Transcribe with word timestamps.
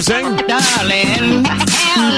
Was 0.00 0.08
interesting. 0.08 0.46
Darling, 0.46 1.42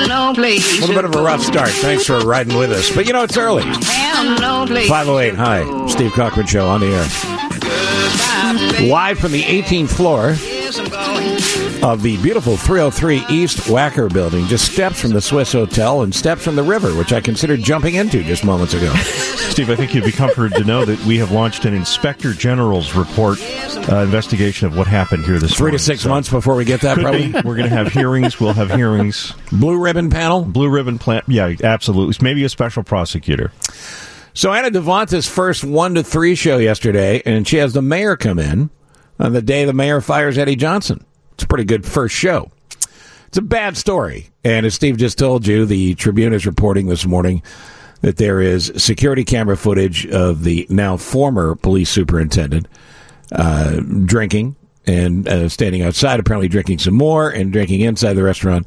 no 0.06 0.32
place 0.34 0.78
A 0.78 0.82
little 0.82 0.94
bit 0.94 1.04
of 1.04 1.16
a 1.16 1.20
rough 1.20 1.42
start. 1.42 1.70
Thanks 1.70 2.06
for 2.06 2.20
riding 2.20 2.56
with 2.56 2.70
us. 2.70 2.94
But 2.94 3.08
you 3.08 3.12
know, 3.12 3.24
it's 3.24 3.36
early. 3.36 3.64
No 3.64 4.64
place 4.68 4.88
508. 4.88 5.34
Hi. 5.34 5.86
Steve 5.88 6.12
Cochran 6.12 6.46
Show 6.46 6.68
on 6.68 6.78
the 6.78 6.86
air. 6.86 7.02
Live 8.88 9.18
from 9.18 9.32
the 9.32 9.42
18th 9.42 9.88
floor 9.88 10.28
of 11.82 12.02
the 12.02 12.18
beautiful 12.22 12.56
303 12.56 13.24
East 13.28 13.58
Wacker 13.62 14.12
building, 14.12 14.46
just 14.46 14.72
steps 14.72 15.00
from 15.00 15.10
the 15.10 15.20
Swiss 15.20 15.50
Hotel 15.50 16.02
and 16.02 16.14
steps 16.14 16.44
from 16.44 16.54
the 16.54 16.62
river, 16.62 16.94
which 16.94 17.12
I 17.12 17.20
considered 17.20 17.64
jumping 17.64 17.96
into 17.96 18.22
just 18.22 18.44
moments 18.44 18.74
ago. 18.74 18.94
Steve, 19.52 19.68
I 19.68 19.76
think 19.76 19.94
you'd 19.94 20.04
be 20.04 20.12
comforted 20.12 20.56
to 20.56 20.64
know 20.64 20.86
that 20.86 20.98
we 21.04 21.18
have 21.18 21.30
launched 21.30 21.66
an 21.66 21.74
Inspector 21.74 22.32
General's 22.34 22.94
report 22.94 23.38
uh, 23.90 23.96
investigation 23.96 24.66
of 24.66 24.78
what 24.78 24.86
happened 24.86 25.26
here 25.26 25.38
this 25.38 25.54
Three 25.54 25.64
morning. 25.64 25.76
to 25.78 25.84
six 25.84 26.00
So 26.00 26.08
months 26.08 26.30
before 26.30 26.54
we 26.56 26.64
get 26.64 26.80
that, 26.80 26.96
probably. 26.98 27.26
be. 27.26 27.32
We're 27.44 27.56
going 27.56 27.68
to 27.68 27.76
have 27.76 27.92
hearings. 27.92 28.40
We'll 28.40 28.54
have 28.54 28.70
hearings. 28.70 29.34
Blue 29.52 29.78
ribbon 29.78 30.08
panel. 30.08 30.42
Blue 30.46 30.70
ribbon 30.70 30.98
plant. 30.98 31.26
Yeah, 31.28 31.54
absolutely. 31.62 32.16
Maybe 32.24 32.42
a 32.44 32.48
special 32.48 32.82
prosecutor. 32.82 33.52
So 34.32 34.54
Anna 34.54 34.70
Davlantes' 34.70 35.28
first 35.28 35.64
one 35.64 35.96
to 35.96 36.02
three 36.02 36.34
show 36.34 36.56
yesterday, 36.56 37.20
and 37.26 37.46
she 37.46 37.58
has 37.58 37.74
the 37.74 37.82
mayor 37.82 38.16
come 38.16 38.38
in 38.38 38.70
on 39.20 39.34
the 39.34 39.42
day 39.42 39.66
the 39.66 39.74
mayor 39.74 40.00
fires 40.00 40.38
Eddie 40.38 40.56
Johnson. 40.56 41.04
It's 41.34 41.44
a 41.44 41.46
pretty 41.46 41.64
good 41.64 41.84
first 41.84 42.14
show. 42.14 42.50
It's 43.26 43.36
a 43.36 43.42
bad 43.42 43.76
story, 43.76 44.30
and 44.44 44.64
as 44.64 44.72
Steve 44.74 44.96
just 44.96 45.18
told 45.18 45.46
you, 45.46 45.66
the 45.66 45.94
Tribune 45.94 46.32
is 46.32 46.46
reporting 46.46 46.86
this 46.86 47.04
morning 47.04 47.42
that 48.02 48.16
there 48.18 48.40
is 48.40 48.72
security 48.76 49.24
camera 49.24 49.56
footage 49.56 50.06
of 50.06 50.44
the 50.44 50.66
now 50.68 50.96
former 50.96 51.54
police 51.54 51.90
superintendent 51.90 52.68
uh, 53.32 53.80
drinking 54.04 54.54
and 54.86 55.28
uh, 55.28 55.48
standing 55.48 55.82
outside, 55.82 56.20
apparently 56.20 56.48
drinking 56.48 56.78
some 56.78 56.94
more 56.94 57.30
and 57.30 57.52
drinking 57.52 57.80
inside 57.80 58.14
the 58.14 58.22
restaurant, 58.22 58.66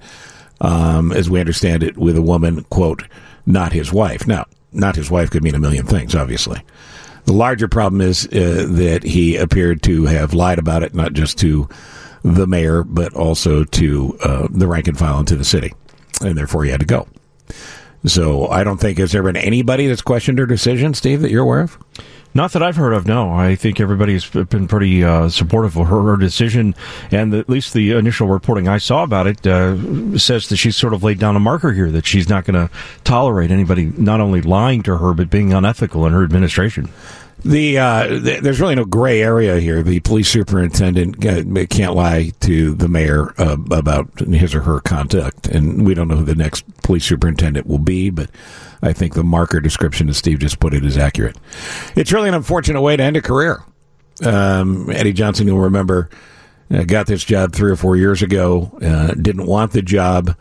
um, 0.62 1.12
as 1.12 1.30
we 1.30 1.40
understand 1.40 1.84
it, 1.84 1.98
with 1.98 2.18
a 2.18 2.22
woman, 2.22 2.64
quote, 2.70 3.04
not 3.46 3.74
his 3.74 3.92
wife. 3.92 4.26
Now, 4.26 4.46
not 4.72 4.96
his 4.96 5.12
wife 5.12 5.30
could 5.30 5.44
mean 5.44 5.56
a 5.56 5.60
million 5.60 5.86
things, 5.86 6.16
obviously. 6.16 6.62
The 7.26 7.34
larger 7.34 7.68
problem 7.68 8.02
is 8.02 8.28
uh, 8.28 8.68
that 8.70 9.04
he 9.04 9.36
appeared 9.36 9.82
to 9.84 10.06
have 10.06 10.34
lied 10.34 10.60
about 10.60 10.84
it, 10.84 10.94
not 10.94 11.14
just 11.14 11.38
to 11.40 11.68
the 12.24 12.48
mayor, 12.48 12.84
but 12.84 13.14
also 13.14 13.64
to 13.64 14.18
uh, 14.24 14.48
the 14.50 14.68
rank 14.68 14.88
and 14.88 14.98
file 14.98 15.20
and 15.20 15.28
to 15.28 15.36
the 15.36 15.44
city. 15.44 15.74
And 16.22 16.38
therefore, 16.38 16.64
he 16.64 16.72
had 16.72 16.80
to 16.80 16.86
go. 16.86 17.08
So 18.06 18.48
I 18.48 18.64
don't 18.64 18.78
think, 18.78 18.98
has 19.00 19.12
there 19.12 19.24
been 19.24 19.38
anybody 19.38 19.88
that's 19.88 20.02
questioned 20.02 20.38
her 20.40 20.46
decision, 20.46 20.94
Steve, 20.94 21.22
that 21.22 21.32
you're 21.32 21.44
aware 21.44 21.62
of? 21.62 21.78
Not 22.36 22.52
that 22.52 22.62
I've 22.62 22.76
heard 22.76 22.92
of. 22.92 23.08
No, 23.08 23.32
I 23.32 23.56
think 23.56 23.80
everybody's 23.80 24.30
been 24.30 24.68
pretty 24.68 25.06
uh, 25.06 25.30
supportive 25.30 25.78
of 25.78 25.88
her, 25.88 26.02
her 26.02 26.18
decision, 26.18 26.76
and 27.10 27.34
at 27.34 27.48
least 27.48 27.74
the 27.74 27.92
initial 27.92 28.28
reporting 28.28 28.68
I 28.68 28.78
saw 28.78 29.04
about 29.04 29.26
it 29.26 29.48
uh, 29.48 30.18
says 30.18 30.50
that 30.50 30.58
she's 30.58 30.76
sort 30.76 30.94
of 30.94 31.02
laid 31.02 31.18
down 31.18 31.38
a 31.38 31.40
marker 31.40 31.72
here 31.72 31.90
that 31.92 32.06
she's 32.06 32.28
not 32.28 32.44
going 32.44 32.68
to 32.68 32.74
tolerate 33.06 33.52
anybody 33.52 33.86
not 33.86 34.20
only 34.20 34.42
lying 34.42 34.84
to 34.84 34.98
her 34.98 35.14
but 35.14 35.30
being 35.30 35.54
unethical 35.54 36.06
in 36.06 36.12
her 36.12 36.26
administration. 36.26 36.90
The 37.46 37.78
uh, 37.78 38.08
th- 38.08 38.42
there's 38.42 38.60
really 38.60 38.74
no 38.74 38.86
gray 38.86 39.22
area 39.22 39.60
here. 39.60 39.84
The 39.84 40.00
police 40.00 40.28
superintendent 40.30 41.24
uh, 41.24 41.66
can't 41.68 41.94
lie 41.94 42.32
to 42.40 42.74
the 42.74 42.88
mayor 42.88 43.40
uh, 43.40 43.58
about 43.70 44.20
his 44.20 44.56
or 44.56 44.62
her 44.62 44.80
conduct, 44.80 45.46
and 45.46 45.86
we 45.86 45.94
don't 45.94 46.08
know 46.08 46.16
who 46.16 46.26
the 46.26 46.34
next 46.34 46.66
police 46.82 47.06
superintendent 47.06 47.68
will 47.68 47.78
be. 47.78 48.10
But 48.10 48.32
I 48.82 48.94
think 48.94 49.14
the 49.14 49.24
marker 49.24 49.60
description, 49.60 50.08
that 50.08 50.16
Steve 50.16 50.40
just 50.40 50.60
put 50.60 50.74
it, 50.74 50.84
is 50.84 50.98
accurate. 50.98 51.38
It's 51.96 52.12
really 52.12 52.30
an 52.30 52.34
unfortunate 52.34 52.82
way 52.82 52.98
to 52.98 53.04
end 53.04 53.16
a 53.16 53.22
career. 53.22 53.62
Um, 54.26 54.90
Eddie 54.90 55.14
Johnson, 55.14 55.46
you'll 55.46 55.60
remember, 55.60 56.10
uh, 56.74 56.84
got 56.84 57.06
this 57.06 57.24
job 57.24 57.54
three 57.54 57.70
or 57.70 57.76
four 57.76 57.96
years 57.96 58.24
ago. 58.24 58.76
Uh, 58.82 59.14
didn't 59.14 59.46
want 59.46 59.72
the 59.72 59.84
job, 59.84 60.36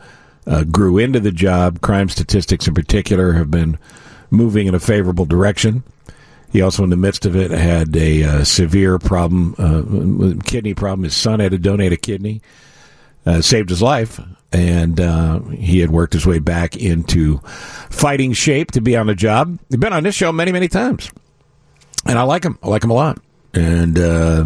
uh, 0.46 0.64
grew 0.64 0.96
into 0.96 1.20
the 1.20 1.32
job. 1.32 1.82
Crime 1.82 2.08
statistics, 2.08 2.66
in 2.66 2.72
particular, 2.72 3.32
have 3.34 3.50
been 3.50 3.78
moving 4.30 4.68
in 4.68 4.74
a 4.74 4.80
favorable 4.80 5.26
direction. 5.26 5.82
He 6.54 6.62
also, 6.62 6.84
in 6.84 6.90
the 6.90 6.96
midst 6.96 7.26
of 7.26 7.34
it, 7.34 7.50
had 7.50 7.96
a 7.96 8.22
uh, 8.22 8.44
severe 8.44 9.00
problem, 9.00 9.56
uh, 9.58 10.40
kidney 10.44 10.72
problem. 10.72 11.02
His 11.02 11.16
son 11.16 11.40
had 11.40 11.50
to 11.50 11.58
donate 11.58 11.92
a 11.92 11.96
kidney, 11.96 12.42
uh, 13.26 13.40
saved 13.40 13.70
his 13.70 13.82
life, 13.82 14.20
and 14.52 15.00
uh, 15.00 15.40
he 15.40 15.80
had 15.80 15.90
worked 15.90 16.12
his 16.12 16.24
way 16.24 16.38
back 16.38 16.76
into 16.76 17.38
fighting 17.90 18.34
shape 18.34 18.70
to 18.70 18.80
be 18.80 18.96
on 18.96 19.08
the 19.08 19.16
job. 19.16 19.58
He's 19.68 19.80
been 19.80 19.92
on 19.92 20.04
this 20.04 20.14
show 20.14 20.30
many, 20.30 20.52
many 20.52 20.68
times, 20.68 21.10
and 22.06 22.16
I 22.16 22.22
like 22.22 22.44
him. 22.44 22.56
I 22.62 22.68
like 22.68 22.84
him 22.84 22.90
a 22.92 22.94
lot, 22.94 23.18
and 23.52 23.98
uh, 23.98 24.44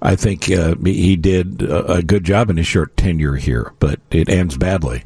I 0.00 0.16
think 0.16 0.50
uh, 0.50 0.74
he 0.82 1.16
did 1.16 1.60
a 1.60 1.96
a 1.96 2.02
good 2.02 2.24
job 2.24 2.48
in 2.48 2.56
his 2.56 2.66
short 2.66 2.96
tenure 2.96 3.36
here. 3.36 3.74
But 3.78 4.00
it 4.10 4.30
ends 4.30 4.56
badly. 4.56 5.04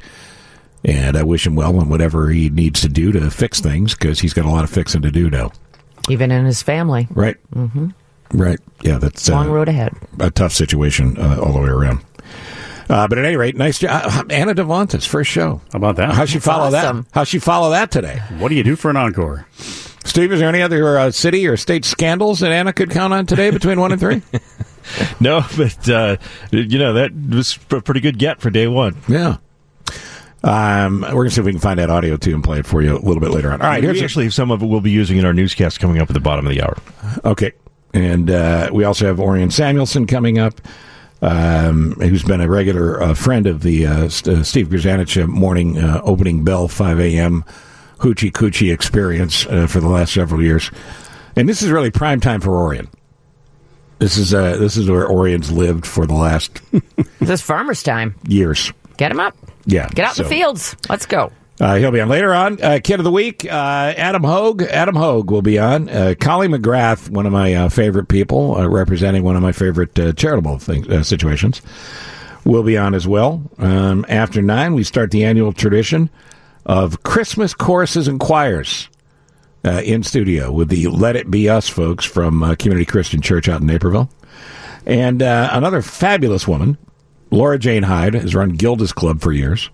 And 0.85 1.17
I 1.17 1.25
wish 1.25 1.47
him 1.47 1.57
well 1.57 1.81
in 1.81 1.89
whatever 1.89 2.29
he 2.29 2.51
needs 2.51 2.83
to 2.83 2.91
do 2.91 3.11
to 3.11 3.31
fix 3.31 3.59
things 3.59 3.95
because 3.95 4.21
he's 4.21 4.35
got 4.35 4.45
a 4.45 4.51
lot 4.51 4.65
of 4.65 4.71
fixing 4.71 5.01
to 5.03 5.11
do 5.11 5.29
now. 5.31 5.51
Even 6.09 6.31
in 6.31 6.45
his 6.45 6.63
family. 6.63 7.07
Right. 7.11 7.37
Mm-hmm. 7.55 7.89
Right. 8.33 8.59
Yeah, 8.83 8.99
that's 8.99 9.29
Long 9.29 9.49
uh, 9.49 9.53
road 9.53 9.69
ahead. 9.69 9.93
a 10.21 10.31
tough 10.31 10.53
situation 10.53 11.17
uh, 11.19 11.39
all 11.41 11.53
the 11.53 11.61
way 11.61 11.69
around. 11.69 12.05
Uh, 12.89 13.09
but 13.09 13.17
at 13.17 13.25
any 13.25 13.37
rate, 13.37 13.57
nice 13.57 13.79
job, 13.79 14.03
Uh, 14.05 14.25
Anna 14.29 14.55
Davlantes' 14.55 15.07
first 15.07 15.31
show. 15.31 15.63
How 15.73 15.77
about 15.79 15.97
that? 15.97 16.13
How 16.13 16.27
she 16.27 16.39
follow 16.39 16.67
awesome. 16.75 17.03
that? 17.03 17.07
How 17.15 17.25
she 17.25 17.39
follow 17.39 17.71
that 17.71 17.91
today? 17.91 18.21
What 18.39 18.51
do 18.51 18.55
you 18.57 18.63
do 18.63 18.77
for 18.77 18.91
an 18.91 18.97
encore? 18.97 19.47
Steve, 20.05 20.33
is 20.33 20.41
there 20.41 20.49
any 20.51 20.61
other 20.61 20.99
uh, 20.99 21.11
city 21.11 21.47
or 21.47 21.57
state 21.57 21.85
scandals 21.87 22.41
that 22.41 22.53
Anna 22.53 22.75
could 22.75 22.91
count 22.91 23.15
on 23.15 23.25
today 23.25 23.51
between 23.51 23.81
one 23.81 23.93
and 23.93 24.01
three? 24.01 24.23
No, 25.19 25.43
but 25.57 25.89
uh, 25.89 26.19
you 26.51 26.79
know 26.79 26.93
that 26.93 27.11
was 27.15 27.59
a 27.71 27.81
pretty 27.81 28.01
good 28.01 28.19
get 28.19 28.43
for 28.43 28.51
day 28.51 28.67
one. 28.69 28.95
yeah. 29.09 29.39
Um, 30.45 31.01
we're 31.01 31.11
gonna 31.25 31.31
see 31.31 31.41
if 31.41 31.47
we 31.47 31.53
can 31.53 31.61
find 31.61 31.79
that 31.79 31.89
audio 31.91 32.17
too 32.17 32.35
and 32.35 32.45
play 32.45 32.59
it 32.59 32.67
for 32.67 32.83
you 32.83 32.97
a 32.97 33.01
little 33.01 33.21
bit 33.21 33.31
later 33.31 33.51
on. 33.51 33.63
All 33.63 33.67
right, 33.69 33.81
we 33.81 33.87
here's 33.87 34.01
a- 34.01 34.05
actually 34.05 34.31
some 34.31 34.51
of 34.51 34.63
it 34.63 34.67
we'll 34.67 34.81
be 34.83 34.91
using 34.91 35.17
in 35.17 35.25
our 35.25 35.33
newscast 35.33 35.81
coming 35.81 35.99
up 36.01 36.11
at 36.11 36.15
the 36.15 36.21
bottom 36.21 36.47
of 36.47 36.53
the 36.53 36.63
hour. 36.63 36.77
Okay. 37.25 37.53
And 37.95 38.31
uh, 38.31 38.71
we 38.73 38.85
also 38.85 39.07
have 39.07 39.21
Orion 39.21 39.51
Samuelson 39.51 40.07
coming 40.07 40.39
up, 40.39 40.61
um, 41.23 41.93
who's 41.93 42.25
been 42.25 42.41
a 42.41 42.49
regular 42.49 43.01
uh, 43.03 43.15
friend 43.15 43.47
of 43.47 43.63
the 43.63 43.87
uh, 43.87 44.09
St- 44.09 44.39
uh, 44.39 44.43
Steve 44.43 44.69
Grzanich 44.69 45.27
morning 45.29 45.79
uh, 45.79 46.01
opening 46.05 46.45
bell, 46.45 46.67
5 46.69 46.99
a.m. 47.01 47.45
hoochie 47.99 48.33
coochie 48.33 48.73
experience 48.73 49.47
uh, 49.47 49.67
for 49.69 49.81
the 49.81 49.89
last 49.89 50.13
several 50.13 50.43
years. 50.43 50.71
And 51.37 51.49
this 51.49 51.63
is 51.63 51.71
really 51.71 51.91
prime 51.93 52.21
time 52.21 52.41
for 52.41 52.51
Orion. 52.51 52.89
This 54.01 54.17
is 54.19 54.35
uh, 54.35 54.57
this 54.57 54.77
is 54.77 54.91
where 54.91 55.09
Orion's 55.09 55.51
lived 55.53 55.87
for 55.87 56.05
the 56.05 56.15
last 56.15 56.61
This 57.21 57.31
is 57.31 57.41
farmer's 57.41 57.83
time. 57.83 58.17
years. 58.29 58.73
Get 58.97 59.11
him 59.13 59.21
up. 59.21 59.37
Yeah, 59.67 59.89
Get 59.89 60.07
out 60.07 60.19
in 60.19 60.25
the 60.25 60.29
fields. 60.29 60.77
Let's 60.89 61.07
go. 61.07 61.33
Uh, 61.61 61.77
he'll 61.77 61.93
be 61.93 62.01
on 62.01 62.09
later 62.09 62.35
on. 62.35 62.61
Uh, 62.61 62.81
Kid 62.83 62.99
of 62.99 63.05
the 63.05 63.13
week, 63.13 63.45
uh, 63.45 63.95
Adam 63.97 64.25
Hogue. 64.25 64.63
Adam 64.63 64.97
Hogue 64.97 65.31
will 65.31 65.43
be 65.43 65.59
on. 65.59 65.89
Uh, 65.89 66.15
Colleen 66.19 66.51
McGrath, 66.51 67.09
one 67.09 67.27
of 67.27 67.33
my 67.33 67.55
uh, 67.55 67.69
favorite 67.69 68.09
people, 68.09 68.57
uh, 68.57 68.67
representing 68.69 69.23
one 69.23 69.37
of 69.37 69.43
my 69.43 69.53
favorite 69.53 69.97
uh, 69.99 70.13
charitable 70.15 70.59
things, 70.59 70.89
uh, 70.89 71.05
situations, 71.05 71.63
will 72.45 72.65
be 72.65 72.77
on 72.77 72.93
as 72.93 73.07
well. 73.07 73.41
Um, 73.59 74.05
after 74.09 74.43
nine, 74.43 74.75
we 74.75 74.83
start 74.83 75.13
the 75.13 75.25
annual 75.25 75.53
tradition 75.53 76.11
of 76.67 77.05
Christmas 77.05 77.55
choruses 77.55 78.09
and 78.09 78.19
choirs 78.19 78.89
uh, 79.65 79.81
in 79.85 80.03
studio 80.03 80.51
with 80.51 80.69
the 80.69 80.89
Let 80.89 81.15
It 81.15 81.31
Be 81.31 81.49
Us 81.49 81.69
folks 81.69 82.05
from 82.05 82.43
uh, 82.43 82.57
Community 82.57 82.85
Christian 82.85 83.21
Church 83.23 83.49
out 83.49 83.61
in 83.61 83.67
Naperville. 83.67 84.11
And 84.87 85.23
uh, 85.23 85.51
another 85.53 85.83
fabulous 85.83 86.47
woman, 86.47 86.77
Laura 87.35 87.59
Jane 87.59 87.83
Hyde, 87.83 88.15
has 88.15 88.35
run 88.35 88.51
Gilda's 88.51 88.93
Club 88.93 89.21
for 89.21 89.33
years. 89.33 89.69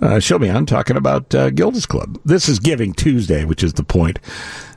Uh, 0.00 0.18
she'll 0.20 0.38
be 0.38 0.50
on 0.50 0.66
talking 0.66 0.96
about 0.96 1.34
uh, 1.34 1.50
Gilda's 1.50 1.86
Club. 1.86 2.18
This 2.24 2.48
is 2.48 2.58
Giving 2.58 2.92
Tuesday, 2.92 3.44
which 3.44 3.62
is 3.62 3.74
the 3.74 3.84
point 3.84 4.18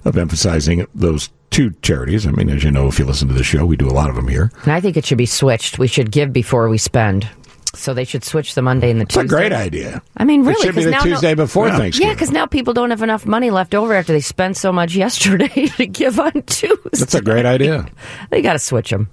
of 0.05 0.17
emphasizing 0.17 0.85
those 0.95 1.29
two 1.49 1.71
charities. 1.81 2.25
I 2.25 2.31
mean, 2.31 2.49
as 2.49 2.63
you 2.63 2.71
know, 2.71 2.87
if 2.87 2.99
you 2.99 3.05
listen 3.05 3.27
to 3.27 3.33
the 3.33 3.43
show, 3.43 3.65
we 3.65 3.75
do 3.75 3.89
a 3.89 3.91
lot 3.91 4.09
of 4.09 4.15
them 4.15 4.27
here. 4.27 4.51
And 4.63 4.71
I 4.71 4.79
think 4.79 4.95
it 4.95 5.05
should 5.05 5.17
be 5.17 5.25
switched. 5.25 5.79
We 5.79 5.87
should 5.87 6.11
give 6.11 6.31
before 6.31 6.69
we 6.69 6.77
spend. 6.77 7.27
So 7.75 7.93
they 7.93 8.03
should 8.03 8.23
switch 8.23 8.55
the 8.55 8.61
Monday 8.61 8.89
and 8.89 9.01
the 9.01 9.05
Tuesday. 9.05 9.21
It's 9.23 9.33
a 9.33 9.35
great 9.35 9.51
idea. 9.51 10.01
I 10.17 10.23
mean, 10.23 10.41
really, 10.41 10.53
it 10.53 10.65
should 10.65 10.75
be 10.75 10.85
the 10.85 10.91
now 10.91 11.01
Tuesday 11.01 11.31
no- 11.31 11.43
before 11.43 11.67
Yeah, 11.67 11.77
Thanksgiving. 11.77 12.07
Yeah, 12.09 12.13
because 12.15 12.31
now 12.31 12.45
people 12.45 12.73
don't 12.73 12.89
have 12.89 13.03
enough 13.03 13.25
money 13.25 13.51
left 13.51 13.75
over 13.75 13.93
after 13.93 14.13
they 14.13 14.21
spent 14.21 14.57
so 14.57 14.71
much 14.71 14.95
yesterday 14.95 15.67
to 15.67 15.85
give 15.85 16.19
on 16.19 16.31
Tuesday. 16.43 16.89
That's 16.93 17.15
a 17.15 17.21
great 17.21 17.45
idea. 17.45 17.87
They 18.29 18.41
got 18.41 18.53
to 18.53 18.59
switch 18.59 18.89
them. 18.91 19.09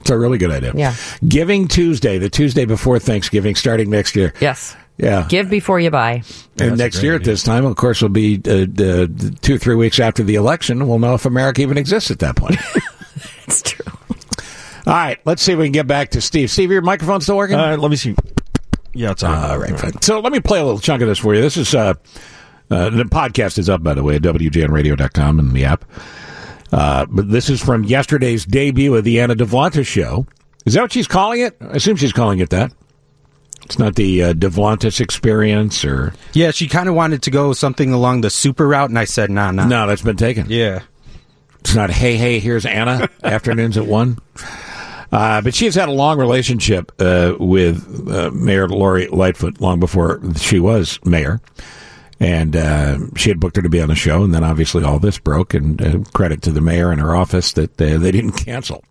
It's 0.00 0.10
a 0.10 0.18
really 0.18 0.38
good 0.38 0.50
idea. 0.50 0.72
Yeah. 0.74 0.94
Giving 1.26 1.68
Tuesday, 1.68 2.18
the 2.18 2.30
Tuesday 2.30 2.64
before 2.64 2.98
Thanksgiving, 2.98 3.54
starting 3.54 3.90
next 3.90 4.16
year. 4.16 4.32
Yes. 4.40 4.76
Yeah. 4.96 5.26
Give 5.28 5.48
before 5.48 5.78
you 5.78 5.90
buy. 5.90 6.22
and 6.58 6.76
next 6.76 7.02
year 7.02 7.14
at 7.14 7.24
this 7.24 7.42
time, 7.42 7.64
of 7.64 7.76
course, 7.76 8.02
will 8.02 8.08
be 8.08 8.40
uh, 8.46 8.62
uh, 8.62 9.06
two 9.40 9.54
or 9.54 9.58
three 9.58 9.76
weeks 9.76 10.00
after 10.00 10.22
the 10.24 10.34
election. 10.34 10.88
We'll 10.88 10.98
know 10.98 11.14
if 11.14 11.24
America 11.24 11.62
even 11.62 11.78
exists 11.78 12.10
at 12.10 12.18
that 12.20 12.36
point. 12.36 12.56
It's 13.48 13.62
true. 13.62 13.92
All 14.86 14.92
right, 14.92 15.18
let's 15.24 15.42
see 15.42 15.52
if 15.52 15.58
we 15.58 15.64
can 15.64 15.72
get 15.72 15.86
back 15.86 16.10
to 16.10 16.20
Steve. 16.20 16.50
Steve, 16.50 16.70
your 16.70 16.82
microphone 16.82 17.20
still 17.22 17.36
working? 17.36 17.56
Uh, 17.56 17.76
let 17.78 17.90
me 17.90 17.96
see. 17.96 18.14
Yeah, 18.94 19.12
it's 19.12 19.22
on. 19.22 19.50
All 19.50 19.58
right, 19.58 19.78
fine. 19.78 20.00
So 20.02 20.20
let 20.20 20.32
me 20.32 20.40
play 20.40 20.60
a 20.60 20.64
little 20.64 20.80
chunk 20.80 21.00
of 21.02 21.08
this 21.08 21.18
for 21.18 21.34
you. 21.34 21.40
This 21.40 21.56
is 21.56 21.74
uh, 21.74 21.94
uh, 22.70 22.90
the 22.90 23.04
podcast 23.04 23.58
is 23.58 23.68
up 23.68 23.82
by 23.82 23.94
the 23.94 24.02
way 24.02 24.16
at 24.16 24.22
wgnradio.com 24.22 25.38
and 25.38 25.52
the 25.52 25.64
app. 25.64 25.84
Uh, 26.72 27.06
but 27.08 27.30
this 27.30 27.48
is 27.48 27.62
from 27.62 27.84
yesterday's 27.84 28.44
debut 28.44 28.94
of 28.94 29.04
the 29.04 29.20
Anna 29.20 29.34
Davlantes 29.34 29.86
show. 29.86 30.26
Is 30.66 30.74
that 30.74 30.82
what 30.82 30.92
she's 30.92 31.08
calling 31.08 31.40
it? 31.40 31.56
I 31.60 31.76
assume 31.76 31.96
she's 31.96 32.12
calling 32.12 32.40
it 32.40 32.50
that. 32.50 32.72
It's 33.64 33.78
not 33.78 33.96
the 33.96 34.22
uh, 34.22 34.32
Davlantes 34.32 35.00
experience 35.00 35.84
or. 35.84 36.14
Yeah, 36.32 36.50
she 36.52 36.68
kind 36.68 36.88
of 36.88 36.94
wanted 36.94 37.22
to 37.22 37.30
go 37.30 37.52
something 37.52 37.92
along 37.92 38.22
the 38.22 38.30
super 38.30 38.66
route, 38.66 38.88
and 38.88 38.98
I 38.98 39.04
said, 39.04 39.30
nah, 39.30 39.50
nah. 39.50 39.66
No, 39.66 39.86
that's 39.86 40.02
been 40.02 40.16
taken. 40.16 40.46
Yeah. 40.48 40.82
It's 41.60 41.74
not, 41.74 41.90
hey, 41.90 42.16
hey, 42.16 42.38
here's 42.38 42.64
Anna, 42.64 43.08
afternoons 43.22 43.76
at 43.76 43.86
1. 43.86 44.18
Uh, 45.10 45.40
but 45.40 45.54
she 45.54 45.64
has 45.64 45.74
had 45.74 45.88
a 45.88 45.92
long 45.92 46.18
relationship 46.18 46.92
uh, 46.98 47.34
with 47.38 48.08
uh, 48.10 48.30
Mayor 48.30 48.68
Lori 48.68 49.06
Lightfoot 49.08 49.60
long 49.60 49.80
before 49.80 50.20
she 50.36 50.60
was 50.60 50.98
mayor. 51.04 51.40
And 52.20 52.56
uh, 52.56 52.98
she 53.16 53.30
had 53.30 53.38
booked 53.38 53.56
her 53.56 53.62
to 53.62 53.68
be 53.68 53.80
on 53.80 53.88
the 53.88 53.94
show, 53.94 54.24
and 54.24 54.34
then 54.34 54.42
obviously 54.42 54.82
all 54.82 54.98
this 54.98 55.18
broke, 55.18 55.54
and 55.54 55.80
uh, 55.80 55.98
credit 56.12 56.42
to 56.42 56.52
the 56.52 56.60
mayor 56.60 56.90
and 56.90 57.00
her 57.00 57.14
office 57.14 57.52
that 57.52 57.80
uh, 57.80 57.98
they 57.98 58.10
didn't 58.10 58.32
cancel. 58.32 58.82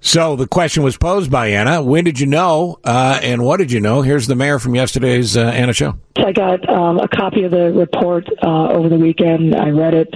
So 0.00 0.36
the 0.36 0.46
question 0.46 0.82
was 0.82 0.98
posed 0.98 1.30
by 1.30 1.48
Anna 1.48 1.82
When 1.82 2.04
did 2.04 2.20
you 2.20 2.26
know, 2.26 2.78
uh, 2.84 3.20
and 3.22 3.42
what 3.42 3.56
did 3.58 3.72
you 3.72 3.80
know? 3.80 4.02
Here's 4.02 4.26
the 4.26 4.34
mayor 4.34 4.58
from 4.58 4.74
yesterday's 4.74 5.36
uh, 5.36 5.44
Anna 5.44 5.72
show. 5.72 5.98
I 6.16 6.32
got 6.32 6.68
um, 6.68 6.98
a 6.98 7.08
copy 7.08 7.44
of 7.44 7.50
the 7.50 7.72
report 7.72 8.28
over 8.42 8.88
the 8.88 8.98
weekend. 8.98 9.54
I 9.54 9.70
read 9.70 9.94
it 9.94 10.14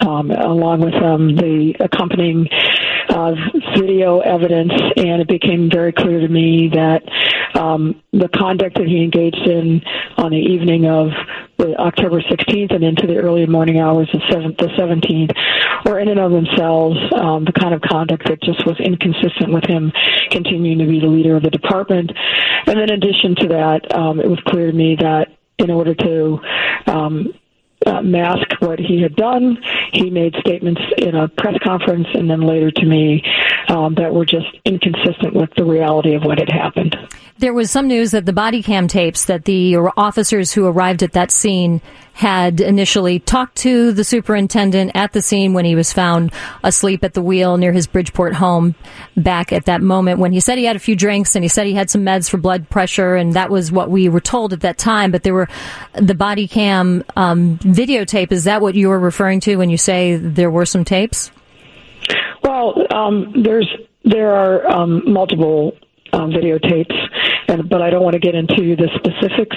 um, 0.00 0.30
along 0.30 0.80
with 0.80 0.94
um, 0.94 1.36
the 1.36 1.74
accompanying 1.80 2.48
video 3.76 4.20
evidence, 4.20 4.72
and 4.96 5.20
it 5.20 5.28
became 5.28 5.70
very 5.70 5.92
clear 5.92 6.20
to 6.20 6.28
me 6.28 6.68
that 6.68 7.02
um, 7.54 8.00
the 8.12 8.28
conduct 8.28 8.76
that 8.76 8.86
he 8.86 9.02
engaged 9.02 9.46
in 9.46 9.82
on 10.16 10.30
the 10.30 10.38
evening 10.38 10.86
of 10.86 11.08
the 11.60 11.76
October 11.78 12.20
16th 12.22 12.74
and 12.74 12.82
into 12.82 13.06
the 13.06 13.16
early 13.16 13.46
morning 13.46 13.78
hours 13.78 14.08
of 14.14 14.20
the 14.56 14.68
17th 14.78 15.84
were 15.84 16.00
in 16.00 16.08
and 16.08 16.18
of 16.18 16.32
themselves 16.32 16.96
um, 17.14 17.44
the 17.44 17.52
kind 17.52 17.74
of 17.74 17.82
conduct 17.82 18.26
that 18.28 18.42
just 18.42 18.64
was 18.66 18.78
inconsistent 18.80 19.52
with 19.52 19.64
him 19.64 19.92
continuing 20.30 20.78
to 20.78 20.86
be 20.86 21.00
the 21.00 21.06
leader 21.06 21.36
of 21.36 21.42
the 21.42 21.50
department. 21.50 22.10
And 22.66 22.80
in 22.80 22.90
addition 22.90 23.34
to 23.36 23.48
that, 23.48 23.94
um, 23.94 24.20
it 24.20 24.28
was 24.28 24.40
clear 24.46 24.70
to 24.70 24.76
me 24.76 24.96
that 24.96 25.36
in 25.58 25.70
order 25.70 25.94
to 25.94 26.40
um, 26.86 27.34
uh, 27.86 28.02
mask 28.02 28.60
what 28.60 28.78
he 28.78 29.00
had 29.00 29.16
done. 29.16 29.56
He 29.92 30.10
made 30.10 30.34
statements 30.40 30.80
in 30.98 31.14
a 31.14 31.28
press 31.28 31.56
conference 31.62 32.08
and 32.14 32.28
then 32.28 32.42
later 32.42 32.70
to 32.70 32.84
me 32.84 33.22
um, 33.68 33.94
that 33.94 34.12
were 34.12 34.26
just 34.26 34.46
inconsistent 34.64 35.34
with 35.34 35.50
the 35.56 35.64
reality 35.64 36.14
of 36.14 36.22
what 36.22 36.38
had 36.38 36.50
happened. 36.50 36.96
There 37.40 37.54
was 37.54 37.70
some 37.70 37.88
news 37.88 38.10
that 38.10 38.26
the 38.26 38.34
body 38.34 38.62
cam 38.62 38.86
tapes 38.86 39.24
that 39.24 39.46
the 39.46 39.74
officers 39.96 40.52
who 40.52 40.66
arrived 40.66 41.02
at 41.02 41.12
that 41.12 41.30
scene 41.30 41.80
had 42.12 42.60
initially 42.60 43.18
talked 43.18 43.56
to 43.56 43.92
the 43.92 44.04
superintendent 44.04 44.90
at 44.94 45.14
the 45.14 45.22
scene 45.22 45.54
when 45.54 45.64
he 45.64 45.74
was 45.74 45.90
found 45.90 46.34
asleep 46.62 47.02
at 47.02 47.14
the 47.14 47.22
wheel 47.22 47.56
near 47.56 47.72
his 47.72 47.86
Bridgeport 47.86 48.34
home 48.34 48.74
back 49.16 49.54
at 49.54 49.64
that 49.64 49.80
moment 49.80 50.18
when 50.18 50.32
he 50.32 50.40
said 50.40 50.58
he 50.58 50.66
had 50.66 50.76
a 50.76 50.80
few 50.80 50.94
drinks 50.94 51.34
and 51.34 51.42
he 51.42 51.48
said 51.48 51.66
he 51.66 51.72
had 51.72 51.88
some 51.88 52.02
meds 52.02 52.28
for 52.28 52.36
blood 52.36 52.68
pressure 52.68 53.14
and 53.14 53.32
that 53.32 53.48
was 53.48 53.72
what 53.72 53.88
we 53.88 54.10
were 54.10 54.20
told 54.20 54.52
at 54.52 54.60
that 54.60 54.76
time. 54.76 55.10
But 55.10 55.22
there 55.22 55.32
were 55.32 55.48
the 55.94 56.14
body 56.14 56.46
cam 56.46 57.02
um, 57.16 57.56
videotape. 57.60 58.32
Is 58.32 58.44
that 58.44 58.60
what 58.60 58.74
you 58.74 58.90
were 58.90 59.00
referring 59.00 59.40
to 59.40 59.56
when 59.56 59.70
you 59.70 59.78
say 59.78 60.16
there 60.16 60.50
were 60.50 60.66
some 60.66 60.84
tapes? 60.84 61.30
Well, 62.42 62.86
um, 62.94 63.32
there's 63.42 63.74
there 64.04 64.34
are 64.34 64.70
um, 64.70 65.10
multiple 65.10 65.72
um, 66.12 66.30
videotapes, 66.30 66.94
and 67.50 67.68
but 67.68 67.82
I 67.82 67.90
don't 67.90 68.02
want 68.02 68.14
to 68.14 68.20
get 68.20 68.34
into 68.34 68.76
the 68.76 68.88
specifics 68.94 69.56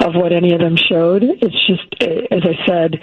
of 0.00 0.14
what 0.14 0.32
any 0.32 0.52
of 0.52 0.60
them 0.60 0.76
showed. 0.76 1.22
It's 1.22 1.66
just, 1.66 1.86
eh, 2.00 2.26
as 2.30 2.42
I 2.44 2.66
said, 2.66 3.00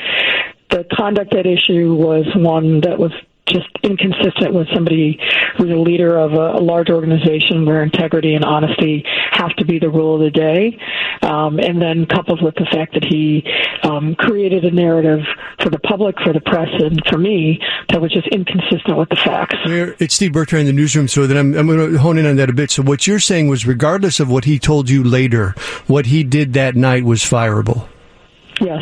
the 0.69 0.85
conduct 0.91 1.33
at 1.35 1.45
issue 1.45 1.93
was 1.93 2.25
one 2.35 2.81
that 2.81 2.97
was 2.97 3.11
just 3.45 3.67
inconsistent 3.83 4.53
with 4.53 4.67
somebody 4.73 5.19
who's 5.57 5.69
a 5.69 5.75
leader 5.75 6.17
of 6.17 6.33
a, 6.33 6.57
a, 6.57 6.63
large 6.63 6.89
organization 6.89 7.65
where 7.65 7.83
integrity 7.83 8.35
and 8.35 8.45
honesty 8.45 9.03
have 9.31 9.53
to 9.57 9.65
be 9.65 9.79
the 9.79 9.89
rule 9.89 10.15
of 10.15 10.21
the 10.21 10.31
day. 10.31 10.79
Um, 11.21 11.59
and 11.59 11.81
then 11.81 12.05
coupled 12.05 12.41
with 12.41 12.55
the 12.55 12.65
fact 12.71 12.93
that 12.93 13.03
he 13.03 13.43
um, 13.83 14.15
created 14.15 14.63
a 14.63 14.71
narrative 14.71 15.19
for 15.61 15.69
the 15.69 15.79
public, 15.79 16.15
for 16.23 16.31
the 16.31 16.41
press, 16.41 16.69
and 16.79 17.01
for 17.09 17.17
me 17.17 17.59
that 17.89 18.01
was 18.01 18.11
just 18.11 18.27
inconsistent 18.29 18.97
with 18.97 19.09
the 19.09 19.17
facts. 19.17 19.55
It's 19.99 20.13
Steve 20.15 20.33
Bertrand 20.33 20.67
in 20.67 20.75
the 20.75 20.81
newsroom, 20.81 21.07
so 21.07 21.27
then 21.27 21.37
I'm, 21.37 21.53
I'm 21.53 21.67
going 21.67 21.93
to 21.93 21.99
hone 21.99 22.17
in 22.17 22.25
on 22.25 22.37
that 22.37 22.49
a 22.49 22.53
bit. 22.53 22.71
So 22.71 22.81
what 22.81 23.07
you're 23.07 23.19
saying 23.19 23.49
was 23.49 23.65
regardless 23.65 24.19
of 24.19 24.29
what 24.29 24.45
he 24.45 24.57
told 24.57 24.89
you 24.89 25.03
later, 25.03 25.53
what 25.87 26.07
he 26.07 26.23
did 26.23 26.53
that 26.53 26.75
night 26.75 27.03
was 27.03 27.21
fireable. 27.21 27.87
Yes. 28.61 28.81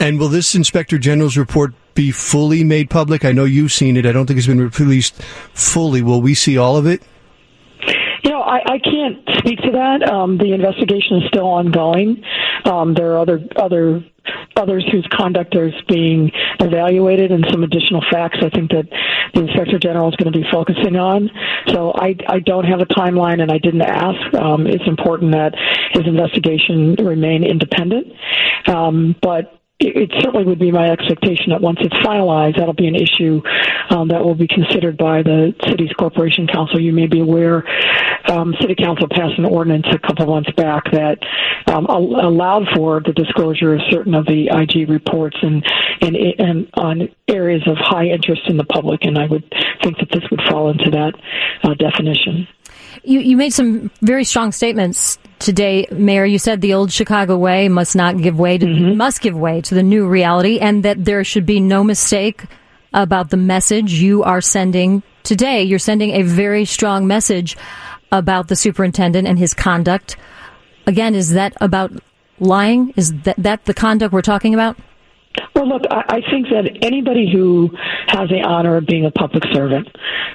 And 0.00 0.18
will 0.18 0.28
this 0.28 0.54
Inspector 0.54 0.96
General's 0.98 1.36
report 1.36 1.74
be 1.98 2.12
fully 2.12 2.62
made 2.62 2.88
public? 2.88 3.24
I 3.24 3.32
know 3.32 3.44
you've 3.44 3.72
seen 3.72 3.96
it. 3.96 4.06
I 4.06 4.12
don't 4.12 4.26
think 4.26 4.38
it's 4.38 4.46
been 4.46 4.68
released 4.68 5.20
fully. 5.52 6.00
Will 6.00 6.22
we 6.22 6.32
see 6.32 6.56
all 6.56 6.76
of 6.76 6.86
it? 6.86 7.02
You 8.22 8.30
know, 8.30 8.40
I, 8.40 8.58
I 8.74 8.78
can't 8.78 9.18
speak 9.38 9.58
to 9.62 9.72
that. 9.72 10.08
Um, 10.08 10.38
the 10.38 10.52
investigation 10.52 11.18
is 11.18 11.24
still 11.26 11.46
ongoing. 11.46 12.22
Um, 12.64 12.94
there 12.94 13.12
are 13.12 13.18
other 13.18 13.40
other 13.56 14.04
others 14.56 14.86
whose 14.92 15.06
conduct 15.10 15.56
is 15.56 15.72
being 15.88 16.30
evaluated 16.60 17.32
and 17.32 17.44
some 17.50 17.62
additional 17.64 18.02
facts 18.12 18.38
I 18.42 18.50
think 18.50 18.70
that 18.70 18.86
the 19.34 19.40
Inspector 19.40 19.78
General 19.78 20.08
is 20.08 20.16
going 20.16 20.32
to 20.32 20.38
be 20.38 20.44
focusing 20.52 20.96
on. 20.96 21.30
So 21.68 21.92
I, 21.94 22.14
I 22.28 22.40
don't 22.40 22.64
have 22.64 22.80
a 22.80 22.86
timeline 22.86 23.40
and 23.40 23.50
I 23.50 23.58
didn't 23.58 23.82
ask. 23.82 24.34
Um, 24.34 24.66
it's 24.66 24.86
important 24.86 25.32
that 25.32 25.54
his 25.92 26.06
investigation 26.06 26.96
remain 26.96 27.44
independent. 27.44 28.12
Um, 28.66 29.16
but 29.22 29.57
it 29.80 30.10
certainly 30.20 30.44
would 30.44 30.58
be 30.58 30.72
my 30.72 30.90
expectation 30.90 31.50
that 31.50 31.60
once 31.60 31.78
it's 31.80 31.94
finalized, 31.96 32.56
that'll 32.56 32.74
be 32.74 32.88
an 32.88 32.96
issue 32.96 33.40
um, 33.90 34.08
that 34.08 34.24
will 34.24 34.34
be 34.34 34.48
considered 34.48 34.96
by 34.96 35.22
the 35.22 35.54
city's 35.68 35.92
corporation 35.92 36.48
council. 36.48 36.80
You 36.80 36.92
may 36.92 37.06
be 37.06 37.20
aware, 37.20 37.64
um, 38.28 38.54
city 38.60 38.74
council 38.74 39.06
passed 39.08 39.38
an 39.38 39.44
ordinance 39.44 39.86
a 39.92 39.98
couple 40.00 40.26
months 40.26 40.50
back 40.56 40.90
that 40.90 41.18
um, 41.68 41.86
allowed 41.86 42.66
for 42.74 43.00
the 43.00 43.12
disclosure 43.12 43.74
of 43.74 43.80
certain 43.88 44.14
of 44.14 44.26
the 44.26 44.48
IG 44.50 44.88
reports 44.88 45.36
and, 45.42 45.64
and 46.00 46.16
and 46.16 46.68
on 46.74 47.08
areas 47.28 47.62
of 47.66 47.76
high 47.76 48.06
interest 48.06 48.42
in 48.46 48.56
the 48.56 48.64
public, 48.64 49.04
and 49.04 49.16
I 49.16 49.26
would 49.26 49.44
think 49.82 49.98
that 49.98 50.10
this 50.10 50.28
would 50.30 50.40
fall 50.50 50.70
into 50.70 50.90
that 50.90 51.12
uh, 51.62 51.74
definition. 51.74 52.48
You, 53.04 53.20
you 53.20 53.36
made 53.36 53.52
some 53.52 53.92
very 54.02 54.24
strong 54.24 54.50
statements 54.50 55.18
today, 55.38 55.86
Mayor. 55.90 56.24
You 56.24 56.38
said 56.38 56.60
the 56.60 56.74
old 56.74 56.92
Chicago 56.92 57.36
way 57.36 57.68
must 57.68 57.96
not 57.96 58.18
give 58.18 58.38
way 58.38 58.58
to 58.58 58.66
mm-hmm. 58.66 58.96
must 58.96 59.20
give 59.20 59.36
way 59.36 59.60
to 59.62 59.74
the 59.74 59.82
new 59.82 60.06
reality, 60.06 60.58
and 60.58 60.84
that 60.84 61.04
there 61.04 61.24
should 61.24 61.46
be 61.46 61.60
no 61.60 61.84
mistake 61.84 62.44
about 62.92 63.30
the 63.30 63.36
message 63.36 63.92
you 63.94 64.22
are 64.22 64.40
sending 64.40 65.02
today. 65.22 65.62
You're 65.62 65.78
sending 65.78 66.10
a 66.10 66.22
very 66.22 66.64
strong 66.64 67.06
message 67.06 67.56
about 68.10 68.48
the 68.48 68.56
superintendent 68.56 69.28
and 69.28 69.38
his 69.38 69.54
conduct. 69.54 70.16
Again, 70.86 71.14
is 71.14 71.32
that 71.32 71.54
about 71.60 71.92
lying? 72.40 72.94
Is 72.96 73.12
that, 73.22 73.36
that 73.36 73.64
the 73.66 73.74
conduct 73.74 74.12
we're 74.12 74.22
talking 74.22 74.54
about? 74.54 74.76
Well, 75.54 75.68
look, 75.68 75.82
I 75.90 76.20
think 76.30 76.48
that 76.50 76.78
anybody 76.82 77.30
who 77.32 77.70
has 78.08 78.28
the 78.28 78.42
honor 78.46 78.76
of 78.76 78.86
being 78.86 79.06
a 79.06 79.10
public 79.10 79.44
servant, 79.52 79.88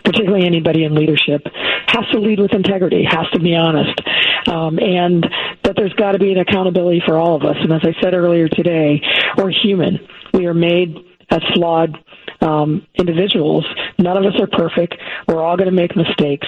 particularly 0.03 0.45
anybody 0.45 0.83
in 0.83 0.95
leadership, 0.95 1.41
has 1.88 2.05
to 2.12 2.19
lead 2.19 2.39
with 2.39 2.53
integrity, 2.53 3.05
has 3.10 3.29
to 3.33 3.39
be 3.39 3.55
honest, 3.55 4.00
um, 4.48 4.79
and 4.79 5.25
that 5.63 5.75
there's 5.75 5.93
got 5.93 6.13
to 6.13 6.19
be 6.19 6.31
an 6.31 6.39
accountability 6.39 7.01
for 7.05 7.17
all 7.17 7.36
of 7.36 7.43
us. 7.43 7.55
And 7.62 7.72
as 7.72 7.81
I 7.83 7.93
said 8.01 8.13
earlier 8.13 8.48
today, 8.48 9.01
we're 9.38 9.51
human. 9.51 10.00
We 10.33 10.45
are 10.48 10.53
made 10.53 10.98
as 11.29 11.41
flawed 11.53 11.98
um, 12.41 12.86
individuals. 12.95 13.65
None 13.98 14.17
of 14.17 14.25
us 14.25 14.39
are 14.39 14.48
perfect. 14.48 14.95
We're 15.27 15.41
all 15.41 15.57
going 15.57 15.69
to 15.69 15.75
make 15.75 15.95
mistakes. 15.95 16.48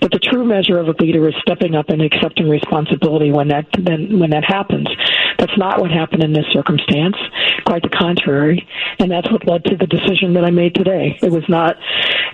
But 0.00 0.10
the 0.10 0.18
true 0.18 0.44
measure 0.44 0.78
of 0.78 0.88
a 0.88 0.94
leader 0.98 1.28
is 1.28 1.34
stepping 1.40 1.74
up 1.74 1.88
and 1.88 2.02
accepting 2.02 2.48
responsibility 2.48 3.30
when 3.30 3.48
that 3.48 3.66
when 3.76 4.30
that 4.30 4.44
happens. 4.44 4.88
That's 5.38 5.56
not 5.56 5.80
what 5.80 5.90
happened 5.90 6.22
in 6.22 6.32
this 6.32 6.46
circumstance. 6.52 7.16
Quite 7.66 7.82
the 7.82 7.88
contrary. 7.88 8.66
And 8.98 9.10
that's 9.10 9.30
what 9.30 9.46
led 9.46 9.64
to 9.64 9.76
the 9.76 9.86
decision 9.86 10.34
that 10.34 10.44
I 10.44 10.50
made 10.50 10.74
today. 10.74 11.18
It 11.22 11.30
was 11.30 11.48
not 11.48 11.76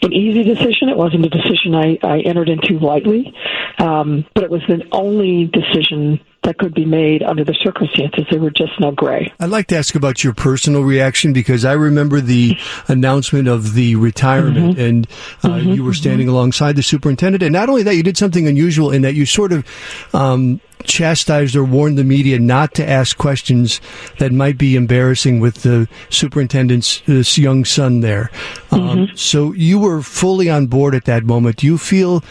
an 0.02 0.12
easy 0.12 0.42
decision. 0.42 0.88
It 0.88 0.96
wasn't 0.96 1.26
a 1.26 1.28
decision 1.28 1.74
I, 1.74 1.98
I 2.02 2.20
entered 2.20 2.48
into 2.48 2.78
lightly. 2.78 3.34
Um, 3.78 4.26
but 4.34 4.44
it 4.44 4.50
was 4.50 4.62
the 4.68 4.86
only 4.92 5.46
decision 5.46 6.20
that 6.42 6.56
could 6.58 6.72
be 6.72 6.86
made 6.86 7.22
under 7.22 7.44
the 7.44 7.54
circumstances. 7.62 8.24
There 8.30 8.40
were 8.40 8.50
just 8.50 8.72
no 8.80 8.92
gray. 8.92 9.32
I'd 9.40 9.50
like 9.50 9.66
to 9.68 9.76
ask 9.76 9.94
about 9.94 10.24
your 10.24 10.32
personal 10.32 10.82
reaction 10.82 11.32
because 11.32 11.64
I 11.64 11.72
remember 11.72 12.20
the 12.20 12.56
announcement 12.88 13.46
of 13.46 13.74
the 13.74 13.96
retirement 13.96 14.78
mm-hmm. 14.78 14.80
and 14.80 15.06
uh, 15.42 15.48
mm-hmm. 15.48 15.70
you 15.70 15.84
were 15.84 15.92
standing 15.92 16.26
mm-hmm. 16.26 16.36
alongside 16.36 16.76
the 16.76 16.82
superintendent. 16.82 17.42
And 17.42 17.52
not 17.52 17.68
only 17.68 17.82
that, 17.82 17.94
you 17.94 18.02
did 18.02 18.16
something 18.16 18.48
unusual 18.48 18.90
in 18.90 19.02
that 19.02 19.14
you 19.14 19.26
sort 19.26 19.52
of 19.52 19.66
um, 20.14 20.60
chastised 20.84 21.56
or 21.56 21.64
warned 21.64 21.98
the 21.98 22.04
media 22.04 22.38
not 22.38 22.72
to 22.74 22.88
ask 22.88 23.18
questions 23.18 23.80
that 24.18 24.32
might 24.32 24.56
be 24.56 24.76
embarrassing 24.76 25.40
with 25.40 25.56
the 25.56 25.88
superintendent's 26.08 27.02
uh, 27.06 27.22
young 27.34 27.66
son 27.66 28.00
there. 28.00 28.30
Um, 28.70 28.80
mm-hmm. 28.80 29.16
So 29.16 29.52
you 29.52 29.78
were 29.78 30.00
fully 30.00 30.48
on 30.48 30.68
board 30.68 30.94
at 30.94 31.04
that 31.04 31.24
moment. 31.24 31.56
Do 31.56 31.66
you 31.66 31.76
feel 31.76 32.24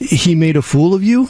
he 0.00 0.34
made 0.34 0.56
a 0.56 0.62
fool 0.62 0.94
of 0.94 1.04
you? 1.04 1.28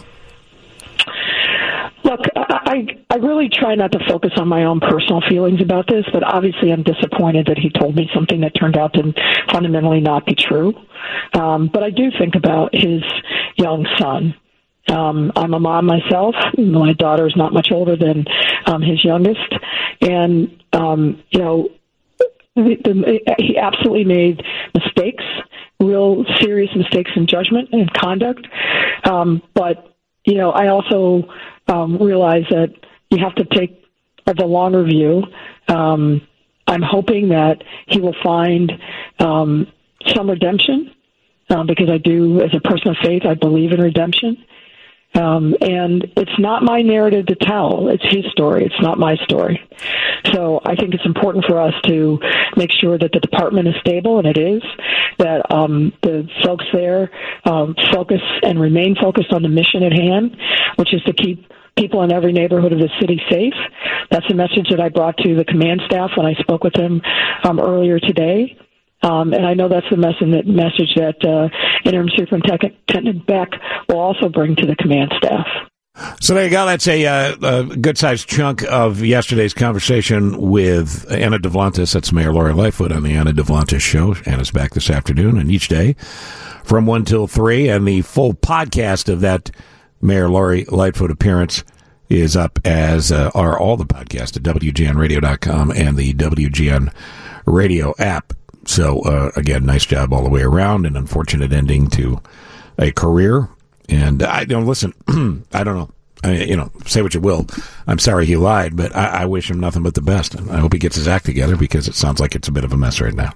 Look, 2.04 2.20
I, 2.34 2.86
I 3.10 3.16
really 3.16 3.48
try 3.48 3.74
not 3.74 3.92
to 3.92 3.98
focus 4.08 4.32
on 4.36 4.48
my 4.48 4.64
own 4.64 4.80
personal 4.80 5.20
feelings 5.28 5.60
about 5.60 5.86
this, 5.86 6.04
but 6.12 6.22
obviously 6.24 6.72
I'm 6.72 6.82
disappointed 6.82 7.46
that 7.46 7.58
he 7.58 7.70
told 7.70 7.94
me 7.94 8.10
something 8.14 8.40
that 8.40 8.52
turned 8.58 8.76
out 8.76 8.94
to 8.94 9.12
fundamentally 9.52 10.00
not 10.00 10.26
be 10.26 10.34
true. 10.34 10.74
Um, 11.34 11.70
but 11.72 11.82
I 11.82 11.90
do 11.90 12.10
think 12.18 12.34
about 12.34 12.74
his 12.74 13.02
young 13.56 13.86
son. 13.98 14.34
Um, 14.88 15.32
I'm 15.36 15.54
a 15.54 15.60
mom 15.60 15.86
myself. 15.86 16.34
My 16.58 16.92
daughter 16.92 17.26
is 17.26 17.36
not 17.36 17.52
much 17.52 17.68
older 17.70 17.96
than 17.96 18.24
um, 18.66 18.82
his 18.82 19.04
youngest, 19.04 19.54
and 20.00 20.60
um, 20.72 21.22
you 21.30 21.38
know, 21.38 21.68
the, 22.56 22.76
the, 22.82 23.34
he 23.38 23.56
absolutely 23.56 24.04
made 24.04 24.42
mistakes, 24.74 25.24
real 25.78 26.24
serious 26.40 26.70
mistakes 26.74 27.12
in 27.14 27.26
judgment 27.26 27.68
and 27.72 27.92
conduct. 27.92 28.46
Um, 29.04 29.42
but 29.54 29.94
you 30.24 30.34
know, 30.34 30.50
I 30.50 30.68
also 30.68 31.28
um, 31.72 31.96
realize 31.98 32.44
that 32.50 32.68
you 33.10 33.18
have 33.22 33.34
to 33.36 33.44
take 33.44 33.82
the 34.26 34.44
longer 34.44 34.84
view. 34.84 35.22
Um, 35.68 36.26
I'm 36.66 36.82
hoping 36.82 37.30
that 37.30 37.62
he 37.88 38.00
will 38.00 38.16
find 38.22 38.72
um, 39.18 39.66
some 40.08 40.30
redemption 40.30 40.92
um, 41.50 41.66
because 41.66 41.90
I 41.90 41.98
do, 41.98 42.40
as 42.40 42.54
a 42.54 42.60
person 42.60 42.88
of 42.88 42.96
faith, 43.02 43.22
I 43.26 43.34
believe 43.34 43.72
in 43.72 43.80
redemption. 43.80 44.44
Um, 45.14 45.54
and 45.60 46.04
it's 46.16 46.38
not 46.38 46.62
my 46.62 46.80
narrative 46.80 47.26
to 47.26 47.34
tell. 47.34 47.88
It's 47.88 48.04
his 48.04 48.24
story. 48.32 48.64
It's 48.64 48.80
not 48.80 48.98
my 48.98 49.16
story. 49.24 49.60
So 50.32 50.60
I 50.64 50.74
think 50.74 50.94
it's 50.94 51.04
important 51.04 51.44
for 51.44 51.60
us 51.60 51.74
to 51.84 52.18
make 52.56 52.70
sure 52.72 52.96
that 52.96 53.12
the 53.12 53.20
department 53.20 53.68
is 53.68 53.74
stable, 53.80 54.18
and 54.18 54.26
it 54.26 54.38
is. 54.38 54.62
That 55.18 55.52
um, 55.52 55.92
the 56.02 56.26
folks 56.42 56.64
there 56.72 57.10
um, 57.44 57.74
focus 57.92 58.22
and 58.42 58.58
remain 58.58 58.96
focused 58.96 59.32
on 59.32 59.42
the 59.42 59.50
mission 59.50 59.82
at 59.82 59.92
hand, 59.92 60.36
which 60.76 60.94
is 60.94 61.02
to 61.02 61.12
keep 61.12 61.46
people 61.76 62.02
in 62.02 62.12
every 62.12 62.32
neighborhood 62.32 62.72
of 62.72 62.78
the 62.78 62.90
city 63.00 63.20
safe. 63.30 63.54
That's 64.10 64.26
a 64.30 64.34
message 64.34 64.68
that 64.70 64.80
I 64.80 64.88
brought 64.88 65.16
to 65.18 65.34
the 65.34 65.44
command 65.44 65.80
staff 65.86 66.10
when 66.16 66.26
I 66.26 66.34
spoke 66.34 66.64
with 66.64 66.74
them 66.74 67.00
um, 67.44 67.60
earlier 67.60 67.98
today. 67.98 68.56
Um, 69.02 69.32
and 69.32 69.44
I 69.44 69.54
know 69.54 69.68
that's 69.68 69.86
the 69.90 69.96
message 69.96 70.94
that, 70.96 71.24
uh, 71.24 71.48
Interim 71.84 72.08
Superintendent 72.16 73.26
Beck 73.26 73.48
will 73.88 73.98
also 73.98 74.28
bring 74.28 74.54
to 74.56 74.66
the 74.66 74.76
command 74.76 75.12
staff. 75.18 75.46
So 76.20 76.34
there 76.34 76.44
you 76.44 76.50
go. 76.50 76.64
That's 76.64 76.88
a, 76.88 77.04
uh, 77.04 77.36
a 77.42 77.76
good 77.76 77.98
sized 77.98 78.28
chunk 78.28 78.62
of 78.62 79.04
yesterday's 79.04 79.52
conversation 79.52 80.50
with 80.50 81.10
Anna 81.10 81.38
Davlantes. 81.38 81.92
That's 81.92 82.12
Mayor 82.12 82.32
Lori 82.32 82.54
Lightfoot 82.54 82.92
on 82.92 83.02
the 83.02 83.12
Anna 83.12 83.32
Davlantes 83.32 83.80
show. 83.80 84.14
Anna's 84.24 84.50
back 84.50 84.72
this 84.72 84.88
afternoon 84.88 85.36
and 85.36 85.50
each 85.50 85.68
day 85.68 85.94
from 86.64 86.86
1 86.86 87.04
till 87.04 87.26
3. 87.26 87.68
And 87.68 87.86
the 87.86 88.00
full 88.02 88.32
podcast 88.32 89.12
of 89.12 89.20
that 89.20 89.50
Mayor 90.02 90.28
Lori 90.28 90.64
Lightfoot 90.64 91.10
appearance 91.10 91.64
is 92.08 92.36
up 92.36 92.58
as 92.64 93.10
uh, 93.10 93.30
are 93.34 93.58
all 93.58 93.76
the 93.76 93.86
podcasts 93.86 94.36
at 94.36 94.42
WGNradio.com 94.42 95.70
and 95.70 95.96
the 95.96 96.12
WGN 96.14 96.92
radio 97.46 97.94
app. 97.98 98.32
So, 98.66 99.00
uh, 99.00 99.30
again, 99.34 99.64
nice 99.64 99.86
job 99.86 100.12
all 100.12 100.22
the 100.22 100.28
way 100.30 100.42
around. 100.42 100.86
An 100.86 100.96
unfortunate 100.96 101.52
ending 101.52 101.88
to 101.90 102.20
a 102.78 102.92
career. 102.92 103.48
And 103.88 104.22
I 104.22 104.44
don't 104.44 104.66
listen. 104.66 104.92
I 105.52 105.64
don't 105.64 105.76
know. 105.76 105.90
I, 106.24 106.36
you 106.44 106.56
know, 106.56 106.70
say 106.86 107.02
what 107.02 107.14
you 107.14 107.20
will. 107.20 107.46
I'm 107.86 107.98
sorry 107.98 108.26
he 108.26 108.36
lied, 108.36 108.76
but 108.76 108.94
I, 108.94 109.22
I 109.22 109.26
wish 109.26 109.50
him 109.50 109.58
nothing 109.58 109.82
but 109.82 109.94
the 109.94 110.02
best. 110.02 110.40
I 110.50 110.58
hope 110.58 110.72
he 110.72 110.78
gets 110.78 110.96
his 110.96 111.08
act 111.08 111.24
together 111.24 111.56
because 111.56 111.88
it 111.88 111.94
sounds 111.94 112.20
like 112.20 112.36
it's 112.36 112.46
a 112.48 112.52
bit 112.52 112.64
of 112.64 112.72
a 112.72 112.76
mess 112.76 113.00
right 113.00 113.14
now. 113.14 113.32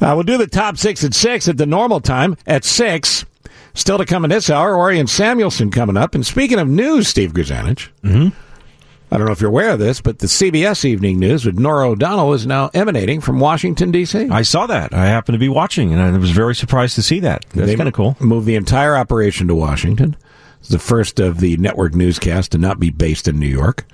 Uh, 0.00 0.14
we'll 0.14 0.22
do 0.22 0.38
the 0.38 0.46
top 0.46 0.76
six 0.76 1.04
at 1.04 1.14
six 1.14 1.48
at 1.48 1.56
the 1.56 1.66
normal 1.66 2.00
time 2.00 2.36
at 2.46 2.64
six. 2.64 3.24
Still 3.78 3.98
to 3.98 4.04
come 4.04 4.24
in 4.24 4.30
this 4.30 4.50
hour, 4.50 4.76
Orion 4.76 5.06
Samuelson 5.06 5.70
coming 5.70 5.96
up. 5.96 6.16
And 6.16 6.26
speaking 6.26 6.58
of 6.58 6.66
news, 6.66 7.06
Steve 7.06 7.32
Grzanich, 7.32 7.90
mm-hmm. 8.02 8.36
I 9.10 9.16
don't 9.16 9.24
know 9.24 9.32
if 9.32 9.40
you're 9.40 9.50
aware 9.50 9.70
of 9.70 9.78
this, 9.78 10.00
but 10.00 10.18
the 10.18 10.26
CBS 10.26 10.84
Evening 10.84 11.20
News 11.20 11.46
with 11.46 11.60
Norah 11.60 11.90
O'Donnell 11.90 12.34
is 12.34 12.44
now 12.44 12.70
emanating 12.74 13.20
from 13.20 13.38
Washington, 13.38 13.92
D.C. 13.92 14.30
I 14.30 14.42
saw 14.42 14.66
that. 14.66 14.92
I 14.92 15.06
happened 15.06 15.34
to 15.34 15.38
be 15.38 15.48
watching, 15.48 15.92
and 15.92 16.02
I 16.02 16.10
was 16.18 16.32
very 16.32 16.56
surprised 16.56 16.96
to 16.96 17.04
see 17.04 17.20
that. 17.20 17.46
That's 17.54 17.76
kind 17.76 17.88
of 17.88 17.94
cool. 17.94 18.16
Moved 18.18 18.46
the 18.46 18.56
entire 18.56 18.96
operation 18.96 19.46
to 19.46 19.54
Washington. 19.54 20.16
It's 20.58 20.70
the 20.70 20.80
first 20.80 21.20
of 21.20 21.38
the 21.38 21.56
network 21.58 21.94
newscasts 21.94 22.48
to 22.48 22.58
not 22.58 22.80
be 22.80 22.90
based 22.90 23.28
in 23.28 23.38
New 23.38 23.46
York. 23.46 23.86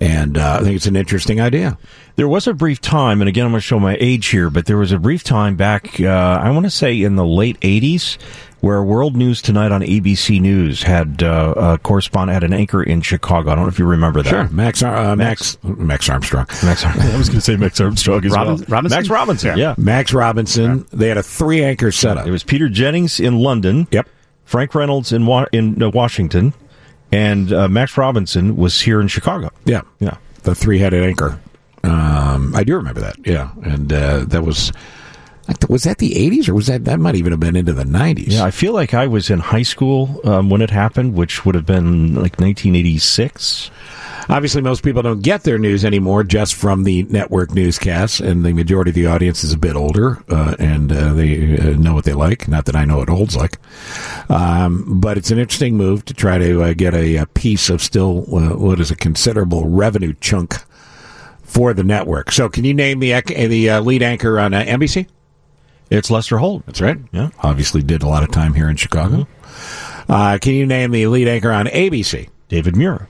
And 0.00 0.38
uh, 0.38 0.58
I 0.60 0.62
think 0.62 0.76
it's 0.76 0.86
an 0.86 0.94
interesting 0.94 1.40
idea. 1.40 1.76
There 2.14 2.28
was 2.28 2.46
a 2.46 2.54
brief 2.54 2.80
time, 2.80 3.20
and 3.20 3.28
again, 3.28 3.46
I'm 3.46 3.50
going 3.50 3.60
to 3.60 3.66
show 3.66 3.80
my 3.80 3.96
age 3.98 4.26
here, 4.26 4.48
but 4.48 4.66
there 4.66 4.76
was 4.76 4.92
a 4.92 4.98
brief 4.98 5.24
time 5.24 5.56
back, 5.56 6.00
uh, 6.00 6.06
I 6.40 6.50
want 6.50 6.66
to 6.66 6.70
say 6.70 7.02
in 7.02 7.16
the 7.16 7.26
late 7.26 7.58
80s, 7.60 8.16
where 8.60 8.82
World 8.82 9.14
News 9.16 9.40
Tonight 9.40 9.70
on 9.72 9.82
ABC 9.82 10.40
News 10.40 10.82
had 10.82 11.22
uh, 11.22 11.54
a 11.56 11.78
correspondent, 11.78 12.34
had 12.34 12.44
an 12.44 12.52
anchor 12.52 12.82
in 12.82 13.00
Chicago. 13.02 13.50
I 13.50 13.54
don't 13.54 13.64
know 13.64 13.68
if 13.70 13.78
you 13.78 13.84
remember 13.86 14.22
that. 14.22 14.28
Sure, 14.30 14.48
Max, 14.48 14.82
uh, 14.82 15.14
Max, 15.16 15.56
Max 15.62 16.08
Armstrong. 16.08 16.46
Max, 16.64 16.84
I 16.84 17.16
was 17.16 17.28
going 17.28 17.38
to 17.38 17.40
say 17.40 17.56
Max 17.56 17.80
Armstrong 17.80 18.24
as 18.24 18.32
Robin, 18.32 18.56
well. 18.56 18.64
Robinson? 18.68 18.96
Max 18.98 19.08
Robinson, 19.10 19.58
yeah. 19.58 19.74
Max 19.78 20.12
Robinson. 20.12 20.86
They 20.92 21.08
had 21.08 21.16
a 21.18 21.22
three 21.22 21.62
anchor 21.62 21.92
setup. 21.92 22.26
It 22.26 22.30
was 22.30 22.42
Peter 22.42 22.68
Jennings 22.68 23.20
in 23.20 23.38
London. 23.38 23.86
Yep. 23.90 24.08
Frank 24.44 24.74
Reynolds 24.74 25.12
in 25.12 25.26
Wa- 25.26 25.46
in 25.52 25.82
uh, 25.82 25.90
Washington, 25.90 26.54
and 27.12 27.52
uh, 27.52 27.68
Max 27.68 27.96
Robinson 27.98 28.56
was 28.56 28.80
here 28.80 29.00
in 29.00 29.06
Chicago. 29.08 29.50
Yeah, 29.66 29.82
Yeah. 30.00 30.16
the 30.44 30.54
three 30.54 30.78
headed 30.78 31.04
anchor. 31.04 31.38
Um, 31.84 32.54
I 32.56 32.64
do 32.64 32.74
remember 32.76 33.00
that. 33.02 33.16
Yeah, 33.26 33.50
and 33.62 33.92
uh, 33.92 34.24
that 34.28 34.42
was 34.42 34.72
was 35.68 35.84
that 35.84 35.98
the 35.98 36.12
'80s 36.12 36.48
or 36.48 36.54
was 36.54 36.66
that 36.66 36.84
that 36.84 37.00
might 37.00 37.14
even 37.14 37.32
have 37.32 37.40
been 37.40 37.56
into 37.56 37.72
the 37.72 37.84
'90s? 37.84 38.24
Yeah, 38.28 38.44
I 38.44 38.50
feel 38.50 38.72
like 38.72 38.94
I 38.94 39.06
was 39.06 39.30
in 39.30 39.38
high 39.38 39.62
school 39.62 40.20
um, 40.24 40.50
when 40.50 40.60
it 40.60 40.70
happened, 40.70 41.14
which 41.14 41.44
would 41.44 41.54
have 41.54 41.66
been 41.66 42.14
like 42.14 42.38
1986. 42.38 43.70
Obviously, 44.30 44.60
most 44.60 44.82
people 44.82 45.00
don't 45.00 45.22
get 45.22 45.44
their 45.44 45.56
news 45.56 45.86
anymore 45.86 46.22
just 46.22 46.54
from 46.54 46.84
the 46.84 47.04
network 47.04 47.52
newscasts, 47.52 48.20
and 48.20 48.44
the 48.44 48.52
majority 48.52 48.90
of 48.90 48.94
the 48.94 49.06
audience 49.06 49.42
is 49.42 49.54
a 49.54 49.58
bit 49.58 49.74
older, 49.74 50.22
uh, 50.28 50.54
and 50.58 50.92
uh, 50.92 51.14
they 51.14 51.56
uh, 51.58 51.76
know 51.78 51.94
what 51.94 52.04
they 52.04 52.12
like. 52.12 52.46
Not 52.46 52.66
that 52.66 52.76
I 52.76 52.84
know 52.84 52.98
what 52.98 53.08
old's 53.08 53.36
like, 53.36 53.58
um, 54.28 55.00
but 55.00 55.16
it's 55.16 55.30
an 55.30 55.38
interesting 55.38 55.78
move 55.78 56.04
to 56.06 56.14
try 56.14 56.36
to 56.36 56.62
uh, 56.62 56.74
get 56.74 56.92
a, 56.92 57.16
a 57.16 57.26
piece 57.26 57.70
of 57.70 57.82
still 57.82 58.26
uh, 58.36 58.54
what 58.54 58.80
is 58.80 58.90
a 58.90 58.96
considerable 58.96 59.66
revenue 59.66 60.12
chunk 60.20 60.56
for 61.42 61.72
the 61.72 61.84
network. 61.84 62.30
So, 62.30 62.50
can 62.50 62.64
you 62.64 62.74
name 62.74 63.00
the 63.00 63.18
the 63.22 63.70
uh, 63.70 63.80
lead 63.80 64.02
anchor 64.02 64.38
on 64.38 64.52
uh, 64.52 64.62
NBC? 64.62 65.06
It's 65.90 66.10
Lester 66.10 66.38
Holt. 66.38 66.64
That's 66.66 66.80
right. 66.80 66.98
Yeah. 67.12 67.30
obviously 67.42 67.82
did 67.82 68.02
a 68.02 68.08
lot 68.08 68.22
of 68.22 68.30
time 68.30 68.54
here 68.54 68.68
in 68.68 68.76
Chicago. 68.76 69.26
Uh, 70.08 70.38
can 70.40 70.54
you 70.54 70.66
name 70.66 70.90
the 70.90 71.06
lead 71.06 71.28
anchor 71.28 71.52
on 71.52 71.66
ABC? 71.66 72.28
David 72.48 72.76
Muir. 72.76 73.08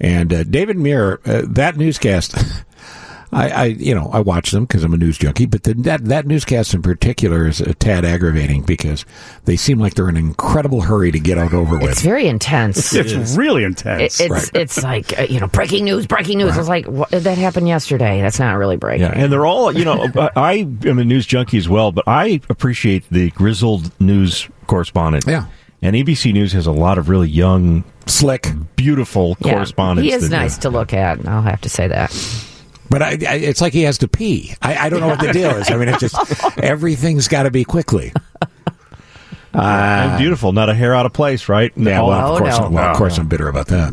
And 0.00 0.32
uh, 0.32 0.44
David 0.44 0.76
Muir, 0.78 1.20
uh, 1.24 1.42
that 1.46 1.76
newscast, 1.76 2.34
I, 3.34 3.48
I, 3.48 3.64
you 3.64 3.94
know, 3.94 4.10
I 4.12 4.20
watch 4.20 4.50
them 4.50 4.64
because 4.66 4.84
I'm 4.84 4.92
a 4.92 4.98
news 4.98 5.16
junkie, 5.16 5.46
but 5.46 5.62
the, 5.62 5.72
that 5.74 6.04
that 6.06 6.26
newscast 6.26 6.74
in 6.74 6.82
particular 6.82 7.46
is 7.48 7.60
a 7.62 7.72
tad 7.74 8.04
aggravating 8.04 8.60
because 8.62 9.06
they 9.46 9.56
seem 9.56 9.78
like 9.78 9.94
they're 9.94 10.08
in 10.10 10.16
an 10.18 10.26
incredible 10.26 10.82
hurry 10.82 11.10
to 11.12 11.18
get 11.18 11.38
out 11.38 11.54
over 11.54 11.78
with. 11.78 11.90
It's 11.92 12.02
very 12.02 12.26
intense. 12.26 12.92
It's 12.92 13.34
really 13.36 13.62
It, 13.62 13.66
intense. 13.66 14.20
it's 14.20 14.30
Right. 14.30 14.50
it's 14.54 14.82
like 14.82 15.18
uh, 15.18 15.22
you 15.22 15.40
know 15.40 15.46
breaking 15.46 15.84
news, 15.84 16.06
breaking 16.06 16.36
news. 16.38 16.56
It's 16.58 16.68
like 16.68 16.86
what, 16.86 17.08
that 17.10 17.38
happened 17.38 17.68
yesterday. 17.68 18.20
That's 18.20 18.38
not 18.38 18.52
really 18.58 18.76
breaking. 18.76 19.06
Yeah, 19.06 19.12
and 19.14 19.32
they're 19.32 19.46
all, 19.46 19.72
you 19.72 19.84
know, 19.86 20.06
I 20.36 20.68
am 20.84 20.98
a 20.98 21.04
news 21.04 21.24
junkie 21.24 21.56
as 21.58 21.68
well, 21.70 21.90
but 21.90 22.04
I 22.06 22.40
appreciate 22.50 23.04
the 23.10 23.30
grizzled 23.30 23.98
news 23.98 24.46
correspondent. 24.66 25.24
Yeah. 25.26 25.46
And 25.80 25.96
ABC 25.96 26.32
News 26.32 26.52
has 26.52 26.66
a 26.66 26.72
lot 26.72 26.96
of 26.98 27.08
really 27.08 27.28
young, 27.28 27.82
Slick, 28.06 28.46
beautiful 28.76 29.36
Yeah, 29.40 29.54
correspondents. 29.54 30.08
He 30.08 30.14
is 30.14 30.28
that- 30.28 30.36
nice 30.36 30.58
to 30.58 30.70
look 30.70 30.92
at. 30.92 31.26
I'll 31.26 31.42
have 31.42 31.60
to 31.62 31.68
say 31.68 31.88
that. 31.88 32.12
But 32.92 33.02
I, 33.02 33.08
I, 33.28 33.34
it's 33.36 33.60
like 33.60 33.72
he 33.72 33.82
has 33.82 33.98
to 33.98 34.06
pee. 34.08 34.54
I, 34.62 34.86
I 34.86 34.88
don't 34.88 35.00
know 35.00 35.08
what 35.08 35.18
the 35.20 35.32
deal 35.32 35.50
is. 35.56 35.68
I 35.70 35.76
mean, 35.76 35.88
it's 35.88 35.98
just 35.98 36.58
everything's 36.58 37.26
got 37.26 37.42
to 37.44 37.50
be 37.50 37.64
quickly. 37.64 38.12
And 39.54 40.18
beautiful, 40.18 40.52
not 40.52 40.68
a 40.70 40.74
hair 40.74 40.94
out 40.94 41.04
of 41.06 41.12
place, 41.12 41.48
right? 41.48 41.72
Yeah, 41.76 42.00
well, 42.02 42.10
Oh, 42.10 42.32
of 42.34 42.38
course, 42.38 42.58
no. 42.58 42.68
well, 42.70 42.90
of 42.90 42.96
course, 42.96 43.18
I'm 43.18 43.28
bitter 43.28 43.48
about 43.48 43.66
that. 43.68 43.92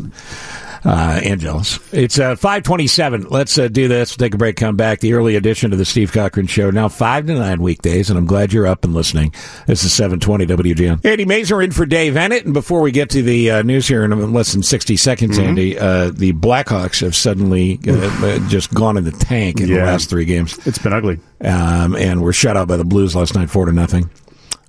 Uh, 0.84 1.20
and 1.22 1.40
jealous. 1.40 1.78
It's 1.92 2.18
uh, 2.18 2.36
527. 2.36 3.26
Let's 3.28 3.58
uh, 3.58 3.68
do 3.68 3.86
this. 3.86 4.16
Take 4.16 4.34
a 4.34 4.38
break, 4.38 4.56
come 4.56 4.76
back. 4.76 5.00
The 5.00 5.12
early 5.12 5.36
edition 5.36 5.72
of 5.72 5.78
the 5.78 5.84
Steve 5.84 6.10
Cochran 6.12 6.46
Show, 6.46 6.70
now 6.70 6.88
5 6.88 7.26
to 7.26 7.34
9 7.34 7.60
weekdays, 7.62 8.08
and 8.08 8.18
I'm 8.18 8.24
glad 8.24 8.52
you're 8.52 8.66
up 8.66 8.84
and 8.84 8.94
listening. 8.94 9.34
This 9.66 9.84
is 9.84 9.92
720 9.92 10.46
WGN. 10.46 11.04
Andy 11.04 11.26
Masur 11.26 11.62
in 11.62 11.70
for 11.72 11.84
Dave 11.84 12.14
Eanet, 12.14 12.44
and 12.46 12.54
before 12.54 12.80
we 12.80 12.92
get 12.92 13.10
to 13.10 13.22
the 13.22 13.50
uh, 13.50 13.62
news 13.62 13.86
here 13.88 14.04
in 14.04 14.32
less 14.32 14.52
than 14.52 14.62
60 14.62 14.96
seconds, 14.96 15.38
Mm-hmm. 15.38 15.48
Andy, 15.48 15.78
uh, 15.78 16.10
the 16.10 16.32
Blackhawks 16.32 17.02
have 17.02 17.14
suddenly 17.14 17.78
uh, 17.86 17.92
uh, 17.92 18.48
just 18.48 18.72
gone 18.72 18.96
in 18.96 19.04
the 19.04 19.12
tank 19.12 19.60
in 19.60 19.68
the 19.68 19.76
last 19.76 20.08
three 20.10 20.24
games. 20.24 20.58
it's 20.66 20.78
been 20.78 20.92
ugly. 20.92 21.20
Um, 21.42 21.94
and 21.94 22.22
were 22.22 22.32
shut 22.32 22.56
out 22.56 22.68
by 22.68 22.76
the 22.76 22.84
Blues 22.84 23.14
last 23.14 23.34
night, 23.34 23.50
4 23.50 23.66
to 23.66 23.72
nothing. 23.72 24.08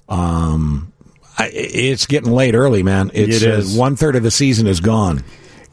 Um, 0.09 0.91
I, 1.37 1.49
it's 1.53 2.05
getting 2.05 2.31
late 2.31 2.53
early, 2.53 2.83
man. 2.83 3.11
It's 3.13 3.41
It 3.41 3.49
is. 3.49 3.75
Uh, 3.75 3.79
one 3.79 3.95
third 3.95 4.15
of 4.15 4.23
the 4.23 4.31
season 4.31 4.67
is 4.67 4.79
gone. 4.81 5.23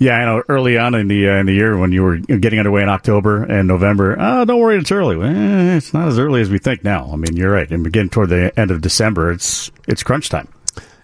Yeah, 0.00 0.16
I 0.16 0.24
know. 0.24 0.42
Early 0.48 0.78
on 0.78 0.94
in 0.94 1.08
the 1.08 1.28
uh, 1.28 1.34
in 1.38 1.46
the 1.46 1.52
year, 1.54 1.76
when 1.76 1.90
you 1.92 2.02
were 2.04 2.18
getting 2.18 2.58
underway 2.60 2.82
in 2.82 2.88
October 2.88 3.42
and 3.44 3.66
November, 3.66 4.16
oh, 4.18 4.44
don't 4.44 4.60
worry, 4.60 4.78
it's 4.78 4.92
early. 4.92 5.16
Eh, 5.20 5.76
it's 5.76 5.92
not 5.92 6.06
as 6.08 6.18
early 6.18 6.40
as 6.40 6.50
we 6.50 6.58
think 6.58 6.84
now. 6.84 7.10
I 7.12 7.16
mean, 7.16 7.36
you're 7.36 7.50
right. 7.50 7.68
And 7.70 7.90
getting 7.92 8.08
toward 8.08 8.28
the 8.28 8.52
end 8.58 8.70
of 8.70 8.80
December, 8.80 9.32
it's 9.32 9.72
it's 9.88 10.02
crunch 10.04 10.28
time. 10.28 10.46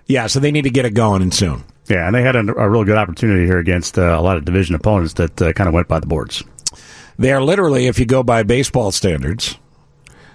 Yeah, 0.06 0.26
so 0.28 0.38
they 0.38 0.52
need 0.52 0.62
to 0.62 0.70
get 0.70 0.84
it 0.84 0.90
going 0.94 1.22
and 1.22 1.34
soon. 1.34 1.64
Yeah, 1.88 2.06
and 2.06 2.14
they 2.14 2.22
had 2.22 2.36
a, 2.36 2.40
a 2.40 2.68
real 2.68 2.84
good 2.84 2.96
opportunity 2.96 3.46
here 3.46 3.58
against 3.58 3.98
uh, 3.98 4.16
a 4.18 4.22
lot 4.22 4.36
of 4.36 4.44
division 4.44 4.74
opponents 4.74 5.14
that 5.14 5.42
uh, 5.42 5.52
kind 5.54 5.66
of 5.68 5.74
went 5.74 5.88
by 5.88 5.98
the 5.98 6.06
boards. 6.06 6.42
They 7.18 7.32
are 7.32 7.42
literally, 7.42 7.86
if 7.86 7.98
you 7.98 8.06
go 8.06 8.22
by 8.22 8.42
baseball 8.42 8.92
standards, 8.92 9.58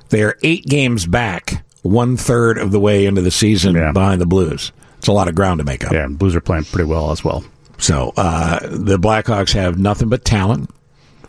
they 0.10 0.22
are 0.24 0.38
eight 0.44 0.66
games 0.66 1.06
back, 1.06 1.64
one 1.82 2.18
third 2.18 2.58
of 2.58 2.72
the 2.72 2.80
way 2.80 3.06
into 3.06 3.22
the 3.22 3.32
season 3.32 3.76
Yeah. 3.76 3.92
behind 3.92 4.20
the 4.22 4.26
Blues. 4.26 4.72
It's 4.98 5.08
a 5.08 5.12
lot 5.14 5.28
of 5.28 5.36
ground 5.36 5.60
to 5.60 5.64
make 5.66 5.84
up. 5.86 5.92
Yeah, 5.94 6.04
and 6.06 6.18
Blues 6.20 6.36
are 6.36 6.42
playing 6.42 6.66
pretty 6.66 6.88
well 6.90 7.12
as 7.12 7.24
well. 7.24 7.44
So 7.80 8.14
uh, 8.18 8.60
the 8.62 8.98
Blackhawks 9.00 9.54
have 9.54 9.80
nothing 9.80 10.10
but 10.10 10.26
talent. 10.26 10.70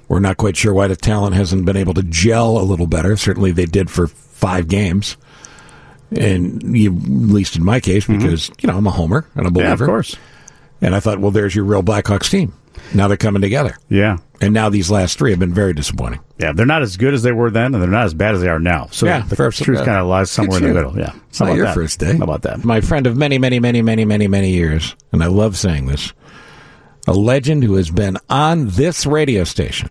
We're 0.08 0.18
not 0.20 0.36
quite 0.36 0.56
sure 0.56 0.74
why 0.74 0.88
the 0.88 0.96
talent 0.96 1.36
hasn't 1.36 1.64
been 1.64 1.76
able 1.76 1.94
to 1.94 2.02
gel 2.02 2.58
a 2.58 2.62
little 2.64 2.88
better. 2.88 3.16
Certainly, 3.16 3.52
they 3.52 3.66
did 3.66 3.88
for 3.90 4.08
five 4.08 4.66
games, 4.66 5.16
and 6.10 6.76
you, 6.76 6.92
at 6.96 7.02
least 7.08 7.56
in 7.56 7.64
my 7.64 7.78
case, 7.80 8.06
because 8.06 8.50
you 8.60 8.66
know 8.66 8.76
I'm 8.76 8.86
a 8.86 8.90
homer 8.90 9.26
and 9.36 9.46
a 9.46 9.50
believer. 9.50 9.70
Mm-hmm. 9.74 9.80
Yeah, 9.82 9.84
of 9.84 9.88
course. 9.88 10.16
And 10.82 10.94
I 10.94 11.00
thought, 11.00 11.18
well, 11.20 11.30
there's 11.30 11.54
your 11.54 11.64
real 11.64 11.82
Blackhawks 11.82 12.30
team. 12.30 12.54
Now 12.94 13.06
they're 13.08 13.16
coming 13.16 13.42
together, 13.42 13.76
Yeah. 13.88 14.16
and 14.40 14.54
now 14.54 14.68
these 14.70 14.90
last 14.90 15.18
three 15.18 15.30
have 15.30 15.38
been 15.38 15.52
very 15.54 15.74
disappointing. 15.74 16.20
Yeah, 16.38 16.52
they're 16.52 16.66
not 16.66 16.82
as 16.82 16.96
good 16.96 17.14
as 17.14 17.22
they 17.22 17.30
were 17.30 17.50
then, 17.50 17.74
and 17.74 17.82
they're 17.82 17.90
not 17.90 18.06
as 18.06 18.14
bad 18.14 18.34
as 18.34 18.40
they 18.40 18.48
are 18.48 18.58
now. 18.58 18.88
So 18.90 19.06
Yeah, 19.06 19.20
the 19.20 19.36
first- 19.36 19.62
truth 19.62 19.80
uh, 19.80 19.84
kind 19.84 19.98
of 19.98 20.06
lies 20.06 20.30
somewhere 20.30 20.58
in 20.58 20.64
the 20.64 20.74
middle. 20.74 20.98
Yeah. 20.98 21.12
It's 21.28 21.38
How 21.38 21.44
not 21.44 21.50
about 21.52 21.56
your 21.58 21.66
that? 21.66 21.74
first 21.74 22.00
day. 22.00 22.16
How 22.16 22.24
about 22.24 22.42
that? 22.42 22.64
My 22.64 22.80
friend 22.80 23.06
of 23.06 23.16
many, 23.16 23.38
many, 23.38 23.60
many, 23.60 23.82
many, 23.82 24.04
many, 24.04 24.26
many 24.28 24.50
years, 24.50 24.96
and 25.12 25.22
I 25.22 25.26
love 25.26 25.56
saying 25.58 25.86
this, 25.86 26.12
a 27.10 27.12
legend 27.12 27.64
who 27.64 27.74
has 27.74 27.90
been 27.90 28.16
on 28.28 28.68
this 28.68 29.04
radio 29.04 29.42
station 29.42 29.90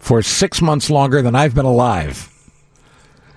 for 0.00 0.20
six 0.20 0.60
months 0.60 0.90
longer 0.90 1.22
than 1.22 1.36
I've 1.36 1.54
been 1.54 1.64
alive. 1.64 2.28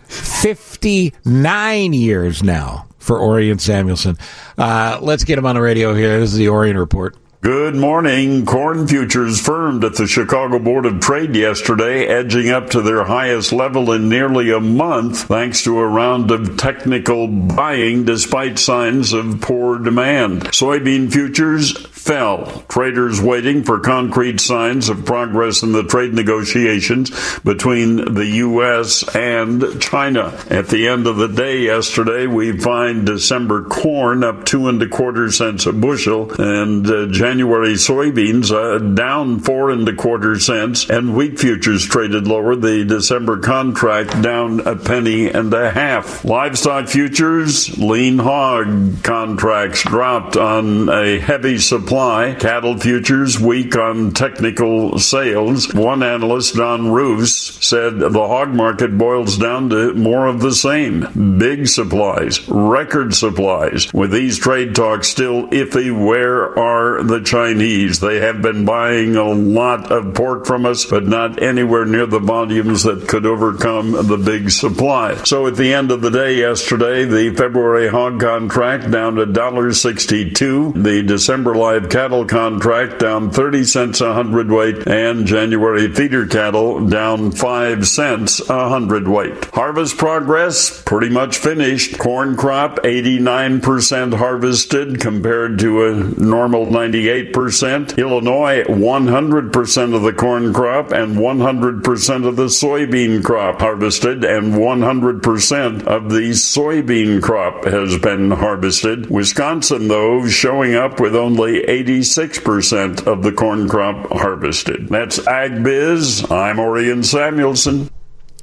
59 0.08 1.94
years 1.94 2.42
now 2.42 2.88
for 2.98 3.22
Orion 3.22 3.60
Samuelson. 3.60 4.18
Uh, 4.58 4.98
let's 5.00 5.26
get 5.26 5.38
him 5.38 5.46
on 5.46 5.54
the 5.54 5.62
radio 5.62 5.94
here. 5.94 6.20
This 6.20 6.32
is 6.32 6.40
the 6.40 6.50
Orion 6.50 6.76
Report. 6.76 7.16
Good 7.44 7.76
morning. 7.76 8.46
Corn 8.46 8.88
futures 8.88 9.38
firmed 9.38 9.84
at 9.84 9.96
the 9.96 10.08
Chicago 10.08 10.60
Board 10.60 10.86
of 10.86 11.02
Trade 11.02 11.36
yesterday, 11.36 12.06
edging 12.08 12.50
up 12.50 12.70
to 12.70 12.82
their 12.82 13.04
highest 13.04 13.52
level 13.52 13.92
in 13.92 14.08
nearly 14.08 14.50
a 14.50 14.62
month, 14.62 15.24
thanks 15.24 15.62
to 15.64 15.78
a 15.78 15.86
round 15.86 16.32
of 16.32 16.56
technical 16.56 17.28
buying 17.28 18.06
despite 18.06 18.60
signs 18.60 19.12
of 19.12 19.42
poor 19.42 19.78
demand. 19.78 20.44
Soybean 20.54 21.12
futures 21.12 21.78
fell. 21.88 22.64
Traders 22.70 23.20
waiting 23.20 23.64
for 23.64 23.78
concrete 23.82 24.40
signs 24.40 24.88
of 24.88 25.04
progress 25.04 25.64
in 25.64 25.74
the 25.74 25.84
trade 25.84 26.14
negotiations 26.14 27.12
between 27.40 28.14
the 28.14 28.26
U.S. 28.26 29.04
and 29.14 29.82
China. 29.82 30.38
At 30.50 30.70
the 30.70 30.88
end 30.88 31.08
of 31.08 31.18
the 31.18 31.28
day 31.28 31.60
yesterday, 31.60 32.26
we 32.26 32.58
find 32.58 33.06
December 33.06 33.66
corn 33.66 34.24
up 34.24 34.46
two 34.46 34.70
and 34.70 34.82
a 34.82 34.88
quarter 34.88 35.30
cents 35.30 35.66
a 35.66 35.74
bushel 35.74 36.32
and 36.42 36.90
uh, 36.90 37.08
January 37.08 37.33
soybeans 37.40 38.52
uh, 38.52 38.80
down 38.96 39.40
four 39.40 39.70
and 39.70 39.88
a 39.88 39.96
quarter 39.96 40.40
cents 40.40 40.90
and 40.90 41.16
wheat 41.16 41.40
futures 41.40 41.86
traded 41.86 42.28
lower. 42.28 42.56
The 42.56 42.86
December 42.86 43.40
contract 43.40 44.22
down 44.22 44.62
a 44.62 44.76
penny 44.76 45.30
and 45.30 45.54
a 45.54 45.72
half. 45.72 46.24
Livestock 46.26 46.88
futures, 46.88 47.78
lean 47.78 48.20
hog 48.20 49.04
contracts 49.04 49.84
dropped 49.84 50.38
on 50.38 50.90
a 50.90 51.20
heavy 51.20 51.58
supply. 51.58 52.36
Cattle 52.40 52.78
futures 52.78 53.40
weak 53.40 53.76
on 53.76 54.12
technical 54.12 55.00
sales. 55.00 55.74
One 55.74 56.04
analyst, 56.04 56.56
Don 56.56 56.92
Roos, 56.92 57.36
said 57.36 58.00
the 58.00 58.28
hog 58.28 58.50
market 58.50 58.98
boils 58.98 59.38
down 59.38 59.70
to 59.70 59.94
more 59.94 60.28
of 60.28 60.42
the 60.42 60.54
same. 60.54 61.38
Big 61.38 61.68
supplies, 61.68 62.48
record 62.48 63.14
supplies. 63.14 63.94
With 63.94 64.12
these 64.12 64.38
trade 64.40 64.76
talks 64.76 65.08
still 65.08 65.48
iffy, 65.48 65.92
where 65.92 66.58
are 66.58 67.04
the 67.04 67.22
Chinese? 67.24 68.00
They 68.00 68.20
have 68.20 68.42
been 68.42 68.66
buying 68.66 69.16
a 69.16 69.30
lot 69.30 69.92
of 69.92 70.14
pork 70.14 70.46
from 70.46 70.66
us, 70.66 70.86
but 70.86 71.06
not 71.06 71.42
anywhere 71.42 71.86
near 71.86 72.06
the 72.06 72.20
volumes 72.20 72.84
that 72.84 73.08
could 73.08 73.26
overcome 73.26 73.92
the 73.92 74.18
big 74.18 74.52
supply. 74.52 75.16
So 75.24 75.48
at 75.48 75.56
the 75.56 75.74
end 75.74 75.92
of 75.92 76.02
the 76.02 76.12
day 76.12 76.36
yesterday, 76.36 77.06
the 77.06 77.36
February 77.36 77.88
hog 77.88 78.20
contract 78.20 78.92
down 78.92 79.16
to 79.16 79.26
$1.62. 79.26 80.84
The 80.84 81.04
December 81.04 81.56
live 81.56 81.90
cattle 81.90 82.26
contract 82.26 83.00
down 83.00 83.32
30 83.32 83.64
cents 83.64 84.02
a 84.02 84.14
hundredweight, 84.14 84.88
and 84.88 85.26
January 85.26 85.94
feeder 85.94 86.28
cattle 86.28 86.88
down 86.88 87.32
5 87.32 87.88
cents 87.88 88.40
a 88.50 88.70
hundredweight. 88.70 89.46
Harvest 89.54 89.98
progress 89.98 90.82
pretty 90.84 91.10
much 91.10 91.38
finished. 91.38 91.98
Corn 91.98 92.36
crop 92.36 92.78
89% 92.84 94.14
harvested 94.16 95.00
compared 95.00 95.60
to 95.60 95.86
a 95.86 95.94
normal 96.20 96.66
98%. 96.66 97.13
Illinois 97.22 98.64
100% 98.64 99.96
of 99.96 100.02
the 100.02 100.14
corn 100.14 100.54
crop 100.54 100.92
and 100.92 101.16
100% 101.16 102.28
of 102.28 102.36
the 102.36 102.46
soybean 102.46 103.24
crop 103.24 103.60
harvested 103.60 104.24
and 104.24 104.54
100% 104.54 105.84
of 105.84 106.10
the 106.10 106.30
soybean 106.32 107.22
crop 107.22 107.66
has 107.66 107.98
been 107.98 108.32
harvested. 108.32 109.10
Wisconsin 109.10 109.88
though 109.88 110.28
showing 110.28 110.76
up 110.76 111.00
with 111.00 111.16
only 111.16 111.62
86% 111.64 113.06
of 113.06 113.24
the 113.24 113.32
corn 113.32 113.68
crop 113.68 114.12
harvested. 114.12 114.90
That's 114.90 115.26
Ag 115.28 115.64
Biz. 115.64 116.32
I'm 116.32 116.60
Orion 116.60 117.04
Samuelson. 117.04 117.90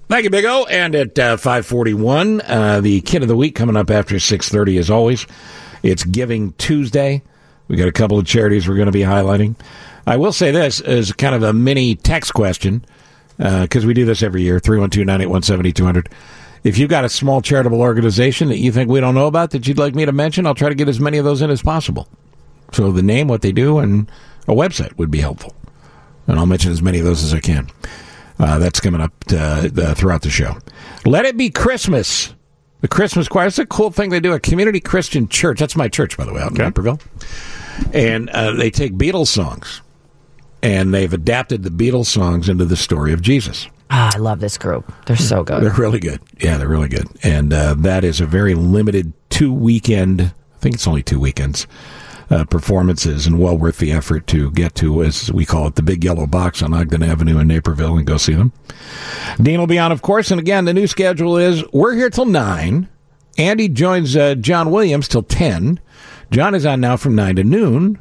Thank 0.08 0.24
you, 0.24 0.30
Big 0.30 0.44
O. 0.44 0.64
And 0.64 0.94
at 0.96 1.18
uh, 1.18 1.36
541, 1.36 2.40
uh, 2.40 2.80
the 2.80 3.00
kid 3.02 3.22
of 3.22 3.28
the 3.28 3.36
week 3.36 3.54
coming 3.54 3.76
up 3.76 3.90
after 3.90 4.18
630 4.18 4.78
as 4.78 4.90
always. 4.90 5.24
It's 5.84 6.02
Giving 6.02 6.52
Tuesday. 6.54 7.22
We 7.70 7.76
got 7.76 7.86
a 7.86 7.92
couple 7.92 8.18
of 8.18 8.26
charities 8.26 8.68
we're 8.68 8.74
going 8.74 8.86
to 8.86 8.92
be 8.92 9.02
highlighting. 9.02 9.54
I 10.04 10.16
will 10.16 10.32
say 10.32 10.50
this 10.50 10.80
as 10.80 11.12
kind 11.12 11.36
of 11.36 11.44
a 11.44 11.52
mini 11.52 11.94
text 11.94 12.34
question, 12.34 12.84
because 13.38 13.86
we 13.86 13.94
do 13.94 14.04
this 14.04 14.24
every 14.24 14.42
year, 14.42 14.58
312-981-7200. 14.58 16.08
If 16.64 16.78
you've 16.78 16.90
got 16.90 17.04
a 17.04 17.08
small 17.08 17.40
charitable 17.40 17.80
organization 17.80 18.48
that 18.48 18.58
you 18.58 18.72
think 18.72 18.90
we 18.90 18.98
don't 18.98 19.14
know 19.14 19.28
about 19.28 19.52
that 19.52 19.68
you'd 19.68 19.78
like 19.78 19.94
me 19.94 20.04
to 20.04 20.10
mention, 20.10 20.46
I'll 20.46 20.54
try 20.56 20.68
to 20.68 20.74
get 20.74 20.88
as 20.88 20.98
many 20.98 21.16
of 21.18 21.24
those 21.24 21.42
in 21.42 21.50
as 21.50 21.62
possible. 21.62 22.08
So 22.72 22.90
the 22.90 23.02
name, 23.02 23.28
what 23.28 23.42
they 23.42 23.52
do, 23.52 23.78
and 23.78 24.10
a 24.48 24.52
website 24.52 24.98
would 24.98 25.12
be 25.12 25.20
helpful. 25.20 25.54
And 26.26 26.40
I'll 26.40 26.46
mention 26.46 26.72
as 26.72 26.82
many 26.82 26.98
of 26.98 27.04
those 27.04 27.22
as 27.22 27.32
I 27.32 27.38
can. 27.38 27.70
Uh, 28.40 28.58
that's 28.58 28.80
coming 28.80 29.00
up 29.00 29.12
uh, 29.32 29.68
uh, 29.76 29.94
throughout 29.94 30.22
the 30.22 30.30
show. 30.30 30.58
Let 31.06 31.24
it 31.24 31.36
be 31.36 31.50
Christmas. 31.50 32.34
The 32.80 32.88
Christmas 32.88 33.28
choir. 33.28 33.46
It's 33.46 33.60
a 33.60 33.66
cool 33.66 33.92
thing 33.92 34.10
they 34.10 34.18
do. 34.18 34.32
A 34.32 34.40
community 34.40 34.80
Christian 34.80 35.28
church. 35.28 35.60
That's 35.60 35.76
my 35.76 35.86
church, 35.86 36.16
by 36.16 36.24
the 36.24 36.32
way, 36.32 36.40
out 36.40 36.50
in 36.50 36.56
Naperville. 36.56 36.98
And 37.92 38.30
uh, 38.30 38.52
they 38.52 38.70
take 38.70 38.92
Beatles 38.92 39.28
songs, 39.28 39.80
and 40.62 40.94
they've 40.94 41.12
adapted 41.12 41.62
the 41.62 41.70
Beatles 41.70 42.06
songs 42.06 42.48
into 42.48 42.64
the 42.64 42.76
story 42.76 43.12
of 43.12 43.22
Jesus. 43.22 43.68
Ah, 43.90 44.12
I 44.14 44.18
love 44.18 44.38
this 44.40 44.56
group. 44.56 44.92
They're 45.06 45.16
so 45.16 45.42
good. 45.42 45.62
They're 45.62 45.72
really 45.72 45.98
good. 45.98 46.20
Yeah, 46.40 46.58
they're 46.58 46.68
really 46.68 46.88
good. 46.88 47.08
And 47.24 47.52
uh, 47.52 47.74
that 47.78 48.04
is 48.04 48.20
a 48.20 48.26
very 48.26 48.54
limited 48.54 49.12
two 49.30 49.52
weekend, 49.52 50.20
I 50.20 50.58
think 50.60 50.76
it's 50.76 50.86
only 50.86 51.02
two 51.02 51.18
weekends, 51.18 51.66
uh, 52.30 52.44
performances 52.44 53.26
and 53.26 53.40
well 53.40 53.58
worth 53.58 53.78
the 53.78 53.90
effort 53.90 54.28
to 54.28 54.52
get 54.52 54.76
to, 54.76 55.02
as 55.02 55.32
we 55.32 55.44
call 55.44 55.66
it, 55.66 55.74
the 55.74 55.82
Big 55.82 56.04
Yellow 56.04 56.28
Box 56.28 56.62
on 56.62 56.72
Ogden 56.72 57.02
Avenue 57.02 57.38
in 57.40 57.48
Naperville 57.48 57.96
and 57.96 58.06
go 58.06 58.16
see 58.16 58.34
them. 58.34 58.52
Dean 59.42 59.58
will 59.58 59.66
be 59.66 59.78
on, 59.78 59.90
of 59.90 60.02
course. 60.02 60.30
And 60.30 60.38
again, 60.38 60.66
the 60.66 60.74
new 60.74 60.86
schedule 60.86 61.36
is 61.36 61.64
we're 61.72 61.94
here 61.94 62.10
till 62.10 62.26
9. 62.26 62.88
Andy 63.38 63.68
joins 63.68 64.16
uh, 64.16 64.36
John 64.36 64.70
Williams 64.70 65.08
till 65.08 65.22
10. 65.24 65.80
John 66.30 66.54
is 66.54 66.64
on 66.64 66.80
now 66.80 66.96
from 66.96 67.14
9 67.14 67.36
to 67.36 67.44
noon. 67.44 67.98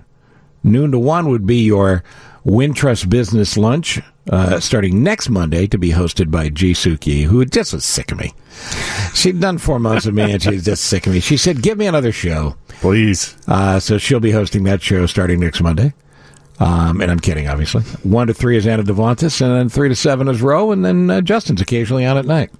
Noon 0.64 0.92
to 0.92 1.00
1 1.00 1.30
would 1.30 1.46
be 1.48 1.64
your 1.64 2.04
Wintrust 2.46 3.10
Business 3.10 3.58
Lunch, 3.58 4.00
uh, 4.30 4.60
starting 4.60 5.04
next 5.04 5.30
Monday 5.30 5.68
to 5.68 5.78
be 5.78 5.92
hosted 5.92 6.30
by 6.30 6.50
Ji 6.50 6.74
Suk 6.74 7.06
Yi, 7.08 7.24
who 7.24 7.44
just 7.46 7.74
was 7.74 7.84
sick 7.84 8.12
of 8.12 8.20
me. 8.20 8.34
She'd 9.14 9.40
done 9.40 9.58
four 9.58 9.80
months 9.80 10.06
with 10.06 10.16
me 10.16 10.32
and 10.32 10.42
she's 10.42 10.66
just 10.66 10.86
sick 10.86 11.08
of 11.08 11.14
me. 11.14 11.20
She 11.20 11.38
said, 11.38 11.62
give 11.62 11.78
me 11.78 11.88
another 11.88 12.12
show. 12.12 12.56
Please. 12.68 13.36
Uh, 13.48 13.80
so 13.80 13.98
she'll 13.98 14.20
be 14.20 14.32
hosting 14.32 14.64
that 14.66 14.82
show 14.82 15.06
starting 15.06 15.40
next 15.40 15.62
Monday. 15.62 15.94
Um, 16.60 17.02
and 17.02 17.10
I'm 17.10 17.20
kidding, 17.20 17.48
obviously. 17.48 17.82
One 18.04 18.28
to 18.28 18.34
three 18.34 18.58
is 18.58 18.68
Anna 18.68 18.84
Davlantes, 18.84 19.42
and 19.42 19.56
then 19.56 19.70
three 19.70 19.90
to 19.90 19.96
seven 19.96 20.28
is 20.28 20.42
Roe, 20.42 20.72
and 20.72 20.84
then 20.84 21.10
uh, 21.10 21.22
Justin's 21.22 21.62
occasionally 21.62 22.06
on 22.06 22.18
at 22.18 22.26
night. 22.26 22.52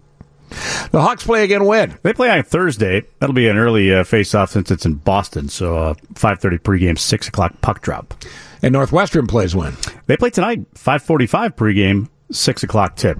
The 0.92 1.02
Hawks 1.02 1.24
play 1.24 1.44
again 1.44 1.66
when? 1.66 1.98
They 2.04 2.14
play 2.14 2.30
on 2.30 2.44
Thursday. 2.44 3.04
That'll 3.20 3.34
be 3.34 3.48
an 3.48 3.58
early 3.58 3.94
uh, 3.94 4.04
face-off 4.04 4.52
since 4.52 4.72
it's 4.72 4.86
in 4.86 4.96
Boston. 4.96 5.50
So 5.50 5.78
uh, 5.78 5.94
5.30 6.14 6.60
pregame, 6.60 6.98
6 6.98 7.28
o'clock 7.28 7.60
puck 7.62 7.82
drop. 7.82 8.14
And 8.62 8.74
Northwestern 8.74 9.28
plays 9.28 9.56
when? 9.56 9.76
They 10.08 10.18
play 10.18 10.30
tonight, 10.30 10.74
5.45 10.74 11.56
pregame, 11.56 12.10
6 12.32 12.64
o'clock 12.64 12.96
tip. 12.96 13.18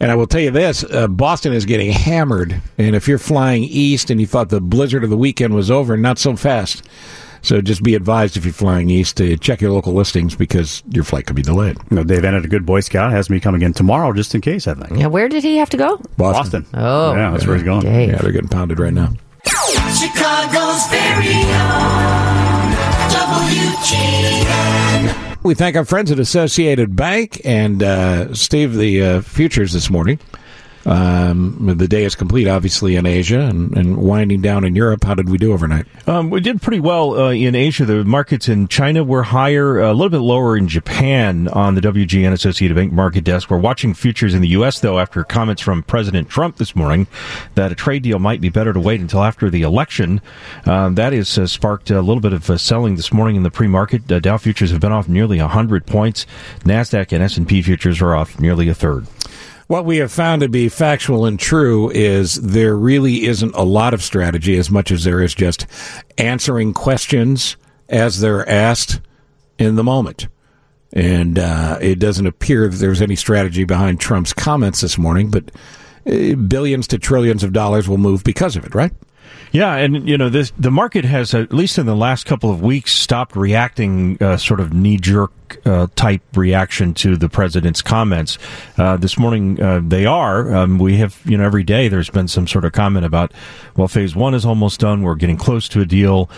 And 0.00 0.10
I 0.10 0.14
will 0.14 0.26
tell 0.26 0.40
you 0.40 0.50
this 0.50 0.84
uh, 0.84 1.06
Boston 1.06 1.52
is 1.52 1.64
getting 1.64 1.92
hammered. 1.92 2.60
And 2.78 2.96
if 2.96 3.06
you're 3.08 3.18
flying 3.18 3.64
east 3.64 4.10
and 4.10 4.20
you 4.20 4.26
thought 4.26 4.48
the 4.48 4.60
blizzard 4.60 5.04
of 5.04 5.10
the 5.10 5.16
weekend 5.16 5.54
was 5.54 5.70
over, 5.70 5.96
not 5.96 6.18
so 6.18 6.36
fast. 6.36 6.82
So 7.44 7.60
just 7.60 7.82
be 7.82 7.94
advised 7.94 8.36
if 8.38 8.44
you're 8.44 8.54
flying 8.54 8.88
east 8.88 9.18
to 9.18 9.36
check 9.36 9.60
your 9.60 9.70
local 9.70 9.92
listings 9.92 10.34
because 10.34 10.82
your 10.90 11.04
flight 11.04 11.26
could 11.26 11.36
be 11.36 11.42
delayed. 11.42 11.76
You 11.90 11.96
know, 11.96 12.04
Dave 12.04 12.22
Eanet, 12.22 12.44
a 12.44 12.48
good 12.48 12.64
Boy 12.64 12.80
Scout, 12.80 13.12
has 13.12 13.28
me 13.28 13.38
coming 13.38 13.60
in 13.60 13.74
tomorrow 13.74 14.12
just 14.14 14.34
in 14.34 14.40
case, 14.40 14.66
I 14.66 14.72
think. 14.74 14.98
Yeah, 14.98 15.08
where 15.08 15.28
did 15.28 15.44
he 15.44 15.58
have 15.58 15.68
to 15.70 15.76
go? 15.76 15.98
Boston. 16.16 16.62
Boston. 16.62 16.66
Oh, 16.72 17.14
Yeah, 17.14 17.30
that's 17.30 17.46
where 17.46 17.56
he's 17.56 17.64
going. 17.64 17.82
Dave. 17.82 18.10
Yeah, 18.10 18.16
they're 18.16 18.32
getting 18.32 18.48
pounded 18.48 18.78
right 18.78 18.94
now. 18.94 19.12
Chicago's 19.44 20.86
very 20.88 21.44
own 21.52 22.74
We 25.42 25.54
thank 25.54 25.76
our 25.76 25.84
friends 25.84 26.10
at 26.10 26.18
Associated 26.18 26.96
Bank 26.96 27.42
and 27.44 27.82
uh, 27.82 28.32
Steve, 28.32 28.74
the 28.74 29.02
uh, 29.02 29.20
futures 29.20 29.74
this 29.74 29.90
morning. 29.90 30.18
Um, 30.86 31.76
the 31.78 31.88
day 31.88 32.04
is 32.04 32.14
complete, 32.14 32.46
obviously, 32.46 32.96
in 32.96 33.06
Asia 33.06 33.40
and, 33.40 33.76
and 33.76 33.96
winding 33.96 34.42
down 34.42 34.64
in 34.64 34.74
Europe. 34.74 35.04
How 35.04 35.14
did 35.14 35.28
we 35.28 35.38
do 35.38 35.52
overnight? 35.52 35.86
Um, 36.06 36.30
we 36.30 36.40
did 36.40 36.60
pretty 36.60 36.80
well 36.80 37.18
uh, 37.18 37.30
in 37.30 37.54
Asia. 37.54 37.84
The 37.84 38.04
markets 38.04 38.48
in 38.48 38.68
China 38.68 39.02
were 39.02 39.22
higher, 39.22 39.80
a 39.80 39.92
little 39.92 40.10
bit 40.10 40.18
lower 40.18 40.56
in 40.56 40.68
Japan 40.68 41.48
on 41.48 41.74
the 41.74 41.80
WGN 41.80 42.32
Associated 42.32 42.74
Bank 42.74 42.92
market 42.92 43.24
desk. 43.24 43.50
We're 43.50 43.58
watching 43.58 43.94
futures 43.94 44.34
in 44.34 44.42
the 44.42 44.48
U.S., 44.48 44.80
though, 44.80 44.98
after 44.98 45.24
comments 45.24 45.62
from 45.62 45.82
President 45.82 46.28
Trump 46.28 46.56
this 46.56 46.76
morning 46.76 47.06
that 47.54 47.72
a 47.72 47.74
trade 47.74 48.02
deal 48.02 48.18
might 48.18 48.40
be 48.40 48.48
better 48.50 48.72
to 48.72 48.80
wait 48.80 49.00
until 49.00 49.22
after 49.22 49.48
the 49.48 49.62
election. 49.62 50.20
Um, 50.66 50.96
that 50.96 51.12
has 51.12 51.38
uh, 51.38 51.46
sparked 51.46 51.90
a 51.90 52.00
little 52.02 52.20
bit 52.20 52.32
of 52.32 52.50
uh, 52.50 52.58
selling 52.58 52.96
this 52.96 53.12
morning 53.12 53.36
in 53.36 53.42
the 53.42 53.50
pre-market. 53.50 54.10
Uh, 54.10 54.20
Dow 54.20 54.36
futures 54.36 54.70
have 54.70 54.80
been 54.80 54.92
off 54.92 55.08
nearly 55.08 55.40
100 55.40 55.86
points. 55.86 56.26
NASDAQ 56.60 57.12
and 57.12 57.22
S&P 57.22 57.62
futures 57.62 58.02
are 58.02 58.14
off 58.14 58.38
nearly 58.38 58.68
a 58.68 58.74
third. 58.74 59.06
What 59.66 59.86
we 59.86 59.96
have 59.98 60.12
found 60.12 60.42
to 60.42 60.48
be 60.48 60.68
factual 60.68 61.24
and 61.24 61.40
true 61.40 61.90
is 61.90 62.34
there 62.34 62.76
really 62.76 63.24
isn't 63.24 63.54
a 63.54 63.62
lot 63.62 63.94
of 63.94 64.02
strategy 64.02 64.58
as 64.58 64.70
much 64.70 64.90
as 64.90 65.04
there 65.04 65.22
is 65.22 65.34
just 65.34 65.66
answering 66.18 66.74
questions 66.74 67.56
as 67.88 68.20
they're 68.20 68.48
asked 68.48 69.00
in 69.58 69.76
the 69.76 69.84
moment. 69.84 70.28
And 70.92 71.38
uh, 71.38 71.78
it 71.80 71.98
doesn't 71.98 72.26
appear 72.26 72.68
that 72.68 72.76
there's 72.76 73.02
any 73.02 73.16
strategy 73.16 73.64
behind 73.64 74.00
Trump's 74.00 74.32
comments 74.32 74.80
this 74.80 74.98
morning, 74.98 75.30
but 75.30 75.50
uh, 76.06 76.34
billions 76.36 76.86
to 76.88 76.98
trillions 76.98 77.42
of 77.42 77.52
dollars 77.52 77.88
will 77.88 77.98
move 77.98 78.22
because 78.22 78.56
of 78.56 78.64
it, 78.64 78.74
right? 78.74 78.92
Yeah, 79.52 79.76
and 79.76 80.08
you 80.08 80.18
know 80.18 80.28
this 80.28 80.52
the 80.58 80.70
market 80.70 81.04
has 81.04 81.32
at 81.32 81.52
least 81.52 81.78
in 81.78 81.86
the 81.86 81.94
last 81.94 82.26
couple 82.26 82.50
of 82.50 82.60
weeks 82.60 82.92
stopped 82.92 83.36
reacting 83.36 84.20
uh, 84.20 84.36
sort 84.36 84.58
of 84.58 84.72
knee 84.72 84.96
jerk 84.96 85.32
uh, 85.64 85.86
type 85.94 86.22
reaction 86.34 86.92
to 86.94 87.16
the 87.16 87.28
president's 87.28 87.80
comments. 87.80 88.36
Uh, 88.76 88.96
this 88.96 89.16
morning 89.16 89.62
uh, 89.62 89.80
they 89.86 90.06
are. 90.06 90.52
Um, 90.52 90.78
we 90.78 90.96
have 90.96 91.20
you 91.24 91.36
know 91.36 91.44
every 91.44 91.62
day 91.62 91.86
there's 91.88 92.10
been 92.10 92.26
some 92.26 92.48
sort 92.48 92.64
of 92.64 92.72
comment 92.72 93.06
about 93.06 93.32
well 93.76 93.88
phase 93.88 94.16
one 94.16 94.34
is 94.34 94.44
almost 94.44 94.80
done. 94.80 95.02
We're 95.02 95.14
getting 95.14 95.36
close 95.36 95.68
to 95.70 95.80
a 95.80 95.86
deal. 95.86 96.28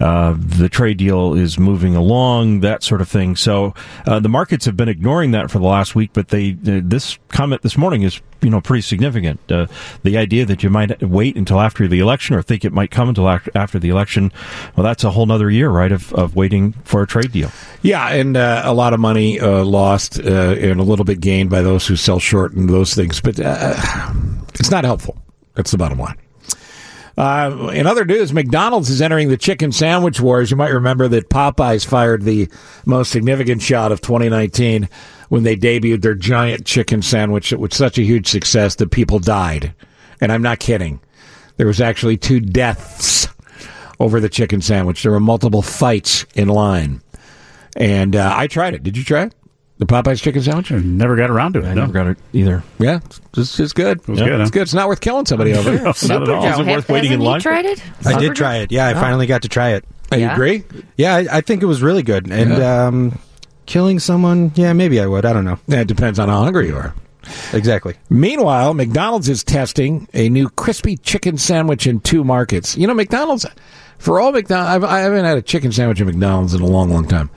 Uh, 0.00 0.34
the 0.36 0.68
trade 0.68 0.98
deal 0.98 1.34
is 1.34 1.58
moving 1.58 1.94
along, 1.94 2.60
that 2.60 2.82
sort 2.82 3.00
of 3.00 3.08
thing. 3.08 3.36
So 3.36 3.74
uh, 4.06 4.20
the 4.20 4.28
markets 4.28 4.64
have 4.64 4.76
been 4.76 4.88
ignoring 4.88 5.30
that 5.32 5.50
for 5.50 5.58
the 5.58 5.66
last 5.66 5.94
week, 5.94 6.10
but 6.12 6.28
they 6.28 6.52
uh, 6.52 6.80
this 6.82 7.18
comment 7.28 7.62
this 7.62 7.76
morning 7.76 8.02
is 8.02 8.20
you 8.42 8.50
know 8.50 8.60
pretty 8.60 8.82
significant. 8.82 9.40
Uh, 9.50 9.66
the 10.02 10.16
idea 10.16 10.44
that 10.46 10.62
you 10.62 10.70
might 10.70 11.02
wait 11.02 11.36
until 11.36 11.60
after 11.60 11.86
the 11.86 12.00
election 12.00 12.34
or 12.34 12.42
think 12.42 12.64
it 12.64 12.72
might 12.72 12.90
come 12.90 13.08
until 13.08 13.28
after, 13.28 13.78
the 13.78 13.88
election, 13.88 14.32
well, 14.76 14.84
that's 14.84 15.04
a 15.04 15.10
whole 15.10 15.30
other 15.30 15.50
year, 15.50 15.70
right, 15.70 15.92
of, 15.92 16.12
of 16.14 16.36
waiting 16.36 16.72
for 16.84 17.02
a 17.02 17.06
trade 17.06 17.32
deal. 17.32 17.50
Yeah, 17.82 18.08
and 18.08 18.36
uh, 18.36 18.62
a 18.64 18.74
lot 18.74 18.94
of 18.94 19.00
money 19.00 19.38
lost 19.40 20.18
and 20.18 20.80
a 20.80 20.82
little 20.82 21.04
bit 21.04 21.20
gained 21.20 21.50
by 21.50 21.62
those 21.62 21.86
who 21.86 21.96
sell 21.96 22.18
short 22.18 22.52
and 22.52 22.68
those 22.68 22.94
things, 22.94 23.20
but 23.20 23.38
it's 23.38 24.70
not 24.70 24.84
helpful. 24.84 25.16
That's 25.54 25.70
the 25.70 25.78
bottom 25.78 25.98
line. 25.98 26.16
Uh, 27.16 27.70
in 27.72 27.86
other 27.86 28.04
news, 28.04 28.32
McDonald's 28.32 28.90
is 28.90 29.00
entering 29.00 29.28
the 29.28 29.36
chicken 29.36 29.70
sandwich 29.70 30.20
wars. 30.20 30.50
You 30.50 30.56
might 30.56 30.72
remember 30.72 31.06
that 31.08 31.28
Popeyes 31.28 31.86
fired 31.86 32.22
the 32.22 32.48
most 32.84 33.10
significant 33.10 33.62
shot 33.62 33.92
of 33.92 34.00
2019 34.00 34.88
when 35.28 35.44
they 35.44 35.56
debuted 35.56 36.02
their 36.02 36.14
giant 36.14 36.66
chicken 36.66 37.02
sandwich. 37.02 37.52
It 37.52 37.60
was 37.60 37.74
such 37.74 37.98
a 37.98 38.02
huge 38.02 38.26
success 38.28 38.74
that 38.76 38.90
people 38.90 39.20
died. 39.20 39.74
And 40.20 40.32
I'm 40.32 40.42
not 40.42 40.58
kidding. 40.58 41.00
There 41.56 41.66
was 41.66 41.80
actually 41.80 42.16
two 42.16 42.40
deaths 42.40 43.28
over 44.00 44.18
the 44.18 44.28
chicken 44.28 44.60
sandwich. 44.60 45.02
There 45.02 45.12
were 45.12 45.20
multiple 45.20 45.62
fights 45.62 46.26
in 46.34 46.48
line. 46.48 47.00
And 47.76 48.16
uh, 48.16 48.32
I 48.34 48.48
tried 48.48 48.74
it. 48.74 48.82
Did 48.82 48.96
you 48.96 49.04
try 49.04 49.24
it? 49.24 49.34
The 49.78 49.86
Popeyes 49.86 50.22
chicken 50.22 50.40
sandwich? 50.40 50.70
I 50.70 50.76
never 50.78 51.16
got 51.16 51.30
around 51.30 51.54
to 51.54 51.58
it. 51.60 51.64
I 51.64 51.74
no. 51.74 51.80
never 51.82 51.92
got 51.92 52.06
it 52.06 52.18
either. 52.32 52.62
Yeah, 52.78 53.00
it's, 53.36 53.58
it's 53.58 53.72
good. 53.72 53.98
It 54.00 54.08
was 54.08 54.20
good. 54.20 54.40
It's 54.40 54.50
good. 54.52 54.62
It's 54.62 54.74
not 54.74 54.86
worth 54.86 55.00
killing 55.00 55.26
somebody 55.26 55.52
over. 55.52 55.70
No, 55.78 55.84
not 55.84 56.22
at 56.22 56.28
all. 56.28 56.44
Is 56.46 56.58
it 56.60 56.66
worth 56.66 56.88
waiting 56.88 57.12
in 57.12 57.20
Hasn't 57.20 57.22
he 57.22 57.26
line? 57.26 57.40
tried 57.40 57.64
it? 57.66 57.82
I 58.06 58.18
did 58.18 58.36
try 58.36 58.56
it. 58.58 58.70
Yeah, 58.70 58.86
I 58.86 58.94
finally 58.94 59.26
got 59.26 59.42
to 59.42 59.48
try 59.48 59.70
it. 59.70 59.84
You 60.12 60.18
Yeah. 60.18 60.32
agree? 60.34 60.62
Yeah, 60.96 61.16
I, 61.16 61.26
I 61.38 61.40
think 61.40 61.62
it 61.62 61.66
was 61.66 61.82
really 61.82 62.04
good. 62.04 62.30
And 62.30 62.50
Yeah. 62.50 62.86
um, 62.86 63.18
killing 63.66 63.98
someone, 63.98 64.52
yeah, 64.54 64.72
maybe 64.74 65.00
I 65.00 65.06
would. 65.06 65.24
I 65.26 65.32
don't 65.32 65.44
know. 65.44 65.58
Yeah, 65.66 65.80
it 65.80 65.88
depends 65.88 66.20
on 66.20 66.28
how 66.28 66.44
hungry 66.44 66.68
you 66.68 66.76
are. 66.76 66.94
Exactly. 67.52 67.94
Meanwhile, 68.10 68.74
McDonald's 68.74 69.28
is 69.28 69.42
testing 69.42 70.06
a 70.14 70.28
new 70.28 70.50
crispy 70.50 70.96
chicken 70.98 71.36
sandwich 71.38 71.86
in 71.86 71.98
two 72.00 72.22
markets. 72.22 72.76
You 72.76 72.86
know, 72.86 72.94
McDonald's, 72.94 73.44
for 73.98 74.20
all 74.20 74.30
McDonald's, 74.30 74.70
I've, 74.70 74.84
I 74.84 75.00
haven't 75.00 75.24
had 75.24 75.38
a 75.38 75.42
chicken 75.42 75.72
sandwich 75.72 76.00
at 76.00 76.06
McDonald's 76.06 76.54
in 76.54 76.60
a 76.60 76.66
long, 76.66 76.90
long 76.90 77.08
time. 77.08 77.30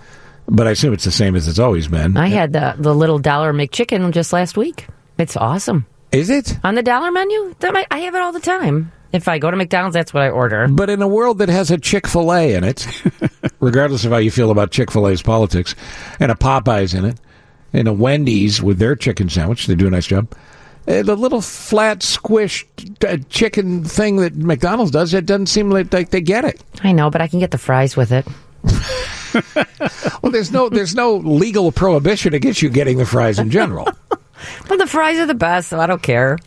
But 0.50 0.68
I 0.68 0.72
assume 0.72 0.94
it's 0.94 1.04
the 1.04 1.12
same 1.12 1.36
as 1.36 1.48
it's 1.48 1.60
always 1.60 1.88
been. 1.88 2.16
I 2.18 2.28
had 2.28 2.54
the 2.54 2.76
the 2.78 2.96
little 2.96 3.20
dollar 3.20 3.54
McChicken 3.54 4.12
just 4.12 4.32
last 4.34 4.56
week. 4.58 4.88
It's 5.18 5.36
awesome 5.36 5.86
Is 6.12 6.30
it? 6.30 6.58
on 6.64 6.76
the 6.76 6.84
dollar 6.84 7.12
menu. 7.12 7.54
I 7.92 8.00
have 8.00 8.16
it 8.16 8.22
all 8.22 8.32
the 8.32 8.40
time. 8.40 8.92
If 9.14 9.28
I 9.28 9.40
go 9.40 9.50
to 9.50 9.58
McDonald's, 9.58 9.94
that's 9.94 10.14
what 10.14 10.24
I 10.24 10.30
order. 10.30 10.68
But 10.68 10.90
in 10.90 11.02
a 11.02 11.08
world 11.08 11.40
that 11.40 11.50
has 11.50 11.72
a 11.72 11.78
Chick 11.78 12.08
fil 12.08 12.32
A 12.34 12.54
in 12.54 12.64
it, 12.64 12.86
regardless 13.60 14.04
of 14.06 14.12
how 14.12 14.18
you 14.18 14.30
feel 14.32 14.52
about 14.52 14.72
Chick 14.72 14.92
fil 14.92 15.08
A's 15.08 15.22
politics, 15.22 15.76
and 16.20 16.32
a 16.32 16.36
Popeyes 16.36 16.94
in 16.98 17.06
it, 17.06 17.20
and 17.74 17.88
a 17.88 17.94
Wendy's 17.94 18.62
with 18.62 18.80
their 18.80 18.96
chicken 18.96 19.30
sandwich, 19.30 19.66
they 19.68 19.76
do 19.76 19.88
a 19.88 19.90
nice 19.92 20.08
job. 20.08 20.32
Uh, 20.88 21.04
The 21.04 21.16
little 21.16 21.42
flat, 21.42 22.00
squished 22.00 22.66
uh, 23.06 23.18
chicken 23.30 23.84
thing 23.84 24.18
that 24.18 24.36
McDonald's 24.36 24.92
does, 24.92 25.14
it 25.14 25.26
doesn't 25.26 25.48
seem 25.48 25.70
like 25.70 25.90
they 25.90 26.22
get 26.22 26.44
it. 26.46 26.62
I 26.84 26.92
know, 26.92 27.10
but 27.10 27.22
I 27.22 27.28
can 27.28 27.40
get 27.40 27.52
the 27.52 27.58
fries 27.58 27.96
with 27.98 28.12
it. 28.12 28.26
Well, 30.24 30.32
there's 30.32 30.52
no 30.52 30.68
there's 30.68 30.96
no 30.96 31.18
legal 31.18 31.72
prohibition 31.72 32.34
against 32.34 32.62
you 32.62 32.70
getting 32.70 32.98
the 32.98 33.06
fries 33.06 33.40
in 33.40 33.50
general. 33.52 33.88
But 34.68 34.78
the 34.78 34.86
fries 34.88 35.18
are 35.18 35.26
the 35.26 35.34
best, 35.34 35.70
so 35.70 35.80
I 35.80 35.88
don't 35.88 36.02
care. 36.02 36.38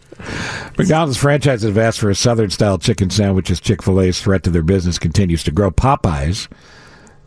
McDonald's 0.79 1.17
franchises 1.17 1.65
have 1.65 1.77
asked 1.77 1.99
for 1.99 2.09
a 2.09 2.15
Southern 2.15 2.51
style 2.51 2.79
chicken 2.79 3.11
sandwich 3.11 3.51
as 3.51 3.61
Chick 3.61 3.83
fil 3.83 4.01
A's 4.01 4.21
threat 4.23 4.45
to 4.45 4.51
their 4.51 4.63
business 4.63 4.99
continues 4.99 5.43
to 5.45 5.51
grow. 5.51 5.73
Popeyes, 5.73 6.47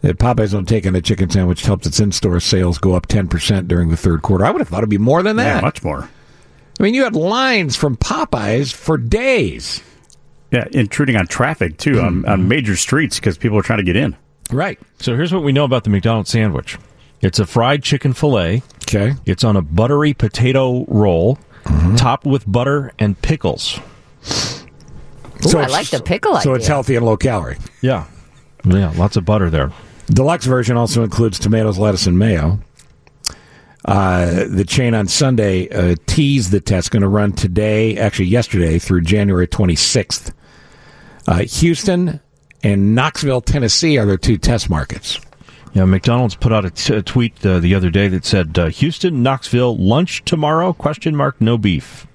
that 0.02 0.20
Popeyes 0.20 0.58
on 0.58 0.66
taking 0.66 0.96
a 0.96 1.02
chicken 1.02 1.30
sandwich 1.30 1.64
helped 1.64 1.86
its 1.86 2.00
in 2.00 2.12
store 2.14 2.40
sales 2.40 2.78
go 2.78 2.94
up 2.94 3.08
10% 3.08 3.68
during 3.68 3.90
the 3.90 3.98
third 3.98 4.22
quarter. 4.22 4.46
I 4.46 4.52
would 4.52 4.60
have 4.62 4.70
thought 4.70 4.80
it'd 4.80 4.90
be 4.90 4.98
more 4.98 5.22
than 5.22 5.38
Yeah, 5.38 5.56
that. 5.56 5.64
much 5.64 5.84
more. 5.84 6.08
I 6.80 6.84
mean, 6.84 6.94
you 6.94 7.04
had 7.04 7.16
lines 7.16 7.76
from 7.76 7.98
Popeyes 7.98 8.74
for 8.74 8.98
days. 8.98 9.82
Yeah, 10.52 10.66
intruding 10.72 11.18
on 11.18 11.28
traffic 11.28 11.78
too 11.78 12.00
on, 12.00 12.22
mm-hmm. 12.22 12.30
on 12.30 12.48
major 12.48 12.76
streets 12.76 13.20
because 13.20 13.38
people 13.38 13.58
are 13.58 13.64
trying 13.64 13.80
to 13.80 13.84
get 13.84 13.96
in. 13.98 14.16
Right. 14.54 14.80
So 15.00 15.16
here's 15.16 15.34
what 15.34 15.44
we 15.44 15.52
know 15.52 15.64
about 15.66 15.84
the 15.84 15.90
McDonald's 15.90 16.30
sandwich. 16.30 16.78
It's 17.22 17.40
a 17.40 17.46
fried 17.46 17.84
chicken 17.84 18.14
fillet. 18.14 18.62
Okay. 18.84 19.14
It's 19.26 19.44
on 19.44 19.56
a 19.58 19.62
buttery 19.62 20.14
potato 20.14 20.86
roll, 20.88 21.38
Mm-hmm. 21.64 21.96
topped 21.96 22.26
with 22.26 22.44
butter 22.46 22.92
and 23.00 23.20
pickles. 23.22 23.80
Ooh, 25.48 25.58
I 25.58 25.68
like 25.68 25.88
the 25.90 26.02
pickle 26.04 26.34
So 26.34 26.40
idea. 26.52 26.54
it's 26.56 26.68
healthy 26.68 26.96
and 26.98 27.06
low 27.06 27.16
calorie. 27.16 27.58
Yeah. 27.82 28.06
Yeah, 28.66 28.92
lots 28.98 29.16
of 29.16 29.24
butter 29.24 29.50
there. 29.50 29.72
Deluxe 30.08 30.46
version 30.46 30.76
also 30.76 31.04
includes 31.04 31.40
tomatoes, 31.40 31.78
lettuce, 31.80 32.06
and 32.06 32.20
mayo. 32.20 32.60
Uh, 33.86 34.46
the 34.50 34.66
chain 34.68 34.94
on 34.94 35.08
Sunday 35.08 35.70
uh, 35.70 35.96
teased 36.06 36.52
the 36.52 36.60
test 36.60 36.92
going 36.92 37.02
to 37.02 37.08
run 37.08 37.32
today, 37.32 37.98
actually 37.98 38.26
yesterday, 38.28 38.78
through 38.78 39.02
January 39.02 39.48
26th. 39.48 40.34
Uh, 41.28 41.40
Houston 41.44 42.20
and 42.64 42.96
Knoxville, 42.96 43.42
Tennessee 43.42 43.98
are 43.98 44.06
their 44.06 44.18
two 44.18 44.38
test 44.38 44.70
markets. 44.70 45.20
Yeah, 45.74 45.86
McDonald's 45.86 46.36
put 46.36 46.54
out 46.54 46.66
a, 46.66 46.70
t- 46.70 46.96
a 46.96 47.02
tweet 47.02 47.44
uh, 47.46 47.60
the 47.60 47.74
other 47.76 47.90
day 47.90 48.08
that 48.08 48.26
said, 48.26 48.58
uh, 48.58 48.68
"Houston, 48.68 49.24
Knoxville, 49.24 49.76
lunch 49.78 50.24
tomorrow? 50.24 50.72
Question 50.74 51.16
mark, 51.16 51.40
no 51.42 51.58
beef." 51.58 52.06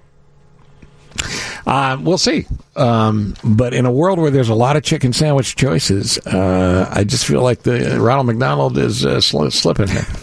Uh, 1.67 1.99
we'll 2.01 2.19
see. 2.19 2.47
Um, 2.77 3.35
but 3.43 3.75
in 3.75 3.85
a 3.85 3.91
world 3.91 4.21
where 4.21 4.31
there's 4.31 4.49
a 4.49 4.55
lot 4.55 4.77
of 4.77 4.85
chicken 4.85 5.13
sandwich 5.13 5.57
choices, 5.57 6.19
uh, 6.19 6.89
I 6.93 7.03
just 7.03 7.27
feel 7.27 7.43
like 7.43 7.63
the 7.63 7.99
Ronald 8.01 8.29
McDonald 8.29 8.79
is 8.79 9.05
uh, 9.05 9.17
sli- 9.17 9.53
slipping 9.53 9.89
here. 9.89 10.07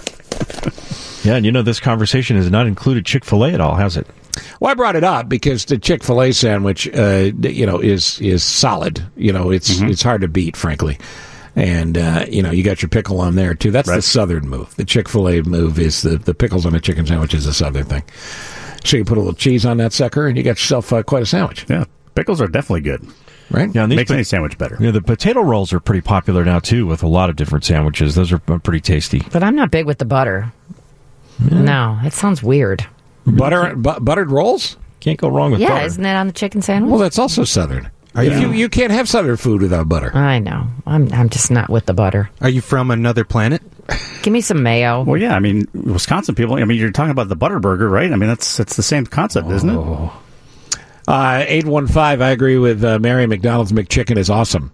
Yeah, 1.25 1.37
and 1.37 1.43
you 1.45 1.51
know 1.51 1.63
this 1.63 1.79
conversation 1.79 2.37
has 2.37 2.51
not 2.51 2.67
included 2.67 3.03
Chick 3.03 3.25
Fil 3.25 3.45
A 3.45 3.51
at 3.51 3.59
all, 3.59 3.73
has 3.73 3.97
it? 3.97 4.05
Well, 4.59 4.71
I 4.71 4.73
brought 4.73 4.95
it 4.95 5.03
up 5.03 5.29
because 5.29 5.65
the 5.65 5.77
Chick 5.77 6.03
Fil 6.03 6.21
A 6.21 6.31
sandwich, 6.31 6.87
uh, 6.93 7.31
you 7.41 7.65
know, 7.65 7.79
is 7.79 8.19
is 8.21 8.43
solid. 8.43 9.03
You 9.15 9.31
know, 9.33 9.51
it's 9.51 9.79
it's 9.81 10.01
hard 10.01 10.21
to 10.21 10.27
beat, 10.27 10.55
frankly. 10.57 10.97
And 11.55 11.97
uh, 11.97 12.25
you 12.29 12.43
know, 12.43 12.51
you 12.51 12.63
got 12.63 12.81
your 12.81 12.89
pickle 12.89 13.21
on 13.21 13.35
there 13.35 13.53
too. 13.55 13.71
That's 13.71 13.89
the 13.89 14.01
Southern 14.01 14.47
move. 14.49 14.75
The 14.75 14.83
Chick 14.83 15.07
Fil 15.07 15.29
A 15.29 15.41
move 15.43 15.79
is 15.79 16.01
the 16.01 16.17
the 16.17 16.33
pickles 16.33 16.65
on 16.65 16.75
a 16.75 16.81
chicken 16.81 17.05
sandwich 17.05 17.33
is 17.33 17.45
a 17.45 17.53
Southern 17.53 17.85
thing. 17.85 18.03
So 18.83 18.97
you 18.97 19.05
put 19.05 19.17
a 19.17 19.21
little 19.21 19.33
cheese 19.33 19.65
on 19.65 19.77
that 19.77 19.93
sucker, 19.93 20.27
and 20.27 20.35
you 20.37 20.43
got 20.43 20.51
yourself 20.57 20.91
uh, 20.93 21.01
quite 21.01 21.23
a 21.23 21.25
sandwich, 21.25 21.65
Yeah, 21.69 21.85
pickles 22.13 22.39
are 22.41 22.47
definitely 22.47 22.81
good. 22.81 23.07
right? 23.49 23.73
Yeah, 23.73 23.83
and 23.83 23.91
these 23.91 23.97
Makes 23.97 24.09
po- 24.09 24.15
any 24.15 24.23
sandwich 24.23 24.57
better. 24.59 24.75
you 24.79 24.85
know, 24.87 24.91
the 24.91 25.01
potato 25.01 25.41
rolls 25.41 25.73
are 25.73 25.79
pretty 25.79 26.01
popular 26.01 26.43
now 26.45 26.59
too, 26.59 26.85
with 26.85 27.01
a 27.01 27.07
lot 27.07 27.29
of 27.31 27.35
different 27.35 27.63
sandwiches. 27.65 28.13
Those 28.15 28.31
are 28.31 28.41
uh, 28.47 28.59
pretty 28.59 28.81
tasty. 28.81 29.23
But 29.31 29.41
I'm 29.43 29.55
not 29.55 29.71
big 29.71 29.85
with 29.87 29.97
the 29.97 30.05
butter. 30.05 30.51
No, 31.51 31.99
it 32.03 32.13
sounds 32.13 32.43
weird. 32.43 32.85
Butter 33.25 33.75
bu- 33.75 33.99
buttered 33.99 34.31
rolls. 34.31 34.77
Can't 34.99 35.19
go 35.19 35.29
wrong 35.29 35.51
with 35.51 35.59
Yeah, 35.61 35.69
butter. 35.69 35.85
isn't 35.85 36.03
that 36.03 36.15
on 36.15 36.27
the 36.27 36.33
chicken 36.33 36.61
sandwich? 36.61 36.89
Well, 36.91 36.99
that's 36.99 37.19
also 37.19 37.43
Southern. 37.43 37.89
Are 38.15 38.23
you 38.23 38.31
you, 38.39 38.51
you 38.53 38.69
can't 38.69 38.91
have 38.91 39.09
Southern 39.09 39.35
food 39.37 39.61
without 39.61 39.89
butter. 39.89 40.15
I 40.15 40.39
know. 40.39 40.67
I'm 40.87 41.11
I'm 41.13 41.29
just 41.29 41.51
not 41.51 41.69
with 41.69 41.85
the 41.85 41.93
butter. 41.93 42.29
are 42.41 42.49
you 42.49 42.61
from 42.61 42.89
another 42.91 43.25
planet? 43.25 43.61
Give 44.23 44.31
me 44.33 44.41
some 44.41 44.63
mayo. 44.63 45.03
Well, 45.03 45.17
yeah, 45.21 45.35
I 45.35 45.39
mean, 45.39 45.67
Wisconsin 45.73 46.33
people. 46.33 46.55
I 46.55 46.63
mean, 46.63 46.79
you're 46.79 46.91
talking 46.91 47.11
about 47.11 47.27
the 47.29 47.35
butter 47.35 47.59
burger, 47.59 47.87
right? 47.89 48.11
I 48.11 48.15
mean, 48.15 48.29
that's 48.29 48.57
that's 48.57 48.75
the 48.75 48.83
same 48.83 49.05
concept, 49.05 49.49
isn't 49.51 49.69
it? 49.69 49.77
Uh, 51.07 51.43
815, 51.47 52.21
I 52.21 52.29
agree 52.31 52.57
with 52.57 52.83
uh, 52.83 52.97
Mary. 52.99 53.27
McDonald's 53.27 53.71
McChicken 53.71 54.17
is 54.17 54.29
awesome. 54.29 54.71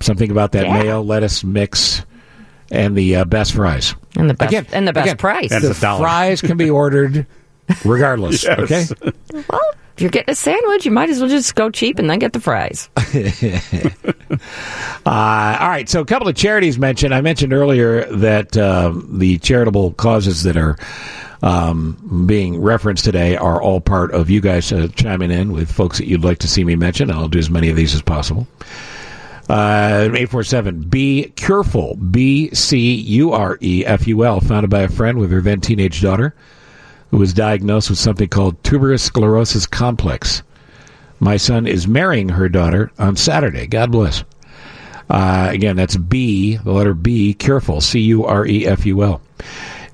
Something 0.00 0.30
about 0.30 0.52
that 0.52 0.64
Yeah. 0.64 0.82
mayo, 0.82 1.02
lettuce 1.02 1.44
mix, 1.44 2.02
and 2.70 2.96
the 2.96 3.16
uh, 3.16 3.24
best 3.26 3.52
fries. 3.54 3.94
And 4.16 4.30
the 4.30 4.34
best 4.34 4.50
Again, 4.50 4.66
and 4.72 4.88
the 4.88 4.92
best 4.94 5.06
again, 5.06 5.16
price. 5.18 5.52
And 5.52 5.62
The 5.62 5.72
a 5.72 5.74
dollar. 5.74 6.00
fries 6.00 6.40
can 6.40 6.56
be 6.56 6.70
ordered 6.70 7.26
regardless, 7.84 8.44
Yes. 8.44 8.58
okay? 8.92 9.12
Well, 9.48 9.60
if 9.96 10.00
you're 10.00 10.10
getting 10.10 10.32
a 10.32 10.34
sandwich, 10.34 10.84
you 10.84 10.90
might 10.90 11.08
as 11.10 11.20
well 11.20 11.28
just 11.28 11.54
go 11.54 11.70
cheap 11.70 11.98
and 11.98 12.10
then 12.10 12.18
get 12.18 12.32
the 12.32 12.40
fries. 12.40 12.88
Uh, 15.06 15.58
all 15.60 15.68
right, 15.68 15.88
so 15.88 16.00
a 16.00 16.04
couple 16.04 16.26
of 16.26 16.34
charities 16.34 16.78
mentioned. 16.78 17.14
I 17.14 17.20
mentioned 17.20 17.52
earlier 17.52 18.04
that 18.16 18.56
um, 18.56 19.06
the 19.18 19.38
charitable 19.38 19.92
causes 19.92 20.42
that 20.44 20.56
are 20.56 20.76
um, 21.42 22.24
being 22.26 22.60
referenced 22.60 23.04
today 23.04 23.36
are 23.36 23.60
all 23.60 23.80
part 23.80 24.12
of 24.12 24.30
you 24.30 24.40
guys 24.40 24.72
uh, 24.72 24.88
chiming 24.96 25.30
in 25.30 25.52
with 25.52 25.70
folks 25.70 25.98
that 25.98 26.06
you'd 26.08 26.24
like 26.24 26.38
to 26.38 26.48
see 26.48 26.64
me 26.64 26.74
mention, 26.74 27.10
and 27.10 27.18
I'll 27.18 27.28
do 27.28 27.38
as 27.38 27.50
many 27.50 27.68
of 27.68 27.76
these 27.76 27.94
as 27.94 28.00
possible. 28.02 28.46
Uh, 29.48 30.04
847 30.06 30.80
Be 30.88 31.24
Careful, 31.36 31.96
B 31.96 32.48
C 32.54 32.94
U 32.94 33.32
R 33.32 33.58
E 33.60 33.84
F 33.84 34.06
U 34.06 34.24
L, 34.24 34.40
founded 34.40 34.70
by 34.70 34.80
a 34.80 34.88
friend 34.88 35.18
with 35.18 35.30
her 35.30 35.42
then 35.42 35.60
teenage 35.60 36.00
daughter 36.00 36.34
who 37.14 37.20
was 37.20 37.32
diagnosed 37.32 37.90
with 37.90 37.98
something 38.00 38.28
called 38.28 38.60
tuberous 38.64 39.04
sclerosis 39.04 39.66
complex. 39.66 40.42
My 41.20 41.36
son 41.36 41.64
is 41.64 41.86
marrying 41.86 42.28
her 42.28 42.48
daughter 42.48 42.90
on 42.98 43.14
Saturday. 43.14 43.68
God 43.68 43.92
bless. 43.92 44.24
Uh, 45.08 45.46
again, 45.48 45.76
that's 45.76 45.96
B, 45.96 46.56
the 46.56 46.72
letter 46.72 46.92
B, 46.92 47.32
careful, 47.32 47.80
C 47.80 48.00
U 48.00 48.24
R 48.24 48.44
E 48.44 48.66
F 48.66 48.84
U 48.84 49.04
L. 49.04 49.20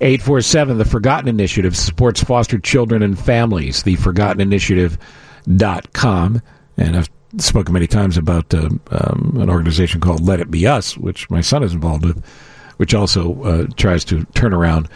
847, 0.01 0.79
the 0.79 0.87
Forgotten 0.87 1.29
Initiative 1.29 1.77
supports 1.77 2.25
foster 2.25 2.59
children 2.59 3.03
and 3.03 3.21
families. 3.21 3.83
The 3.83 3.97
Forgotten 3.97 4.49
ForgottenInitiative.com. 4.49 6.43
And 6.79 6.97
I've 6.97 7.11
spoken 7.37 7.75
many 7.75 7.87
times 7.87 8.17
about 8.17 8.55
uh, 8.55 8.71
um, 8.93 9.37
an 9.39 9.51
organization 9.51 10.01
called 10.01 10.27
Let 10.27 10.41
It 10.41 10.51
Be 10.51 10.67
Us, 10.67 10.97
which 10.97 11.29
my 11.29 11.43
son 11.43 11.63
is 11.65 11.75
involved 11.75 12.07
with, 12.07 12.25
which 12.79 12.95
also 12.95 13.43
uh, 13.43 13.67
tries 13.77 14.07
to 14.07 14.25
turn 14.33 14.55
around 14.55 14.89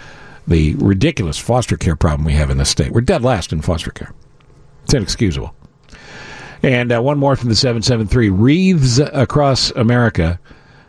the 0.46 0.74
ridiculous 0.76 1.38
foster 1.38 1.76
care 1.76 1.96
problem 1.96 2.24
we 2.24 2.34
have 2.34 2.50
in 2.50 2.58
this 2.58 2.68
state. 2.68 2.92
We're 2.92 3.00
dead 3.00 3.22
last 3.22 3.52
in 3.52 3.62
foster 3.62 3.90
care. 3.90 4.12
It's 4.84 4.94
inexcusable. 4.94 5.54
And 6.62 6.92
uh, 6.92 7.02
one 7.02 7.18
more 7.18 7.36
from 7.36 7.50
the 7.50 7.54
773 7.54 8.30
Wreaths 8.30 8.98
Across 8.98 9.70
America, 9.72 10.40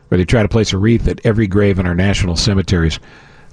where 0.08 0.18
they 0.18 0.26
try 0.26 0.42
to 0.42 0.48
place 0.48 0.72
a 0.72 0.78
wreath 0.78 1.08
at 1.08 1.20
every 1.26 1.48
grave 1.48 1.80
in 1.80 1.86
our 1.86 1.96
national 1.96 2.36
cemeteries. 2.36 3.00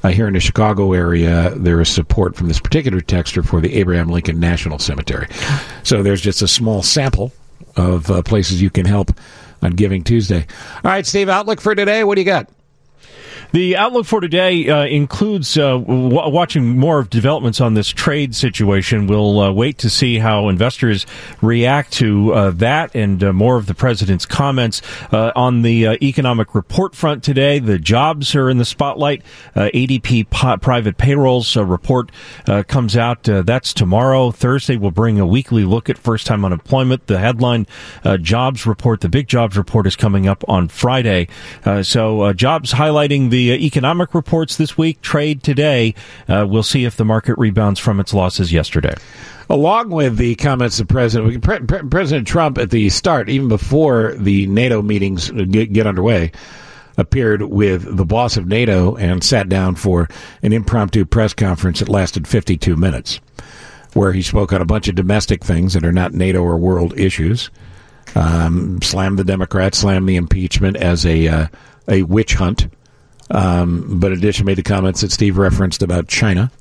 Uh, 0.05 0.09
here 0.09 0.27
in 0.27 0.35
the 0.35 0.41
Chicago 0.41 0.93
area, 0.93 1.51
there 1.57 1.81
is 1.81 1.89
support 1.89 2.35
from 2.35 2.49
this 2.49 2.59
particular 2.59 3.01
texter 3.01 3.45
for 3.45 3.61
the 3.61 3.75
Abraham 3.75 4.09
Lincoln 4.09 4.41
National 4.41 4.81
Cemetery. 4.81 5.29
So 5.85 6.03
there's 6.03 6.21
just 6.21 6.43
a 6.43 6.49
small 6.49 6.83
sample 6.83 7.33
of 7.77 8.11
uh, 8.11 8.23
places 8.23 8.61
you 8.61 8.71
can 8.71 8.85
help 8.85 9.13
on 9.63 9.73
Giving 9.73 10.03
Tuesday. 10.03 10.47
All 10.85 10.91
right, 10.91 11.07
Steve, 11.07 11.29
outlook 11.29 11.61
for 11.61 11.75
today. 11.75 12.03
What 12.03 12.17
do 12.17 12.21
you 12.21 12.25
got? 12.25 12.49
The 13.53 13.77
outlook 13.77 14.07
for 14.07 14.23
today 14.23 14.67
uh, 14.71 14.87
includes 14.87 15.59
uh, 15.59 15.77
w- 15.77 16.09
watching 16.31 16.79
more 16.79 16.99
of 17.01 17.11
developments 17.11 17.61
on 17.61 17.75
this 17.75 17.91
trade 17.91 18.35
situation. 18.35 19.07
We'll 19.07 19.39
uh, 19.41 19.53
wait 19.53 19.77
to 19.79 19.91
see 19.91 20.19
how 20.19 20.49
investors 20.49 21.05
react 21.43 21.93
to 21.95 22.33
uh, 22.33 22.51
that 22.53 22.97
and 22.97 23.23
uh, 23.23 23.35
more 23.35 23.59
of 23.59 23.67
the 23.67 23.75
president's 23.75 24.25
comments 24.25 24.81
uh, 25.13 25.33
on 25.37 25.61
the 25.61 25.99
economic 26.01 26.55
report 26.55 26.95
front 26.95 27.23
today. 27.23 27.59
The 27.59 27.79
jobs 27.79 28.35
are 28.35 28.49
in 28.49 28.57
the 28.57 28.65
spotlight. 28.65 29.23
ADP 29.55 30.31
po- 30.31 30.57
private 30.57 30.97
payrolls 30.97 31.55
report 31.55 32.11
comes 32.69 32.97
out. 32.97 33.25
That's 33.25 33.75
tomorrow. 33.75 34.31
Thursday, 34.31 34.79
we'll 34.79 34.93
bring 34.93 35.21
a 35.21 35.27
weekly 35.27 35.67
look 35.67 35.91
at 35.91 35.99
first 35.99 36.27
time 36.27 36.47
unemployment. 36.47 37.07
The 37.07 37.19
headline 37.19 37.67
jobs 38.23 38.65
report, 38.65 39.03
the 39.03 39.11
big 39.11 39.29
jobs 39.29 39.59
report, 39.59 39.87
is 39.87 39.95
coming 39.95 40.27
up 40.27 40.43
on 40.49 40.69
Friday. 40.69 41.29
So 41.83 42.33
jobs 42.33 42.73
highlighting 42.73 43.29
the 43.29 43.42
uh, 43.51 43.55
economic 43.55 44.15
reports 44.15 44.57
this 44.57 44.79
week. 44.79 45.01
Trade 45.01 45.43
today. 45.43 45.95
Uh, 46.29 46.47
we'll 46.49 46.63
see 46.63 46.85
if 46.85 46.97
the 46.97 47.05
market 47.05 47.37
rebounds 47.39 47.81
from 47.81 47.99
its 47.99 48.15
losses 48.15 48.53
yesterday. 48.53 48.95
Along 49.51 49.91
with 49.91 50.17
the 50.17 50.35
comments 50.37 50.79
of 50.81 50.89
President 50.89 51.43
Pre- 51.43 51.61
Pre- 51.61 51.89
President 51.89 52.27
Trump 52.27 52.59
at 52.59 52.71
the 52.71 52.89
start, 52.91 53.29
even 53.29 53.49
before 53.49 54.15
the 54.15 54.47
NATO 54.47 54.83
meetings 54.83 55.31
get, 55.31 55.73
get 55.73 55.87
underway, 55.87 56.33
appeared 56.97 57.43
with 57.43 57.97
the 57.97 58.05
boss 58.05 58.37
of 58.37 58.47
NATO 58.47 58.95
and 58.97 59.23
sat 59.25 59.49
down 59.49 59.75
for 59.75 60.09
an 60.43 60.53
impromptu 60.53 61.05
press 61.05 61.35
conference 61.35 61.81
that 61.81 61.89
lasted 61.89 62.29
52 62.29 62.77
minutes, 62.77 63.21
where 63.95 64.13
he 64.13 64.23
spoke 64.23 64.53
on 64.53 64.63
a 64.63 64.67
bunch 64.67 64.89
of 64.89 64.95
domestic 64.95 65.45
things 65.45 65.75
that 65.75 65.85
are 65.85 65.93
not 65.93 66.13
NATO 66.13 66.41
or 66.43 66.57
world 66.57 66.99
issues. 66.99 67.51
Um, 68.15 68.81
slammed 68.83 69.19
the 69.19 69.25
Democrats, 69.25 69.79
slammed 69.79 70.09
the 70.09 70.17
impeachment 70.17 70.77
as 70.77 71.07
a 71.07 71.29
uh, 71.29 71.47
a 71.89 72.03
witch 72.03 72.35
hunt. 72.35 72.69
Um, 73.33 73.99
but 73.99 74.13
addition, 74.13 74.47
made 74.47 74.59
the 74.59 74.63
comments 74.63 75.01
that 75.01 75.11
Steve 75.11 75.39
referenced 75.39 75.83
about 75.83 76.07
China. 76.07 76.53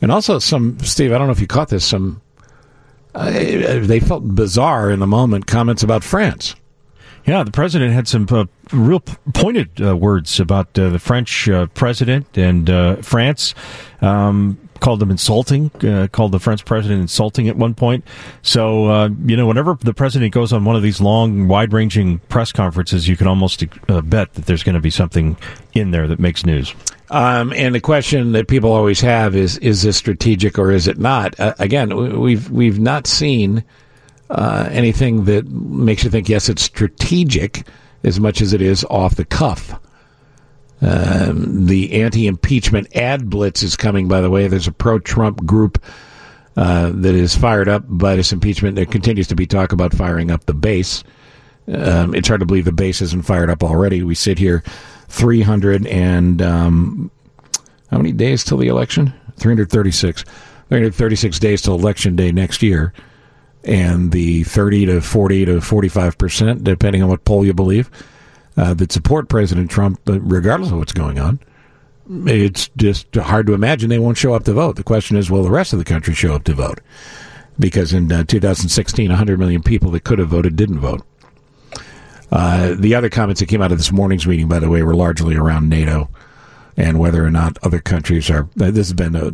And 0.00 0.10
also, 0.10 0.40
some 0.40 0.78
Steve, 0.80 1.12
I 1.12 1.18
don't 1.18 1.28
know 1.28 1.32
if 1.32 1.40
you 1.40 1.46
caught 1.46 1.68
this. 1.68 1.84
Some 1.84 2.20
uh, 3.14 3.30
they 3.30 4.00
felt 4.00 4.34
bizarre 4.34 4.90
in 4.90 4.98
the 4.98 5.06
moment. 5.06 5.46
Comments 5.46 5.82
about 5.82 6.02
France. 6.02 6.56
Yeah, 7.26 7.44
the 7.44 7.52
president 7.52 7.92
had 7.92 8.08
some 8.08 8.26
uh, 8.30 8.46
real 8.72 9.00
pointed 9.32 9.80
uh, 9.80 9.96
words 9.96 10.40
about 10.40 10.76
uh, 10.76 10.88
the 10.88 10.98
French 10.98 11.48
uh, 11.48 11.66
president 11.66 12.36
and 12.36 12.68
uh, 12.68 12.96
France. 12.96 13.54
Um, 14.00 14.58
called 14.82 15.00
them 15.00 15.10
insulting. 15.10 15.70
Uh, 15.82 16.08
called 16.10 16.32
the 16.32 16.40
French 16.40 16.64
president 16.64 17.00
insulting 17.00 17.48
at 17.48 17.56
one 17.56 17.72
point. 17.72 18.04
So 18.42 18.86
uh, 18.86 19.08
you 19.24 19.36
know, 19.36 19.46
whenever 19.46 19.78
the 19.80 19.94
president 19.94 20.34
goes 20.34 20.52
on 20.52 20.64
one 20.64 20.76
of 20.76 20.82
these 20.82 21.00
long, 21.00 21.48
wide-ranging 21.48 22.18
press 22.28 22.52
conferences, 22.52 23.08
you 23.08 23.16
can 23.16 23.28
almost 23.28 23.64
uh, 23.88 24.02
bet 24.02 24.34
that 24.34 24.46
there's 24.46 24.64
going 24.64 24.74
to 24.74 24.80
be 24.80 24.90
something 24.90 25.36
in 25.72 25.92
there 25.92 26.06
that 26.08 26.18
makes 26.18 26.44
news. 26.44 26.74
Um, 27.10 27.52
and 27.54 27.74
the 27.74 27.80
question 27.80 28.32
that 28.32 28.48
people 28.48 28.72
always 28.72 29.00
have 29.00 29.36
is: 29.36 29.56
Is 29.58 29.82
this 29.82 29.96
strategic 29.96 30.58
or 30.58 30.72
is 30.72 30.88
it 30.88 30.98
not? 30.98 31.38
Uh, 31.38 31.54
again, 31.60 32.18
we've 32.20 32.50
we've 32.50 32.80
not 32.80 33.06
seen 33.06 33.64
uh, 34.30 34.68
anything 34.70 35.26
that 35.26 35.48
makes 35.48 36.02
you 36.02 36.10
think 36.10 36.28
yes, 36.28 36.48
it's 36.48 36.62
strategic 36.62 37.66
as 38.02 38.18
much 38.18 38.40
as 38.42 38.52
it 38.52 38.60
is 38.60 38.84
off 38.90 39.14
the 39.14 39.24
cuff. 39.24 39.78
Um, 40.82 41.66
the 41.66 42.02
anti-impeachment 42.02 42.94
ad 42.96 43.30
blitz 43.30 43.62
is 43.62 43.76
coming. 43.76 44.08
By 44.08 44.20
the 44.20 44.30
way, 44.30 44.48
there's 44.48 44.66
a 44.66 44.72
pro-Trump 44.72 45.44
group 45.46 45.82
uh, 46.56 46.90
that 46.92 47.14
is 47.14 47.36
fired 47.36 47.68
up 47.68 47.84
by 47.86 48.16
this 48.16 48.32
impeachment. 48.32 48.76
There 48.76 48.84
continues 48.84 49.28
to 49.28 49.36
be 49.36 49.46
talk 49.46 49.72
about 49.72 49.94
firing 49.94 50.30
up 50.30 50.44
the 50.44 50.54
base. 50.54 51.04
Um, 51.68 52.14
it's 52.14 52.26
hard 52.26 52.40
to 52.40 52.46
believe 52.46 52.64
the 52.64 52.72
base 52.72 53.00
isn't 53.00 53.24
fired 53.24 53.48
up 53.48 53.62
already. 53.62 54.02
We 54.02 54.16
sit 54.16 54.38
here 54.38 54.64
300 55.08 55.86
and 55.86 56.42
um, 56.42 57.10
how 57.90 57.98
many 57.98 58.12
days 58.12 58.42
till 58.42 58.58
the 58.58 58.68
election? 58.68 59.14
336. 59.36 60.24
336 60.68 61.38
days 61.38 61.62
till 61.62 61.74
election 61.74 62.16
day 62.16 62.32
next 62.32 62.62
year. 62.62 62.92
And 63.64 64.10
the 64.10 64.42
30 64.44 64.86
to 64.86 65.00
40 65.00 65.44
to 65.44 65.60
45 65.60 66.18
percent, 66.18 66.64
depending 66.64 67.02
on 67.02 67.08
what 67.08 67.24
poll 67.24 67.46
you 67.46 67.54
believe, 67.54 67.88
uh, 68.56 68.74
that 68.74 68.92
support 68.92 69.28
President 69.28 69.70
Trump, 69.70 70.00
regardless 70.06 70.70
of 70.70 70.78
what's 70.78 70.92
going 70.92 71.18
on, 71.18 71.40
it's 72.26 72.68
just 72.76 73.14
hard 73.14 73.46
to 73.46 73.54
imagine 73.54 73.88
they 73.88 73.98
won't 73.98 74.18
show 74.18 74.34
up 74.34 74.44
to 74.44 74.52
vote. 74.52 74.76
The 74.76 74.82
question 74.82 75.16
is, 75.16 75.30
will 75.30 75.42
the 75.42 75.50
rest 75.50 75.72
of 75.72 75.78
the 75.78 75.84
country 75.84 76.14
show 76.14 76.34
up 76.34 76.44
to 76.44 76.54
vote? 76.54 76.80
Because 77.58 77.92
in 77.92 78.10
uh, 78.10 78.24
2016, 78.24 79.08
100 79.08 79.38
million 79.38 79.62
people 79.62 79.90
that 79.92 80.04
could 80.04 80.18
have 80.18 80.28
voted 80.28 80.56
didn't 80.56 80.80
vote. 80.80 81.02
Uh, 82.30 82.74
the 82.78 82.94
other 82.94 83.10
comments 83.10 83.40
that 83.40 83.48
came 83.48 83.60
out 83.60 83.72
of 83.72 83.78
this 83.78 83.92
morning's 83.92 84.26
meeting, 84.26 84.48
by 84.48 84.58
the 84.58 84.70
way, 84.70 84.82
were 84.82 84.94
largely 84.94 85.36
around 85.36 85.68
NATO 85.68 86.08
and 86.76 86.98
whether 86.98 87.24
or 87.24 87.30
not 87.30 87.58
other 87.62 87.78
countries 87.78 88.30
are. 88.30 88.48
Uh, 88.60 88.70
this 88.70 88.88
has 88.88 88.94
been 88.94 89.14
a, 89.14 89.30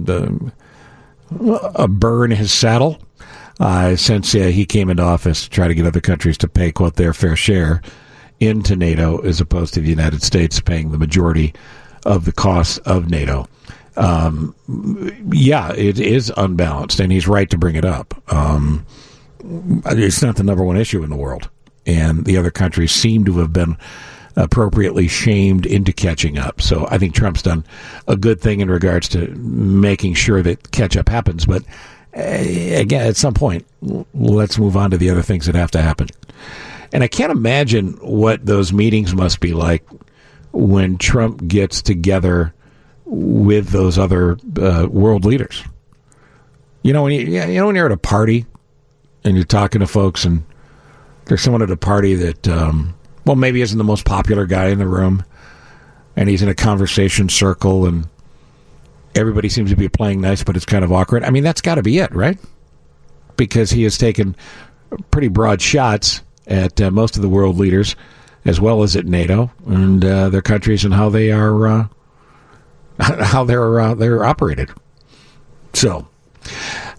a, 1.76 1.86
burr 1.86 2.24
in 2.24 2.32
his 2.32 2.52
saddle 2.52 2.98
uh, 3.60 3.94
since 3.94 4.34
uh, 4.34 4.38
he 4.46 4.66
came 4.66 4.90
into 4.90 5.02
office 5.02 5.44
to 5.44 5.50
try 5.50 5.68
to 5.68 5.74
get 5.74 5.86
other 5.86 6.00
countries 6.00 6.36
to 6.38 6.48
pay, 6.48 6.72
quote, 6.72 6.96
their 6.96 7.14
fair 7.14 7.36
share 7.36 7.80
into 8.40 8.76
NATO 8.76 9.18
as 9.18 9.40
opposed 9.40 9.74
to 9.74 9.80
the 9.80 9.88
United 9.88 10.22
States 10.22 10.60
paying 10.60 10.90
the 10.90 10.98
majority 10.98 11.54
of 12.04 12.24
the 12.24 12.32
costs 12.32 12.78
of 12.78 13.10
NATO. 13.10 13.48
Um, 13.96 14.54
yeah, 15.32 15.72
it 15.72 15.98
is 15.98 16.32
unbalanced, 16.36 17.00
and 17.00 17.10
he's 17.10 17.26
right 17.26 17.50
to 17.50 17.58
bring 17.58 17.74
it 17.74 17.84
up. 17.84 18.14
Um, 18.32 18.86
it's 19.86 20.22
not 20.22 20.36
the 20.36 20.44
number 20.44 20.62
one 20.62 20.76
issue 20.76 21.02
in 21.02 21.10
the 21.10 21.16
world, 21.16 21.50
and 21.84 22.24
the 22.24 22.36
other 22.36 22.50
countries 22.50 22.92
seem 22.92 23.24
to 23.24 23.38
have 23.38 23.52
been 23.52 23.76
appropriately 24.36 25.08
shamed 25.08 25.66
into 25.66 25.92
catching 25.92 26.38
up. 26.38 26.62
So 26.62 26.86
I 26.90 26.98
think 26.98 27.14
Trump's 27.14 27.42
done 27.42 27.64
a 28.06 28.16
good 28.16 28.40
thing 28.40 28.60
in 28.60 28.70
regards 28.70 29.08
to 29.10 29.26
making 29.34 30.14
sure 30.14 30.42
that 30.42 30.70
catch 30.70 30.96
up 30.96 31.08
happens. 31.08 31.44
But 31.44 31.64
uh, 32.16 32.20
again, 32.20 33.06
at 33.06 33.16
some 33.16 33.34
point, 33.34 33.66
let's 34.14 34.58
move 34.58 34.76
on 34.76 34.92
to 34.92 34.96
the 34.96 35.10
other 35.10 35.22
things 35.22 35.46
that 35.46 35.56
have 35.56 35.72
to 35.72 35.82
happen. 35.82 36.06
And 36.92 37.04
I 37.04 37.08
can't 37.08 37.32
imagine 37.32 37.92
what 38.00 38.44
those 38.44 38.72
meetings 38.72 39.14
must 39.14 39.40
be 39.40 39.52
like 39.52 39.84
when 40.52 40.98
Trump 40.98 41.46
gets 41.46 41.82
together 41.82 42.54
with 43.04 43.68
those 43.68 43.98
other 43.98 44.38
uh, 44.60 44.86
world 44.90 45.24
leaders. 45.24 45.64
You 46.82 46.92
know 46.92 47.02
when 47.02 47.12
you 47.12 47.20
you 47.20 47.54
know 47.54 47.66
when 47.66 47.76
you're 47.76 47.86
at 47.86 47.92
a 47.92 47.96
party 47.96 48.46
and 49.24 49.36
you're 49.36 49.44
talking 49.44 49.80
to 49.80 49.86
folks 49.86 50.24
and 50.24 50.44
there's 51.26 51.42
someone 51.42 51.62
at 51.62 51.70
a 51.70 51.76
party 51.76 52.14
that 52.14 52.48
um, 52.48 52.94
well 53.26 53.36
maybe 53.36 53.60
isn't 53.60 53.76
the 53.76 53.84
most 53.84 54.04
popular 54.04 54.46
guy 54.46 54.68
in 54.68 54.78
the 54.78 54.86
room 54.86 55.24
and 56.16 56.28
he's 56.28 56.40
in 56.40 56.48
a 56.48 56.54
conversation 56.54 57.28
circle 57.28 57.86
and 57.86 58.08
everybody 59.14 59.48
seems 59.48 59.70
to 59.70 59.76
be 59.76 59.88
playing 59.88 60.20
nice 60.20 60.44
but 60.44 60.56
it's 60.56 60.64
kind 60.64 60.84
of 60.84 60.92
awkward. 60.92 61.24
I 61.24 61.30
mean 61.30 61.42
that's 61.42 61.60
got 61.60 61.74
to 61.74 61.82
be 61.82 61.98
it, 61.98 62.14
right? 62.14 62.38
Because 63.36 63.70
he 63.70 63.82
has 63.82 63.98
taken 63.98 64.36
pretty 65.10 65.28
broad 65.28 65.60
shots 65.60 66.22
at 66.48 66.80
uh, 66.80 66.90
most 66.90 67.16
of 67.16 67.22
the 67.22 67.28
world 67.28 67.58
leaders 67.58 67.94
as 68.44 68.60
well 68.60 68.82
as 68.82 68.96
at 68.96 69.04
NATO 69.04 69.50
and 69.66 70.04
uh, 70.04 70.28
their 70.30 70.42
countries 70.42 70.84
and 70.84 70.94
how 70.94 71.10
they 71.10 71.30
are 71.30 71.66
uh, 71.66 71.88
how 72.98 73.44
they're 73.44 73.80
uh, 73.80 73.94
they're 73.94 74.24
operated. 74.24 74.70
So, 75.74 76.08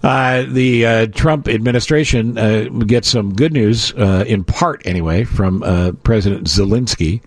uh, 0.03 0.43
the 0.47 1.11
Trump 1.13 1.47
administration 1.47 2.77
gets 2.85 3.09
some 3.09 3.33
good 3.33 3.51
news, 3.51 3.91
in 3.91 4.43
part 4.43 4.85
anyway, 4.85 5.23
from 5.23 5.61
President 6.03 6.45
Zelensky 6.45 7.21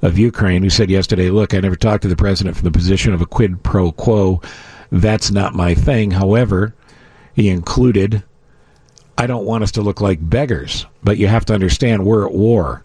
of 0.00 0.16
Ukraine, 0.16 0.62
who 0.62 0.70
said 0.70 0.88
yesterday, 0.88 1.30
"Look, 1.30 1.52
I 1.52 1.60
never 1.60 1.76
talked 1.76 2.02
to 2.02 2.08
the 2.08 2.16
president 2.16 2.56
from 2.56 2.64
the 2.64 2.70
position 2.70 3.12
of 3.12 3.20
a 3.20 3.26
quid 3.26 3.62
pro 3.62 3.92
quo. 3.92 4.40
That's 4.90 5.30
not 5.30 5.54
my 5.54 5.74
thing." 5.74 6.12
However, 6.12 6.74
he 7.34 7.48
included, 7.48 8.22
"I 9.18 9.26
don't 9.26 9.44
want 9.44 9.64
us 9.64 9.72
to 9.72 9.82
look 9.82 10.00
like 10.00 10.18
beggars, 10.30 10.86
but 11.04 11.18
you 11.18 11.26
have 11.26 11.44
to 11.46 11.54
understand 11.54 12.06
we're 12.06 12.26
at 12.26 12.32
war. 12.32 12.82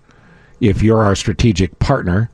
If 0.60 0.84
you're 0.84 1.04
our 1.04 1.15
strategic 1.15 1.80
partner." 1.80 2.30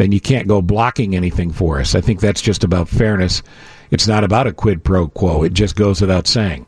then 0.00 0.12
you 0.12 0.20
can't 0.20 0.48
go 0.48 0.62
blocking 0.62 1.14
anything 1.14 1.52
for 1.52 1.78
us. 1.78 1.94
I 1.94 2.00
think 2.00 2.20
that's 2.20 2.40
just 2.40 2.64
about 2.64 2.88
fairness. 2.88 3.42
It's 3.90 4.08
not 4.08 4.24
about 4.24 4.46
a 4.46 4.52
quid 4.54 4.82
pro 4.82 5.08
quo. 5.08 5.42
It 5.42 5.52
just 5.52 5.76
goes 5.76 6.00
without 6.00 6.26
saying. 6.26 6.64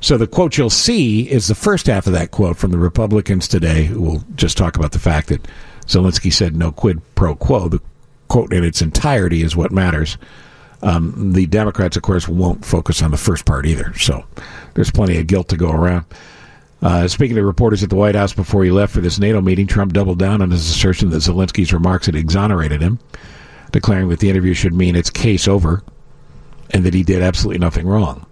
So 0.00 0.16
the 0.16 0.28
quote 0.28 0.56
you'll 0.56 0.70
see 0.70 1.28
is 1.28 1.48
the 1.48 1.56
first 1.56 1.88
half 1.88 2.06
of 2.06 2.12
that 2.12 2.30
quote 2.30 2.56
from 2.56 2.70
the 2.70 2.78
Republicans 2.78 3.48
today, 3.48 3.92
will 3.92 4.22
just 4.36 4.56
talk 4.56 4.76
about 4.76 4.92
the 4.92 5.00
fact 5.00 5.30
that 5.30 5.48
Zelensky 5.86 6.32
said 6.32 6.54
no 6.54 6.70
quid 6.70 7.00
pro 7.16 7.34
quo. 7.34 7.68
The 7.68 7.80
quote 8.28 8.52
in 8.52 8.62
its 8.62 8.82
entirety 8.82 9.42
is 9.42 9.56
what 9.56 9.72
matters. 9.72 10.16
Um, 10.82 11.32
the 11.32 11.46
Democrats, 11.46 11.96
of 11.96 12.02
course, 12.02 12.28
won't 12.28 12.64
focus 12.64 13.02
on 13.02 13.10
the 13.10 13.16
first 13.16 13.44
part 13.44 13.66
either. 13.66 13.92
So 13.94 14.24
there's 14.74 14.90
plenty 14.90 15.18
of 15.18 15.26
guilt 15.26 15.48
to 15.48 15.56
go 15.56 15.70
around. 15.70 16.04
Uh, 16.80 17.08
speaking 17.08 17.34
to 17.34 17.44
reporters 17.44 17.82
at 17.82 17.90
the 17.90 17.96
White 17.96 18.14
House 18.14 18.32
before 18.32 18.62
he 18.62 18.70
left 18.70 18.92
for 18.92 19.00
this 19.00 19.18
NATO 19.18 19.40
meeting, 19.40 19.66
Trump 19.66 19.92
doubled 19.92 20.20
down 20.20 20.40
on 20.40 20.52
his 20.52 20.70
assertion 20.70 21.10
that 21.10 21.16
Zelensky's 21.16 21.72
remarks 21.72 22.06
had 22.06 22.14
exonerated 22.14 22.80
him, 22.80 23.00
declaring 23.72 24.08
that 24.10 24.20
the 24.20 24.30
interview 24.30 24.54
should 24.54 24.74
mean 24.74 24.94
it's 24.94 25.10
case 25.10 25.48
over 25.48 25.82
and 26.70 26.84
that 26.84 26.94
he 26.94 27.02
did 27.02 27.22
absolutely 27.22 27.58
nothing 27.58 27.86
wrong. 27.86 28.24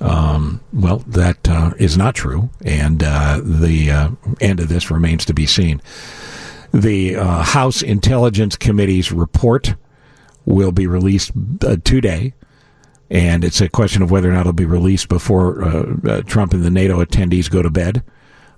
Um, 0.00 0.62
well, 0.72 0.98
that 1.08 1.46
uh, 1.46 1.72
is 1.78 1.98
not 1.98 2.14
true, 2.14 2.48
and 2.64 3.02
uh, 3.02 3.40
the 3.44 3.90
uh, 3.90 4.10
end 4.40 4.60
of 4.60 4.68
this 4.68 4.90
remains 4.90 5.26
to 5.26 5.34
be 5.34 5.44
seen. 5.44 5.82
The 6.72 7.16
uh, 7.16 7.42
House 7.42 7.82
Intelligence 7.82 8.56
Committee's 8.56 9.12
report 9.12 9.74
will 10.44 10.72
be 10.72 10.86
released 10.86 11.32
uh, 11.64 11.76
today 11.84 12.32
and 13.10 13.44
it's 13.44 13.60
a 13.60 13.68
question 13.68 14.02
of 14.02 14.10
whether 14.10 14.30
or 14.30 14.32
not 14.32 14.40
it'll 14.40 14.52
be 14.52 14.64
released 14.64 15.08
before 15.08 15.64
uh, 15.64 15.96
uh, 16.08 16.22
Trump 16.22 16.52
and 16.52 16.62
the 16.62 16.70
NATO 16.70 17.04
attendees 17.04 17.50
go 17.50 17.60
to 17.60 17.70
bed, 17.70 18.04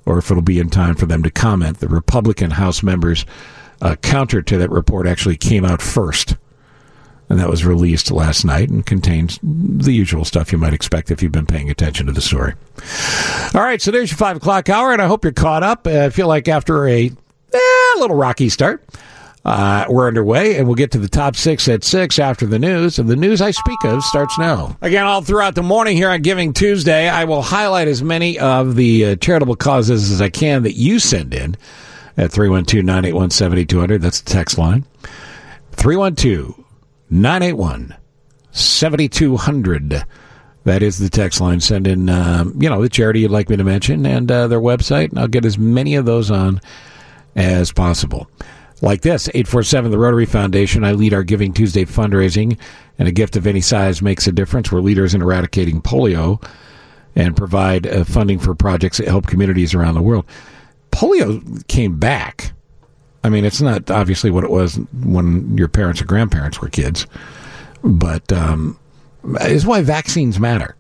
or 0.04 0.18
if 0.18 0.30
it'll 0.30 0.42
be 0.42 0.58
in 0.58 0.68
time 0.68 0.94
for 0.94 1.06
them 1.06 1.22
to 1.22 1.30
comment. 1.30 1.80
The 1.80 1.88
Republican 1.88 2.50
House 2.50 2.82
members' 2.82 3.24
uh, 3.80 3.96
counter 3.96 4.42
to 4.42 4.58
that 4.58 4.70
report 4.70 5.06
actually 5.06 5.38
came 5.38 5.64
out 5.64 5.80
first, 5.80 6.36
and 7.30 7.38
that 7.40 7.48
was 7.48 7.64
released 7.64 8.10
last 8.10 8.44
night 8.44 8.68
and 8.68 8.84
contains 8.84 9.38
the 9.42 9.92
usual 9.92 10.26
stuff 10.26 10.52
you 10.52 10.58
might 10.58 10.74
expect 10.74 11.10
if 11.10 11.22
you've 11.22 11.32
been 11.32 11.46
paying 11.46 11.70
attention 11.70 12.06
to 12.06 12.12
the 12.12 12.20
story. 12.20 12.52
All 13.54 13.62
right, 13.62 13.80
so 13.80 13.90
there's 13.90 14.10
your 14.10 14.18
five 14.18 14.36
o'clock 14.36 14.68
hour, 14.68 14.92
and 14.92 15.00
I 15.00 15.06
hope 15.06 15.24
you're 15.24 15.32
caught 15.32 15.62
up. 15.62 15.86
I 15.86 16.10
feel 16.10 16.28
like 16.28 16.46
after 16.46 16.86
a 16.86 17.06
eh, 17.06 17.94
little 17.96 18.16
rocky 18.16 18.50
start. 18.50 18.84
Uh, 19.44 19.86
we're 19.88 20.06
underway, 20.06 20.56
and 20.56 20.68
we'll 20.68 20.76
get 20.76 20.92
to 20.92 20.98
the 20.98 21.08
top 21.08 21.34
six 21.34 21.66
at 21.68 21.82
six 21.82 22.18
after 22.18 22.46
the 22.46 22.58
news. 22.58 22.98
And 22.98 23.08
the 23.08 23.16
news 23.16 23.40
I 23.40 23.50
speak 23.50 23.84
of 23.84 24.02
starts 24.04 24.38
now. 24.38 24.76
Again, 24.80 25.04
all 25.04 25.20
throughout 25.20 25.56
the 25.56 25.62
morning 25.62 25.96
here 25.96 26.10
on 26.10 26.22
Giving 26.22 26.52
Tuesday, 26.52 27.08
I 27.08 27.24
will 27.24 27.42
highlight 27.42 27.88
as 27.88 28.02
many 28.02 28.38
of 28.38 28.76
the 28.76 29.04
uh, 29.04 29.16
charitable 29.16 29.56
causes 29.56 30.12
as 30.12 30.20
I 30.20 30.30
can 30.30 30.62
that 30.62 30.74
you 30.74 31.00
send 31.00 31.34
in 31.34 31.56
at 32.16 32.30
312 32.30 32.84
981 32.84 33.30
7200. 33.30 34.00
That's 34.00 34.20
the 34.20 34.30
text 34.30 34.58
line. 34.58 34.84
312 35.72 36.64
981 37.10 37.96
7200. 38.52 40.04
That 40.64 40.82
is 40.84 40.98
the 40.98 41.08
text 41.08 41.40
line. 41.40 41.60
Send 41.60 41.88
in, 41.88 42.08
um, 42.08 42.56
you 42.62 42.68
know, 42.68 42.80
the 42.80 42.88
charity 42.88 43.20
you'd 43.20 43.32
like 43.32 43.48
me 43.48 43.56
to 43.56 43.64
mention 43.64 44.06
and 44.06 44.30
uh, 44.30 44.46
their 44.46 44.60
website, 44.60 45.10
and 45.10 45.18
I'll 45.18 45.26
get 45.26 45.44
as 45.44 45.58
many 45.58 45.96
of 45.96 46.04
those 46.04 46.30
on 46.30 46.60
as 47.34 47.72
possible 47.72 48.28
like 48.82 49.00
this 49.00 49.28
847 49.28 49.90
the 49.90 49.98
Rotary 49.98 50.26
Foundation. 50.26 50.84
I 50.84 50.92
lead 50.92 51.14
our 51.14 51.22
Giving 51.22 51.54
Tuesday 51.54 51.84
fundraising, 51.84 52.58
and 52.98 53.08
a 53.08 53.12
gift 53.12 53.36
of 53.36 53.46
any 53.46 53.62
size 53.62 54.02
makes 54.02 54.26
a 54.26 54.32
difference. 54.32 54.70
We're 54.70 54.80
leaders 54.80 55.14
in 55.14 55.22
eradicating 55.22 55.80
polio 55.80 56.44
and 57.14 57.36
provide 57.36 57.86
uh, 57.86 58.04
funding 58.04 58.38
for 58.38 58.54
projects 58.54 58.98
that 58.98 59.08
help 59.08 59.26
communities 59.26 59.72
around 59.72 59.94
the 59.94 60.02
world. 60.02 60.26
Polio 60.90 61.66
came 61.68 61.98
back. 61.98 62.52
I 63.24 63.28
mean, 63.28 63.44
it's 63.44 63.60
not 63.60 63.90
obviously 63.90 64.30
what 64.30 64.44
it 64.44 64.50
was 64.50 64.76
when 64.92 65.56
your 65.56 65.68
parents 65.68 66.02
or 66.02 66.04
grandparents 66.04 66.60
were 66.60 66.68
kids, 66.68 67.06
but 67.84 68.30
um, 68.32 68.78
it's 69.40 69.64
why 69.64 69.82
vaccines 69.82 70.40
matter. 70.40 70.74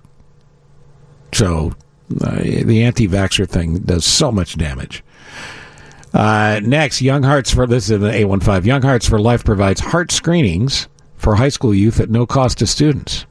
So 1.32 1.72
uh, 2.20 2.42
the 2.42 2.82
anti 2.82 3.06
vaxxer 3.06 3.48
thing 3.48 3.78
does 3.78 4.04
so 4.04 4.32
much 4.32 4.58
damage. 4.58 5.04
Uh, 6.14 6.60
next, 6.62 7.00
Young 7.00 7.22
Hearts 7.22 7.52
for 7.52 7.66
this 7.66 7.90
is 7.90 8.00
the 8.00 8.10
A15. 8.10 8.64
Young 8.64 8.82
Hearts 8.82 9.08
for 9.08 9.18
Life 9.18 9.44
provides 9.44 9.80
heart 9.80 10.12
screenings 10.12 10.88
for 11.16 11.36
high 11.36 11.48
school 11.48 11.74
youth 11.74 12.00
at 12.00 12.10
no 12.10 12.26
cost 12.26 12.58
to 12.58 12.66
students. 12.66 13.24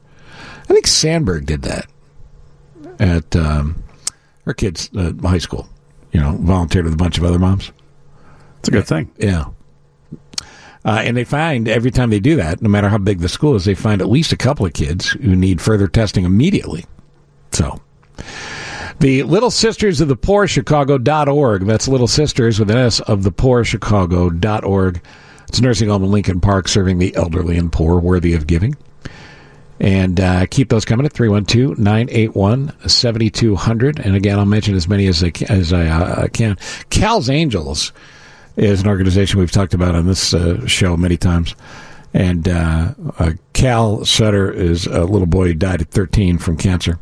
I 0.64 0.74
think 0.74 0.86
Sandberg 0.86 1.46
did 1.46 1.62
that 1.62 1.86
at 2.98 3.36
um, 3.36 3.82
her 4.44 4.54
kids' 4.54 4.90
uh, 4.96 5.12
high 5.22 5.38
school. 5.38 5.68
You 6.12 6.20
know, 6.20 6.32
volunteered 6.40 6.84
with 6.84 6.94
a 6.94 6.98
bunch 6.98 7.18
of 7.18 7.24
other 7.24 7.38
moms. 7.38 7.72
It's 8.58 8.68
a 8.68 8.72
good 8.72 8.86
thing. 8.86 9.10
Yeah. 9.16 9.46
Uh, 10.84 11.00
and 11.04 11.16
they 11.16 11.24
find 11.24 11.68
every 11.68 11.90
time 11.90 12.10
they 12.10 12.20
do 12.20 12.36
that, 12.36 12.60
no 12.60 12.68
matter 12.68 12.88
how 12.88 12.98
big 12.98 13.20
the 13.20 13.28
school 13.28 13.54
is, 13.54 13.64
they 13.64 13.74
find 13.74 14.00
at 14.00 14.08
least 14.08 14.32
a 14.32 14.36
couple 14.36 14.66
of 14.66 14.72
kids 14.72 15.10
who 15.10 15.36
need 15.36 15.60
further 15.60 15.86
testing 15.86 16.24
immediately. 16.24 16.84
So, 17.52 17.80
the 19.02 19.24
Little 19.24 19.50
Sisters 19.50 20.00
of 20.00 20.06
the 20.06 20.14
Poor 20.14 20.46
Chicago.org. 20.46 21.66
That's 21.66 21.88
Little 21.88 22.06
Sisters 22.06 22.60
with 22.60 22.70
an 22.70 22.76
S 22.76 23.00
of 23.00 23.24
the 23.24 23.32
Poor 23.32 23.64
Chicago.org. 23.64 25.02
It's 25.48 25.58
a 25.58 25.62
nursing 25.62 25.88
home 25.88 26.04
in 26.04 26.12
Lincoln 26.12 26.40
Park 26.40 26.68
serving 26.68 27.00
the 27.00 27.12
elderly 27.16 27.58
and 27.58 27.72
poor 27.72 27.98
worthy 27.98 28.32
of 28.32 28.46
giving. 28.46 28.76
And 29.80 30.20
uh, 30.20 30.46
keep 30.46 30.68
those 30.68 30.84
coming 30.84 31.04
at 31.04 31.12
312 31.12 31.80
981 31.80 32.88
7200. 32.88 33.98
And 33.98 34.14
again, 34.14 34.38
I'll 34.38 34.46
mention 34.46 34.76
as 34.76 34.86
many 34.86 35.08
as 35.08 35.24
I, 35.24 35.32
as 35.48 35.72
I 35.72 35.88
uh, 35.88 36.28
can. 36.28 36.56
Cal's 36.90 37.28
Angels 37.28 37.92
is 38.54 38.82
an 38.82 38.86
organization 38.86 39.40
we've 39.40 39.50
talked 39.50 39.74
about 39.74 39.96
on 39.96 40.06
this 40.06 40.32
uh, 40.32 40.64
show 40.68 40.96
many 40.96 41.16
times. 41.16 41.56
And 42.14 42.46
uh, 42.46 42.94
uh, 43.18 43.32
Cal 43.52 44.04
Sutter 44.04 44.52
is 44.52 44.86
a 44.86 45.04
little 45.06 45.26
boy 45.26 45.48
who 45.48 45.54
died 45.54 45.82
at 45.82 45.88
13 45.88 46.38
from 46.38 46.56
cancer 46.56 47.00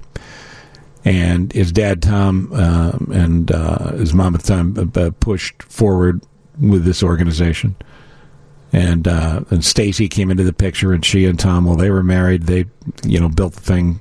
and 1.04 1.52
his 1.52 1.72
dad 1.72 2.02
Tom 2.02 2.50
uh, 2.52 2.92
and 3.12 3.50
uh, 3.50 3.92
his 3.92 4.12
mom 4.12 4.34
at 4.34 4.42
the 4.42 4.48
time 4.48 4.92
uh, 4.96 5.10
pushed 5.20 5.62
forward 5.62 6.22
with 6.60 6.84
this 6.84 7.02
organization. 7.02 7.74
And 8.72 9.08
uh, 9.08 9.40
and 9.50 9.64
Stacy 9.64 10.08
came 10.08 10.30
into 10.30 10.44
the 10.44 10.52
picture, 10.52 10.92
and 10.92 11.04
she 11.04 11.26
and 11.26 11.36
Tom, 11.36 11.64
while 11.64 11.76
they 11.76 11.90
were 11.90 12.04
married, 12.04 12.44
they 12.44 12.66
you 13.02 13.18
know 13.18 13.28
built 13.28 13.54
the 13.54 13.60
thing 13.60 14.00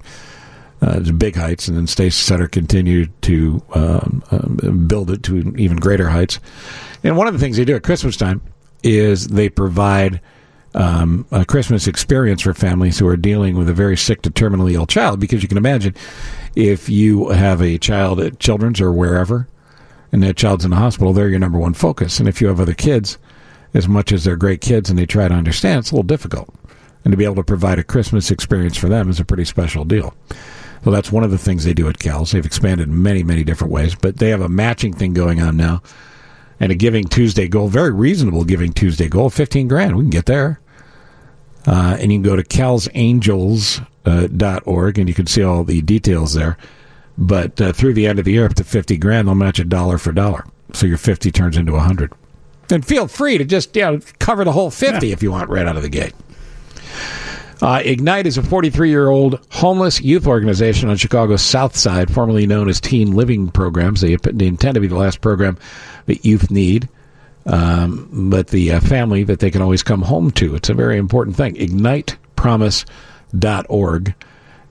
uh, 0.82 1.00
to 1.00 1.12
big 1.12 1.36
heights, 1.36 1.68
and 1.68 1.76
then 1.76 1.88
Stacy 1.88 2.22
Sutter 2.22 2.48
continued 2.48 3.10
to 3.24 3.64
um, 3.74 4.24
um, 4.30 4.88
build 4.88 5.10
it 5.10 5.24
to 5.24 5.56
even 5.58 5.78
greater 5.78 6.10
heights. 6.10 6.40
And 7.04 7.18
one 7.18 7.28
of 7.28 7.34
the 7.34 7.40
things 7.40 7.58
they 7.58 7.66
do 7.66 7.76
at 7.76 7.84
Christmas 7.84 8.16
time 8.16 8.42
is 8.84 9.30
they 9.30 9.50
provide 9.50 10.22
um, 10.76 11.26
a 11.32 11.46
Christmas 11.46 11.88
experience 11.88 12.44
for 12.44 12.54
families 12.54 13.00
who 13.00 13.08
are 13.08 13.18
dealing 13.18 13.58
with 13.58 13.70
a 13.70 13.74
very 13.74 13.98
sick 13.98 14.22
to 14.22 14.30
terminally 14.30 14.74
ill 14.74 14.86
child, 14.86 15.20
because 15.20 15.42
you 15.42 15.50
can 15.50 15.58
imagine 15.58 15.96
if 16.60 16.90
you 16.90 17.30
have 17.30 17.62
a 17.62 17.78
child 17.78 18.20
at 18.20 18.40
Children's 18.40 18.82
or 18.82 18.92
wherever, 18.92 19.48
and 20.12 20.22
that 20.24 20.38
child's 20.38 20.66
in 20.66 20.72
the 20.72 20.78
hospital, 20.78 21.14
they're 21.14 21.30
your 21.30 21.40
number 21.40 21.58
one 21.58 21.74
focus. 21.74 22.20
And 22.20 22.28
if 22.28 22.42
you 22.42 22.48
have 22.48 22.60
other 22.60 22.74
kids, 22.74 23.18
as 23.74 23.88
much 23.88 24.12
as 24.12 24.24
they're 24.24 24.36
great 24.36 24.62
kids 24.62 24.90
and 24.90 24.98
they 24.98 25.06
try 25.06 25.28
to 25.28 25.34
understand, 25.34 25.80
it's 25.80 25.92
a 25.92 25.96
little 25.96 26.04
difficult. 26.04 26.54
And 27.06 27.12
to 27.12 27.18
be 27.18 27.24
able 27.24 27.36
to 27.36 27.44
provide 27.44 27.80
a 27.80 27.84
Christmas 27.84 28.30
experience 28.30 28.76
for 28.78 28.90
them 28.90 29.10
is 29.10 29.20
a 29.20 29.26
pretty 29.26 29.46
special 29.46 29.86
deal. 29.86 30.14
So 30.84 30.92
that's 30.92 31.12
one 31.12 31.24
of 31.24 31.32
the 31.32 31.38
things 31.38 31.64
they 31.64 31.74
do 31.74 31.88
at 31.88 32.00
Cal's. 32.00 32.32
They've 32.32 32.46
expanded 32.46 32.88
in 32.88 33.02
many, 33.02 33.24
many 33.24 33.44
different 33.44 33.72
ways, 33.72 33.96
but 33.96 34.18
they 34.18 34.30
have 34.30 34.42
a 34.42 34.50
matching 34.50 34.94
thing 34.94 35.14
going 35.14 35.42
on 35.42 35.56
now 35.56 35.82
and 36.60 36.72
a 36.72 36.76
Giving 36.76 37.06
Tuesday 37.06 37.48
goal, 37.48 37.70
very 37.70 37.92
reasonable 37.92 38.44
Giving 38.44 38.74
Tuesday 38.74 39.08
goal, 39.08 39.30
15 39.30 39.68
grand. 39.68 39.96
We 39.96 40.04
can 40.04 40.10
get 40.10 40.26
there. 40.26 40.60
Uh, 41.66 41.98
and 42.00 42.12
you 42.12 42.18
can 42.18 42.24
go 42.24 42.36
to 42.36 42.44
Cal's 42.44 42.88
uh, 42.88 42.92
dot 44.04 44.64
org 44.66 44.98
and 44.98 45.08
you 45.08 45.14
can 45.14 45.28
see 45.28 45.44
all 45.44 45.64
the 45.64 45.82
details 45.82 46.34
there. 46.34 46.58
But 47.18 47.60
uh, 47.60 47.74
through 47.74 47.94
the 47.94 48.08
end 48.08 48.18
of 48.18 48.26
the 48.26 48.32
year, 48.32 48.46
up 48.46 48.54
to 48.56 48.64
50 48.64 48.98
grand, 48.98 49.28
they'll 49.28 49.36
match 49.36 49.60
a 49.60 49.66
dollar 49.66 49.98
for 49.98 50.14
dollar. 50.14 50.46
So 50.74 50.88
your 50.88 50.98
50 50.98 51.32
turns 51.32 51.58
into 51.58 51.74
a 51.74 51.78
100. 51.78 52.14
And 52.72 52.86
feel 52.86 53.08
free 53.08 53.38
to 53.38 53.44
just 53.44 53.76
you 53.76 53.82
know, 53.82 54.00
cover 54.20 54.46
the 54.46 54.52
whole 54.52 54.72
50 54.72 55.08
yeah. 55.08 55.14
if 55.14 55.22
you 55.22 55.32
want 55.32 55.50
right 55.50 55.68
out 55.68 55.76
of 55.76 55.84
the 55.84 55.90
gate. 55.90 56.14
Uh, 57.62 57.82
Ignite 57.84 58.26
is 58.26 58.38
a 58.38 58.44
43 58.44 58.90
year 58.90 59.10
old 59.10 59.46
homeless 59.52 60.00
youth 60.00 60.28
organization 60.28 60.90
on 60.90 60.96
Chicago's 60.96 61.42
South 61.42 61.76
Side, 61.76 62.10
formerly 62.10 62.48
known 62.48 62.70
as 62.70 62.80
Teen 62.80 63.12
Living 63.12 63.50
Programs. 63.50 64.00
They, 64.00 64.16
they 64.16 64.48
intend 64.48 64.76
to 64.76 64.80
be 64.80 64.88
the 64.88 64.96
last 64.96 65.20
program 65.20 65.58
that 66.06 66.24
youth 66.24 66.50
need, 66.50 66.88
um, 67.46 68.30
but 68.30 68.48
the 68.48 68.72
uh, 68.72 68.80
family 68.80 69.26
that 69.26 69.40
they 69.40 69.52
can 69.52 69.62
always 69.62 69.84
come 69.84 70.02
home 70.02 70.32
to. 70.32 70.56
It's 70.56 70.70
a 70.70 70.74
very 70.74 70.98
important 70.98 71.36
thing. 71.36 71.58
IgnitePromise.org. 73.34 74.16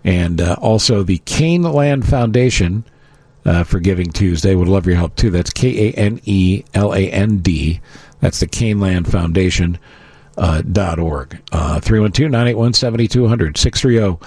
And 0.04 0.40
uh, 0.40 0.56
also 0.60 1.02
the 1.02 1.18
Kaneland 1.18 2.06
Foundation 2.06 2.84
uh, 3.44 3.64
for 3.64 3.80
Giving 3.80 4.10
Tuesday 4.10 4.54
would 4.54 4.68
love 4.68 4.86
your 4.86 4.96
help 4.96 5.16
too. 5.16 5.30
That's 5.30 5.50
K 5.50 5.88
A 5.88 5.92
N 5.94 6.20
E 6.24 6.64
L 6.74 6.94
A 6.94 7.10
N 7.10 7.38
D. 7.38 7.80
That's 8.20 8.40
the 8.40 8.46
Kaneland 8.46 9.10
Foundation 9.10 9.78
uh, 10.36 10.62
dot 10.62 10.98
org. 10.98 11.40
Uh, 11.52 11.80
312 11.80 12.30
981 12.30 12.74
7200 12.74 13.58
630 13.58 14.24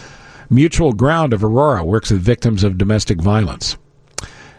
Mutual 0.50 0.92
Ground 0.92 1.34
of 1.34 1.44
Aurora 1.44 1.86
works 1.86 2.12
with 2.12 2.22
victims 2.22 2.64
of 2.64 2.78
domestic 2.78 3.22
violence. 3.22 3.78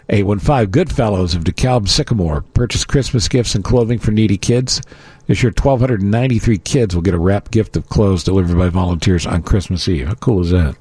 815 0.09 0.71
Goodfellows 0.71 1.35
of 1.35 1.45
DeKalb 1.45 1.89
Sycamore 1.89 2.43
purchase 2.55 2.85
Christmas 2.85 3.29
gifts 3.29 3.55
and 3.55 3.65
clothing 3.65 3.99
for 3.99 4.11
needy 4.11 4.37
kids. 4.37 4.83
This 5.27 5.43
year, 5.43 5.53
1,293 5.53 6.59
kids 6.59 6.95
will 6.95 7.03
get 7.03 7.15
a 7.15 7.19
wrapped 7.19 7.51
gift 7.51 7.77
of 7.77 7.89
clothes 7.89 8.25
delivered 8.25 8.59
by 8.59 8.69
volunteers 8.69 9.27
on 9.27 9.43
Christmas 9.43 9.89
Eve. 9.89 10.09
How 10.09 10.15
cool 10.15 10.41
is 10.41 10.51
that? 10.51 10.77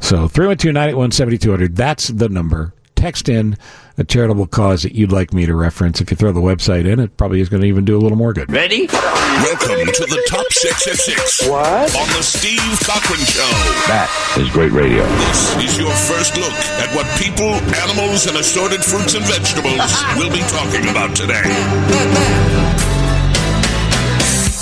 So 0.00 0.28
312 0.28 0.72
981 0.74 1.10
7200. 1.12 1.76
That's 1.76 2.08
the 2.08 2.28
number 2.28 2.72
text 2.96 3.28
in 3.28 3.56
a 3.98 4.04
charitable 4.04 4.46
cause 4.46 4.82
that 4.82 4.94
you'd 4.94 5.12
like 5.12 5.32
me 5.32 5.46
to 5.46 5.54
reference. 5.54 6.00
If 6.00 6.10
you 6.10 6.16
throw 6.16 6.32
the 6.32 6.40
website 6.40 6.86
in, 6.86 6.98
it 6.98 7.16
probably 7.16 7.40
is 7.40 7.48
going 7.48 7.62
to 7.62 7.68
even 7.68 7.84
do 7.84 7.96
a 7.96 8.00
little 8.00 8.18
more 8.18 8.32
good. 8.32 8.50
Ready? 8.50 8.86
Welcome 8.88 9.86
to 9.86 10.04
the 10.06 10.22
Top 10.28 10.46
6 10.50 10.88
at 10.88 10.96
6. 10.96 11.48
What? 11.48 11.96
On 11.96 12.08
the 12.16 12.22
Steve 12.22 12.58
Cochran 12.82 13.20
Show. 13.20 13.46
That 13.86 14.10
is 14.38 14.50
great 14.50 14.72
radio. 14.72 15.04
This 15.28 15.70
is 15.70 15.78
your 15.78 15.92
first 15.92 16.36
look 16.36 16.52
at 16.82 16.94
what 16.96 17.06
people, 17.20 17.52
animals, 17.86 18.26
and 18.26 18.36
assorted 18.36 18.84
fruits 18.84 19.14
and 19.14 19.24
vegetables 19.24 19.80
will 20.16 20.32
be 20.32 20.42
talking 20.50 20.88
about 20.90 21.14
today. 21.14 21.46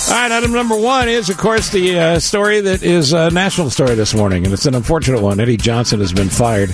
All 0.07 0.11
right, 0.21 0.31
item 0.31 0.51
number 0.51 0.77
one 0.77 1.09
is, 1.09 1.29
of 1.29 1.37
course, 1.37 1.69
the 1.69 1.97
uh, 1.97 2.19
story 2.19 2.61
that 2.61 2.83
is 2.83 3.11
a 3.11 3.31
national 3.31 3.71
story 3.71 3.95
this 3.95 4.13
morning, 4.13 4.45
and 4.45 4.53
it's 4.53 4.67
an 4.67 4.75
unfortunate 4.75 5.21
one. 5.21 5.39
Eddie 5.39 5.57
Johnson 5.57 5.99
has 5.99 6.13
been 6.13 6.29
fired 6.29 6.69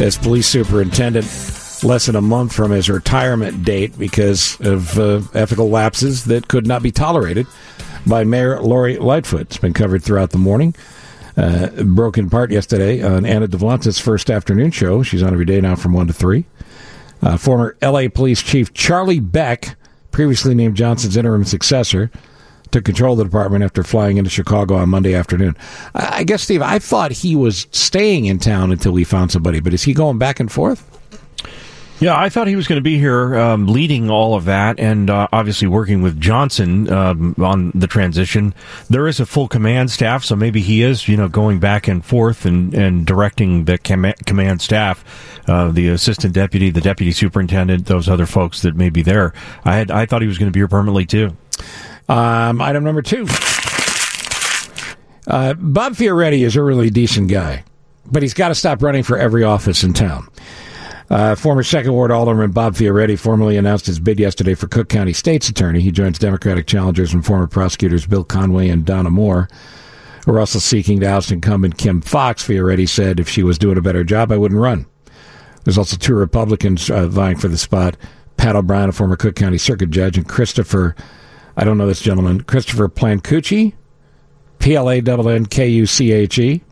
as 0.00 0.18
police 0.18 0.46
superintendent 0.46 1.24
less 1.84 2.06
than 2.06 2.16
a 2.16 2.20
month 2.20 2.52
from 2.52 2.70
his 2.70 2.88
retirement 2.88 3.64
date 3.64 3.96
because 3.98 4.58
of 4.60 4.98
uh, 4.98 5.20
ethical 5.34 5.68
lapses 5.70 6.24
that 6.24 6.48
could 6.48 6.66
not 6.66 6.82
be 6.82 6.90
tolerated 6.90 7.46
by 8.06 8.24
Mayor 8.24 8.60
Lori 8.60 8.96
Lightfoot. 8.96 9.42
It's 9.42 9.58
been 9.58 9.72
covered 9.72 10.02
throughout 10.02 10.30
the 10.30 10.38
morning. 10.38 10.74
Uh, 11.36 11.68
broke 11.82 12.16
in 12.16 12.30
part 12.30 12.50
yesterday 12.50 13.02
on 13.02 13.26
Anna 13.26 13.48
Davlantes' 13.48 14.00
first 14.00 14.30
afternoon 14.30 14.70
show. 14.70 15.02
She's 15.02 15.22
on 15.22 15.32
every 15.32 15.44
day 15.44 15.60
now 15.60 15.74
from 15.74 15.92
1 15.92 16.06
to 16.08 16.12
3. 16.12 16.44
Uh, 17.22 17.36
former 17.36 17.76
LA 17.82 18.08
Police 18.08 18.42
Chief 18.42 18.72
Charlie 18.72 19.20
Beck, 19.20 19.76
previously 20.10 20.54
named 20.54 20.76
Johnson's 20.76 21.16
interim 21.16 21.44
successor, 21.44 22.10
took 22.74 22.84
control 22.84 23.12
of 23.12 23.18
the 23.18 23.24
department 23.24 23.62
after 23.62 23.84
flying 23.84 24.16
into 24.16 24.28
Chicago 24.28 24.74
on 24.74 24.88
Monday 24.88 25.14
afternoon. 25.14 25.56
I 25.94 26.24
guess, 26.24 26.42
Steve, 26.42 26.60
I 26.60 26.80
thought 26.80 27.12
he 27.12 27.36
was 27.36 27.68
staying 27.70 28.24
in 28.24 28.40
town 28.40 28.72
until 28.72 28.90
we 28.90 29.04
found 29.04 29.30
somebody, 29.30 29.60
but 29.60 29.72
is 29.72 29.84
he 29.84 29.94
going 29.94 30.18
back 30.18 30.40
and 30.40 30.50
forth? 30.50 30.90
Yeah, 32.00 32.20
I 32.20 32.28
thought 32.28 32.48
he 32.48 32.56
was 32.56 32.66
going 32.66 32.78
to 32.78 32.82
be 32.82 32.98
here 32.98 33.38
um, 33.38 33.68
leading 33.68 34.10
all 34.10 34.34
of 34.34 34.46
that 34.46 34.80
and 34.80 35.08
uh, 35.08 35.28
obviously 35.32 35.68
working 35.68 36.02
with 36.02 36.20
Johnson 36.20 36.92
um, 36.92 37.36
on 37.38 37.70
the 37.76 37.86
transition. 37.86 38.52
There 38.90 39.06
is 39.06 39.20
a 39.20 39.26
full 39.26 39.46
command 39.46 39.92
staff, 39.92 40.24
so 40.24 40.34
maybe 40.34 40.60
he 40.60 40.82
is, 40.82 41.06
you 41.06 41.16
know, 41.16 41.28
going 41.28 41.60
back 41.60 41.86
and 41.86 42.04
forth 42.04 42.44
and, 42.44 42.74
and 42.74 43.06
directing 43.06 43.66
the 43.66 43.78
com- 43.78 44.14
command 44.26 44.60
staff, 44.60 45.04
uh, 45.46 45.70
the 45.70 45.86
assistant 45.90 46.34
deputy, 46.34 46.70
the 46.70 46.80
deputy 46.80 47.12
superintendent, 47.12 47.86
those 47.86 48.08
other 48.08 48.26
folks 48.26 48.62
that 48.62 48.74
may 48.74 48.90
be 48.90 49.02
there. 49.02 49.32
I 49.64 49.76
had 49.76 49.92
I 49.92 50.06
thought 50.06 50.22
he 50.22 50.28
was 50.28 50.38
going 50.38 50.48
to 50.48 50.52
be 50.52 50.58
here 50.58 50.68
permanently 50.68 51.06
too. 51.06 51.36
Um, 52.08 52.60
item 52.60 52.84
number 52.84 53.02
two. 53.02 53.26
Uh, 55.26 55.54
Bob 55.54 55.94
Fioretti 55.94 56.44
is 56.44 56.54
a 56.54 56.62
really 56.62 56.90
decent 56.90 57.28
guy, 57.28 57.64
but 58.10 58.22
he's 58.22 58.34
got 58.34 58.48
to 58.48 58.54
stop 58.54 58.82
running 58.82 59.02
for 59.02 59.16
every 59.16 59.42
office 59.42 59.82
in 59.82 59.94
town. 59.94 60.28
Uh, 61.10 61.34
former 61.34 61.62
Second 61.62 61.92
Ward 61.92 62.10
Alderman 62.10 62.50
Bob 62.50 62.74
Fioretti 62.74 63.18
formally 63.18 63.56
announced 63.56 63.86
his 63.86 63.98
bid 63.98 64.18
yesterday 64.18 64.54
for 64.54 64.68
Cook 64.68 64.88
County 64.88 65.12
State's 65.12 65.48
Attorney. 65.48 65.80
He 65.80 65.90
joins 65.92 66.18
Democratic 66.18 66.66
challengers 66.66 67.12
and 67.12 67.24
former 67.24 67.46
prosecutors 67.46 68.06
Bill 68.06 68.24
Conway 68.24 68.68
and 68.68 68.84
Donna 68.84 69.10
More, 69.10 69.48
who 70.24 70.32
are 70.32 70.40
also 70.40 70.58
seeking 70.58 71.00
to 71.00 71.06
oust 71.06 71.30
incumbent 71.30 71.78
Kim 71.78 72.00
Foxx. 72.00 72.46
Fioretti 72.46 72.88
said, 72.88 73.20
if 73.20 73.28
she 73.28 73.42
was 73.42 73.58
doing 73.58 73.76
a 73.76 73.82
better 73.82 74.02
job, 74.02 74.32
I 74.32 74.38
wouldn't 74.38 74.60
run. 74.60 74.86
There's 75.64 75.78
also 75.78 75.96
two 75.96 76.14
Republicans 76.14 76.90
uh, 76.90 77.06
vying 77.06 77.38
for 77.38 77.48
the 77.48 77.58
spot 77.58 77.96
Pat 78.36 78.56
O'Brien, 78.56 78.88
a 78.88 78.92
former 78.92 79.16
Cook 79.16 79.36
County 79.36 79.58
Circuit 79.58 79.90
Judge, 79.90 80.16
and 80.16 80.28
Christopher 80.28 80.96
I 81.56 81.64
don't 81.64 81.78
know 81.78 81.86
this 81.86 82.00
gentleman, 82.00 82.42
Christopher 82.42 82.88
Pfannkuche, 82.88 83.72
P 84.58 84.74
L 84.74 84.90
A 84.90 84.96
N 84.96 85.28
N 85.28 85.46
K 85.46 85.68
U 85.68 85.86
C 85.86 86.12
H 86.12 86.38
E, 86.38 86.62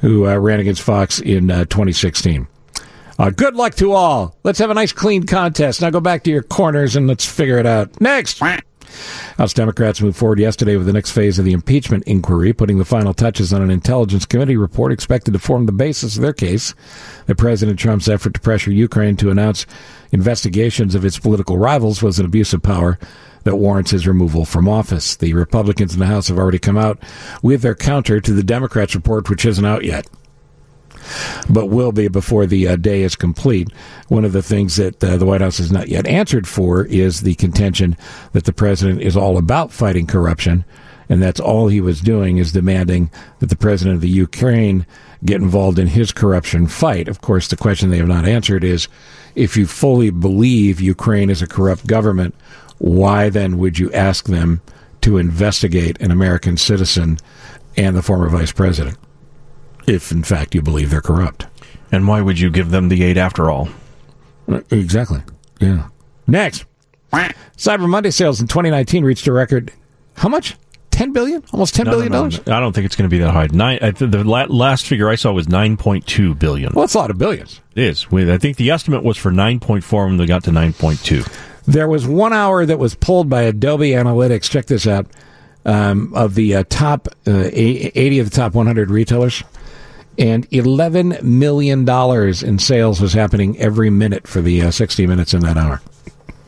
who 0.00 0.26
uh, 0.26 0.36
ran 0.36 0.60
against 0.60 0.82
Foxx 0.82 1.20
in 1.20 1.50
uh, 1.50 1.64
2016. 1.66 2.48
Uh, 3.18 3.30
good 3.30 3.54
luck 3.54 3.74
to 3.74 3.92
all. 3.92 4.34
Let's 4.44 4.58
have 4.58 4.70
a 4.70 4.74
nice, 4.74 4.92
clean 4.92 5.24
contest. 5.24 5.82
Now 5.82 5.90
go 5.90 6.00
back 6.00 6.24
to 6.24 6.30
your 6.30 6.42
corners 6.42 6.96
and 6.96 7.06
let's 7.06 7.26
figure 7.26 7.58
it 7.58 7.66
out. 7.66 8.00
Next. 8.00 8.40
House 9.36 9.52
Democrats 9.52 10.00
moved 10.00 10.16
forward 10.16 10.40
yesterday 10.40 10.76
with 10.76 10.86
the 10.86 10.92
next 10.92 11.12
phase 11.12 11.38
of 11.38 11.44
the 11.44 11.52
impeachment 11.52 12.02
inquiry, 12.04 12.52
putting 12.52 12.78
the 12.78 12.84
final 12.84 13.14
touches 13.14 13.52
on 13.52 13.62
an 13.62 13.70
intelligence 13.70 14.26
committee 14.26 14.56
report 14.56 14.90
expected 14.90 15.32
to 15.32 15.38
form 15.38 15.66
the 15.66 15.72
basis 15.72 16.16
of 16.16 16.22
their 16.22 16.32
case 16.32 16.74
that 17.26 17.36
President 17.36 17.78
Trump's 17.78 18.08
effort 18.08 18.34
to 18.34 18.40
pressure 18.40 18.72
Ukraine 18.72 19.16
to 19.16 19.30
announce 19.30 19.66
investigations 20.12 20.94
of 20.94 21.04
its 21.04 21.18
political 21.18 21.58
rivals 21.58 22.02
was 22.02 22.18
an 22.18 22.26
abuse 22.26 22.52
of 22.52 22.62
power 22.62 22.98
that 23.44 23.56
warrants 23.56 23.90
his 23.90 24.06
removal 24.06 24.44
from 24.44 24.68
office. 24.68 25.16
The 25.16 25.34
Republicans 25.34 25.94
in 25.94 26.00
the 26.00 26.06
House 26.06 26.28
have 26.28 26.38
already 26.38 26.58
come 26.58 26.78
out 26.78 26.98
with 27.42 27.62
their 27.62 27.74
counter 27.74 28.20
to 28.20 28.32
the 28.32 28.42
Democrats' 28.42 28.94
report, 28.94 29.28
which 29.30 29.44
isn't 29.44 29.64
out 29.64 29.84
yet 29.84 30.06
but 31.48 31.66
will 31.66 31.92
be 31.92 32.08
before 32.08 32.46
the 32.46 32.68
uh, 32.68 32.76
day 32.76 33.02
is 33.02 33.16
complete. 33.16 33.68
One 34.08 34.24
of 34.24 34.32
the 34.32 34.42
things 34.42 34.76
that 34.76 35.02
uh, 35.02 35.16
the 35.16 35.26
White 35.26 35.40
House 35.40 35.58
has 35.58 35.72
not 35.72 35.88
yet 35.88 36.06
answered 36.06 36.46
for 36.46 36.84
is 36.84 37.20
the 37.20 37.34
contention 37.36 37.96
that 38.32 38.44
the 38.44 38.52
president 38.52 39.02
is 39.02 39.16
all 39.16 39.36
about 39.36 39.72
fighting 39.72 40.06
corruption, 40.06 40.64
and 41.08 41.22
that's 41.22 41.40
all 41.40 41.68
he 41.68 41.80
was 41.80 42.00
doing 42.00 42.38
is 42.38 42.52
demanding 42.52 43.10
that 43.40 43.48
the 43.48 43.56
president 43.56 43.96
of 43.96 44.00
the 44.00 44.08
Ukraine 44.08 44.86
get 45.24 45.40
involved 45.40 45.78
in 45.78 45.88
his 45.88 46.12
corruption 46.12 46.66
fight. 46.66 47.08
Of 47.08 47.20
course, 47.20 47.48
the 47.48 47.56
question 47.56 47.90
they 47.90 47.98
have 47.98 48.08
not 48.08 48.26
answered 48.26 48.64
is 48.64 48.88
if 49.34 49.56
you 49.56 49.66
fully 49.66 50.10
believe 50.10 50.80
Ukraine 50.80 51.30
is 51.30 51.42
a 51.42 51.46
corrupt 51.46 51.86
government, 51.86 52.34
why 52.80 53.28
then 53.28 53.58
would 53.58 53.78
you 53.78 53.92
ask 53.92 54.26
them 54.26 54.62
to 55.02 55.18
investigate 55.18 56.00
an 56.00 56.10
American 56.10 56.56
citizen 56.56 57.18
and 57.76 57.94
the 57.94 58.02
former 58.02 58.28
vice 58.30 58.52
president? 58.52 58.96
If, 59.86 60.10
in 60.10 60.22
fact, 60.22 60.54
you 60.54 60.62
believe 60.62 60.90
they're 60.90 61.02
corrupt. 61.02 61.46
And 61.92 62.08
why 62.08 62.22
would 62.22 62.40
you 62.40 62.50
give 62.50 62.70
them 62.70 62.88
the 62.88 63.04
aid 63.04 63.18
after 63.18 63.50
all? 63.50 63.68
Exactly. 64.70 65.20
Yeah. 65.60 65.88
Next. 66.26 66.64
Cyber 67.12 67.86
Monday 67.86 68.10
sales 68.10 68.40
in 68.40 68.46
2019 68.46 69.04
reached 69.04 69.26
a 69.26 69.32
record. 69.32 69.72
How 70.16 70.30
much? 70.30 70.56
Ten 70.90 71.12
billion, 71.12 71.42
almost 71.52 71.74
ten 71.74 71.86
no, 71.86 71.92
billion 71.92 72.12
no, 72.12 72.24
no, 72.24 72.30
dollars. 72.30 72.48
I 72.48 72.60
don't 72.60 72.74
think 72.74 72.84
it's 72.84 72.96
going 72.96 73.08
to 73.08 73.14
be 73.14 73.20
that 73.20 73.30
high. 73.30 73.48
Nine. 73.52 73.78
I 73.80 73.90
th- 73.90 74.10
the 74.10 74.22
la- 74.22 74.44
last 74.50 74.86
figure 74.86 75.08
I 75.08 75.14
saw 75.14 75.32
was 75.32 75.48
nine 75.48 75.78
point 75.78 76.06
two 76.06 76.34
billion. 76.34 76.72
Well, 76.74 76.84
it's 76.84 76.94
a 76.94 76.98
lot 76.98 77.10
of 77.10 77.16
billions. 77.16 77.60
It 77.74 77.84
is. 77.84 78.06
I 78.12 78.36
think 78.36 78.58
the 78.58 78.70
estimate 78.70 79.02
was 79.02 79.16
for 79.16 79.30
nine 79.30 79.60
point 79.60 79.82
four 79.82 80.06
when 80.06 80.18
they 80.18 80.26
got 80.26 80.44
to 80.44 80.52
nine 80.52 80.74
point 80.74 81.02
two. 81.02 81.22
There 81.70 81.86
was 81.86 82.04
one 82.06 82.32
hour 82.32 82.66
that 82.66 82.78
was 82.80 82.96
pulled 82.96 83.30
by 83.30 83.42
Adobe 83.42 83.90
Analytics. 83.90 84.50
Check 84.50 84.66
this 84.66 84.88
out. 84.88 85.06
Um, 85.64 86.14
of 86.14 86.34
the 86.34 86.56
uh, 86.56 86.64
top 86.70 87.06
uh, 87.28 87.50
80 87.52 88.18
of 88.18 88.30
the 88.30 88.34
top 88.34 88.54
100 88.54 88.90
retailers, 88.90 89.44
and 90.18 90.48
eleven 90.50 91.18
million 91.22 91.84
dollars 91.84 92.42
in 92.42 92.58
sales 92.58 92.98
was 92.98 93.12
happening 93.12 93.58
every 93.58 93.90
minute 93.90 94.26
for 94.26 94.40
the 94.40 94.62
uh, 94.62 94.70
60 94.70 95.06
minutes 95.06 95.34
in 95.34 95.40
that 95.40 95.58
hour. 95.58 95.82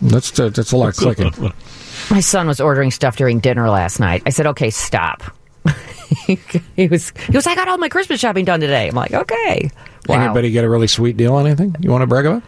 That's 0.01 0.41
uh, 0.41 0.49
that's 0.49 0.73
a 0.73 0.77
lot 0.79 0.89
of 0.89 0.97
clicking. 0.97 1.31
My 2.11 2.21
son 2.21 2.49
was 2.49 2.59
ordering 2.59 2.91
stuff 2.91 3.17
during 3.17 3.39
dinner 3.39 3.69
last 3.69 4.01
night. 4.01 4.23
I 4.25 4.31
said, 4.31 4.47
"Okay, 4.47 4.71
stop." 4.71 5.23
he 6.27 6.89
was 6.89 7.13
he 7.27 7.33
was. 7.37 7.47
I 7.47 7.55
got 7.55 7.69
all 7.69 7.79
my 7.79 7.91
Christmas 7.91 8.19
shopping 8.19 8.45
done 8.45 8.61
today. 8.61 8.89
I'm 8.89 8.95
like, 8.95 9.13
okay. 9.13 9.71
Wow. 10.09 10.25
Anybody 10.25 10.51
get 10.51 10.65
a 10.65 10.71
really 10.71 10.89
sweet 10.89 11.17
deal 11.17 11.35
on 11.35 11.47
anything 11.47 11.77
you 11.81 11.91
want 11.91 12.03
to 12.03 12.07
brag 12.07 12.27
about? 12.27 12.43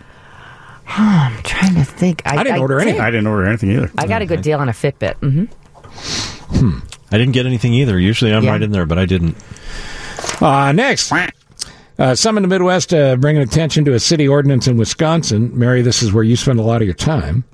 I'm 0.86 1.42
trying 1.42 1.74
to 1.76 1.84
think. 1.84 2.22
I, 2.26 2.36
I 2.38 2.42
didn't 2.44 2.60
order 2.60 2.78
did. 2.78 2.82
anything. 2.88 3.00
I 3.00 3.10
didn't 3.10 3.26
order 3.26 3.46
anything 3.46 3.72
either. 3.72 3.90
I 3.98 4.06
got 4.06 4.22
a 4.22 4.26
good 4.26 4.42
deal 4.42 4.58
on 4.60 4.68
a 4.68 4.72
Fitbit. 4.72 5.14
hmm 5.16 5.44
I 7.10 7.18
didn't 7.18 7.32
get 7.32 7.46
anything 7.46 7.74
either. 7.74 7.98
Usually 7.98 8.32
I'm 8.32 8.42
Yeah. 8.44 8.50
right 8.52 8.62
in 8.62 8.70
there, 8.72 8.86
but 8.86 8.98
I 8.98 9.06
didn't. 9.06 9.36
Uh, 10.40 10.72
next. 10.72 11.12
Uh, 11.96 12.14
some 12.14 12.36
in 12.36 12.42
the 12.42 12.48
Midwest 12.48 12.92
uh, 12.92 13.14
bringing 13.16 13.42
attention 13.42 13.84
to 13.84 13.94
a 13.94 14.00
city 14.00 14.26
ordinance 14.26 14.66
in 14.66 14.76
Wisconsin. 14.76 15.56
Mary, 15.56 15.80
this 15.82 16.02
is 16.02 16.12
where 16.12 16.24
you 16.24 16.34
spend 16.36 16.58
a 16.58 16.62
lot 16.62 16.80
of 16.82 16.86
your 16.88 16.94
time. 16.94 17.44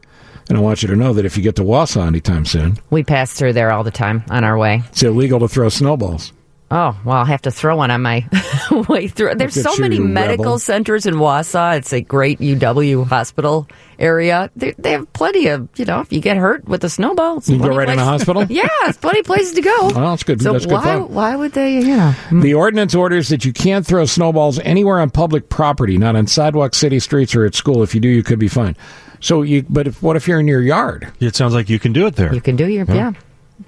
And 0.49 0.57
I 0.57 0.61
want 0.63 0.83
you 0.83 0.89
to 0.89 0.97
know 0.97 1.13
that 1.13 1.25
if 1.27 1.37
you 1.37 1.43
get 1.43 1.57
to 1.57 1.63
Wausau 1.63 2.07
anytime 2.07 2.45
soon, 2.45 2.79
We 2.91 3.05
pass 3.05 3.33
through 3.33 3.53
there 3.53 3.71
all 3.71 3.85
the 3.85 3.91
time 3.91 4.25
on 4.31 4.43
our 4.45 4.57
way. 4.59 4.83
it's 4.89 5.03
illegal 5.03 5.39
to 5.41 5.49
throw 5.49 5.69
snowballs. 5.69 6.33
Oh 6.73 6.97
well, 7.05 7.17
I'll 7.17 7.25
have 7.25 7.43
to 7.43 7.51
throw 7.51 7.77
one 7.77 7.91
on 7.91 8.01
my 8.03 8.25
way 8.89 9.09
through. 9.09 9.35
There's 9.35 9.57
Look 9.57 9.67
at 9.67 9.73
so 9.73 9.81
many 9.81 9.97
you, 9.97 10.05
medical 10.05 10.45
rebel. 10.45 10.59
centers 10.61 11.05
in 11.05 11.15
Wausau. 11.15 11.77
It's 11.79 11.93
a 11.93 12.01
great 12.01 12.39
UW 12.39 13.07
hospital 13.09 13.67
area. 13.99 14.51
They, 14.55 14.73
they 14.79 14.93
have 14.93 15.13
plenty 15.13 15.49
of, 15.49 15.69
you 15.77 15.85
know, 15.85 15.99
if 16.01 16.13
you 16.13 16.21
get 16.21 16.37
hurt 16.37 16.65
with 16.67 16.85
a 16.85 16.89
snowball, 16.89 17.39
it's 17.39 17.49
You 17.49 17.57
go 17.59 17.65
plenty 17.65 17.77
right 17.77 17.89
in 17.89 17.99
a 17.99 18.05
places- 18.05 18.09
hospital? 18.29 18.45
yeah, 18.49 18.69
it's 18.85 18.99
plenty 18.99 19.19
of 19.21 19.27
places 19.27 19.53
to 19.55 19.63
go. 19.63 19.89
Well, 20.01 20.11
that's 20.11 20.23
good. 20.23 20.41
So 20.41 20.53
That's 20.53 20.65
good 20.67 20.75
why 20.75 20.83
fun. 20.85 21.13
why 21.13 21.35
would 21.37 21.53
they? 21.53 21.81
You 21.81 21.97
know, 21.97 22.11
hmm. 22.13 22.41
The 22.41 22.55
ordinance 22.55 22.95
orders 22.95 23.29
that 23.31 23.45
you 23.45 23.53
can't 23.53 23.85
throw 23.85 24.05
snowballs 24.05 24.61
anywhere 24.61 25.01
on 25.01 25.11
public 25.11 25.49
property, 25.49 25.99
not 25.99 26.15
on 26.15 26.29
sidewalks, 26.29 26.77
city 26.79 27.01
streets, 27.01 27.35
or 27.35 27.45
at 27.45 27.55
school. 27.57 27.83
If 27.83 27.95
you 27.97 28.01
do, 28.01 28.09
you 28.09 28.23
could 28.23 28.39
be 28.39 28.49
fined. 28.49 28.77
So, 29.19 29.43
you, 29.43 29.65
but 29.69 29.89
if, 29.89 30.03
what 30.03 30.15
if 30.17 30.29
you're 30.29 30.39
in 30.41 30.47
your 30.49 30.63
yard? 30.63 31.13
It 31.19 31.35
sounds 31.37 31.53
like 31.53 31.69
you 31.69 31.79
can 31.81 31.93
do 31.93 32.07
it 32.07 32.15
there. 32.17 32.33
you 32.33 32.41
can 32.41 32.55
do 32.57 32.67
your 32.69 32.87
yeah. 32.87 33.13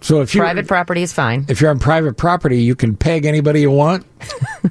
So 0.01 0.20
if 0.20 0.34
you 0.34 0.40
Private 0.40 0.66
property 0.66 1.03
is 1.03 1.12
fine. 1.12 1.45
if 1.49 1.61
you're 1.61 1.70
on 1.70 1.78
private 1.78 2.16
property, 2.16 2.62
you 2.62 2.74
can 2.74 2.97
peg 2.97 3.24
anybody 3.26 3.61
you 3.61 3.70
want. 3.70 4.07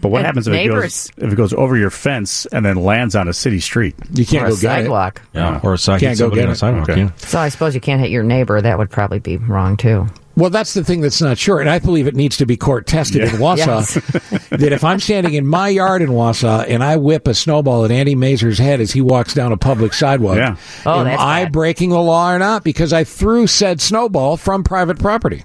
But 0.01 0.09
what 0.09 0.23
happens 0.25 0.47
if 0.47 0.53
it 0.53 0.57
neighbors. 0.57 1.11
goes 1.11 1.25
if 1.27 1.33
it 1.33 1.35
goes 1.35 1.53
over 1.53 1.75
your 1.77 1.89
fence 1.89 2.45
and 2.47 2.65
then 2.65 2.77
lands 2.77 3.15
on 3.15 3.27
a 3.27 3.33
city 3.33 3.59
street? 3.59 3.95
You 4.13 4.25
can't 4.25 4.45
or 4.45 4.49
go 4.49 4.55
a 4.55 4.59
get 4.59 4.79
it. 4.79 4.83
sidewalk. 4.83 5.21
Yeah, 5.33 5.59
or 5.63 5.73
a 5.73 5.77
side 5.77 5.99
Can't 5.99 6.17
go 6.17 6.25
somebody 6.29 6.41
get 6.41 6.45
on 6.45 6.49
a 6.49 6.53
it. 6.53 6.55
sidewalk. 6.55 6.89
Okay. 6.89 7.01
Yeah. 7.01 7.11
So 7.17 7.39
I 7.39 7.49
suppose 7.49 7.75
you 7.75 7.81
can't 7.81 8.01
hit 8.01 8.09
your 8.09 8.23
neighbor. 8.23 8.59
That 8.61 8.77
would 8.77 8.89
probably 8.89 9.19
be 9.19 9.37
wrong 9.37 9.77
too. 9.77 10.07
Well, 10.41 10.49
that's 10.49 10.73
the 10.73 10.83
thing 10.83 11.01
that's 11.01 11.21
not 11.21 11.37
sure, 11.37 11.59
and 11.59 11.69
I 11.69 11.77
believe 11.77 12.07
it 12.07 12.15
needs 12.15 12.37
to 12.37 12.47
be 12.47 12.57
court 12.57 12.87
tested 12.87 13.21
in 13.21 13.29
Wausau. 13.39 13.57
Yes. 13.59 13.93
that 14.49 14.73
if 14.73 14.83
I'm 14.83 14.99
standing 14.99 15.35
in 15.35 15.45
my 15.45 15.69
yard 15.69 16.01
in 16.01 16.09
Wausau 16.09 16.65
and 16.67 16.83
I 16.83 16.97
whip 16.97 17.27
a 17.27 17.35
snowball 17.35 17.85
at 17.85 17.91
Andy 17.91 18.15
Masur's 18.15 18.57
head 18.57 18.81
as 18.81 18.91
he 18.91 19.01
walks 19.01 19.35
down 19.35 19.51
a 19.51 19.57
public 19.57 19.93
sidewalk, 19.93 20.37
Yeah. 20.37 20.55
Oh, 20.83 21.01
am 21.01 21.07
I 21.07 21.43
bad. 21.43 21.51
breaking 21.51 21.91
the 21.91 22.01
law 22.01 22.31
or 22.33 22.39
not? 22.39 22.63
Because 22.63 22.91
I 22.91 23.03
threw 23.03 23.45
said 23.45 23.79
snowball 23.81 24.35
from 24.35 24.63
private 24.63 24.97
property. 24.97 25.43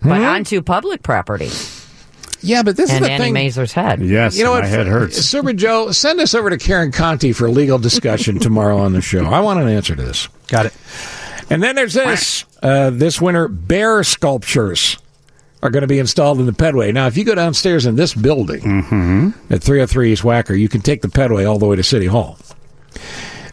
But 0.00 0.18
hmm? 0.18 0.24
onto 0.24 0.62
public 0.62 1.02
property 1.02 1.50
Yeah, 2.40 2.62
but 2.62 2.76
this 2.76 2.88
and 2.88 3.02
is 3.02 3.08
the 3.08 3.12
Annie 3.12 3.24
thing. 3.24 3.32
Masur's 3.34 3.72
head. 3.72 4.00
Yes, 4.00 4.38
You 4.38 4.44
know 4.44 4.52
what? 4.52 4.62
my 4.62 4.68
head 4.68 4.86
hurts. 4.86 5.16
Super 5.26 5.52
Joe, 5.52 5.90
send 5.90 6.20
us 6.20 6.36
over 6.36 6.50
to 6.50 6.56
Karen 6.56 6.92
Conti 6.92 7.32
for 7.32 7.50
legal 7.50 7.78
discussion 7.80 8.38
tomorrow 8.38 8.78
on 8.78 8.92
the 8.92 9.02
show. 9.02 9.24
I 9.24 9.40
want 9.40 9.58
an 9.58 9.66
answer 9.68 9.96
to 9.96 10.02
this. 10.02 10.28
Got 10.46 10.66
it. 10.66 10.72
And 11.50 11.62
then 11.62 11.74
there's 11.74 11.94
this. 11.94 12.44
Uh, 12.62 12.90
this 12.90 13.20
winter, 13.20 13.48
bear 13.48 14.02
sculptures 14.04 14.98
are 15.62 15.70
going 15.70 15.82
to 15.82 15.86
be 15.88 15.98
installed 15.98 16.38
in 16.40 16.46
the 16.46 16.52
pedway. 16.52 16.92
Now, 16.94 17.06
if 17.06 17.16
you 17.16 17.24
go 17.24 17.34
downstairs 17.34 17.84
in 17.86 17.96
this 17.96 18.14
building 18.14 18.60
at 19.50 19.62
303 19.62 20.12
East 20.12 20.22
Wacker, 20.22 20.58
you 20.58 20.68
can 20.68 20.80
take 20.80 21.02
the 21.02 21.08
pedway 21.08 21.48
all 21.50 21.58
the 21.58 21.66
way 21.66 21.76
to 21.76 21.82
City 21.82 22.06
Hall. 22.06 22.38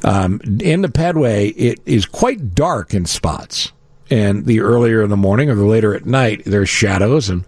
Um, 0.04 0.40
in 0.62 0.82
the 0.84 0.88
pedway, 0.90 1.54
it 1.58 1.80
is 1.86 2.06
quite 2.06 2.54
dark 2.56 2.94
in 2.94 3.06
spots. 3.06 3.72
And 4.10 4.46
the 4.46 4.62
earlier 4.62 5.02
in 5.02 5.10
the 5.10 5.18
morning 5.18 5.50
or 5.50 5.56
the 5.56 5.66
later 5.66 5.94
at 5.94 6.06
night, 6.06 6.44
there's 6.46 6.70
shadows 6.70 7.30
and 7.30 7.44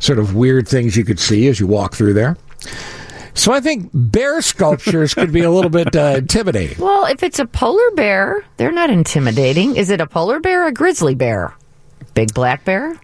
sort 0.00 0.18
of 0.18 0.34
weird 0.34 0.68
things 0.68 0.96
you 0.96 1.04
could 1.04 1.18
see 1.20 1.46
as 1.48 1.58
you 1.60 1.66
walk 1.66 1.94
through 1.94 2.12
there. 2.14 2.36
So 3.34 3.52
I 3.52 3.60
think 3.60 3.90
bear 3.92 4.40
sculptures 4.42 5.12
could 5.14 5.32
be 5.32 5.42
a 5.42 5.50
little 5.50 5.70
bit 5.70 5.94
uh, 5.96 6.14
intimidating. 6.18 6.78
Well, 6.78 7.06
if 7.06 7.22
it's 7.22 7.38
a 7.40 7.46
polar 7.46 7.90
bear, 7.92 8.44
they're 8.56 8.72
not 8.72 8.90
intimidating. 8.90 9.76
Is 9.76 9.90
it 9.90 10.00
a 10.00 10.06
polar 10.06 10.38
bear 10.40 10.64
or 10.64 10.68
a 10.68 10.72
grizzly 10.72 11.14
bear? 11.14 11.52
Big 12.14 12.32
black 12.32 12.64
bear? 12.64 12.94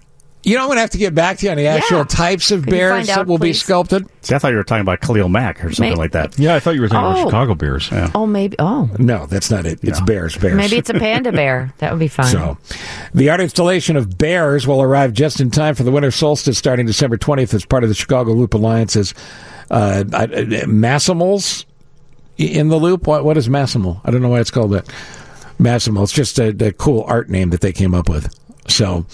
You 0.43 0.55
know, 0.55 0.63
I'm 0.63 0.69
going 0.69 0.77
to 0.77 0.81
have 0.81 0.91
to 0.91 0.99
get 0.99 1.15
back 1.15 1.37
to 1.39 1.45
you 1.47 1.51
on 1.51 1.59
the 1.59 1.67
actual 1.67 1.99
Yeah. 1.99 2.05
types 2.05 2.51
of 2.51 2.63
Can 2.63 2.71
bears 2.71 2.93
find 2.93 3.09
that 3.09 3.19
out, 3.19 3.27
will 3.27 3.37
be 3.37 3.53
sculpted. 3.53 4.07
See, 4.23 4.35
I 4.35 4.39
thought 4.39 4.53
you 4.53 4.57
were 4.57 4.65
talking 4.65 4.81
about 4.81 5.01
Khalil 5.03 5.29
Mack 5.29 5.63
or 5.63 5.71
something 5.71 5.91
May- 5.91 5.97
like 5.97 6.13
that. 6.13 6.39
Yeah, 6.39 6.55
I 6.55 6.61
thought 6.61 6.77
you 6.77 6.81
were 6.81 6.89
talking 6.89 7.19
Oh. 7.19 7.23
about 7.23 7.29
Chicago 7.31 7.55
Bears. 7.55 7.91
Oh, 8.15 8.25
maybe. 8.25 8.57
Oh, 8.59 8.89
No, 8.99 9.27
that's 9.27 9.51
not 9.51 9.67
it. 9.67 9.81
It's 9.83 10.01
bears, 10.01 10.37
bears. 10.39 10.55
maybe 10.55 10.77
it's 10.77 10.89
a 10.89 10.95
panda 10.95 11.31
bear. 11.33 11.75
That 11.79 11.91
would 11.93 11.99
be 12.01 12.09
fine. 12.09 12.27
So, 12.29 12.57
the 13.13 13.29
art 13.29 13.41
installation 13.41 13.97
of 13.97 14.17
bears 14.17 14.67
will 14.67 14.81
arrive 14.81 15.13
just 15.13 15.41
in 15.43 15.51
time 15.51 15.75
for 15.75 15.83
the 15.83 15.91
winter 15.91 16.11
solstice 16.11 16.57
starting 16.57 16.87
December 16.87 17.19
20th 17.19 17.53
as 17.53 17.67
part 17.67 17.83
of 17.83 17.91
the 17.91 17.95
Chicago 17.95 18.33
Loop 18.33 18.55
Alliance's 18.55 19.13
uh, 19.71 20.05
uh, 20.13 20.27
Massimals 20.67 21.65
in 22.37 22.69
the 22.69 22.77
loop. 22.77 23.07
What, 23.07 23.25
what 23.25 23.37
is 23.37 23.49
Massimal? 23.49 24.01
I 24.05 24.11
don't 24.11 24.23
know 24.23 24.29
why 24.31 24.41
it's 24.41 24.51
called 24.51 24.73
that. 24.73 24.87
Massimal. 25.59 26.03
It's 26.05 26.13
just 26.13 26.39
a, 26.39 26.49
a 26.67 26.73
cool 26.73 27.05
art 27.07 27.29
name 27.29 27.51
that 27.51 27.61
they 27.61 27.73
came 27.73 27.95
up 27.95 28.09
with. 28.09 28.35
So, 28.69 29.05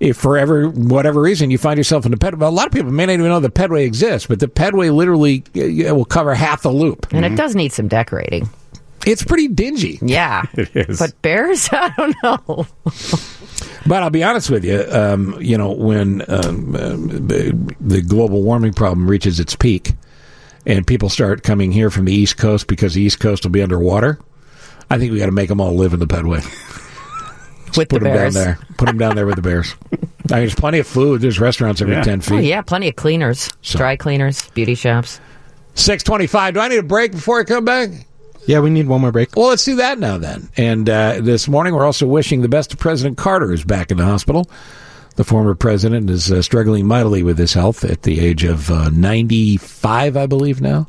if 0.00 0.16
for 0.16 0.36
ever 0.36 0.68
whatever 0.68 1.20
reason 1.20 1.50
you 1.50 1.58
find 1.58 1.78
yourself 1.78 2.04
in 2.04 2.10
the 2.10 2.16
pedway, 2.16 2.42
a 2.42 2.50
lot 2.50 2.66
of 2.66 2.72
people 2.72 2.90
may 2.90 3.06
not 3.06 3.12
even 3.12 3.26
know 3.26 3.38
the 3.38 3.50
pedway 3.50 3.86
exists, 3.86 4.26
but 4.26 4.40
the 4.40 4.48
pedway 4.48 4.92
literally 4.94 5.44
uh, 5.56 5.94
will 5.94 6.04
cover 6.04 6.34
half 6.34 6.62
the 6.62 6.72
loop. 6.72 7.06
and 7.12 7.24
it 7.24 7.36
does 7.36 7.54
need 7.54 7.72
some 7.72 7.86
decorating. 7.86 8.48
It's 9.06 9.22
pretty 9.22 9.48
dingy. 9.48 9.98
Yeah. 10.02 10.44
It 10.54 10.74
is. 10.74 10.98
But 10.98 11.20
bears, 11.22 11.68
I 11.72 11.92
don't 11.96 12.16
know. 12.22 12.66
But 13.86 14.02
I'll 14.02 14.10
be 14.10 14.24
honest 14.24 14.50
with 14.50 14.64
you, 14.64 14.84
um, 14.90 15.36
you 15.40 15.58
know, 15.58 15.72
when 15.72 16.22
um, 16.28 16.74
um, 16.74 17.06
the 17.80 18.02
global 18.06 18.42
warming 18.42 18.72
problem 18.72 19.08
reaches 19.08 19.38
its 19.38 19.54
peak 19.54 19.92
and 20.66 20.86
people 20.86 21.08
start 21.08 21.42
coming 21.42 21.72
here 21.72 21.90
from 21.90 22.04
the 22.04 22.12
East 22.12 22.36
Coast 22.36 22.66
because 22.66 22.94
the 22.94 23.02
East 23.02 23.20
Coast 23.20 23.44
will 23.44 23.50
be 23.50 23.62
underwater, 23.62 24.18
I 24.90 24.98
think 24.98 25.12
we 25.12 25.18
got 25.18 25.26
to 25.26 25.32
make 25.32 25.48
them 25.48 25.60
all 25.60 25.74
live 25.74 25.92
in 25.92 26.00
the 26.00 26.06
Pedway. 26.06 26.42
With 27.76 27.88
Put 27.88 27.98
the 28.02 28.04
them 28.04 28.16
down 28.16 28.32
there. 28.32 28.58
Put 28.78 28.86
them 28.86 28.98
down 28.98 29.16
there 29.16 29.26
with 29.26 29.34
the 29.34 29.42
bears. 29.42 29.74
I 29.92 29.96
mean, 29.96 30.08
there's 30.28 30.54
plenty 30.54 30.78
of 30.78 30.86
food. 30.86 31.20
There's 31.20 31.40
restaurants 31.40 31.80
every 31.82 31.94
Yeah. 31.94 32.04
10 32.04 32.20
feet. 32.20 32.34
Oh, 32.34 32.38
yeah, 32.38 32.62
plenty 32.62 32.88
of 32.88 32.94
cleaners, 32.94 33.50
So- 33.62 33.78
dry 33.78 33.96
cleaners, 33.96 34.48
beauty 34.50 34.76
shops. 34.76 35.20
625. 35.74 36.54
Do 36.54 36.60
I 36.60 36.68
need 36.68 36.78
a 36.78 36.84
break 36.84 37.10
before 37.10 37.40
I 37.40 37.44
come 37.44 37.64
back? 37.64 37.90
Yeah, 38.46 38.60
we 38.60 38.70
need 38.70 38.86
one 38.86 39.00
more 39.00 39.10
break. 39.10 39.34
Well, 39.34 39.48
let's 39.48 39.64
do 39.64 39.74
that 39.76 39.98
now 39.98 40.18
then. 40.18 40.48
And 40.56 40.88
uh, 40.88 41.18
this 41.20 41.48
morning, 41.48 41.74
we're 41.74 41.84
also 41.84 42.06
wishing 42.06 42.42
the 42.42 42.48
best 42.48 42.70
to 42.70 42.76
President 42.76 43.16
Carter, 43.18 43.48
who's 43.48 43.64
back 43.64 43.90
in 43.90 43.96
the 43.96 44.04
hospital. 44.04 44.48
The 45.16 45.24
former 45.24 45.54
president 45.54 46.10
is 46.10 46.32
uh, 46.32 46.42
struggling 46.42 46.86
mightily 46.86 47.22
with 47.22 47.38
his 47.38 47.52
health 47.52 47.84
at 47.84 48.02
the 48.02 48.20
age 48.20 48.42
of 48.42 48.70
uh, 48.70 48.90
95, 48.90 50.16
I 50.16 50.26
believe 50.26 50.60
now. 50.60 50.88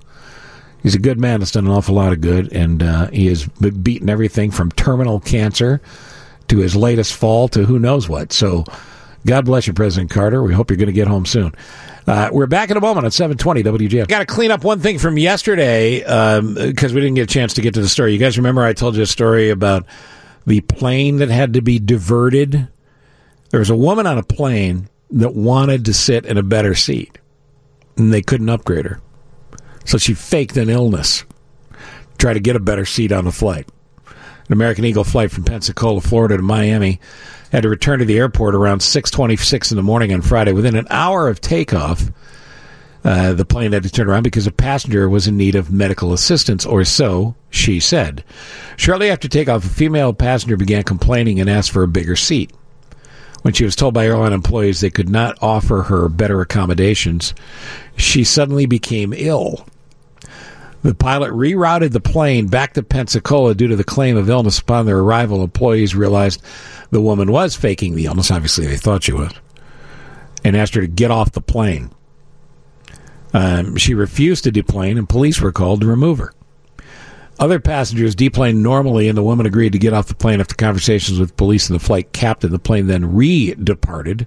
He's 0.81 0.95
a 0.95 0.99
good 0.99 1.19
man 1.19 1.39
that's 1.39 1.51
done 1.51 1.65
an 1.65 1.71
awful 1.71 1.95
lot 1.95 2.11
of 2.11 2.21
good, 2.21 2.51
and 2.51 2.81
uh, 2.81 3.07
he 3.07 3.27
has 3.27 3.45
beaten 3.47 4.09
everything 4.09 4.51
from 4.51 4.71
terminal 4.71 5.19
cancer 5.19 5.81
to 6.47 6.57
his 6.57 6.75
latest 6.75 7.13
fall 7.15 7.47
to 7.49 7.65
who 7.65 7.79
knows 7.79 8.07
what. 8.07 8.33
So, 8.33 8.65
God 9.25 9.45
bless 9.45 9.65
you, 9.65 9.73
President 9.73 10.11
Carter. 10.11 10.43
We 10.43 10.53
hope 10.53 10.69
you're 10.69 10.77
going 10.77 10.87
to 10.87 10.93
get 10.93 11.07
home 11.07 11.25
soon. 11.25 11.53
Uh, 12.05 12.29
we're 12.31 12.45
back 12.45 12.69
in 12.69 12.77
a 12.77 12.81
moment 12.81 13.05
at 13.05 13.13
720 13.13 13.63
WGN. 13.63 14.07
Got 14.07 14.19
to 14.19 14.25
clean 14.27 14.51
up 14.51 14.63
one 14.63 14.79
thing 14.79 14.99
from 14.99 15.17
yesterday 15.17 15.99
because 15.99 16.93
we 16.93 17.01
didn't 17.01 17.15
get 17.15 17.23
a 17.23 17.33
chance 17.33 17.55
to 17.55 17.61
get 17.61 17.73
to 17.75 17.81
the 17.81 17.89
story. 17.89 18.13
You 18.13 18.19
guys 18.19 18.37
remember 18.37 18.63
I 18.63 18.73
told 18.73 18.95
you 18.95 19.01
a 19.01 19.07
story 19.07 19.49
about 19.49 19.87
the 20.45 20.61
plane 20.61 21.17
that 21.17 21.29
had 21.29 21.53
to 21.53 21.61
be 21.61 21.79
diverted? 21.79 22.67
There 23.49 23.59
was 23.59 23.69
a 23.69 23.75
woman 23.75 24.07
on 24.07 24.17
a 24.17 24.23
plane 24.23 24.89
that 25.11 25.33
wanted 25.33 25.85
to 25.85 25.93
sit 25.93 26.25
in 26.25 26.37
a 26.37 26.43
better 26.43 26.75
seat, 26.75 27.17
and 27.97 28.11
they 28.11 28.21
couldn't 28.21 28.49
upgrade 28.49 28.85
her. 28.85 28.99
So 29.85 29.97
she 29.97 30.13
faked 30.13 30.57
an 30.57 30.69
illness, 30.69 31.23
tried 32.17 32.33
to 32.33 32.39
get 32.39 32.55
a 32.55 32.59
better 32.59 32.85
seat 32.85 33.11
on 33.11 33.25
the 33.25 33.31
flight. 33.31 33.69
An 34.07 34.53
American 34.53 34.85
Eagle 34.85 35.03
flight 35.03 35.31
from 35.31 35.43
Pensacola, 35.43 36.01
Florida 36.01 36.37
to 36.37 36.43
Miami 36.43 36.99
had 37.51 37.63
to 37.63 37.69
return 37.69 37.99
to 37.99 38.05
the 38.05 38.17
airport 38.17 38.55
around 38.55 38.81
6:26 38.81 39.71
in 39.71 39.77
the 39.77 39.83
morning 39.83 40.13
on 40.13 40.21
Friday. 40.21 40.51
Within 40.51 40.75
an 40.75 40.87
hour 40.89 41.29
of 41.29 41.41
takeoff, 41.41 42.11
uh, 43.03 43.33
the 43.33 43.45
plane 43.45 43.71
had 43.71 43.83
to 43.83 43.89
turn 43.89 44.09
around 44.09 44.23
because 44.23 44.47
a 44.47 44.51
passenger 44.51 45.07
was 45.07 45.27
in 45.27 45.37
need 45.37 45.55
of 45.55 45.71
medical 45.71 46.13
assistance, 46.13 46.65
or 46.65 46.83
so 46.83 47.35
she 47.49 47.79
said. 47.79 48.23
Shortly 48.77 49.09
after 49.09 49.27
takeoff, 49.27 49.65
a 49.65 49.69
female 49.69 50.13
passenger 50.13 50.57
began 50.57 50.83
complaining 50.83 51.39
and 51.39 51.49
asked 51.49 51.71
for 51.71 51.83
a 51.83 51.87
bigger 51.87 52.15
seat. 52.15 52.51
When 53.45 53.53
she 53.53 53.63
was 53.63 53.75
told 53.75 53.93
by 53.93 54.07
airline 54.07 54.33
employees 54.33 54.81
they 54.81 54.89
could 54.89 55.07
not 55.07 55.37
offer 55.39 55.83
her 55.83 56.09
better 56.09 56.41
accommodations, 56.41 57.35
she 57.95 58.23
suddenly 58.23 58.65
became 58.65 59.13
ill. 59.15 59.67
The 60.81 60.95
pilot 60.95 61.31
rerouted 61.31 61.91
the 61.91 61.99
plane 61.99 62.47
back 62.47 62.73
to 62.73 62.81
Pensacola 62.81 63.53
due 63.53 63.67
to 63.67 63.75
the 63.75 63.83
claim 63.83 64.17
of 64.17 64.31
illness. 64.31 64.57
Upon 64.57 64.87
their 64.87 64.97
arrival, 64.97 65.43
employees 65.43 65.95
realized 65.95 66.41
the 66.89 67.01
woman 67.01 67.31
was 67.31 67.55
faking 67.55 67.93
the 67.93 68.07
illness. 68.07 68.31
Obviously, 68.31 68.65
they 68.65 68.77
thought 68.77 69.03
she 69.03 69.13
was, 69.13 69.31
and 70.43 70.57
asked 70.57 70.73
her 70.73 70.81
to 70.81 70.87
get 70.87 71.11
off 71.11 71.33
the 71.33 71.39
plane. 71.39 71.91
Um, 73.31 73.75
she 73.75 73.93
refused 73.93 74.45
to 74.45 74.51
deplane, 74.51 74.97
and 74.97 75.07
police 75.07 75.39
were 75.39 75.51
called 75.51 75.81
to 75.81 75.87
remove 75.87 76.17
her. 76.17 76.33
Other 77.37 77.59
passengers 77.59 78.15
deplaned 78.15 78.63
normally, 78.63 79.09
and 79.09 79.17
the 79.17 79.23
woman 79.23 79.45
agreed 79.45 79.73
to 79.73 79.79
get 79.79 79.93
off 79.93 80.07
the 80.07 80.15
plane 80.15 80.39
after 80.39 80.55
conversations 80.55 81.19
with 81.19 81.35
police 81.35 81.69
and 81.69 81.77
the 81.77 81.83
flight 81.83 82.13
captain. 82.13 82.51
The 82.51 82.59
plane 82.59 82.87
then 82.87 83.13
re 83.13 83.53
departed 83.55 84.25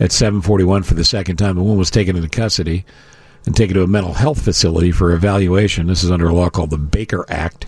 at 0.00 0.12
7:41 0.12 0.82
for 0.82 0.94
the 0.94 1.04
second 1.04 1.36
time. 1.36 1.56
The 1.56 1.62
woman 1.62 1.78
was 1.78 1.90
taken 1.90 2.16
into 2.16 2.28
custody 2.28 2.84
and 3.44 3.54
taken 3.54 3.74
to 3.74 3.82
a 3.82 3.88
mental 3.88 4.14
health 4.14 4.40
facility 4.40 4.92
for 4.92 5.12
evaluation. 5.12 5.88
This 5.88 6.04
is 6.04 6.10
under 6.10 6.28
a 6.28 6.34
law 6.34 6.48
called 6.48 6.70
the 6.70 6.78
Baker 6.78 7.26
Act. 7.28 7.66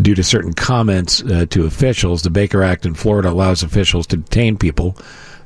Due 0.00 0.14
to 0.14 0.22
certain 0.22 0.52
comments 0.52 1.22
uh, 1.22 1.46
to 1.50 1.64
officials, 1.64 2.22
the 2.22 2.30
Baker 2.30 2.62
Act 2.62 2.84
in 2.84 2.94
Florida 2.94 3.30
allows 3.30 3.62
officials 3.62 4.06
to 4.08 4.18
detain 4.18 4.58
people 4.58 4.96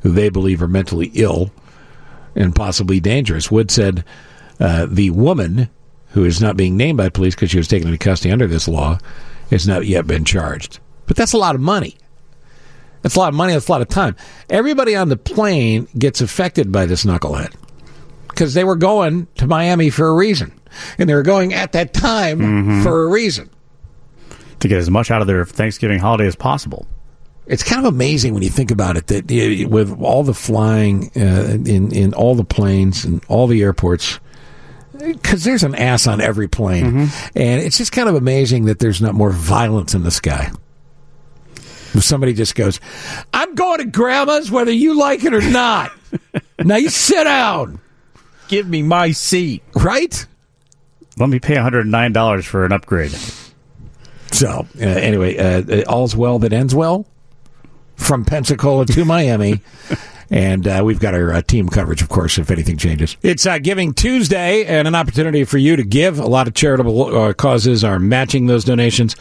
who 0.03 0.11
they 0.11 0.28
believe 0.28 0.62
are 0.62 0.68
mentally 0.68 1.11
ill 1.14 1.53
and 2.35 2.55
possibly 2.55 3.01
dangerous. 3.01 3.51
Wood 3.51 3.70
said 3.70 4.05
uh, 4.59 4.87
the 4.91 5.11
woman, 5.11 5.68
who 6.11 6.24
is 6.24 6.40
not 6.40 6.56
being 6.56 6.76
named 6.76 6.98
by 6.98 7.08
police 7.08 7.34
because 7.34 7.50
she 7.50 7.58
was 7.58 7.68
taken 7.68 7.88
into 7.88 7.98
custody 7.98 8.32
under 8.32 8.46
this 8.46 8.66
law, 8.68 8.98
has 9.50 9.66
not 9.66 9.86
yet 9.86 10.06
been 10.06 10.24
charged. 10.24 10.78
But 11.06 11.16
that's 11.16 11.32
a 11.32 11.38
lot 11.38 11.54
of 11.54 11.61
money. 11.61 11.96
That's 13.02 13.16
a 13.16 13.18
lot 13.18 13.28
of 13.30 13.34
money. 13.34 13.52
That's 13.54 13.68
a 13.68 13.72
lot 13.72 13.80
of 13.80 13.88
time. 13.88 14.14
Everybody 14.48 14.94
on 14.94 15.08
the 15.08 15.16
plane 15.16 15.88
gets 15.98 16.20
affected 16.20 16.70
by 16.70 16.86
this 16.86 17.04
knucklehead 17.04 17.54
because 18.28 18.54
they 18.54 18.64
were 18.64 18.76
going 18.76 19.26
to 19.36 19.46
Miami 19.46 19.90
for 19.90 20.06
a 20.08 20.14
reason, 20.14 20.52
and 20.98 21.08
they 21.08 21.14
were 21.14 21.22
going 21.22 21.54
at 21.54 21.72
that 21.72 21.94
time 21.94 22.82
for 22.82 23.04
a 23.04 23.08
reason. 23.08 23.48
to 24.61 24.68
get 24.68 24.78
as 24.78 24.90
much 24.90 25.11
out 25.11 25.20
of 25.22 25.26
their 25.26 25.44
Thanksgiving 25.46 25.98
holiday 25.98 26.26
as 26.26 26.36
possible. 26.36 26.86
It's 27.46 27.62
kind 27.64 27.84
of 27.84 27.92
amazing 27.92 28.34
when 28.34 28.42
you 28.44 28.50
think 28.50 28.70
about 28.70 28.96
it 28.96 29.06
that 29.08 29.66
with 29.70 30.00
all 30.00 30.22
the 30.22 30.34
flying 30.34 31.11
uh, 31.16 31.56
in 31.66 31.90
in 31.92 32.14
all 32.14 32.34
the 32.36 32.44
planes 32.44 33.04
and 33.04 33.24
all 33.28 33.46
the 33.48 33.62
airports, 33.62 34.20
because 35.01 35.44
there's 35.44 35.62
an 35.62 35.74
ass 35.74 36.07
on 36.07 36.20
every 36.20 36.48
plane, 36.48 37.09
and 37.34 37.61
it's 37.62 37.78
just 37.78 37.92
kind 37.92 38.09
of 38.09 38.14
amazing 38.14 38.66
that 38.66 38.78
there's 38.78 39.01
not 39.01 39.14
more 39.14 39.30
violence 39.30 39.94
in 39.94 40.03
the 40.03 40.11
sky. 40.11 40.51
If 41.92 42.05
somebody 42.05 42.34
just 42.34 42.55
goes, 42.55 42.78
"I'm 43.34 43.55
going 43.55 43.78
to 43.78 43.84
Grandma's, 43.86 44.51
whether 44.51 44.70
you 44.72 44.98
like 44.98 45.24
it 45.24 45.34
or 45.34 45.40
not," 45.42 45.92
now 46.59 46.76
you 46.76 46.88
sit 46.88 47.24
down, 47.24 47.80
Give 48.48 48.68
me 48.68 48.82
my 48.82 49.12
seat. 49.12 49.62
right? 49.74 50.26
Let 51.18 51.28
me 51.28 51.38
pay 51.40 51.57
$109 51.57 52.44
for 52.44 52.64
an 52.64 52.72
upgrade. 52.72 53.12
So 54.32 54.66
uh, 54.80 54.84
anyway, 54.84 55.36
uh, 55.36 55.82
all's 55.90 56.14
well 56.16 56.38
that 56.40 56.53
ends 56.53 56.74
well 56.74 57.07
from 57.96 58.24
Pensacola 58.24 58.86
to 58.86 59.05
Miami. 59.05 59.61
And 60.33 60.66
uh, 60.68 60.83
we've 60.85 61.01
got 61.01 61.14
our 61.14 61.33
uh, 61.33 61.43
team 61.43 61.68
coverage, 61.68 62.03
of 62.03 62.09
course, 62.09 62.39
if 62.39 62.51
anything 62.53 62.76
changes. 62.76 63.16
It's 63.22 63.47
uh, 63.47 63.59
Giving 63.59 63.93
Tuesday 63.95 64.64
and 64.64 64.87
an 64.87 64.95
opportunity 64.95 65.43
for 65.43 65.59
you 65.59 65.74
to 65.74 65.83
give. 65.83 66.20
A 66.20 66.26
lot 66.26 66.47
of 66.47 66.55
charitable 66.55 67.16
uh, 67.16 67.33
causes 67.33 67.83
are 67.83 67.99
matching 67.99 68.47
those 68.47 68.64
donations. 68.64 69.16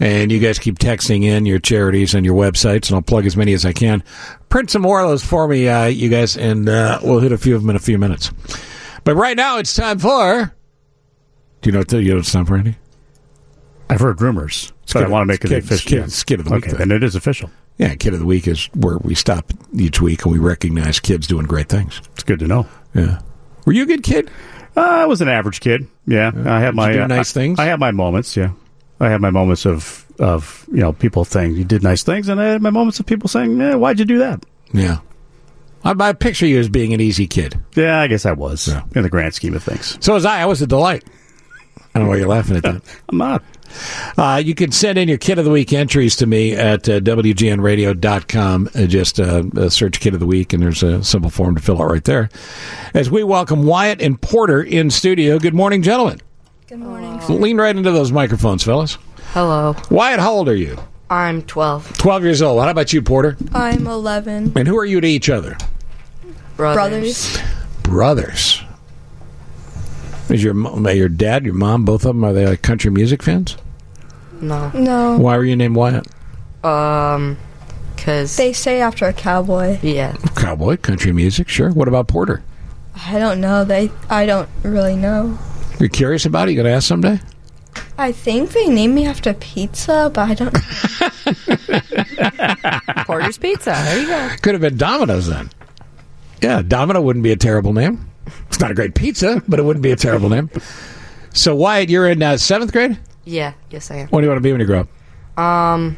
And 0.00 0.30
you 0.30 0.38
guys 0.38 0.58
keep 0.58 0.78
texting 0.78 1.24
in 1.24 1.46
your 1.46 1.58
charities 1.58 2.14
and 2.14 2.24
your 2.26 2.34
websites, 2.34 2.88
and 2.88 2.96
I'll 2.96 3.02
plug 3.02 3.24
as 3.24 3.34
many 3.36 3.54
as 3.54 3.64
I 3.64 3.72
can. 3.72 4.02
Print 4.50 4.70
some 4.70 4.82
more 4.82 5.00
of 5.00 5.08
those 5.08 5.24
for 5.24 5.48
me, 5.48 5.68
uh, 5.68 5.86
you 5.86 6.10
guys, 6.10 6.36
and 6.36 6.68
uh, 6.68 6.98
we'll 7.02 7.20
hit 7.20 7.32
a 7.32 7.38
few 7.38 7.54
of 7.56 7.62
them 7.62 7.70
in 7.70 7.76
a 7.76 7.80
few 7.80 7.98
minutes. 7.98 8.30
But 9.04 9.14
right 9.16 9.36
now, 9.36 9.56
it's 9.58 9.74
time 9.74 9.98
for. 9.98 10.52
Do 11.62 11.68
you 11.68 11.72
know 11.72 11.78
what, 11.80 11.88
the, 11.88 12.02
you 12.02 12.10
know 12.10 12.16
what 12.16 12.20
it's 12.20 12.32
time 12.32 12.44
for, 12.44 12.56
Andy? 12.56 12.76
I've 13.88 14.00
heard 14.00 14.20
rumors, 14.20 14.70
but 14.82 14.88
Skid 14.90 15.02
I 15.04 15.08
want 15.08 15.22
to 15.22 15.26
make 15.32 15.44
it 15.44 15.52
official. 15.52 15.78
skid- 15.88 16.12
skid 16.12 16.40
of 16.40 16.46
the 16.46 16.54
week, 16.56 16.66
Okay, 16.68 16.76
then 16.76 16.90
it 16.90 17.02
is 17.02 17.14
official. 17.14 17.50
Yeah, 17.78 17.94
Kid 17.94 18.14
of 18.14 18.20
the 18.20 18.26
Week 18.26 18.48
is 18.48 18.66
where 18.74 18.96
we 18.98 19.14
stop 19.14 19.52
each 19.74 20.00
week 20.00 20.24
and 20.24 20.32
we 20.32 20.38
recognize 20.38 20.98
kids 20.98 21.26
doing 21.26 21.46
great 21.46 21.68
things. 21.68 22.00
It's 22.14 22.22
good 22.22 22.38
to 22.38 22.46
know. 22.46 22.66
Yeah. 22.94 23.20
Were 23.66 23.72
you 23.72 23.82
a 23.82 23.86
good 23.86 24.02
kid? 24.02 24.30
Uh, 24.76 24.80
I 24.80 25.06
was 25.06 25.20
an 25.20 25.28
average 25.28 25.60
kid. 25.60 25.86
Yeah, 26.06 26.30
I 26.46 26.60
had 26.60 26.74
my 26.74 26.88
you 26.88 26.94
do 26.98 27.02
uh, 27.02 27.06
nice 27.06 27.36
I- 27.36 27.40
things? 27.40 27.58
I, 27.58 27.64
had 27.66 27.80
my 27.80 27.90
moments. 27.90 28.36
Yeah, 28.36 28.52
I 29.00 29.08
had 29.10 29.20
my 29.20 29.30
moments 29.30 29.66
of 29.66 30.04
of 30.18 30.64
you 30.72 30.80
know 30.80 30.92
people 30.92 31.24
saying 31.24 31.54
you 31.56 31.64
did 31.64 31.82
nice 31.82 32.02
things, 32.02 32.28
and 32.28 32.40
I 32.40 32.46
had 32.46 32.62
my 32.62 32.70
moments 32.70 32.98
of 33.00 33.06
people 33.06 33.28
saying, 33.28 33.60
eh, 33.60 33.74
"Why'd 33.74 33.98
you 33.98 34.04
do 34.04 34.18
that?" 34.18 34.44
Yeah. 34.72 34.98
I, 35.84 35.94
I 35.98 36.12
picture 36.14 36.46
you 36.46 36.58
as 36.58 36.68
being 36.68 36.92
an 36.94 37.00
easy 37.00 37.26
kid. 37.26 37.58
Yeah, 37.74 38.00
I 38.00 38.06
guess 38.06 38.26
I 38.26 38.32
was 38.32 38.68
Yeah. 38.68 38.82
in 38.94 39.02
the 39.02 39.08
grand 39.10 39.34
scheme 39.34 39.54
of 39.54 39.62
things. 39.62 39.96
So 40.00 40.14
was 40.14 40.24
I. 40.24 40.40
I 40.42 40.46
was 40.46 40.60
a 40.62 40.66
delight. 40.66 41.04
I 41.94 41.98
don't 41.98 42.04
know 42.04 42.10
why 42.10 42.16
you're 42.18 42.28
laughing 42.28 42.56
at 42.56 42.62
that. 42.64 42.82
I'm 43.08 43.18
not. 43.18 43.42
Uh, 44.16 44.40
you 44.44 44.54
can 44.54 44.72
send 44.72 44.98
in 44.98 45.08
your 45.08 45.18
Kid 45.18 45.38
of 45.38 45.44
the 45.44 45.50
Week 45.50 45.72
entries 45.72 46.16
to 46.16 46.26
me 46.26 46.52
at 46.52 46.88
uh, 46.88 47.00
WGNradio.com. 47.00 48.70
Uh, 48.74 48.86
just 48.86 49.20
uh, 49.20 49.44
uh, 49.56 49.68
search 49.68 50.00
Kid 50.00 50.14
of 50.14 50.20
the 50.20 50.26
Week, 50.26 50.52
and 50.52 50.62
there's 50.62 50.82
a 50.82 51.02
simple 51.04 51.30
form 51.30 51.54
to 51.54 51.62
fill 51.62 51.82
out 51.82 51.90
right 51.90 52.04
there. 52.04 52.28
As 52.94 53.10
we 53.10 53.24
welcome 53.24 53.64
Wyatt 53.64 54.00
and 54.00 54.20
Porter 54.20 54.62
in 54.62 54.90
studio. 54.90 55.38
Good 55.38 55.54
morning, 55.54 55.82
gentlemen. 55.82 56.20
Good 56.68 56.78
morning. 56.80 57.20
Lean 57.28 57.58
right 57.58 57.76
into 57.76 57.92
those 57.92 58.10
microphones, 58.12 58.62
fellas. 58.62 58.98
Hello. 59.32 59.76
Wyatt, 59.90 60.20
how 60.20 60.32
old 60.32 60.48
are 60.48 60.56
you? 60.56 60.76
I'm 61.08 61.42
12. 61.42 61.98
12 61.98 62.24
years 62.24 62.42
old. 62.42 62.60
How 62.62 62.70
about 62.70 62.92
you, 62.92 63.02
Porter? 63.02 63.36
I'm 63.52 63.86
11. 63.86 64.52
And 64.56 64.66
who 64.66 64.76
are 64.76 64.84
you 64.84 65.00
to 65.00 65.06
each 65.06 65.30
other? 65.30 65.56
Brothers. 66.56 67.38
Brothers. 67.82 68.62
Is 70.28 70.42
your 70.42 70.54
your 70.92 71.08
dad, 71.08 71.44
your 71.44 71.54
mom, 71.54 71.84
both 71.84 72.04
of 72.04 72.14
them 72.14 72.24
are 72.24 72.32
they 72.32 72.46
like 72.46 72.62
country 72.62 72.90
music 72.90 73.22
fans? 73.22 73.56
No. 74.40 74.70
No. 74.74 75.16
Why 75.18 75.36
were 75.36 75.44
you 75.44 75.56
named 75.56 75.76
Wyatt? 75.76 76.06
Um, 76.64 77.36
cause 77.96 78.36
They 78.36 78.52
say 78.52 78.80
after 78.80 79.06
a 79.06 79.12
cowboy. 79.12 79.78
yeah. 79.82 80.14
Cowboy, 80.34 80.76
country 80.78 81.12
music, 81.12 81.48
sure. 81.48 81.70
What 81.70 81.88
about 81.88 82.08
Porter? 82.08 82.42
I 83.06 83.18
don't 83.18 83.40
know. 83.40 83.64
They. 83.64 83.90
I 84.10 84.26
don't 84.26 84.48
really 84.62 84.96
know. 84.96 85.38
You're 85.78 85.88
curious 85.90 86.24
about 86.26 86.48
it? 86.48 86.52
You 86.52 86.56
gonna 86.62 86.74
ask 86.74 86.88
someday? 86.88 87.20
I 87.98 88.12
think 88.12 88.50
they 88.52 88.68
named 88.68 88.94
me 88.94 89.06
after 89.06 89.32
pizza, 89.34 90.10
but 90.12 90.28
I 90.30 90.34
don't. 90.34 90.54
Porter's 93.06 93.38
Pizza. 93.38 93.70
There 93.70 94.00
you 94.00 94.06
go. 94.06 94.30
Could 94.42 94.54
have 94.54 94.60
been 94.62 94.76
Domino's 94.76 95.26
then. 95.28 95.50
Yeah, 96.42 96.62
Domino 96.62 97.00
wouldn't 97.00 97.22
be 97.22 97.32
a 97.32 97.36
terrible 97.36 97.72
name. 97.72 98.10
It's 98.48 98.60
not 98.60 98.70
a 98.70 98.74
great 98.74 98.94
pizza, 98.94 99.42
but 99.48 99.58
it 99.58 99.62
wouldn't 99.64 99.82
be 99.82 99.90
a 99.92 99.96
terrible 99.96 100.28
name. 100.28 100.50
So 101.32 101.54
Wyatt, 101.54 101.88
you're 101.90 102.08
in 102.08 102.22
uh, 102.22 102.36
seventh 102.36 102.72
grade. 102.72 102.98
Yeah. 103.24 103.52
Yes, 103.70 103.90
I 103.90 103.96
am. 103.96 104.08
What 104.08 104.20
do 104.20 104.24
you 104.26 104.30
want 104.30 104.38
to 104.38 104.42
be 104.42 104.52
when 104.52 104.60
you 104.60 104.66
grow 104.66 104.80
up? 104.80 105.38
Um, 105.38 105.96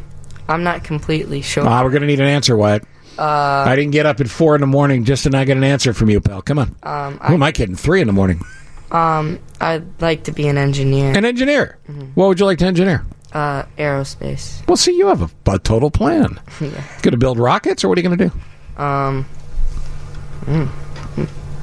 I'm 0.48 0.62
not 0.64 0.82
completely 0.84 1.42
sure. 1.42 1.66
Ah, 1.66 1.82
we're 1.84 1.90
gonna 1.90 2.06
need 2.06 2.20
an 2.20 2.26
answer, 2.26 2.56
Wyatt. 2.56 2.84
Uh, 3.18 3.22
I 3.66 3.74
didn't 3.76 3.90
get 3.92 4.06
up 4.06 4.20
at 4.20 4.28
four 4.28 4.54
in 4.54 4.60
the 4.60 4.66
morning 4.66 5.04
just 5.04 5.24
to 5.24 5.30
not 5.30 5.46
get 5.46 5.56
an 5.56 5.64
answer 5.64 5.92
from 5.92 6.08
you, 6.10 6.20
pal. 6.20 6.40
Come 6.42 6.58
on. 6.58 6.74
um, 6.84 7.18
Who 7.18 7.34
am 7.34 7.42
I 7.42 7.52
kidding? 7.52 7.74
Three 7.76 8.00
in 8.00 8.06
the 8.06 8.12
morning. 8.12 8.40
um, 8.92 9.38
I'd 9.60 10.00
like 10.00 10.24
to 10.24 10.32
be 10.32 10.46
an 10.48 10.56
engineer. 10.56 11.16
An 11.16 11.24
engineer. 11.24 11.78
What 12.14 12.28
would 12.28 12.38
you 12.40 12.46
like 12.46 12.58
to 12.58 12.66
engineer? 12.66 13.04
Uh, 13.32 13.64
aerospace. 13.76 14.66
Well, 14.68 14.76
see, 14.76 14.96
you 14.96 15.08
have 15.08 15.20
a, 15.22 15.30
a 15.52 15.58
total 15.58 15.90
plan. 15.90 16.40
Yeah. 16.60 16.70
Going 17.02 17.12
to 17.12 17.16
build 17.18 17.38
rockets, 17.38 17.84
or 17.84 17.88
what 17.88 17.98
are 17.98 18.00
you 18.00 18.08
going 18.08 18.18
to 18.18 18.28
do? 18.30 18.82
Um, 18.82 19.26
mm, 20.46 20.68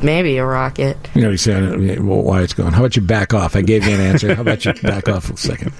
maybe 0.01 0.37
a 0.37 0.45
rocket. 0.45 0.97
You 1.13 1.21
know, 1.21 1.29
you 1.29 1.37
say 1.37 1.97
well, 1.99 2.21
why 2.23 2.41
it's 2.41 2.53
going. 2.53 2.73
How 2.73 2.79
about 2.81 2.95
you 2.95 3.01
back 3.01 3.33
off? 3.33 3.55
I 3.55 3.61
gave 3.61 3.85
you 3.87 3.93
an 3.95 4.01
answer. 4.01 4.33
How 4.35 4.41
about 4.41 4.65
you 4.65 4.73
back 4.81 5.07
off 5.09 5.25
for 5.25 5.33
a 5.33 5.37
second? 5.37 5.73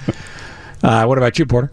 Uh, 0.83 1.05
what 1.05 1.17
about 1.17 1.39
you, 1.39 1.45
Porter? 1.45 1.71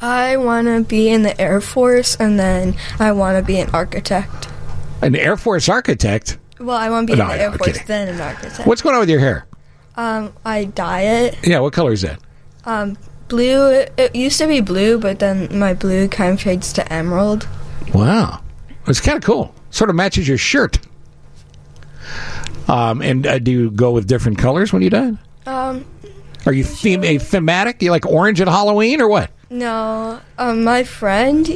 I 0.00 0.36
want 0.36 0.66
to 0.66 0.82
be 0.82 1.08
in 1.08 1.22
the 1.22 1.38
Air 1.40 1.60
Force, 1.60 2.16
and 2.16 2.38
then 2.38 2.74
I 2.98 3.12
want 3.12 3.38
to 3.38 3.44
be 3.44 3.58
an 3.58 3.70
architect. 3.70 4.48
An 5.02 5.16
Air 5.16 5.36
Force 5.36 5.68
architect. 5.68 6.38
Well, 6.60 6.76
I 6.76 6.88
want 6.90 7.08
to 7.08 7.14
be 7.14 7.18
No, 7.18 7.24
in 7.30 7.36
the 7.36 7.42
Air 7.42 7.50
I'm 7.50 7.58
Force, 7.58 7.72
kidding. 7.72 7.86
then 7.86 8.08
an 8.08 8.20
architect. 8.20 8.66
What's 8.66 8.82
going 8.82 8.94
on 8.94 9.00
with 9.00 9.10
your 9.10 9.20
hair? 9.20 9.46
Um, 9.96 10.32
I 10.44 10.64
dye 10.64 11.02
it. 11.02 11.38
Yeah, 11.46 11.60
what 11.60 11.72
color 11.72 11.92
is 11.92 12.02
that? 12.02 12.20
Um, 12.64 12.96
blue. 13.28 13.70
It, 13.70 13.92
it 13.96 14.16
used 14.16 14.38
to 14.38 14.46
be 14.46 14.60
blue, 14.60 14.98
but 14.98 15.18
then 15.20 15.56
my 15.58 15.74
blue 15.74 16.08
kind 16.08 16.32
of 16.34 16.40
fades 16.40 16.72
to 16.74 16.92
emerald. 16.92 17.46
Wow, 17.92 18.40
it's 18.86 19.00
kind 19.00 19.16
of 19.16 19.24
cool. 19.24 19.54
Sort 19.70 19.90
of 19.90 19.96
matches 19.96 20.26
your 20.28 20.38
shirt. 20.38 20.78
Um, 22.68 23.02
and 23.02 23.26
uh, 23.26 23.38
do 23.38 23.50
you 23.50 23.70
go 23.70 23.90
with 23.92 24.06
different 24.06 24.38
colors 24.38 24.72
when 24.72 24.82
you 24.82 24.90
dye? 24.90 25.12
Um, 25.46 25.84
Are 26.46 26.52
you 26.52 26.64
theme 26.64 27.04
a 27.04 27.18
thematic? 27.18 27.82
You 27.82 27.90
like 27.90 28.06
orange 28.06 28.40
at 28.40 28.48
Halloween 28.48 29.00
or 29.00 29.08
what? 29.08 29.30
no. 29.50 30.20
Um, 30.38 30.64
my 30.64 30.82
friend, 30.84 31.48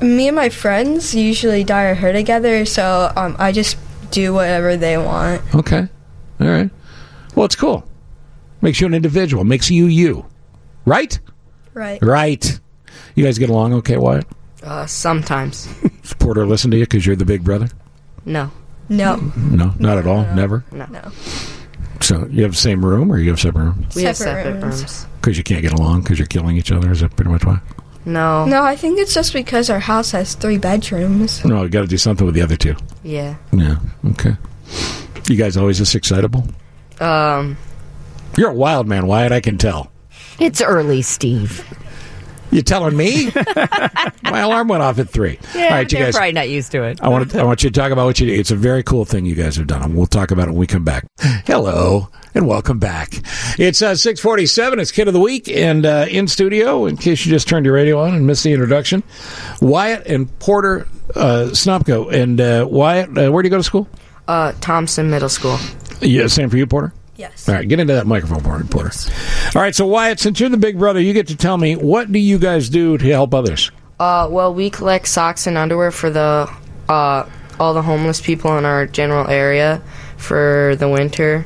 me 0.00 0.28
and 0.28 0.36
my 0.36 0.48
friends 0.48 1.14
usually 1.14 1.64
dye 1.64 1.86
our 1.86 1.94
hair 1.94 2.12
together, 2.12 2.64
so 2.64 3.12
um, 3.16 3.36
I 3.38 3.52
just 3.52 3.76
do 4.10 4.32
whatever 4.32 4.76
they 4.76 4.96
want. 4.96 5.42
Okay, 5.54 5.88
all 6.40 6.46
right. 6.46 6.70
Well, 7.34 7.44
it's 7.44 7.56
cool. 7.56 7.84
Makes 8.62 8.80
you 8.80 8.86
an 8.86 8.94
individual. 8.94 9.44
Makes 9.44 9.70
you 9.70 9.86
you. 9.86 10.26
Right? 10.84 11.18
Right. 11.74 12.02
Right. 12.02 12.60
You 13.14 13.24
guys 13.24 13.38
get 13.38 13.50
along 13.50 13.74
okay, 13.74 13.96
Wyatt? 13.96 14.26
Uh, 14.62 14.86
sometimes. 14.86 15.66
Does 16.02 16.14
Porter 16.14 16.46
listen 16.46 16.70
to 16.70 16.76
you 16.76 16.84
because 16.84 17.04
you're 17.06 17.14
the 17.14 17.24
big 17.24 17.44
brother? 17.44 17.68
No. 18.24 18.50
No. 18.88 19.16
No, 19.36 19.74
not 19.78 19.98
at 19.98 20.06
all. 20.06 20.24
Never. 20.34 20.64
No. 20.72 20.86
No. 20.90 21.10
So 22.00 22.26
you 22.30 22.42
have 22.42 22.52
the 22.52 22.56
same 22.58 22.84
room, 22.84 23.10
or 23.12 23.18
you 23.18 23.30
have 23.30 23.40
separate 23.40 23.64
rooms? 23.64 23.94
We 23.94 24.04
have 24.04 24.16
Separate 24.16 24.44
separate 24.44 24.62
rooms. 24.62 24.78
rooms. 24.80 25.06
Because 25.20 25.36
you 25.36 25.44
can't 25.44 25.62
get 25.62 25.72
along 25.72 26.02
because 26.02 26.18
you're 26.18 26.26
killing 26.28 26.56
each 26.56 26.70
other. 26.72 26.90
Is 26.92 27.00
that 27.00 27.14
pretty 27.16 27.30
much 27.30 27.44
why? 27.44 27.60
No. 28.04 28.46
No, 28.46 28.62
I 28.62 28.76
think 28.76 28.98
it's 28.98 29.12
just 29.12 29.32
because 29.32 29.68
our 29.68 29.80
house 29.80 30.12
has 30.12 30.34
three 30.34 30.56
bedrooms. 30.58 31.44
No, 31.44 31.62
you 31.64 31.68
got 31.68 31.82
to 31.82 31.86
do 31.86 31.98
something 31.98 32.24
with 32.24 32.34
the 32.34 32.42
other 32.42 32.56
two. 32.56 32.76
Yeah. 33.02 33.34
Yeah. 33.52 33.76
Okay. 34.10 34.36
You 35.28 35.36
guys 35.36 35.56
always 35.56 35.78
this 35.78 35.94
excitable? 35.94 36.46
Um, 37.00 37.56
You're 38.36 38.50
a 38.50 38.54
wild 38.54 38.86
man, 38.86 39.06
Wyatt. 39.06 39.32
I 39.32 39.40
can 39.40 39.58
tell. 39.58 39.90
it's 40.38 40.62
early, 40.62 41.02
Steve. 41.02 41.66
You 42.50 42.62
telling 42.62 42.96
me? 42.96 43.30
My 44.24 44.40
alarm 44.40 44.68
went 44.68 44.82
off 44.82 44.98
at 44.98 45.10
three. 45.10 45.38
Yeah, 45.54 45.64
All 45.64 45.70
right, 45.70 45.92
you 45.92 45.98
they're 45.98 46.06
guys. 46.08 46.14
probably 46.16 46.32
not 46.32 46.48
used 46.48 46.72
to 46.72 46.82
it. 46.84 46.98
I 47.02 47.08
want 47.08 47.30
to, 47.30 47.40
I 47.40 47.44
want 47.44 47.62
you 47.62 47.70
to 47.70 47.78
talk 47.80 47.92
about 47.92 48.06
what 48.06 48.18
you 48.20 48.26
do. 48.26 48.32
It's 48.32 48.50
a 48.50 48.56
very 48.56 48.82
cool 48.82 49.04
thing 49.04 49.26
you 49.26 49.34
guys 49.34 49.56
have 49.56 49.66
done, 49.66 49.82
and 49.82 49.94
we'll 49.94 50.06
talk 50.06 50.30
about 50.30 50.48
it 50.48 50.52
when 50.52 50.58
we 50.60 50.66
come 50.66 50.84
back. 50.84 51.06
Hello 51.46 52.08
and 52.34 52.46
welcome 52.46 52.78
back. 52.78 53.10
It's 53.58 53.82
uh, 53.82 53.94
six 53.96 54.20
forty 54.20 54.46
seven. 54.46 54.80
It's 54.80 54.92
Kid 54.92 55.08
of 55.08 55.14
the 55.14 55.20
Week, 55.20 55.48
and 55.48 55.84
uh, 55.84 56.06
in 56.08 56.26
studio, 56.26 56.86
in 56.86 56.96
case 56.96 57.24
you 57.26 57.30
just 57.32 57.48
turned 57.48 57.66
your 57.66 57.74
radio 57.74 58.00
on 58.00 58.14
and 58.14 58.26
missed 58.26 58.44
the 58.44 58.52
introduction, 58.52 59.02
Wyatt 59.60 60.06
and 60.06 60.38
Porter 60.38 60.86
uh, 61.14 61.48
Snopko. 61.52 62.12
And 62.12 62.40
uh, 62.40 62.66
Wyatt, 62.68 63.10
uh, 63.10 63.30
where 63.30 63.42
do 63.42 63.46
you 63.46 63.50
go 63.50 63.58
to 63.58 63.62
school? 63.62 63.88
Uh, 64.26 64.52
Thompson 64.60 65.10
Middle 65.10 65.28
School. 65.28 65.58
Yeah, 66.00 66.26
same 66.28 66.48
for 66.48 66.56
you, 66.56 66.66
Porter. 66.66 66.92
Yes. 67.18 67.48
All 67.48 67.54
right, 67.56 67.68
get 67.68 67.80
into 67.80 67.94
that 67.94 68.06
microphone, 68.06 68.42
Porter. 68.42 68.64
Porter. 68.64 68.92
All 69.56 69.60
right, 69.60 69.74
so 69.74 69.86
Wyatt, 69.86 70.20
since 70.20 70.38
you're 70.38 70.48
the 70.48 70.56
big 70.56 70.78
brother, 70.78 71.00
you 71.00 71.12
get 71.12 71.26
to 71.26 71.36
tell 71.36 71.58
me 71.58 71.74
what 71.74 72.12
do 72.12 72.18
you 72.20 72.38
guys 72.38 72.68
do 72.68 72.96
to 72.96 73.04
help 73.06 73.34
others? 73.34 73.72
Uh, 73.98 74.28
well, 74.30 74.54
we 74.54 74.70
collect 74.70 75.08
socks 75.08 75.48
and 75.48 75.58
underwear 75.58 75.90
for 75.90 76.10
the 76.10 76.48
uh, 76.88 77.28
all 77.58 77.74
the 77.74 77.82
homeless 77.82 78.20
people 78.20 78.56
in 78.56 78.64
our 78.64 78.86
general 78.86 79.26
area 79.26 79.82
for 80.16 80.76
the 80.78 80.88
winter, 80.88 81.44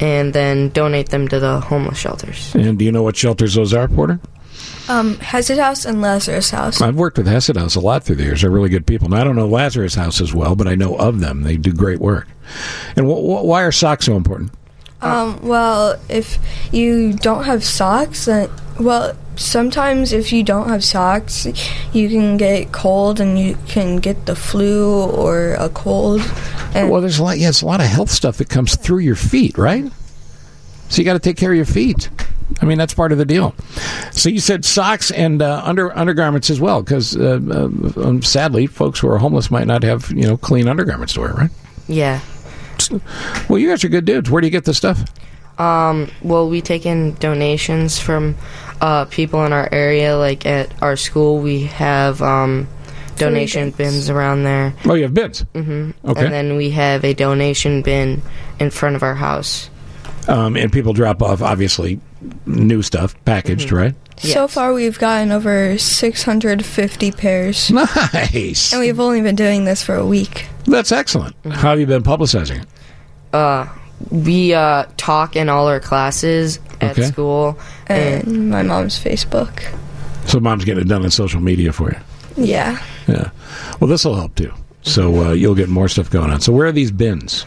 and 0.00 0.32
then 0.32 0.70
donate 0.70 1.10
them 1.10 1.28
to 1.28 1.38
the 1.38 1.60
homeless 1.60 1.96
shelters. 1.96 2.52
And 2.56 2.76
do 2.76 2.84
you 2.84 2.90
know 2.90 3.04
what 3.04 3.16
shelters 3.16 3.54
those 3.54 3.72
are, 3.72 3.86
Porter? 3.86 4.18
Um, 4.88 5.16
Hesed 5.18 5.58
House 5.58 5.84
and 5.84 6.02
Lazarus 6.02 6.50
House. 6.50 6.80
I've 6.80 6.96
worked 6.96 7.16
with 7.18 7.28
Hesed 7.28 7.56
House 7.56 7.76
a 7.76 7.80
lot 7.80 8.02
through 8.02 8.16
the 8.16 8.24
years. 8.24 8.42
They're 8.42 8.50
really 8.50 8.68
good 8.68 8.86
people. 8.86 9.08
Now, 9.08 9.20
I 9.20 9.24
don't 9.24 9.36
know 9.36 9.46
Lazarus 9.46 9.94
House 9.94 10.20
as 10.20 10.34
well, 10.34 10.56
but 10.56 10.66
I 10.66 10.74
know 10.74 10.96
of 10.96 11.20
them. 11.20 11.42
They 11.42 11.56
do 11.56 11.72
great 11.72 12.00
work. 12.00 12.26
And 12.96 13.06
wh- 13.06 13.14
wh- 13.22 13.44
why 13.44 13.62
are 13.62 13.72
socks 13.72 14.06
so 14.06 14.16
important? 14.16 14.50
Um, 15.04 15.40
well, 15.42 16.00
if 16.08 16.38
you 16.72 17.12
don't 17.12 17.44
have 17.44 17.64
socks, 17.64 18.24
then 18.26 18.50
well, 18.80 19.16
sometimes 19.36 20.12
if 20.12 20.32
you 20.32 20.42
don't 20.42 20.68
have 20.68 20.84
socks, 20.84 21.46
you 21.92 22.08
can 22.08 22.36
get 22.36 22.72
cold 22.72 23.20
and 23.20 23.38
you 23.38 23.56
can 23.68 23.96
get 23.96 24.26
the 24.26 24.36
flu 24.36 25.04
or 25.10 25.54
a 25.54 25.68
cold. 25.68 26.20
And 26.74 26.90
well, 26.90 27.00
there's 27.00 27.18
a 27.18 27.22
lot. 27.22 27.38
Yeah, 27.38 27.48
it's 27.50 27.62
a 27.62 27.66
lot 27.66 27.80
of 27.80 27.86
health 27.86 28.10
stuff 28.10 28.38
that 28.38 28.48
comes 28.48 28.76
through 28.76 28.98
your 28.98 29.16
feet, 29.16 29.56
right? 29.58 29.90
So 30.88 31.00
you 31.00 31.04
got 31.04 31.14
to 31.14 31.18
take 31.18 31.36
care 31.36 31.50
of 31.50 31.56
your 31.56 31.64
feet. 31.64 32.10
I 32.60 32.66
mean, 32.66 32.78
that's 32.78 32.94
part 32.94 33.10
of 33.10 33.18
the 33.18 33.24
deal. 33.24 33.54
So 34.12 34.28
you 34.28 34.38
said 34.40 34.64
socks 34.64 35.10
and 35.10 35.40
uh, 35.40 35.62
under 35.64 35.96
undergarments 35.96 36.50
as 36.50 36.60
well, 36.60 36.82
because 36.82 37.16
uh, 37.16 37.40
uh, 37.50 38.02
um, 38.02 38.22
sadly, 38.22 38.66
folks 38.66 39.00
who 39.00 39.08
are 39.08 39.18
homeless 39.18 39.50
might 39.50 39.66
not 39.66 39.82
have 39.82 40.10
you 40.10 40.22
know 40.22 40.36
clean 40.36 40.68
undergarments 40.68 41.14
to 41.14 41.20
wear, 41.20 41.32
right? 41.32 41.50
Yeah. 41.88 42.20
Well, 43.48 43.58
you 43.58 43.68
guys 43.68 43.84
are 43.84 43.88
good 43.88 44.04
dudes. 44.04 44.30
Where 44.30 44.40
do 44.40 44.46
you 44.46 44.50
get 44.50 44.64
this 44.64 44.76
stuff? 44.76 45.04
Um, 45.58 46.10
well, 46.22 46.48
we 46.48 46.60
take 46.60 46.84
in 46.86 47.14
donations 47.14 47.98
from 47.98 48.36
uh, 48.80 49.04
people 49.06 49.44
in 49.46 49.52
our 49.52 49.68
area. 49.72 50.16
Like 50.16 50.46
at 50.46 50.70
our 50.82 50.96
school, 50.96 51.38
we 51.38 51.64
have 51.64 52.20
um, 52.22 52.66
donation 53.16 53.70
bins 53.70 54.10
around 54.10 54.44
there. 54.44 54.74
Oh, 54.84 54.94
you 54.94 55.04
have 55.04 55.14
bins. 55.14 55.40
hmm 55.54 55.90
Okay. 56.04 56.24
And 56.24 56.32
then 56.32 56.56
we 56.56 56.70
have 56.70 57.04
a 57.04 57.14
donation 57.14 57.82
bin 57.82 58.22
in 58.58 58.70
front 58.70 58.96
of 58.96 59.02
our 59.02 59.14
house. 59.14 59.70
Um, 60.26 60.56
and 60.56 60.72
people 60.72 60.92
drop 60.94 61.22
off, 61.22 61.42
obviously, 61.42 62.00
new 62.46 62.80
stuff 62.82 63.14
packaged, 63.24 63.70
right? 63.70 63.94
So 64.16 64.48
far 64.48 64.72
we've 64.72 64.98
gotten 64.98 65.32
over 65.32 65.76
650 65.78 67.12
pairs. 67.12 67.70
Nice. 68.12 68.72
And 68.72 68.80
we've 68.80 68.98
only 69.00 69.20
been 69.22 69.34
doing 69.36 69.64
this 69.64 69.82
for 69.82 69.94
a 69.94 70.06
week. 70.06 70.46
That's 70.66 70.92
excellent. 70.92 71.36
How 71.44 71.70
have 71.70 71.80
you 71.80 71.86
been 71.86 72.02
publicizing 72.02 72.62
it? 72.62 72.66
Uh, 73.32 73.66
we 74.10 74.54
uh, 74.54 74.86
talk 74.96 75.36
in 75.36 75.48
all 75.48 75.66
our 75.68 75.80
classes 75.80 76.58
at 76.80 76.92
Okay. 76.92 77.02
school. 77.06 77.58
And 77.86 78.50
my 78.50 78.62
mom's 78.62 78.98
Facebook. 79.02 79.62
So 80.26 80.40
mom's 80.40 80.64
getting 80.64 80.82
it 80.84 80.88
done 80.88 81.02
on 81.04 81.10
social 81.10 81.40
media 81.40 81.72
for 81.72 81.90
you. 81.92 81.98
Yeah. 82.36 82.82
Yeah. 83.06 83.30
Well, 83.80 83.88
this 83.88 84.04
will 84.04 84.14
help 84.16 84.34
too. 84.34 84.52
So 84.82 85.26
uh, 85.28 85.32
you'll 85.32 85.54
get 85.54 85.68
more 85.68 85.88
stuff 85.88 86.10
going 86.10 86.30
on. 86.30 86.40
So 86.40 86.52
where 86.52 86.66
are 86.66 86.72
these 86.72 86.90
bins? 86.90 87.44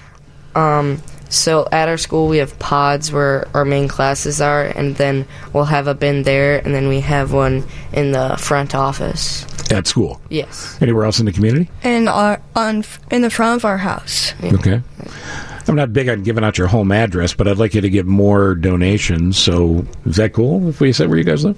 Um, 0.56 1.02
so 1.30 1.68
at 1.72 1.90
our 1.90 1.98
school, 1.98 2.28
we 2.28 2.38
have 2.38 2.58
pods 2.60 3.12
where 3.12 3.48
our 3.54 3.66
main 3.66 3.88
classes 3.88 4.42
are, 4.42 4.64
and 4.64 4.96
then 4.96 5.28
we'll 5.54 5.66
have 5.66 5.88
a 5.88 5.94
bin 5.94 6.24
there, 6.24 6.60
and 6.64 6.74
then 6.74 6.88
we 6.88 7.02
have 7.02 7.34
one 7.34 7.64
in 7.94 8.12
the 8.12 8.38
front 8.40 8.76
office. 8.76 9.46
At 9.72 9.86
school. 9.88 10.22
Yes. 10.30 10.78
Anywhere 10.82 11.04
else 11.06 11.20
in 11.20 11.26
the 11.26 11.34
community? 11.34 11.70
In 11.84 12.08
our, 12.08 12.42
on 12.56 12.86
in 13.12 13.22
the 13.22 13.30
front 13.30 13.58
of 13.58 13.66
our 13.66 13.78
house. 13.78 14.34
Okay. 14.42 14.82
I'm 15.68 15.76
not 15.76 15.92
big 15.92 16.08
on 16.08 16.24
giving 16.24 16.46
out 16.46 16.58
your 16.58 16.68
home 16.68 16.92
address, 16.94 17.34
but 17.34 17.48
I'd 17.48 17.58
like 17.58 17.74
you 17.74 17.82
to 17.82 17.90
get 17.90 18.06
more 18.06 18.56
donations. 18.56 19.38
So 19.38 19.86
is 20.06 20.16
that 20.16 20.32
cool 20.32 20.70
if 20.70 20.80
we 20.80 20.94
say 20.94 21.08
where 21.08 21.18
you 21.18 21.26
guys 21.26 21.44
live? 21.44 21.58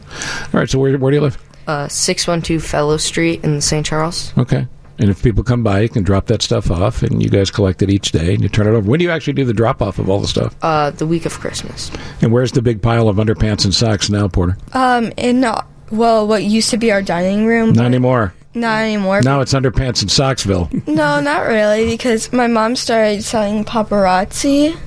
All 0.54 0.60
right. 0.60 0.70
So 0.70 0.80
where, 0.80 0.98
where 0.98 1.12
do 1.12 1.18
you 1.18 1.22
live? 1.22 1.38
Uh, 1.68 1.88
612 1.88 2.64
Fellow 2.64 2.98
Street 2.98 3.44
in 3.44 3.62
St. 3.62 3.86
Charles. 3.86 4.34
Okay. 4.40 4.68
And 5.00 5.10
if 5.10 5.24
people 5.24 5.44
come 5.44 5.64
by, 5.64 5.80
you 5.80 5.90
can 5.90 6.04
drop 6.04 6.26
that 6.26 6.42
stuff 6.42 6.70
off, 6.70 7.04
and 7.04 7.24
you 7.24 7.30
guys 7.30 7.50
collect 7.50 7.82
it 7.82 7.90
each 7.90 8.12
day, 8.12 8.34
and 8.34 8.44
you 8.44 8.50
turn 8.50 8.68
it 8.68 8.72
over. 8.72 8.82
When 8.90 9.00
do 9.00 9.06
you 9.06 9.12
actually 9.12 9.34
do 9.34 9.46
the 9.46 9.54
drop 9.54 9.82
off 9.82 9.98
of 9.98 10.10
all 10.10 10.20
the 10.20 10.28
stuff? 10.28 10.54
Uh, 10.62 10.92
the 10.92 11.08
week 11.08 11.26
of 11.26 11.40
Christmas. 11.40 11.90
And 12.22 12.34
where's 12.34 12.52
the 12.52 12.62
big 12.62 12.82
pile 12.82 13.08
of 13.08 13.16
underpants 13.16 13.64
and 13.64 13.74
socks 13.74 14.10
now, 14.10 14.28
Porter? 14.28 14.58
Um, 14.74 15.14
in, 15.16 15.46
uh, 15.46 15.64
well, 15.90 16.28
what 16.28 16.44
used 16.44 16.70
to 16.72 16.78
be 16.78 16.92
our 16.92 17.02
dining 17.02 17.46
room. 17.46 17.72
Not 17.72 17.86
anymore. 17.86 18.34
Not 18.54 18.82
anymore. 18.82 19.22
Now 19.22 19.40
it's 19.40 19.54
underpants 19.54 20.02
and 20.02 20.10
socksville. 20.10 20.86
No, 20.88 21.22
not 21.22 21.48
really, 21.48 21.86
because 21.88 22.34
my 22.34 22.48
mom 22.48 22.76
started 22.76 23.24
selling 23.24 23.64
paparazzi, 23.64 24.78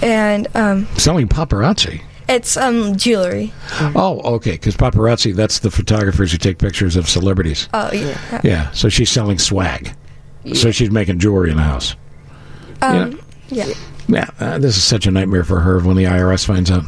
and 0.00 0.48
um, 0.56 0.86
Selling 0.96 1.28
paparazzi. 1.28 2.00
It's 2.28 2.56
um 2.56 2.96
jewelry. 2.96 3.52
Oh, 3.94 4.20
okay. 4.36 4.52
Because 4.52 4.76
paparazzi, 4.76 5.34
that's 5.34 5.60
the 5.60 5.70
photographers 5.70 6.32
who 6.32 6.38
take 6.38 6.58
pictures 6.58 6.96
of 6.96 7.08
celebrities. 7.08 7.68
Oh 7.74 7.90
yeah. 7.92 8.40
Yeah. 8.44 8.70
So 8.72 8.88
she's 8.88 9.10
selling 9.10 9.38
swag. 9.38 9.94
So 10.54 10.70
she's 10.72 10.90
making 10.90 11.18
jewelry 11.20 11.50
in 11.50 11.56
the 11.56 11.62
house. 11.62 11.94
Um, 12.80 13.20
yeah. 13.48 13.66
Yeah. 14.08 14.28
Uh, 14.40 14.58
this 14.58 14.76
is 14.76 14.82
such 14.82 15.06
a 15.06 15.10
nightmare 15.12 15.44
for 15.44 15.60
her 15.60 15.78
when 15.80 15.96
the 15.96 16.04
IRS 16.04 16.44
finds 16.44 16.70
out. 16.70 16.84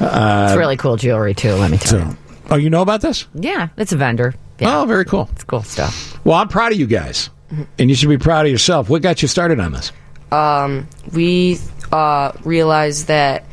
Uh, 0.00 0.46
It's 0.50 0.56
really 0.58 0.76
cool 0.76 0.96
jewelry 0.96 1.34
too. 1.34 1.54
Let 1.54 1.70
me 1.72 1.78
tell 1.78 1.98
you. 2.00 2.16
Oh, 2.50 2.56
you 2.56 2.70
know 2.70 2.82
about 2.82 3.00
this? 3.00 3.26
Yeah, 3.34 3.68
it's 3.76 3.90
a 3.92 3.96
vendor. 3.96 4.34
Yeah. 4.60 4.80
Oh, 4.80 4.84
very 4.84 5.04
cool. 5.04 5.28
It's 5.32 5.42
cool 5.44 5.62
stuff. 5.62 6.18
Well, 6.24 6.36
I'm 6.36 6.46
proud 6.48 6.70
of 6.72 6.78
you 6.78 6.86
guys, 6.86 7.30
and 7.78 7.88
you 7.90 7.96
should 7.96 8.08
be 8.10 8.18
proud 8.18 8.46
of 8.46 8.52
yourself. 8.52 8.88
What 8.88 9.02
got 9.02 9.22
you 9.22 9.28
started 9.28 9.58
on 9.58 9.72
this? 9.72 9.90
Um, 10.30 10.86
we 11.12 11.58
uh, 11.90 12.32
realized 12.44 13.08
that 13.08 13.44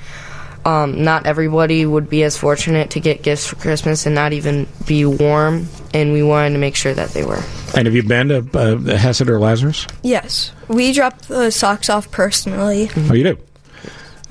um, 0.66 1.04
not 1.04 1.26
everybody 1.26 1.86
would 1.86 2.10
be 2.10 2.24
as 2.24 2.38
fortunate 2.38 2.92
to 2.92 3.00
get 3.00 3.24
gifts 3.24 3.48
for 3.48 3.56
Christmas 3.56 4.06
and 4.06 4.16
not 4.16 4.34
even 4.34 4.68
be 4.86 5.06
warm, 5.06 5.68
and 5.94 6.14
we 6.14 6.24
wanted 6.24 6.52
to 6.52 6.60
make 6.60 6.76
sure 6.76 6.94
that 6.94 7.10
they 7.10 7.24
were. 7.24 7.42
And 7.76 7.86
have 7.86 7.96
you 7.96 8.04
been 8.04 8.30
to 8.30 8.38
uh, 8.54 8.98
Hesed 8.98 9.30
or 9.30 9.40
Lazarus? 9.40 9.88
Yes, 10.04 10.52
we 10.68 10.94
dropped 10.94 11.28
the 11.28 11.52
socks 11.52 11.90
off 11.90 12.12
personally. 12.12 12.90
Oh, 12.96 13.14
you 13.14 13.24
do. 13.24 13.38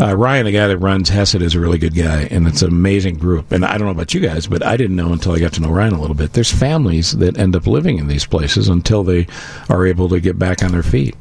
Uh, 0.01 0.16
Ryan, 0.16 0.47
the 0.47 0.53
guy 0.53 0.66
that 0.66 0.78
runs 0.78 1.11
Hesed, 1.11 1.43
is 1.43 1.55
a 1.55 1.61
really 1.61 1.76
good 1.76 1.95
guy, 1.95 2.22
and 2.31 2.47
it's 2.47 2.62
an 2.62 2.68
amazing 2.68 3.18
group. 3.18 3.53
And 3.53 3.66
I 3.66 3.76
don't 3.76 3.87
know 3.87 3.91
about 3.91 4.14
you 4.14 4.20
guys, 4.20 4.47
but 4.47 4.64
I 4.64 4.78
didn't 4.78 4.97
know 4.97 5.12
until 5.12 5.33
I 5.33 5.39
got 5.41 5.53
to 5.55 5.61
know 5.61 5.68
Ryan 5.70 5.93
a 5.93 6.01
little 6.01 6.16
bit. 6.16 6.33
There's 6.33 6.51
families 6.51 7.12
that 7.18 7.37
end 7.37 7.55
up 7.55 7.66
living 7.66 7.99
in 7.99 8.07
these 8.07 8.24
places 8.24 8.68
until 8.68 9.05
they 9.05 9.26
are 9.68 9.87
able 9.87 10.09
to 10.09 10.20
get 10.20 10.39
back 10.39 10.62
on 10.62 10.72
their 10.72 10.83
feet. 10.83 11.16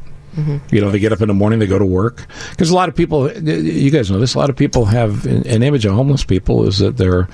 You 0.72 0.82
know, 0.82 0.92
they 0.92 1.00
get 1.00 1.12
up 1.12 1.22
in 1.22 1.28
the 1.28 1.34
morning, 1.34 1.60
they 1.60 1.68
go 1.68 1.80
to 1.80 1.86
work. 1.86 2.28
Because 2.52 2.70
a 2.70 2.76
lot 2.76 2.90
of 2.90 2.96
people, 2.96 3.32
you 3.42 3.92
guys 3.92 4.10
know 4.10 4.20
this, 4.20 4.36
a 4.36 4.38
lot 4.38 4.50
of 4.50 4.56
people 4.56 4.86
have 4.86 5.26
an 5.26 5.46
an 5.48 5.64
image 5.64 5.86
of 5.86 5.94
homeless 5.94 6.24
people 6.24 6.68
is 6.68 6.80
that 6.80 6.98
they're 6.98 7.28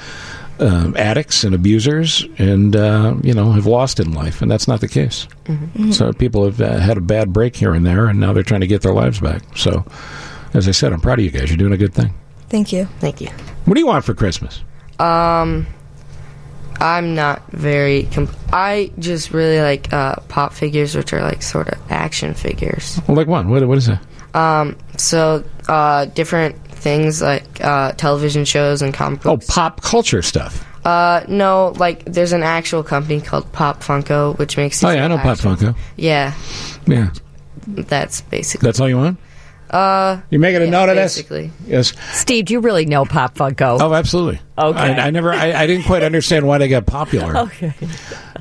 um, 0.59 0.95
addicts 0.97 1.43
and 1.43 1.53
abusers 1.53 2.25
and, 2.37 2.75
uh, 2.75 3.15
you 3.21 3.33
know, 3.33 3.51
have 3.51 3.65
lost 3.65 3.99
in 3.99 4.13
life. 4.13 4.41
And 4.41 4.49
that's 4.49 4.67
not 4.67 4.79
the 4.81 4.87
case. 4.87 5.27
So 5.91 6.13
people 6.13 6.45
have 6.45 6.61
uh, 6.61 6.77
had 6.79 6.97
a 6.97 7.01
bad 7.01 7.33
break 7.33 7.55
here 7.55 7.73
and 7.73 7.85
there, 7.85 8.07
and 8.07 8.19
now 8.19 8.33
they're 8.33 8.43
trying 8.43 8.61
to 8.61 8.67
get 8.67 8.81
their 8.81 8.93
lives 8.93 9.19
back. 9.19 9.43
So, 9.55 9.85
as 10.53 10.67
I 10.67 10.71
said, 10.71 10.93
I'm 10.93 11.01
proud 11.01 11.19
of 11.19 11.25
you 11.25 11.31
guys. 11.31 11.49
You're 11.49 11.57
doing 11.57 11.73
a 11.73 11.77
good 11.77 11.93
thing. 11.93 12.13
Thank 12.49 12.71
you. 12.71 12.85
Thank 12.99 13.19
you. 13.21 13.27
What 13.65 13.73
do 13.73 13.79
you 13.79 13.87
want 13.87 14.05
for 14.05 14.13
Christmas? 14.13 14.63
Um, 14.99 15.67
I'm 16.81 17.15
not 17.15 17.41
very. 17.51 18.03
Comp- 18.03 18.35
I 18.53 18.91
just 18.99 19.31
really 19.31 19.59
like 19.61 19.91
uh, 19.93 20.15
pop 20.27 20.53
figures, 20.53 20.95
which 20.95 21.13
are 21.13 21.21
like 21.21 21.41
sort 21.41 21.69
of 21.69 21.79
action 21.91 22.33
figures. 22.33 22.99
Well, 23.07 23.17
like 23.17 23.27
what? 23.27 23.45
What, 23.45 23.67
what 23.67 23.77
is 23.77 23.87
it? 23.87 23.99
Um, 24.35 24.77
so 24.97 25.43
uh, 25.69 26.05
different 26.05 26.57
things 26.67 27.21
like 27.21 27.63
uh, 27.63 27.93
television 27.93 28.45
shows 28.45 28.81
and 28.81 28.93
comic 28.93 29.21
books. 29.21 29.49
Oh, 29.49 29.53
pop 29.53 29.81
culture 29.81 30.21
stuff. 30.21 30.65
Uh, 30.85 31.25
no, 31.27 31.73
like 31.77 32.05
there's 32.05 32.31
an 32.33 32.43
actual 32.43 32.83
company 32.83 33.19
called 33.21 33.51
Pop 33.53 33.81
Funko, 33.81 34.37
which 34.37 34.55
makes. 34.57 34.83
Oh, 34.83 34.89
yeah, 34.91 35.05
I 35.05 35.07
know 35.07 35.17
Pop 35.17 35.37
Funko. 35.37 35.75
Yeah, 35.95 36.33
Yeah. 36.85 37.11
that's 37.65 38.21
basically. 38.21 38.67
That's 38.67 38.79
all 38.79 38.87
you 38.89 38.97
want? 38.97 39.17
Uh, 39.69 40.21
You 40.29 40.39
making 40.39 40.61
a 40.61 40.65
yeah, 40.65 40.71
note 40.71 40.89
of 40.89 40.95
this? 40.95 41.15
basically. 41.15 41.51
Yes. 41.67 41.93
Steve, 42.13 42.45
do 42.45 42.53
you 42.53 42.59
really 42.59 42.85
know 42.85 43.03
Pop 43.05 43.35
Funko? 43.35 43.79
Oh, 43.81 43.93
absolutely. 43.93 44.39
Okay. 44.57 44.79
I, 44.79 45.07
I 45.07 45.09
never. 45.09 45.33
I, 45.33 45.51
I 45.53 45.67
didn't 45.67 45.85
quite 45.85 46.01
understand 46.03 46.47
why 46.47 46.57
they 46.59 46.67
got 46.69 46.85
popular 46.85 47.35
Okay. 47.39 47.73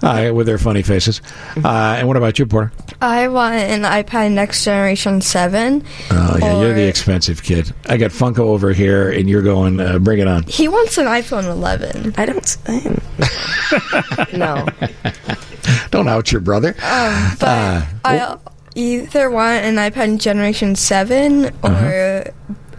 uh, 0.02 0.32
with 0.32 0.46
their 0.46 0.58
funny 0.58 0.82
faces. 0.82 1.20
Uh, 1.56 1.96
and 1.98 2.06
what 2.06 2.16
about 2.16 2.38
you, 2.38 2.46
Porter? 2.46 2.72
I 3.00 3.26
want 3.28 3.54
an 3.56 3.82
iPad 3.82 4.30
Next 4.32 4.62
Generation 4.64 5.20
7. 5.20 5.84
Oh 6.12 6.36
yeah, 6.38 6.60
you're 6.60 6.74
the 6.74 6.86
expensive 6.86 7.42
kid. 7.42 7.72
I 7.88 7.96
got 7.96 8.12
Funko 8.12 8.40
over 8.40 8.72
here, 8.72 9.10
and 9.10 9.28
you're 9.28 9.42
going. 9.42 9.80
Uh, 9.80 9.98
bring 9.98 10.20
it 10.20 10.28
on. 10.28 10.44
He 10.44 10.68
wants 10.68 10.98
an 10.98 11.06
iPhone 11.06 11.44
11. 11.44 12.14
I 12.16 12.26
don't. 12.26 12.56
no. 14.32 14.66
Don't 15.90 16.08
out 16.08 16.30
your 16.30 16.42
brother. 16.42 16.70
Um, 16.82 17.36
but 17.40 17.48
Uh, 17.48 17.82
I 18.04 18.36
either 18.74 19.30
want 19.30 19.64
an 19.64 19.76
iPad 19.76 20.18
Generation 20.18 20.74
7 20.76 21.46
or 21.46 21.50
Uh-huh. 21.62 22.24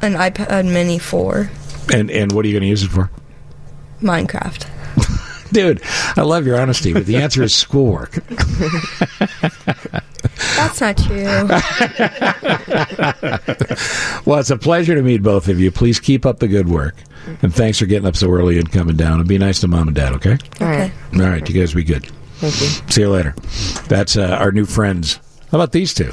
an 0.02 0.14
iPad 0.16 0.66
Mini 0.72 1.00
4. 1.00 1.50
and 1.94 2.10
and 2.12 2.32
what 2.32 2.46
are 2.46 2.48
you 2.48 2.54
going 2.54 2.64
to 2.64 2.68
use 2.70 2.84
it 2.84 2.90
for? 2.90 3.10
Minecraft. 4.02 4.68
Dude, 5.54 5.82
I 6.18 6.22
love 6.22 6.46
your 6.46 6.60
honesty, 6.60 6.94
but 6.94 7.06
the 7.06 7.18
answer 7.18 7.44
is 7.44 7.54
schoolwork. 7.54 8.12
That's 10.58 10.82
not 10.82 10.98
true. 10.98 11.48
well, 14.26 14.40
it's 14.40 14.50
a 14.50 14.58
pleasure 14.58 14.96
to 14.96 15.02
meet 15.02 15.24
both 15.24 15.48
of 15.48 15.60
you. 15.60 15.72
Please 15.72 16.00
keep 16.00 16.26
up 16.26 16.40
the 16.40 16.48
good 16.48 16.68
work. 16.68 16.96
And 17.42 17.54
thanks 17.54 17.80
for 17.80 17.86
getting 17.86 18.08
up 18.08 18.16
so 18.16 18.30
early 18.30 18.60
and 18.60 18.72
coming 18.72 18.96
down. 18.96 19.20
And 19.20 19.28
be 19.28 19.38
nice 19.38 19.60
to 19.62 19.68
mom 19.68 19.88
and 19.88 19.96
dad, 19.96 20.14
okay? 20.14 20.38
All 20.62 20.68
right. 20.68 20.92
All 21.14 21.20
right, 21.22 21.48
you 21.48 21.60
guys 21.60 21.74
be 21.74 21.84
good. 21.84 22.06
Thank 22.38 22.60
you. 22.62 22.68
See 22.92 23.02
you 23.02 23.10
later. 23.10 23.34
That's 23.88 24.18
uh, 24.18 24.38
our 24.40 24.52
new 24.52 24.66
friends. 24.66 25.20
How 25.52 25.58
about 25.60 25.72
these 25.72 25.94
two? 25.94 26.12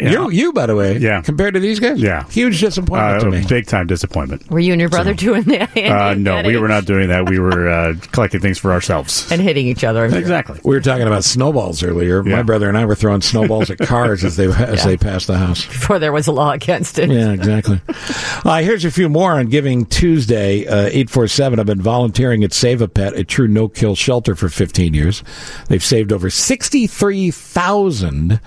You, 0.00 0.30
you, 0.30 0.52
by 0.52 0.66
the 0.66 0.74
way, 0.74 0.98
yeah. 0.98 1.20
compared 1.22 1.54
to 1.54 1.60
these 1.60 1.80
guys, 1.80 2.00
Yeah. 2.00 2.24
huge 2.30 2.60
disappointment 2.60 3.16
Uh, 3.16 3.20
to 3.24 3.30
me. 3.30 3.44
Big 3.48 3.66
time 3.66 3.86
disappointment. 3.86 4.50
Were 4.50 4.58
you 4.58 4.72
and 4.72 4.80
your 4.80 4.90
brother 4.90 5.14
doing 5.14 5.42
that? 5.44 5.76
Uh, 5.76 6.14
no, 6.14 6.36
At 6.36 6.46
we 6.46 6.54
age? 6.56 6.60
were 6.60 6.68
not 6.68 6.84
doing 6.84 7.08
that. 7.08 7.28
We 7.28 7.38
were 7.38 7.68
uh, 7.68 7.94
collecting 8.12 8.40
things 8.40 8.58
for 8.58 8.72
ourselves. 8.72 9.30
And 9.30 9.40
hitting 9.40 9.66
each 9.66 9.84
other. 9.84 10.04
Exactly. 10.06 10.60
We 10.64 10.74
were 10.74 10.80
talking 10.80 11.06
about 11.06 11.24
snowballs 11.24 11.82
earlier. 11.82 12.22
My 12.22 12.42
brother 12.42 12.68
and 12.68 12.76
I 12.76 12.84
were 12.84 12.94
throwing 12.94 13.22
snowballs 13.22 13.70
at 13.70 13.78
cars 13.78 14.24
as 14.24 14.36
they 14.36 14.46
as 14.52 14.80
Yeah. 14.80 14.86
they 14.86 14.96
passed 14.96 15.26
the 15.28 15.38
house. 15.38 15.64
Before 15.66 15.98
there 15.98 16.12
was 16.12 16.26
a 16.26 16.32
law 16.32 16.52
against 16.52 16.98
it. 16.98 17.10
Yeah, 17.10 17.32
exactly. 17.32 17.80
uh, 18.44 18.60
here's 18.60 18.84
a 18.84 18.90
few 18.90 19.08
more 19.08 19.32
on 19.32 19.46
Giving 19.46 19.86
Tuesday, 19.86 20.66
uh, 20.66 20.86
847. 20.86 21.58
I've 21.60 21.66
been 21.66 21.80
volunteering 21.80 22.42
at 22.44 22.52
Save 22.52 22.82
a 22.82 22.88
Pet, 22.88 23.14
a 23.14 23.24
true 23.24 23.48
no 23.48 23.68
kill 23.68 23.94
shelter, 23.94 24.34
for 24.34 24.48
15 24.48 24.94
years. 24.94 25.22
They've 25.68 25.84
saved 25.84 26.12
over 26.12 26.30
63,000 26.30 28.40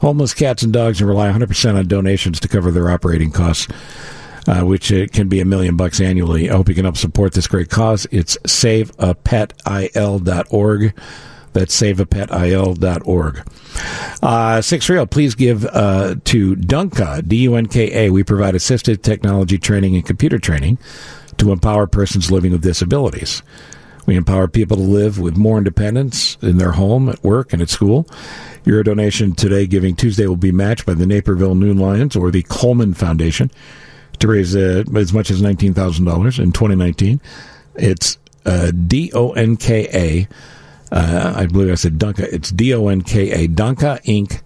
homeless 0.00 0.34
cats 0.34 0.62
and 0.62 0.72
dogs 0.72 1.00
and 1.00 1.08
rely 1.08 1.30
100% 1.30 1.76
on 1.76 1.88
donations 1.88 2.38
to 2.40 2.48
cover 2.48 2.70
their 2.70 2.90
operating 2.90 3.30
costs. 3.30 3.68
Uh, 4.48 4.62
which 4.62 4.92
uh, 4.92 5.08
can 5.08 5.28
be 5.28 5.40
a 5.40 5.44
million 5.44 5.76
bucks 5.76 6.00
annually. 6.00 6.48
I 6.48 6.54
hope 6.54 6.68
you 6.68 6.74
can 6.76 6.84
help 6.84 6.96
support 6.96 7.32
this 7.32 7.48
great 7.48 7.68
cause. 7.68 8.06
It's 8.12 8.36
saveapetil.org. 8.44 10.94
That's 11.52 11.80
saveapetil.org. 11.80 13.48
Uh, 14.22 14.62
six 14.62 14.88
real, 14.88 15.06
please 15.06 15.34
give 15.34 15.64
uh, 15.64 16.14
to 16.26 16.54
Dunka, 16.54 17.26
D-U-N-K-A. 17.26 18.10
We 18.10 18.22
provide 18.22 18.54
assisted 18.54 19.02
technology 19.02 19.58
training 19.58 19.96
and 19.96 20.06
computer 20.06 20.38
training 20.38 20.78
to 21.38 21.50
empower 21.50 21.88
persons 21.88 22.30
living 22.30 22.52
with 22.52 22.62
disabilities. 22.62 23.42
We 24.06 24.16
empower 24.16 24.48
people 24.48 24.76
to 24.76 24.82
live 24.82 25.18
with 25.18 25.36
more 25.36 25.58
independence 25.58 26.38
in 26.40 26.58
their 26.58 26.72
home, 26.72 27.08
at 27.08 27.22
work, 27.24 27.52
and 27.52 27.60
at 27.60 27.68
school. 27.68 28.08
Your 28.64 28.82
donation 28.82 29.34
today, 29.34 29.66
Giving 29.66 29.96
Tuesday, 29.96 30.26
will 30.26 30.36
be 30.36 30.52
matched 30.52 30.86
by 30.86 30.94
the 30.94 31.06
Naperville 31.06 31.54
Noon 31.54 31.78
Lions 31.78 32.16
or 32.16 32.30
the 32.30 32.42
Coleman 32.44 32.94
Foundation 32.94 33.50
to 34.20 34.28
raise 34.28 34.54
uh, 34.56 34.84
as 34.94 35.12
much 35.12 35.30
as 35.30 35.42
$19,000 35.42 36.38
in 36.38 36.52
2019. 36.52 37.20
It's 37.74 38.18
uh, 38.44 38.70
D-O-N-K-A. 38.70 40.28
Uh, 40.92 41.34
I 41.36 41.46
believe 41.46 41.72
I 41.72 41.74
said 41.74 41.98
Dunka. 41.98 42.20
It's 42.20 42.50
D-O-N-K-A. 42.50 43.48
Dunka 43.48 44.02
Inc. 44.04 44.40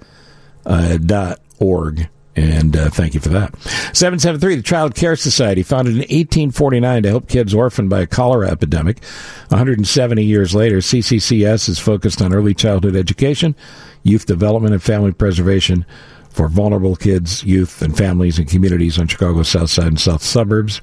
Uh, 0.67 0.99
dot 0.99 1.41
org. 1.59 2.09
And 2.37 2.77
uh, 2.77 2.91
thank 2.91 3.15
you 3.15 3.21
for 3.21 3.31
that. 3.31 3.61
773, 3.93 4.57
the 4.57 4.63
Child 4.63 4.95
Care 4.95 5.17
Society, 5.17 5.65
founded 5.65 5.95
in 5.95 6.01
1849 6.01 7.03
to 7.03 7.09
help 7.09 7.29
kids 7.29 7.53
orphaned 7.53 7.91
by 7.91 8.01
a 8.01 8.07
cholera 8.07 8.49
epidemic. 8.51 9.03
170 9.49 10.25
years 10.25 10.55
later, 10.55 10.79
CCCS 10.79 11.69
is 11.69 11.81
focused 11.81 12.23
on 12.23 12.33
early 12.33 12.55
childhood 12.55 12.95
education, 12.95 13.57
youth 14.05 14.27
development, 14.27 14.75
and 14.75 14.83
family 14.83 15.13
preservation 15.13 15.85
for 16.31 16.49
vulnerable 16.49 16.95
kids, 16.95 17.43
youth, 17.45 17.83
and 17.83 17.97
families 17.97 18.39
and 18.39 18.49
communities 18.49 18.97
on 18.99 19.09
Chicago's 19.09 19.49
south 19.49 19.71
side 19.71 19.89
and 19.89 20.01
south 20.01 20.23
suburbs. 20.23 20.81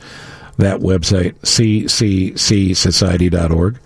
That 0.57 0.81
website, 0.81 1.35
cccsociety.org. 1.39 3.79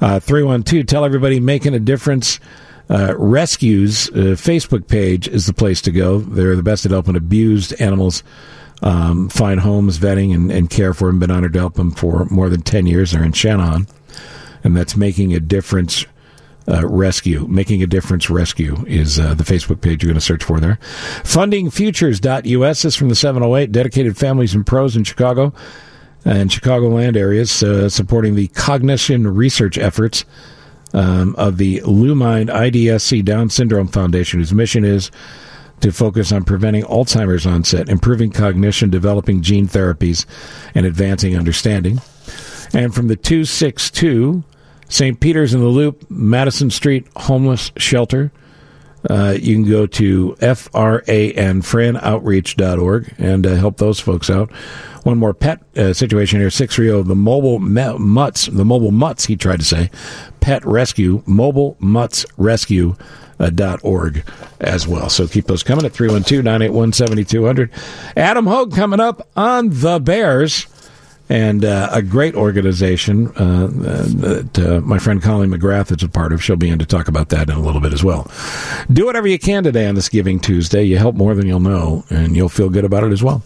Uh, 0.00 0.20
312, 0.20 0.86
tell 0.86 1.04
everybody 1.04 1.40
making 1.40 1.74
a 1.74 1.80
difference. 1.80 2.38
Uh, 2.90 3.14
Rescues 3.16 4.10
uh, 4.10 4.36
Facebook 4.36 4.88
page 4.88 5.26
is 5.28 5.46
the 5.46 5.54
place 5.54 5.80
to 5.82 5.90
go. 5.90 6.18
They're 6.18 6.56
the 6.56 6.62
best 6.62 6.84
at 6.84 6.92
helping 6.92 7.16
abused 7.16 7.80
animals 7.80 8.22
um, 8.82 9.28
find 9.28 9.60
homes, 9.60 9.98
vetting, 9.98 10.34
and, 10.34 10.50
and 10.52 10.68
care 10.68 10.92
for 10.92 11.08
them. 11.08 11.18
Been 11.18 11.30
honored 11.30 11.54
to 11.54 11.58
help 11.58 11.74
them 11.74 11.90
for 11.90 12.26
more 12.26 12.48
than 12.50 12.62
10 12.62 12.86
years. 12.86 13.12
They're 13.12 13.24
in 13.24 13.32
Shannon, 13.32 13.86
and 14.62 14.76
that's 14.76 14.96
Making 14.96 15.34
a 15.34 15.40
Difference 15.40 16.04
uh, 16.68 16.86
Rescue. 16.86 17.46
Making 17.48 17.82
a 17.82 17.86
Difference 17.86 18.28
Rescue 18.28 18.84
is 18.86 19.18
uh, 19.18 19.34
the 19.34 19.44
Facebook 19.44 19.80
page 19.80 20.02
you're 20.02 20.08
going 20.08 20.14
to 20.14 20.20
search 20.20 20.44
for 20.44 20.60
there. 20.60 20.78
Fundingfutures.us 21.22 22.84
is 22.84 22.96
from 22.96 23.08
the 23.08 23.14
708, 23.14 23.72
dedicated 23.72 24.16
families 24.16 24.54
and 24.54 24.66
pros 24.66 24.96
in 24.96 25.04
Chicago 25.04 25.52
and 26.26 26.50
Chicagoland 26.50 27.16
areas, 27.16 27.62
uh, 27.62 27.88
supporting 27.88 28.34
the 28.34 28.48
cognition 28.48 29.34
research 29.34 29.76
efforts 29.76 30.24
um, 30.94 31.34
of 31.36 31.58
the 31.58 31.80
Lumind 31.80 32.48
IDSC 32.48 33.24
Down 33.24 33.50
Syndrome 33.50 33.88
Foundation, 33.88 34.40
whose 34.40 34.54
mission 34.54 34.84
is 34.84 35.10
to 35.80 35.92
focus 35.92 36.32
on 36.32 36.44
preventing 36.44 36.84
Alzheimer's 36.84 37.46
onset, 37.46 37.88
improving 37.88 38.30
cognition, 38.30 38.88
developing 38.88 39.42
gene 39.42 39.68
therapies, 39.68 40.24
and 40.74 40.86
advancing 40.86 41.36
understanding. 41.36 42.00
And 42.72 42.94
from 42.94 43.08
the 43.08 43.16
262, 43.16 44.42
St. 44.88 45.20
Peter's 45.20 45.52
in 45.52 45.60
the 45.60 45.66
Loop, 45.66 46.08
Madison 46.10 46.70
Street 46.70 47.06
Homeless 47.16 47.70
Shelter. 47.76 48.32
Uh, 49.08 49.36
you 49.38 49.54
can 49.54 49.68
go 49.68 49.86
to 49.86 50.34
FRAN, 50.36 51.62
franoutreach.org, 51.62 53.14
and 53.18 53.46
uh, 53.46 53.54
help 53.54 53.76
those 53.76 54.00
folks 54.00 54.30
out. 54.30 54.50
One 55.04 55.18
more 55.18 55.34
pet 55.34 55.60
uh, 55.76 55.92
situation 55.92 56.40
here, 56.40 56.50
630, 56.50 57.06
the 57.08 57.14
mobile 57.14 57.58
me- 57.58 57.98
mutts, 57.98 58.46
the 58.46 58.64
mobile 58.64 58.90
mutts, 58.92 59.26
he 59.26 59.36
tried 59.36 59.58
to 59.58 59.64
say, 59.64 59.90
pet 60.40 60.64
rescue, 60.64 61.22
mobile 61.26 61.76
mutts 61.78 62.24
rescue. 62.36 62.96
Uh, 63.36 63.50
dot 63.50 63.80
org 63.82 64.22
as 64.60 64.86
well. 64.86 65.08
So 65.10 65.26
keep 65.26 65.46
those 65.48 65.64
coming 65.64 65.84
at 65.84 65.92
312 65.92 66.44
981 66.44 66.92
7200. 66.92 67.68
Adam 68.16 68.46
Hoge 68.46 68.72
coming 68.72 69.00
up 69.00 69.26
on 69.36 69.70
the 69.70 69.98
Bears 69.98 70.68
and 71.28 71.64
uh, 71.64 71.88
a 71.90 72.02
great 72.02 72.34
organization 72.34 73.28
uh, 73.36 73.68
that 73.68 74.58
uh, 74.58 74.80
my 74.80 74.98
friend 74.98 75.22
Colleen 75.22 75.50
McGrath 75.50 75.96
is 75.96 76.02
a 76.02 76.08
part 76.08 76.32
of. 76.32 76.42
She'll 76.44 76.56
be 76.56 76.68
in 76.68 76.78
to 76.78 76.86
talk 76.86 77.08
about 77.08 77.30
that 77.30 77.48
in 77.48 77.56
a 77.56 77.60
little 77.60 77.80
bit 77.80 77.92
as 77.92 78.04
well. 78.04 78.30
Do 78.92 79.06
whatever 79.06 79.26
you 79.26 79.38
can 79.38 79.62
today 79.64 79.86
on 79.86 79.94
this 79.94 80.08
Giving 80.08 80.38
Tuesday. 80.38 80.82
You 80.82 80.98
help 80.98 81.16
more 81.16 81.34
than 81.34 81.46
you'll 81.46 81.60
know, 81.60 82.04
and 82.10 82.36
you'll 82.36 82.50
feel 82.50 82.68
good 82.68 82.84
about 82.84 83.04
it 83.04 83.12
as 83.12 83.22
well. 83.22 83.42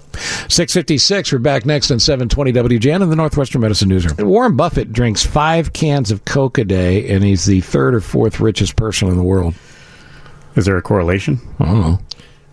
656, 0.49 1.33
we're 1.33 1.39
back 1.39 1.65
next 1.65 1.91
on 1.91 2.01
720 2.01 2.53
WGN 2.53 3.03
in 3.03 3.11
the 3.11 3.17
Northwestern 3.17 3.61
Medicine 3.61 3.89
Newsroom. 3.89 4.29
Warren 4.29 4.57
Buffett 4.57 4.93
drinks 4.93 5.25
five 5.25 5.73
cans 5.73 6.11
of 6.11 6.25
Coke 6.25 6.59
a 6.59 6.65
day, 6.65 7.09
and 7.09 7.23
he's 7.23 7.47
the 7.47 7.61
third 7.61 7.95
or 7.95 8.01
fourth 8.01 8.41
richest 8.41 8.75
person 8.75 9.09
in 9.09 9.17
the 9.17 9.23
world. 9.23 9.55
Is 10.57 10.65
there 10.65 10.77
a 10.77 10.83
correlation? 10.83 11.39
I 11.61 11.67
don't 11.67 11.81
know. 11.81 12.01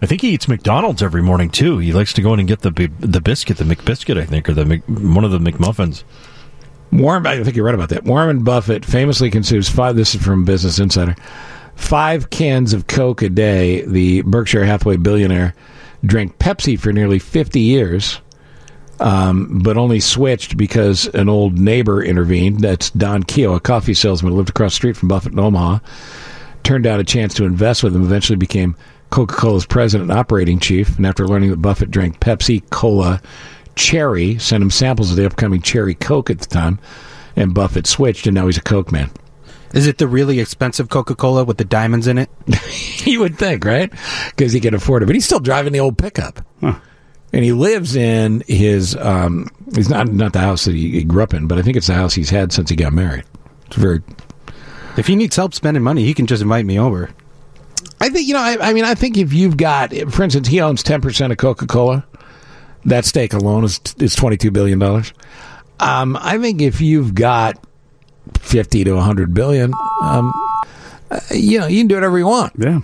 I 0.02 0.08
think 0.08 0.22
he 0.22 0.30
eats 0.30 0.48
McDonald's 0.48 1.02
every 1.02 1.22
morning 1.22 1.50
too. 1.50 1.78
He 1.78 1.94
likes 1.94 2.14
to 2.14 2.22
go 2.22 2.34
in 2.34 2.40
and 2.40 2.48
get 2.48 2.62
the 2.62 2.92
the 3.00 3.22
biscuit, 3.22 3.58
the 3.58 3.64
McBiscuit, 3.64 4.20
I 4.20 4.26
think, 4.26 4.50
or 4.50 4.54
the 4.54 4.82
one 4.88 5.24
of 5.24 5.32
the 5.32 5.40
McMuffins. 5.40 6.04
Warren, 6.92 7.26
I 7.26 7.44
think 7.44 7.56
you're 7.56 7.66
right 7.66 7.76
about 7.76 7.90
that. 7.90 8.04
Warren 8.04 8.44
Buffett 8.44 8.86
famously 8.86 9.30
consumes 9.30 9.70
five. 9.70 9.96
This 9.96 10.16
is 10.16 10.24
from 10.24 10.46
Business 10.46 10.80
Insider. 10.80 11.16
Five 11.76 12.30
cans 12.30 12.74
of 12.74 12.88
Coke 12.88 13.22
a 13.22 13.30
day. 13.30 13.82
The 13.82 14.22
Berkshire 14.22 14.66
Hathaway 14.66 14.98
billionaire 14.98 15.56
drank 16.06 16.38
Pepsi 16.38 16.80
for 16.80 16.94
nearly 16.94 17.20
50 17.20 17.60
years, 17.60 18.22
um, 19.00 19.60
but 19.62 19.76
only 19.78 20.00
switched 20.00 20.56
because 20.56 21.08
an 21.08 21.28
old 21.28 21.58
neighbor 21.58 22.02
intervened. 22.02 22.62
That's 22.62 22.92
Don 22.92 23.24
Keough, 23.24 23.58
a 23.58 23.60
coffee 23.60 23.94
salesman 23.94 24.32
who 24.32 24.38
lived 24.38 24.50
across 24.50 24.74
the 24.74 24.78
street 24.78 24.98
from 24.98 25.10
Buffett 25.10 25.34
in 25.34 25.40
Omaha. 25.40 25.80
Turned 26.64 26.84
down 26.84 27.00
a 27.00 27.04
chance 27.04 27.34
to 27.36 27.46
invest 27.46 27.84
with 27.84 27.96
him. 27.96 28.04
Eventually 28.04 28.38
became 28.38 28.76
Coca 29.16 29.36
Cola's 29.36 29.66
president 29.66 30.12
and 30.12 30.20
operating 30.20 30.60
chief. 30.60 30.98
And 30.98 31.08
after 31.08 31.26
learning 31.26 31.52
that 31.52 31.62
Buffett 31.62 31.90
drank 31.90 32.20
Pepsi 32.20 32.70
Cola 32.70 33.22
Cherry, 33.76 34.38
sent 34.40 34.62
him 34.62 34.70
samples 34.70 35.10
of 35.10 35.16
the 35.16 35.26
upcoming 35.26 35.62
Cherry 35.62 35.96
Coke 35.96 36.30
at 36.30 36.40
the 36.40 36.46
time, 36.48 36.80
and 37.38 37.54
Buffett 37.54 37.88
switched, 37.88 38.28
and 38.28 38.36
now 38.36 38.46
he's 38.48 38.58
a 38.58 38.62
Coke 38.62 38.92
man. 38.92 39.10
Is 39.74 39.88
it 39.88 40.00
the 40.00 40.08
really 40.08 40.42
expensive 40.42 40.90
Coca 40.90 41.16
Cola 41.16 41.46
with 41.46 41.58
the 41.58 41.64
diamonds 41.64 42.08
in 42.08 42.18
it? 42.18 42.30
you 43.06 43.22
would 43.22 43.38
think, 43.38 43.64
right? 43.64 43.90
Because 44.32 44.52
he 44.52 44.60
can 44.60 44.74
afford 44.74 45.02
it, 45.02 45.06
but 45.06 45.16
he's 45.16 45.26
still 45.26 45.40
driving 45.40 45.72
the 45.72 45.80
old 45.80 45.98
pickup, 45.98 46.46
and 47.32 47.46
he 47.46 47.54
lives 47.54 47.96
in 47.96 48.44
his. 48.50 48.98
Um, 48.98 49.48
he's 49.76 49.90
not 49.90 50.10
not 50.10 50.34
the 50.34 50.40
house 50.42 50.66
that 50.66 50.76
he, 50.76 50.92
he 50.92 51.04
grew 51.06 51.24
up 51.24 51.34
in, 51.34 51.48
but 51.48 51.58
I 51.58 51.62
think 51.62 51.78
it's 51.78 51.88
the 51.88 51.94
house 51.94 52.14
he's 52.14 52.32
had 52.32 52.52
since 52.52 52.70
he 52.70 52.76
got 52.76 52.92
married. 52.92 53.24
It's 53.68 53.78
very. 53.78 54.02
If 54.98 55.08
he 55.08 55.16
needs 55.16 55.38
help 55.38 55.54
spending 55.54 55.84
money, 55.84 56.04
he 56.04 56.14
can 56.14 56.28
just 56.28 56.42
invite 56.42 56.66
me 56.66 56.78
over. 56.78 57.12
I 58.06 58.10
think 58.10 58.28
you 58.28 58.36
know. 58.36 58.40
I, 58.40 58.70
I 58.70 58.74
mean, 58.74 58.86
I 58.86 58.94
think 58.94 59.18
if 59.18 59.34
you've 59.34 59.58
got, 59.58 59.92
for 60.12 60.22
instance, 60.22 60.48
he 60.48 60.62
owns 60.62 60.84
ten 60.84 61.02
percent 61.02 61.32
of 61.32 61.40
Coca 61.40 61.66
Cola. 61.66 62.06
That 62.86 63.04
stake 63.04 63.34
alone 63.34 63.64
is 63.64 63.82
is 63.98 64.14
twenty 64.14 64.38
two 64.38 64.52
billion 64.52 64.78
dollars. 64.78 65.12
Um, 65.80 66.16
I 66.22 66.38
think 66.38 66.62
if 66.62 66.82
you've 66.82 67.16
got 67.16 67.58
fifty 68.38 68.84
to 68.84 69.00
hundred 69.02 69.34
billion, 69.34 69.74
um, 70.04 70.32
uh, 71.10 71.20
you 71.32 71.60
know, 71.60 71.66
you 71.66 71.80
can 71.80 71.88
do 71.88 71.96
whatever 71.96 72.20
you 72.20 72.28
want. 72.28 72.54
Yeah, 72.60 72.82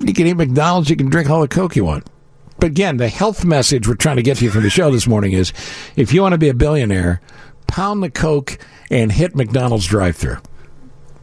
you 0.00 0.12
can 0.12 0.26
eat 0.26 0.34
McDonald's, 0.34 0.90
you 0.90 0.96
can 0.96 1.08
drink 1.08 1.30
all 1.30 1.40
the 1.40 1.46
Coke 1.46 1.76
you 1.76 1.84
want. 1.84 2.08
But 2.58 2.66
again, 2.66 2.96
the 2.96 3.08
health 3.08 3.44
message 3.44 3.86
we're 3.86 3.94
trying 3.94 4.16
to 4.16 4.22
get 4.22 4.38
to 4.38 4.44
you 4.44 4.50
from 4.50 4.64
the 4.64 4.70
show 4.70 4.90
this 4.90 5.06
morning 5.06 5.34
is: 5.34 5.52
if 5.94 6.12
you 6.12 6.20
want 6.20 6.32
to 6.32 6.38
be 6.38 6.48
a 6.48 6.54
billionaire, 6.54 7.20
pound 7.68 8.02
the 8.02 8.10
Coke 8.10 8.58
and 8.90 9.12
hit 9.12 9.36
McDonald's 9.36 9.86
drive-through. 9.86 10.38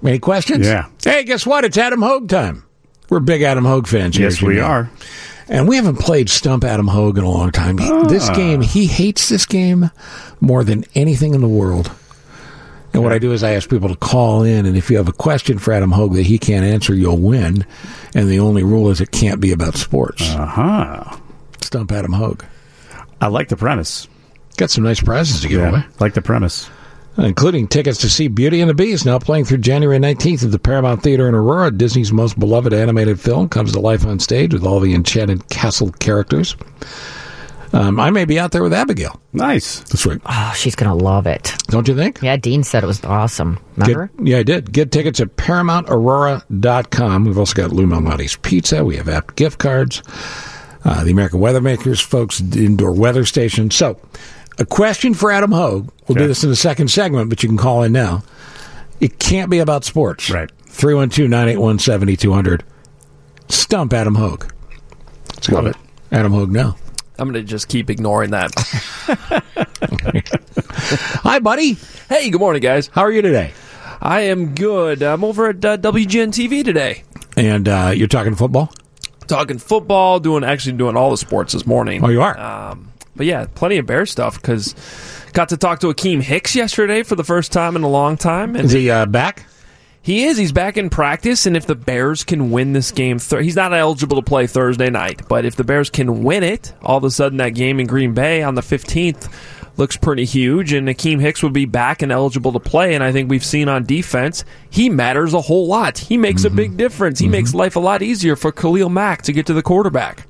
Any 0.06 0.20
questions? 0.20 0.66
Yeah. 0.66 0.88
Hey, 1.04 1.26
guess 1.26 1.46
what? 1.46 1.66
It's 1.66 1.78
Adam 1.78 2.02
Hoge 2.02 2.30
time. 2.30 2.65
We're 3.16 3.22
big 3.22 3.44
Adam 3.44 3.64
Hoge 3.64 3.88
fans. 3.88 4.18
Yes, 4.18 4.42
we 4.42 4.56
know. 4.56 4.64
are. 4.64 4.90
And 5.48 5.70
we 5.70 5.78
haven't 5.78 6.00
played 6.00 6.30
Stump 6.30 6.66
Adam 6.66 6.90
Hoge 6.90 7.18
in 7.18 7.24
a 7.24 7.30
long 7.30 7.50
time. 7.50 7.78
He- 7.78 7.90
This 8.10 8.28
Ah. 8.28 8.34
game, 8.34 8.60
he 8.60 8.88
hates 8.88 9.30
this 9.30 9.46
game 9.46 9.90
more 10.42 10.66
than 10.66 10.84
anything 10.96 11.34
in 11.34 11.40
the 11.40 11.48
world. 11.48 11.92
And 12.94 13.04
what 13.04 13.14
I 13.14 13.18
do 13.20 13.32
is 13.32 13.42
I 13.42 13.52
ask 13.54 13.70
people 13.70 13.88
to 13.88 13.96
call 13.96 14.44
in, 14.44 14.66
and 14.66 14.76
if 14.76 14.92
you 14.92 14.98
have 14.98 15.08
a 15.08 15.14
question 15.14 15.60
for 15.60 15.72
Adam 15.72 15.94
Hoge 15.94 16.16
that 16.16 16.26
he 16.26 16.38
can't 16.38 16.66
answer, 16.66 16.94
you'll 16.94 17.16
win. 17.16 17.64
And 18.14 18.28
the 18.30 18.40
only 18.40 18.64
rule 18.64 18.90
is 18.90 19.00
it 19.00 19.12
can't 19.12 19.40
be 19.40 19.54
about 19.54 19.78
sports. 19.78 20.22
Uh 20.36 20.46
huh. 20.46 21.16
Stump 21.62 21.94
Adam 21.94 22.12
Hoge. 22.12 22.42
I 23.22 23.28
like 23.28 23.48
the 23.48 23.56
premise. 23.56 24.10
Got 24.58 24.72
some 24.72 24.84
nice 24.84 25.00
prizes 25.00 25.40
to 25.40 25.48
give 25.48 25.62
Yeah, 25.62 25.70
away. 25.70 25.86
like 26.02 26.16
the 26.16 26.22
premise. 26.22 26.70
Including 27.18 27.68
tickets 27.68 28.00
to 28.00 28.10
see 28.10 28.28
Beauty 28.28 28.62
and 28.62 28.70
the 28.70 28.74
Beast, 28.74 29.06
now 29.06 29.20
playing 29.20 29.46
through 29.46 29.60
January 29.60 29.98
19th 29.98 30.44
at 30.44 30.52
the 30.52 30.60
Paramount 30.60 31.02
Theater 31.04 31.28
in 31.28 31.36
Aurora. 31.36 31.72
Disney's 31.72 32.12
most 32.12 32.38
beloved 32.40 32.74
animated 32.74 33.20
film 33.20 33.50
comes 33.50 33.72
to 33.74 33.80
life 33.80 34.06
on 34.06 34.20
stage 34.20 34.54
with 34.54 34.64
all 34.64 34.80
the 34.80 34.94
enchanted 34.94 35.50
castle 35.50 35.92
characters. 35.94 36.56
Um, 37.74 38.00
I 38.00 38.10
may 38.10 38.24
be 38.24 38.40
out 38.40 38.52
there 38.54 38.64
with 38.64 38.72
Abigail. 38.72 39.20
Nice. 39.34 39.82
That's 39.82 40.06
right. 40.06 40.22
Oh, 40.26 40.54
she's 40.56 40.76
going 40.76 40.98
to 40.98 41.04
love 41.04 41.28
it. 41.28 41.52
Don't 41.68 41.88
you 41.90 41.96
think? 41.96 42.22
Yeah, 42.22 42.38
Dean 42.38 42.64
said 42.64 42.84
it 42.84 42.88
was 42.88 43.04
awesome. 43.04 43.60
Remember? 43.76 44.10
Get, 44.18 44.28
yeah, 44.28 44.38
I 44.38 44.44
did. 44.44 44.72
Get 44.72 44.94
tickets 44.94 45.20
at 45.20 45.36
ParamountAurora.com. 45.36 47.26
We've 47.26 47.38
also 47.38 47.54
got 47.54 47.72
Lou 47.72 47.86
Malnati's 47.86 48.38
Pizza. 48.38 48.86
We 48.86 48.96
have 48.96 49.10
app 49.10 49.36
gift 49.36 49.60
cards. 49.60 50.02
Uh, 50.86 51.04
the 51.04 51.12
American 51.12 51.40
Weather 51.40 51.60
Makers, 51.62 52.00
folks, 52.00 52.40
indoor 52.40 52.94
weather 52.94 53.26
station. 53.26 53.72
So, 53.72 54.00
a 54.58 54.66
question 54.66 55.14
for 55.14 55.32
Adam 55.32 55.52
Hoge. 55.52 55.90
We'll 56.08 56.16
do 56.18 56.28
this 56.28 56.44
in 56.44 56.50
the 56.50 56.56
second 56.56 56.90
segment, 56.90 57.30
but 57.30 57.44
you 57.44 57.50
can 57.50 57.58
call 57.58 57.84
in 57.84 57.92
now. 57.92 58.24
It 59.00 59.20
can't 59.20 59.50
be 59.50 59.60
about 59.60 59.84
sports. 59.84 60.30
Right. 60.30 60.50
312 60.68 61.30
981 61.30 61.80
7200. 61.80 62.64
Stump 63.50 63.94
Adam 63.94 64.16
Hoge. 64.16 64.48
Let's 65.30 65.50
Love 65.50 65.68
it. 65.68 65.76
Adam 66.12 66.32
Hoge 66.32 66.50
now. 66.50 66.76
I'm 67.18 67.32
going 67.32 67.42
to 67.46 67.50
just 67.50 67.70
keep 67.70 67.90
ignoring 67.90 68.32
that. 68.32 68.52
Hi, 71.24 71.40
buddy. 71.40 71.78
Hey, 72.10 72.30
good 72.30 72.40
morning, 72.42 72.62
guys. 72.62 72.88
How 72.88 73.02
are 73.02 73.12
you 73.12 73.22
today? 73.22 73.54
I 74.02 74.22
am 74.22 74.54
good. 74.54 75.02
I'm 75.02 75.24
over 75.24 75.50
at 75.50 75.64
uh, 75.64 75.78
WGN 75.78 76.30
TV 76.30 76.64
today. 76.64 77.04
And 77.38 77.68
uh, 77.68 77.94
you're 77.96 78.08
talking 78.08 78.36
football? 78.36 78.74
Talking 79.28 79.58
football, 79.58 80.20
doing 80.20 80.44
actually 80.44 80.78
doing 80.78 80.98
all 80.98 81.10
the 81.10 81.18
sports 81.18 81.54
this 81.54 81.66
morning. 81.66 82.04
Oh, 82.04 82.10
you 82.10 82.22
are? 82.22 82.38
Um, 82.38 82.92
but 83.16 83.26
yeah, 83.26 83.46
plenty 83.56 83.78
of 83.78 83.86
Bear 83.86 84.06
stuff 84.06 84.36
because 84.42 84.76
got 85.34 85.50
to 85.50 85.58
talk 85.58 85.80
to 85.82 85.88
Akiem 85.88 86.22
Hicks 86.22 86.56
yesterday 86.56 87.04
for 87.04 87.16
the 87.16 87.24
first 87.24 87.52
time 87.52 87.76
in 87.76 87.84
a 87.84 87.90
long 87.90 88.18
time. 88.18 88.56
And 88.56 88.66
Is 88.66 88.72
he 88.72 88.90
uh, 88.90 89.06
back? 89.06 89.46
He 90.02 90.26
is. 90.26 90.38
He's 90.38 90.52
back 90.52 90.78
in 90.78 90.92
practice, 90.92 91.48
and 91.48 91.58
if 91.58 91.66
the 91.66 91.74
Bears 91.74 92.24
can 92.24 92.52
win 92.52 92.74
this 92.74 92.92
game, 92.92 93.18
th- 93.18 93.44
he's 93.44 93.56
not 93.56 93.74
eligible 93.74 94.18
to 94.18 94.22
play 94.22 94.46
Thursday 94.46 94.92
night. 94.92 95.24
But 95.28 95.46
if 95.46 95.56
the 95.56 95.64
Bears 95.64 95.90
can 95.90 96.24
win 96.24 96.44
it, 96.44 96.74
all 96.84 96.98
of 96.98 97.04
a 97.04 97.10
sudden 97.10 97.40
that 97.40 97.56
game 97.56 97.80
in 97.80 97.88
Green 97.88 98.14
Bay 98.14 98.44
on 98.44 98.54
the 98.54 98.62
fifteenth 98.62 99.28
looks 99.78 99.98
pretty 99.98 100.26
huge, 100.26 100.74
and 100.74 100.88
Akiem 100.88 101.20
Hicks 101.20 101.44
would 101.44 101.54
be 101.54 101.66
back 101.66 102.02
and 102.02 102.12
eligible 102.12 102.54
to 102.54 102.60
play. 102.60 102.96
And 102.96 103.04
I 103.04 103.12
think 103.12 103.30
we've 103.30 103.46
seen 103.46 103.70
on 103.70 103.86
defense, 103.86 104.46
he 104.70 104.90
matters 104.90 105.34
a 105.34 105.42
whole 105.42 105.68
lot. 105.68 105.98
He 105.98 106.18
makes 106.18 106.44
a 106.44 106.50
big 106.50 106.78
difference. 106.78 107.20
He 107.20 107.28
makes 107.28 107.54
life 107.54 107.76
a 107.76 107.80
lot 107.80 108.02
easier 108.02 108.36
for 108.36 108.52
Khalil 108.52 108.90
Mack 108.90 109.24
to 109.24 109.34
get 109.34 109.46
to 109.48 109.54
the 109.54 109.64
quarterback. 109.64 110.28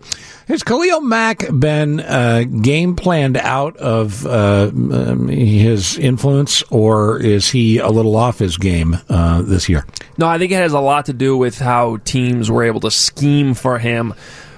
Has 0.48 0.62
Khalil 0.62 1.02
Mack 1.02 1.46
been 1.52 2.00
uh, 2.00 2.44
game 2.44 2.96
planned 2.96 3.36
out 3.38 3.78
of 3.78 4.28
uh, 4.28 4.70
um, 4.72 5.28
his 5.28 5.98
influence, 5.98 6.62
or 6.70 7.20
is 7.20 7.50
he 7.50 7.80
a 7.80 7.90
little 7.90 8.16
off 8.16 8.38
his 8.38 8.58
game 8.58 8.96
uh, 9.10 9.42
this 9.42 9.68
year? 9.70 9.86
No, 10.20 10.28
I 10.28 10.38
think 10.38 10.52
it 10.52 10.58
has 10.58 10.74
a 10.74 10.80
lot 10.80 11.08
to 11.08 11.14
do 11.14 11.36
with 11.36 11.58
how 11.58 11.98
teams 11.98 12.52
were 12.52 12.64
able 12.64 12.80
to 12.82 12.92
scheme 12.92 13.56
for 13.56 13.80
him 13.80 14.14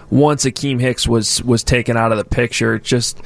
once 0.09 0.43
Akiem 0.43 0.79
Hicks 0.79 1.07
was 1.07 1.41
was 1.43 1.63
taken 1.63 1.95
out 1.95 2.11
of 2.11 2.17
the 2.17 2.25
picture. 2.25 2.79
Just 2.79 3.21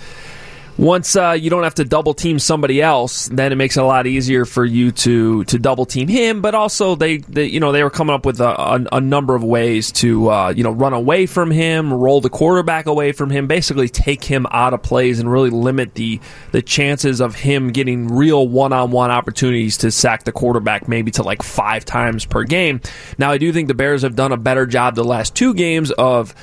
once 0.77 1.15
uh, 1.15 1.31
you 1.31 1.49
don't 1.49 1.63
have 1.63 1.75
to 1.75 1.85
double 1.85 2.13
team 2.13 2.39
somebody 2.39 2.81
else, 2.81 3.27
then 3.27 3.51
it 3.51 3.55
makes 3.55 3.77
it 3.77 3.81
a 3.81 3.85
lot 3.85 4.07
easier 4.07 4.45
for 4.45 4.65
you 4.65 4.91
to 4.91 5.43
to 5.45 5.59
double 5.59 5.85
team 5.85 6.07
him. 6.07 6.41
But 6.41 6.55
also, 6.55 6.95
they, 6.95 7.17
they 7.17 7.45
you 7.45 7.59
know 7.59 7.71
they 7.71 7.83
were 7.83 7.89
coming 7.89 8.13
up 8.13 8.25
with 8.25 8.39
a, 8.39 8.59
a, 8.59 8.85
a 8.93 9.01
number 9.01 9.35
of 9.35 9.43
ways 9.43 9.91
to 9.93 10.29
uh, 10.29 10.49
you 10.49 10.63
know 10.63 10.71
run 10.71 10.93
away 10.93 11.25
from 11.25 11.51
him, 11.51 11.93
roll 11.93 12.21
the 12.21 12.29
quarterback 12.29 12.85
away 12.85 13.11
from 13.11 13.29
him, 13.29 13.47
basically 13.47 13.89
take 13.89 14.23
him 14.23 14.45
out 14.51 14.73
of 14.73 14.81
plays 14.81 15.19
and 15.19 15.31
really 15.31 15.49
limit 15.49 15.93
the 15.95 16.19
the 16.51 16.61
chances 16.61 17.21
of 17.21 17.35
him 17.35 17.71
getting 17.71 18.07
real 18.07 18.47
one 18.47 18.73
on 18.73 18.91
one 18.91 19.11
opportunities 19.11 19.77
to 19.77 19.91
sack 19.91 20.23
the 20.23 20.31
quarterback, 20.31 20.87
maybe 20.87 21.11
to 21.11 21.23
like 21.23 21.43
five 21.43 21.85
times 21.85 22.25
per 22.25 22.43
game. 22.43 22.81
Now, 23.17 23.31
I 23.31 23.37
do 23.37 23.51
think 23.53 23.67
the 23.67 23.73
Bears 23.73 24.01
have 24.03 24.15
done 24.15 24.31
a 24.31 24.37
better 24.37 24.65
job 24.65 24.95
the 24.95 25.03
last 25.03 25.35
two 25.35 25.53
games 25.53 25.91
of 25.91 26.33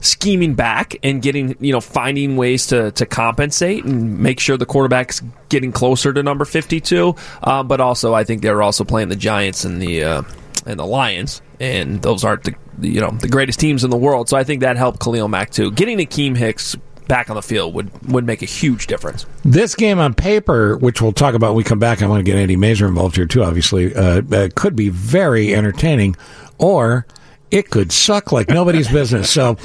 scheming 0.00 0.54
back 0.54 0.96
and 1.02 1.22
getting 1.22 1.56
you 1.60 1.72
know 1.72 1.80
finding 1.80 2.36
ways 2.36 2.68
to 2.68 2.90
to 2.92 3.04
compensate 3.06 3.84
and 3.84 4.18
make 4.18 4.40
sure 4.40 4.56
the 4.56 4.66
quarterback's 4.66 5.22
getting 5.50 5.72
closer 5.72 6.12
to 6.12 6.22
number 6.22 6.44
52 6.44 7.14
uh, 7.42 7.62
but 7.62 7.80
also 7.80 8.14
I 8.14 8.24
think 8.24 8.42
they're 8.42 8.62
also 8.62 8.84
playing 8.84 9.08
the 9.08 9.16
Giants 9.16 9.64
and 9.64 9.80
the 9.80 10.02
uh, 10.02 10.22
and 10.66 10.78
the 10.78 10.86
Lions 10.86 11.42
and 11.60 12.00
those 12.02 12.24
aren't 12.24 12.44
the 12.44 12.54
you 12.80 13.00
know 13.00 13.10
the 13.10 13.28
greatest 13.28 13.60
teams 13.60 13.84
in 13.84 13.90
the 13.90 13.96
world. 13.96 14.28
So 14.28 14.36
I 14.36 14.44
think 14.44 14.62
that 14.62 14.76
helped 14.76 15.00
Khalil 15.00 15.28
Mack 15.28 15.50
too. 15.50 15.70
Getting 15.70 15.98
Akiem 15.98 16.36
Hicks 16.36 16.76
back 17.06 17.28
on 17.28 17.36
the 17.36 17.42
field 17.42 17.74
would 17.74 17.90
would 18.10 18.24
make 18.24 18.42
a 18.42 18.46
huge 18.46 18.86
difference. 18.86 19.26
This 19.44 19.74
game 19.74 19.98
on 19.98 20.14
paper, 20.14 20.76
which 20.78 21.02
we'll 21.02 21.12
talk 21.12 21.34
about 21.34 21.48
when 21.48 21.56
we 21.56 21.64
come 21.64 21.78
back, 21.78 22.02
I 22.02 22.06
want 22.06 22.20
to 22.20 22.24
get 22.24 22.36
Andy 22.36 22.56
Masur 22.56 22.88
involved 22.88 23.16
here 23.16 23.26
too. 23.26 23.42
Obviously, 23.42 23.94
uh, 23.94 24.22
uh, 24.32 24.48
could 24.54 24.74
be 24.74 24.88
very 24.88 25.54
entertaining, 25.54 26.16
or 26.58 27.06
it 27.50 27.70
could 27.70 27.92
suck 27.92 28.32
like 28.32 28.48
nobody's 28.48 28.88
business. 28.92 29.30
So 29.30 29.56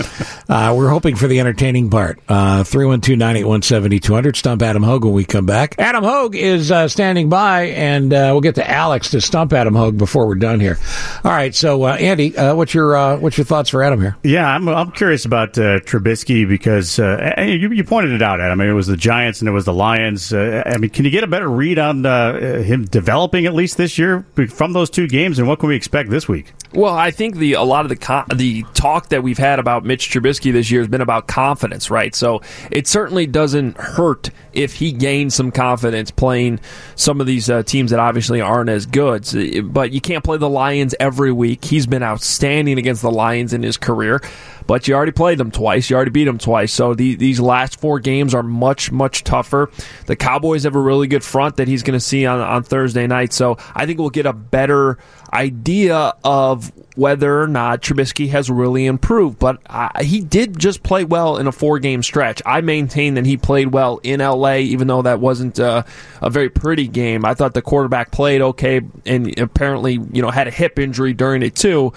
uh, 0.49 0.73
we're 0.77 0.89
hoping 0.89 1.15
for 1.15 1.27
the 1.27 1.39
entertaining 1.39 1.89
part. 1.89 2.19
Uh, 2.27 2.63
312-981-7200. 2.63 4.35
Stump 4.35 4.61
Adam 4.61 4.83
Hoge 4.83 5.03
when 5.03 5.13
we 5.13 5.25
come 5.25 5.45
back. 5.45 5.75
Adam 5.79 6.03
Hoge 6.03 6.35
is 6.35 6.71
uh, 6.71 6.87
standing 6.87 7.29
by, 7.29 7.63
and 7.67 8.13
uh, 8.13 8.29
we'll 8.31 8.41
get 8.41 8.55
to 8.55 8.69
Alex 8.69 9.11
to 9.11 9.21
stump 9.21 9.53
Adam 9.53 9.75
Hoge 9.75 9.97
before 9.97 10.27
we're 10.27 10.35
done 10.35 10.59
here. 10.59 10.77
All 11.23 11.31
right, 11.31 11.53
so 11.53 11.83
uh, 11.83 11.95
Andy, 11.95 12.35
uh, 12.37 12.55
what's 12.55 12.73
your 12.73 12.95
uh, 12.95 13.17
what's 13.17 13.37
your 13.37 13.45
thoughts 13.45 13.69
for 13.69 13.83
Adam 13.83 14.01
here? 14.01 14.15
Yeah, 14.23 14.47
I'm, 14.47 14.67
I'm 14.67 14.91
curious 14.91 15.25
about 15.25 15.57
uh, 15.57 15.79
Trubisky 15.81 16.47
because 16.47 16.99
uh, 16.99 17.35
you, 17.39 17.71
you 17.71 17.83
pointed 17.83 18.13
it 18.13 18.21
out, 18.21 18.39
Adam. 18.39 18.59
I 18.59 18.63
mean, 18.63 18.71
it 18.71 18.75
was 18.75 18.87
the 18.87 18.97
Giants 18.97 19.41
and 19.41 19.49
it 19.49 19.51
was 19.51 19.65
the 19.65 19.73
Lions. 19.73 20.33
Uh, 20.33 20.63
I 20.65 20.77
mean, 20.77 20.89
can 20.89 21.05
you 21.05 21.11
get 21.11 21.23
a 21.23 21.27
better 21.27 21.49
read 21.49 21.79
on 21.79 22.05
uh, 22.05 22.61
him 22.61 22.85
developing 22.85 23.45
at 23.45 23.53
least 23.53 23.77
this 23.77 23.97
year 23.97 24.25
from 24.49 24.73
those 24.73 24.89
two 24.89 25.07
games, 25.07 25.39
and 25.39 25.47
what 25.47 25.59
can 25.59 25.69
we 25.69 25.75
expect 25.75 26.09
this 26.09 26.27
week? 26.27 26.53
Well, 26.73 26.93
I 26.93 27.11
think 27.11 27.37
the 27.37 27.53
a 27.53 27.63
lot 27.63 27.74
of 27.83 27.89
the 27.89 28.25
the 28.35 28.63
talk 28.73 29.09
that 29.09 29.23
we've 29.23 29.37
had 29.37 29.59
about 29.59 29.83
Mitch 29.83 30.09
Trubisky 30.09 30.53
this 30.53 30.71
year 30.71 30.81
has 30.81 30.87
been 30.87 31.01
about 31.01 31.27
confidence, 31.27 31.89
right? 31.89 32.15
So 32.15 32.41
it 32.71 32.87
certainly 32.87 33.25
doesn't 33.27 33.77
hurt 33.77 34.29
if 34.53 34.75
he 34.75 34.91
gains 34.91 35.35
some 35.35 35.51
confidence 35.51 36.11
playing 36.11 36.59
some 36.95 37.19
of 37.19 37.27
these 37.27 37.49
uh, 37.49 37.63
teams 37.63 37.91
that 37.91 37.99
obviously 37.99 38.39
aren't 38.39 38.69
as 38.69 38.85
good. 38.85 39.27
But 39.73 39.91
you 39.91 39.99
can't 39.99 40.23
play 40.23 40.37
the 40.37 40.49
Lions 40.49 40.95
every 40.99 41.31
week. 41.31 41.65
He's 41.65 41.87
been 41.87 42.03
outstanding 42.03 42.77
against 42.77 43.01
the 43.01 43.11
Lions 43.11 43.51
in 43.51 43.63
his 43.63 43.75
career. 43.75 44.21
But 44.67 44.87
you 44.87 44.95
already 44.95 45.11
played 45.11 45.37
them 45.37 45.51
twice. 45.51 45.89
You 45.89 45.95
already 45.95 46.11
beat 46.11 46.23
them 46.23 46.37
twice. 46.37 46.73
So 46.73 46.95
the, 46.95 47.15
these 47.15 47.39
last 47.39 47.79
four 47.79 47.99
games 47.99 48.33
are 48.33 48.41
much, 48.41 48.91
much 48.91 49.23
tougher. 49.23 49.69
The 50.07 50.15
Cowboys 50.15 50.63
have 50.63 50.75
a 50.75 50.79
really 50.79 51.07
good 51.07 51.23
front 51.23 51.57
that 51.57 51.67
he's 51.67 51.83
going 51.83 51.97
to 51.97 52.03
see 52.03 52.25
on, 52.25 52.39
on 52.39 52.63
Thursday 52.63 53.05
night. 53.05 53.33
So 53.33 53.57
I 53.75 53.85
think 53.85 53.99
we'll 53.99 54.09
get 54.09 54.25
a 54.25 54.33
better 54.33 54.97
idea 55.31 56.13
of 56.23 56.71
whether 56.95 57.41
or 57.41 57.47
not 57.47 57.81
Trubisky 57.81 58.29
has 58.29 58.49
really 58.49 58.85
improved. 58.85 59.39
But 59.39 59.61
uh, 59.67 60.03
he 60.03 60.21
did 60.21 60.57
just 60.57 60.83
play 60.83 61.03
well 61.03 61.37
in 61.37 61.47
a 61.47 61.51
four 61.51 61.79
game 61.79 62.03
stretch. 62.03 62.41
I 62.45 62.61
maintain 62.61 63.15
that 63.15 63.25
he 63.25 63.37
played 63.37 63.67
well 63.67 63.99
in 64.03 64.19
LA, 64.19 64.55
even 64.55 64.87
though 64.87 65.01
that 65.03 65.19
wasn't 65.19 65.59
uh, 65.59 65.83
a 66.21 66.29
very 66.29 66.49
pretty 66.49 66.87
game. 66.87 67.25
I 67.25 67.33
thought 67.33 67.53
the 67.53 67.61
quarterback 67.61 68.11
played 68.11 68.41
okay 68.41 68.81
and 69.05 69.37
apparently, 69.39 69.93
you 69.93 70.21
know, 70.21 70.31
had 70.31 70.47
a 70.47 70.51
hip 70.51 70.79
injury 70.79 71.13
during 71.13 71.43
it 71.43 71.55
too. 71.55 71.93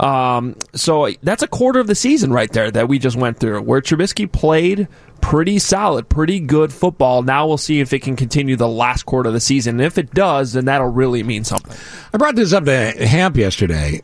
Um, 0.00 0.56
so 0.74 1.10
that's 1.22 1.42
a 1.42 1.46
quarter 1.48 1.78
of 1.78 1.86
the 1.86 1.94
season 1.94 2.32
right 2.32 2.50
there 2.50 2.70
that 2.70 2.88
we 2.88 2.98
just 2.98 3.16
went 3.16 3.38
through, 3.38 3.60
where 3.62 3.82
Trubisky 3.82 4.30
played 4.30 4.88
pretty 5.20 5.58
solid, 5.58 6.08
pretty 6.08 6.40
good 6.40 6.72
football. 6.72 7.22
Now 7.22 7.46
we'll 7.46 7.58
see 7.58 7.80
if 7.80 7.92
it 7.92 8.00
can 8.00 8.16
continue 8.16 8.56
the 8.56 8.68
last 8.68 9.04
quarter 9.04 9.28
of 9.28 9.34
the 9.34 9.40
season. 9.40 9.76
And 9.76 9.84
if 9.84 9.98
it 9.98 10.12
does, 10.14 10.54
then 10.54 10.64
that'll 10.64 10.88
really 10.88 11.22
mean 11.22 11.44
something. 11.44 11.76
I 12.14 12.16
brought 12.16 12.34
this 12.34 12.52
up 12.54 12.64
to 12.64 13.06
Hamp 13.06 13.36
yesterday, 13.36 14.00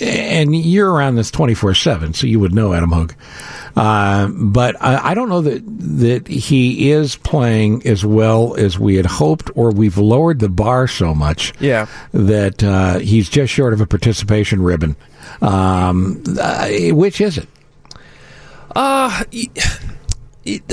and 0.00 0.54
you're 0.54 0.90
around 0.90 1.16
this 1.16 1.30
24 1.30 1.74
7, 1.74 2.14
so 2.14 2.26
you 2.26 2.40
would 2.40 2.54
know 2.54 2.72
Adam 2.72 2.92
Hoge. 2.92 3.14
Uh, 3.74 4.28
but 4.28 4.76
I, 4.82 5.10
I, 5.10 5.14
don't 5.14 5.30
know 5.30 5.40
that, 5.40 5.62
that 5.64 6.28
he 6.28 6.90
is 6.90 7.16
playing 7.16 7.86
as 7.86 8.04
well 8.04 8.54
as 8.56 8.78
we 8.78 8.96
had 8.96 9.06
hoped, 9.06 9.50
or 9.54 9.70
we've 9.70 9.96
lowered 9.96 10.40
the 10.40 10.50
bar 10.50 10.86
so 10.86 11.14
much 11.14 11.54
yeah. 11.58 11.86
that 12.12 12.62
uh, 12.62 12.98
he's 12.98 13.30
just 13.30 13.52
short 13.52 13.72
of 13.72 13.80
a 13.80 13.86
participation 13.86 14.62
ribbon. 14.62 14.94
Um, 15.40 16.22
uh, 16.38 16.68
which 16.90 17.20
is 17.20 17.38
it? 17.38 17.48
Uh, 18.74 19.24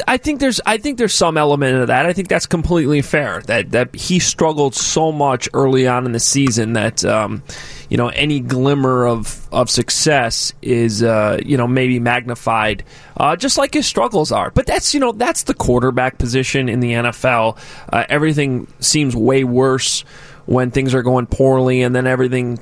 I 0.07 0.17
think 0.17 0.39
there's 0.39 0.59
I 0.65 0.77
think 0.77 0.97
there's 0.97 1.13
some 1.13 1.37
element 1.37 1.77
of 1.77 1.87
that. 1.87 2.05
I 2.05 2.13
think 2.13 2.27
that's 2.27 2.47
completely 2.47 3.01
fair. 3.01 3.41
That 3.43 3.71
that 3.71 3.95
he 3.95 4.19
struggled 4.19 4.73
so 4.73 5.11
much 5.11 5.47
early 5.53 5.87
on 5.87 6.05
in 6.05 6.11
the 6.11 6.19
season 6.19 6.73
that 6.73 7.05
um, 7.05 7.43
you 7.89 7.97
know 7.97 8.09
any 8.09 8.39
glimmer 8.39 9.05
of 9.05 9.47
of 9.51 9.69
success 9.69 10.53
is 10.61 11.03
uh, 11.03 11.39
you 11.43 11.57
know 11.57 11.67
maybe 11.67 11.99
magnified, 11.99 12.83
uh, 13.17 13.35
just 13.35 13.57
like 13.57 13.73
his 13.73 13.87
struggles 13.87 14.31
are. 14.31 14.51
But 14.51 14.65
that's 14.65 14.93
you 14.93 14.99
know 14.99 15.11
that's 15.11 15.43
the 15.43 15.53
quarterback 15.53 16.17
position 16.17 16.69
in 16.69 16.79
the 16.79 16.93
NFL. 16.93 17.57
Uh, 17.91 18.05
everything 18.07 18.67
seems 18.79 19.15
way 19.15 19.43
worse 19.43 20.01
when 20.45 20.71
things 20.71 20.93
are 20.93 21.03
going 21.03 21.27
poorly, 21.27 21.81
and 21.81 21.95
then 21.95 22.07
everything 22.07 22.59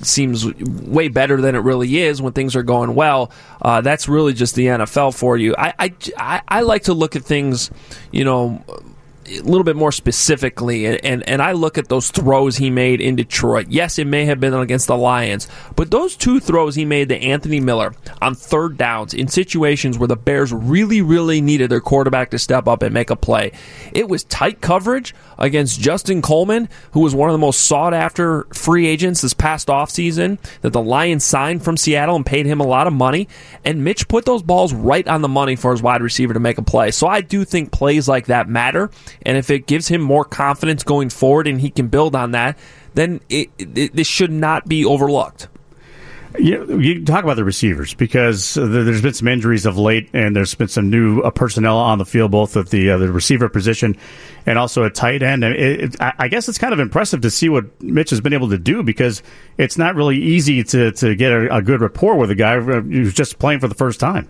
seems 0.00 0.46
way 0.54 1.08
better 1.08 1.40
than 1.40 1.54
it 1.54 1.58
really 1.58 1.98
is 1.98 2.22
when 2.22 2.32
things 2.32 2.56
are 2.56 2.62
going 2.62 2.94
well. 2.94 3.30
Uh, 3.60 3.80
that's 3.80 4.08
really 4.08 4.32
just 4.32 4.54
the 4.54 4.66
NFL 4.66 5.16
for 5.16 5.36
you. 5.36 5.54
I, 5.56 5.92
I, 6.16 6.42
I 6.48 6.60
like 6.62 6.84
to 6.84 6.94
look 6.94 7.16
at 7.16 7.22
things, 7.22 7.70
you 8.12 8.24
know, 8.24 8.64
a 9.28 9.42
little 9.42 9.64
bit 9.64 9.76
more 9.76 9.92
specifically, 9.92 10.86
and, 10.86 11.28
and 11.28 11.42
I 11.42 11.52
look 11.52 11.78
at 11.78 11.88
those 11.88 12.10
throws 12.10 12.56
he 12.56 12.70
made 12.70 13.00
in 13.00 13.16
Detroit. 13.16 13.66
Yes, 13.68 13.98
it 13.98 14.06
may 14.06 14.24
have 14.24 14.40
been 14.40 14.54
against 14.54 14.86
the 14.86 14.96
Lions, 14.96 15.48
but 15.76 15.90
those 15.90 16.16
two 16.16 16.40
throws 16.40 16.74
he 16.74 16.84
made 16.84 17.08
to 17.10 17.16
Anthony 17.16 17.60
Miller 17.60 17.94
on 18.22 18.34
third 18.34 18.76
downs 18.76 19.14
in 19.14 19.28
situations 19.28 19.98
where 19.98 20.08
the 20.08 20.16
Bears 20.16 20.52
really, 20.52 21.02
really 21.02 21.40
needed 21.40 21.70
their 21.70 21.80
quarterback 21.80 22.30
to 22.30 22.38
step 22.38 22.66
up 22.66 22.82
and 22.82 22.94
make 22.94 23.10
a 23.10 23.16
play. 23.16 23.52
It 23.92 24.08
was 24.08 24.24
tight 24.24 24.60
coverage 24.60 25.14
against 25.38 25.80
Justin 25.80 26.22
Coleman, 26.22 26.68
who 26.92 27.00
was 27.00 27.14
one 27.14 27.28
of 27.28 27.34
the 27.34 27.38
most 27.38 27.62
sought 27.62 27.94
after 27.94 28.44
free 28.52 28.86
agents 28.86 29.20
this 29.20 29.34
past 29.34 29.68
offseason 29.68 30.38
that 30.62 30.72
the 30.72 30.82
Lions 30.82 31.24
signed 31.24 31.62
from 31.62 31.76
Seattle 31.76 32.16
and 32.16 32.26
paid 32.26 32.46
him 32.46 32.60
a 32.60 32.66
lot 32.66 32.86
of 32.86 32.92
money. 32.92 33.28
And 33.64 33.84
Mitch 33.84 34.08
put 34.08 34.24
those 34.24 34.42
balls 34.42 34.72
right 34.72 35.06
on 35.06 35.22
the 35.22 35.28
money 35.28 35.56
for 35.56 35.70
his 35.70 35.82
wide 35.82 36.02
receiver 36.02 36.34
to 36.34 36.40
make 36.40 36.58
a 36.58 36.62
play. 36.62 36.90
So 36.90 37.06
I 37.06 37.20
do 37.20 37.44
think 37.44 37.72
plays 37.72 38.08
like 38.08 38.26
that 38.26 38.48
matter. 38.48 38.90
And 39.22 39.36
if 39.36 39.50
it 39.50 39.66
gives 39.66 39.88
him 39.88 40.00
more 40.00 40.24
confidence 40.24 40.82
going 40.82 41.10
forward 41.10 41.46
and 41.46 41.60
he 41.60 41.70
can 41.70 41.88
build 41.88 42.14
on 42.14 42.32
that, 42.32 42.58
then 42.94 43.20
it, 43.28 43.50
it, 43.58 43.94
this 43.94 44.06
should 44.06 44.32
not 44.32 44.66
be 44.68 44.84
overlooked. 44.84 45.48
You, 46.38 46.78
you 46.78 47.04
talk 47.04 47.24
about 47.24 47.36
the 47.36 47.44
receivers 47.44 47.94
because 47.94 48.54
there's 48.54 49.00
been 49.00 49.14
some 49.14 49.28
injuries 49.28 49.64
of 49.64 49.78
late, 49.78 50.10
and 50.12 50.36
there's 50.36 50.54
been 50.54 50.68
some 50.68 50.90
new 50.90 51.20
uh, 51.20 51.30
personnel 51.30 51.78
on 51.78 51.98
the 51.98 52.04
field, 52.04 52.30
both 52.30 52.56
at 52.56 52.68
the 52.68 52.90
uh, 52.90 52.98
the 52.98 53.10
receiver 53.10 53.48
position 53.48 53.96
and 54.44 54.58
also 54.58 54.84
at 54.84 54.94
tight 54.94 55.22
end. 55.22 55.42
And 55.42 55.56
it, 55.56 55.80
it, 55.80 55.96
I 56.00 56.28
guess 56.28 56.48
it's 56.48 56.58
kind 56.58 56.74
of 56.74 56.80
impressive 56.80 57.22
to 57.22 57.30
see 57.30 57.48
what 57.48 57.82
Mitch 57.82 58.10
has 58.10 58.20
been 58.20 58.34
able 58.34 58.50
to 58.50 58.58
do 58.58 58.82
because 58.82 59.22
it's 59.56 59.78
not 59.78 59.94
really 59.94 60.18
easy 60.18 60.62
to 60.64 60.92
to 60.92 61.16
get 61.16 61.32
a, 61.32 61.56
a 61.56 61.62
good 61.62 61.80
rapport 61.80 62.16
with 62.16 62.30
a 62.30 62.34
guy 62.34 62.60
who's 62.60 63.14
just 63.14 63.38
playing 63.38 63.60
for 63.60 63.68
the 63.68 63.74
first 63.74 63.98
time. 63.98 64.28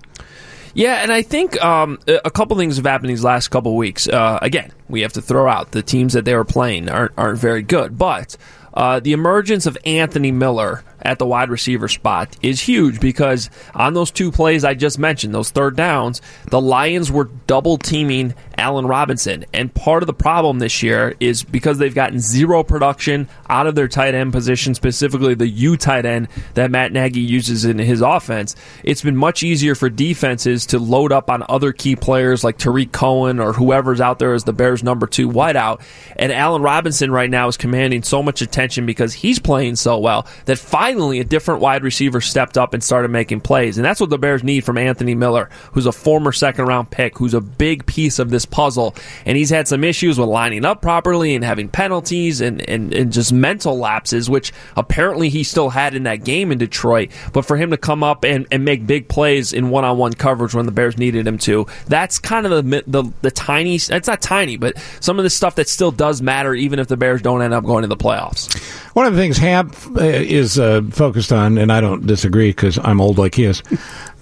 Yeah, 0.75 1.03
and 1.03 1.13
I 1.13 1.23
think 1.23 1.63
um, 1.63 1.99
a 2.07 2.31
couple 2.31 2.57
things 2.57 2.77
have 2.77 2.87
happened 2.87 3.11
these 3.11 3.25
last 3.25 3.49
couple 3.49 3.77
weeks. 3.77 4.09
Uh, 4.09 4.39
again, 4.43 4.73
we 4.89 5.03
have 5.03 5.13
to 5.15 5.23
throw 5.23 5.49
out 5.49 5.73
the 5.73 5.83
teams 5.83 6.13
that 6.13 6.25
they 6.25 6.35
were 6.35 6.45
playing 6.45 6.89
aren't, 6.89 7.13
aren't 7.17 7.39
very 7.39 7.63
good, 7.63 7.99
but 7.99 8.37
uh, 8.75 9.01
the 9.01 9.13
emergence 9.13 9.67
of 9.67 9.79
Anthony 9.85 10.33
Miller 10.33 10.85
at 11.03 11.19
the 11.19 11.27
wide 11.27 11.49
receiver 11.49 11.89
spot 11.89 12.37
is 12.43 12.61
huge 12.61 13.01
because 13.01 13.51
on 13.75 13.95
those 13.95 14.11
two 14.11 14.33
plays 14.33 14.65
I 14.65 14.75
just 14.75 14.99
mentioned, 14.99 15.35
those 15.35 15.51
third 15.51 15.77
downs, 15.77 16.21
the 16.51 16.61
Lions 16.61 17.11
were 17.11 17.31
double 17.47 17.79
teaming 17.79 18.35
Allen 18.57 18.87
Robinson. 18.87 19.45
And 19.55 19.73
part 19.73 20.03
of 20.03 20.09
the 20.09 20.15
problem 20.15 20.59
this 20.59 20.83
year 20.83 21.15
is 21.21 21.45
because 21.45 21.79
they've 21.79 21.95
gotten 21.95 22.19
zero 22.19 22.65
production 22.65 23.29
out 23.49 23.67
of 23.67 23.75
their 23.75 23.89
tight 23.89 24.15
end 24.15 24.33
position, 24.33 24.75
specifically 24.75 25.35
the 25.35 25.49
U 25.49 25.77
tight 25.77 26.05
end 26.05 26.29
that 26.55 26.71
Matt 26.71 26.93
Nagy 26.93 27.21
uses 27.21 27.65
in 27.65 27.79
his 27.79 28.01
offense. 28.01 28.57
It's 28.83 29.03
been 29.03 29.17
much 29.17 29.43
easier 29.43 29.75
for 29.75 29.89
defenses 29.89 30.67
to 30.67 30.79
load 30.79 31.13
up 31.13 31.31
on 31.31 31.45
other 31.49 31.73
key 31.73 31.95
players 31.95 32.43
like 32.43 32.59
Tarik 32.59 32.93
Cohen 32.93 33.39
or 33.39 33.53
whoever's 33.53 34.01
out 34.01 34.19
there 34.19 34.35
as 34.35 34.45
the 34.45 34.53
Bears' 34.53 34.83
number 34.83 35.07
two 35.07 35.29
wideout. 35.29 35.81
And 36.17 36.33
Allen 36.33 36.63
Robinson 36.63 37.13
right 37.13 37.31
now 37.31 37.47
is 37.49 37.57
commanding 37.57 38.03
so 38.03 38.23
much 38.23 38.43
attention 38.43 38.58
because 38.87 39.15
he's 39.15 39.39
playing 39.39 39.77
so 39.77 39.99
well 39.99 40.27
that 40.47 40.59
finally 40.59 41.21
a 41.21 41.25
different 41.25 41.61
wide 41.61 41.83
receiver 41.83 42.21
stepped 42.21 42.59
up 42.59 42.75
and 42.75 42.83
started 42.83 43.09
making 43.09 43.41
plays. 43.41 43.79
And 43.79 43.85
that's 43.85 44.01
what 44.01 44.11
the 44.11 44.19
Bears 44.19 44.43
need 44.43 44.65
from 44.65 44.77
Anthony 44.77 45.15
Miller, 45.15 45.49
who's 45.73 45.87
a 45.87 45.93
former 45.93 46.33
second 46.33 46.67
round 46.67 46.91
pick, 46.91 47.17
who's 47.19 47.35
a 47.35 47.41
big 47.41 47.87
piece 47.87 48.19
of 48.19 48.31
this 48.31 48.45
puzzle. 48.45 48.95
And 49.25 49.37
he's 49.37 49.51
had 49.51 49.69
some 49.69 49.85
issues 49.85 50.19
with 50.19 50.29
lining 50.29 50.65
up 50.65 50.83
properly 50.83 51.35
and 51.35 51.45
having 51.45 51.69
penalties 51.69 52.41
and, 52.41 52.69
and, 52.69 52.93
and 52.93 53.13
just 53.13 53.33
mental 53.33 53.79
lapses, 53.79 54.29
which 54.29 54.53
apparently 54.77 55.29
he 55.29 55.45
still 55.45 55.71
had 55.71 55.95
in 55.95 56.03
that 56.05 56.25
game 56.25 56.51
in 56.51 56.59
Detroit. 56.59 57.11
But 57.33 57.43
for 57.43 57.57
him 57.57 57.71
to 57.71 57.77
come 57.77 58.03
up 58.03 58.25
and, 58.25 58.47
and 58.51 58.65
make 58.65 58.87
big 58.87 59.09
plays 59.09 59.53
in 59.53 59.71
one 59.71 59.85
on 59.85 59.99
one 59.99 60.15
coverage 60.15 60.55
when 60.55 60.67
the 60.67 60.73
Bears 60.73 60.99
needed 60.99 61.27
him 61.27 61.39
to, 61.39 61.67
that's 61.87 62.19
kind 62.19 62.47
of 62.47 62.69
the, 62.69 62.83
the, 62.87 63.13
the 63.23 63.31
tiny, 63.31 63.77
it's 63.77 64.09
not 64.09 64.21
tiny, 64.21 64.57
but 64.57 64.77
some 65.01 65.19
of 65.19 65.23
the 65.23 65.31
stuff 65.31 65.55
that 65.57 65.69
still 65.69 65.91
does 65.93 66.21
matter, 66.21 66.55
even 66.55 66.79
if 66.79 66.89
the 66.89 66.97
Bears 66.97 67.23
don't 67.23 67.43
end 67.43 67.55
up 67.55 67.65
going 67.65 67.83
to 67.83 67.89
the 67.89 67.97
playoffs. 67.97 68.48
One 68.95 69.07
of 69.07 69.15
the 69.15 69.21
things 69.21 69.37
Hamp 69.37 69.77
uh, 69.97 70.03
is 70.03 70.59
uh, 70.59 70.83
focused 70.91 71.33
on, 71.33 71.59
and 71.59 71.71
I 71.71 71.81
don't 71.81 72.07
disagree 72.07 72.51
because 72.51 72.79
I'm 72.83 73.01
old 73.01 73.19
like 73.19 73.35
he 73.35 73.45
is, 73.45 73.63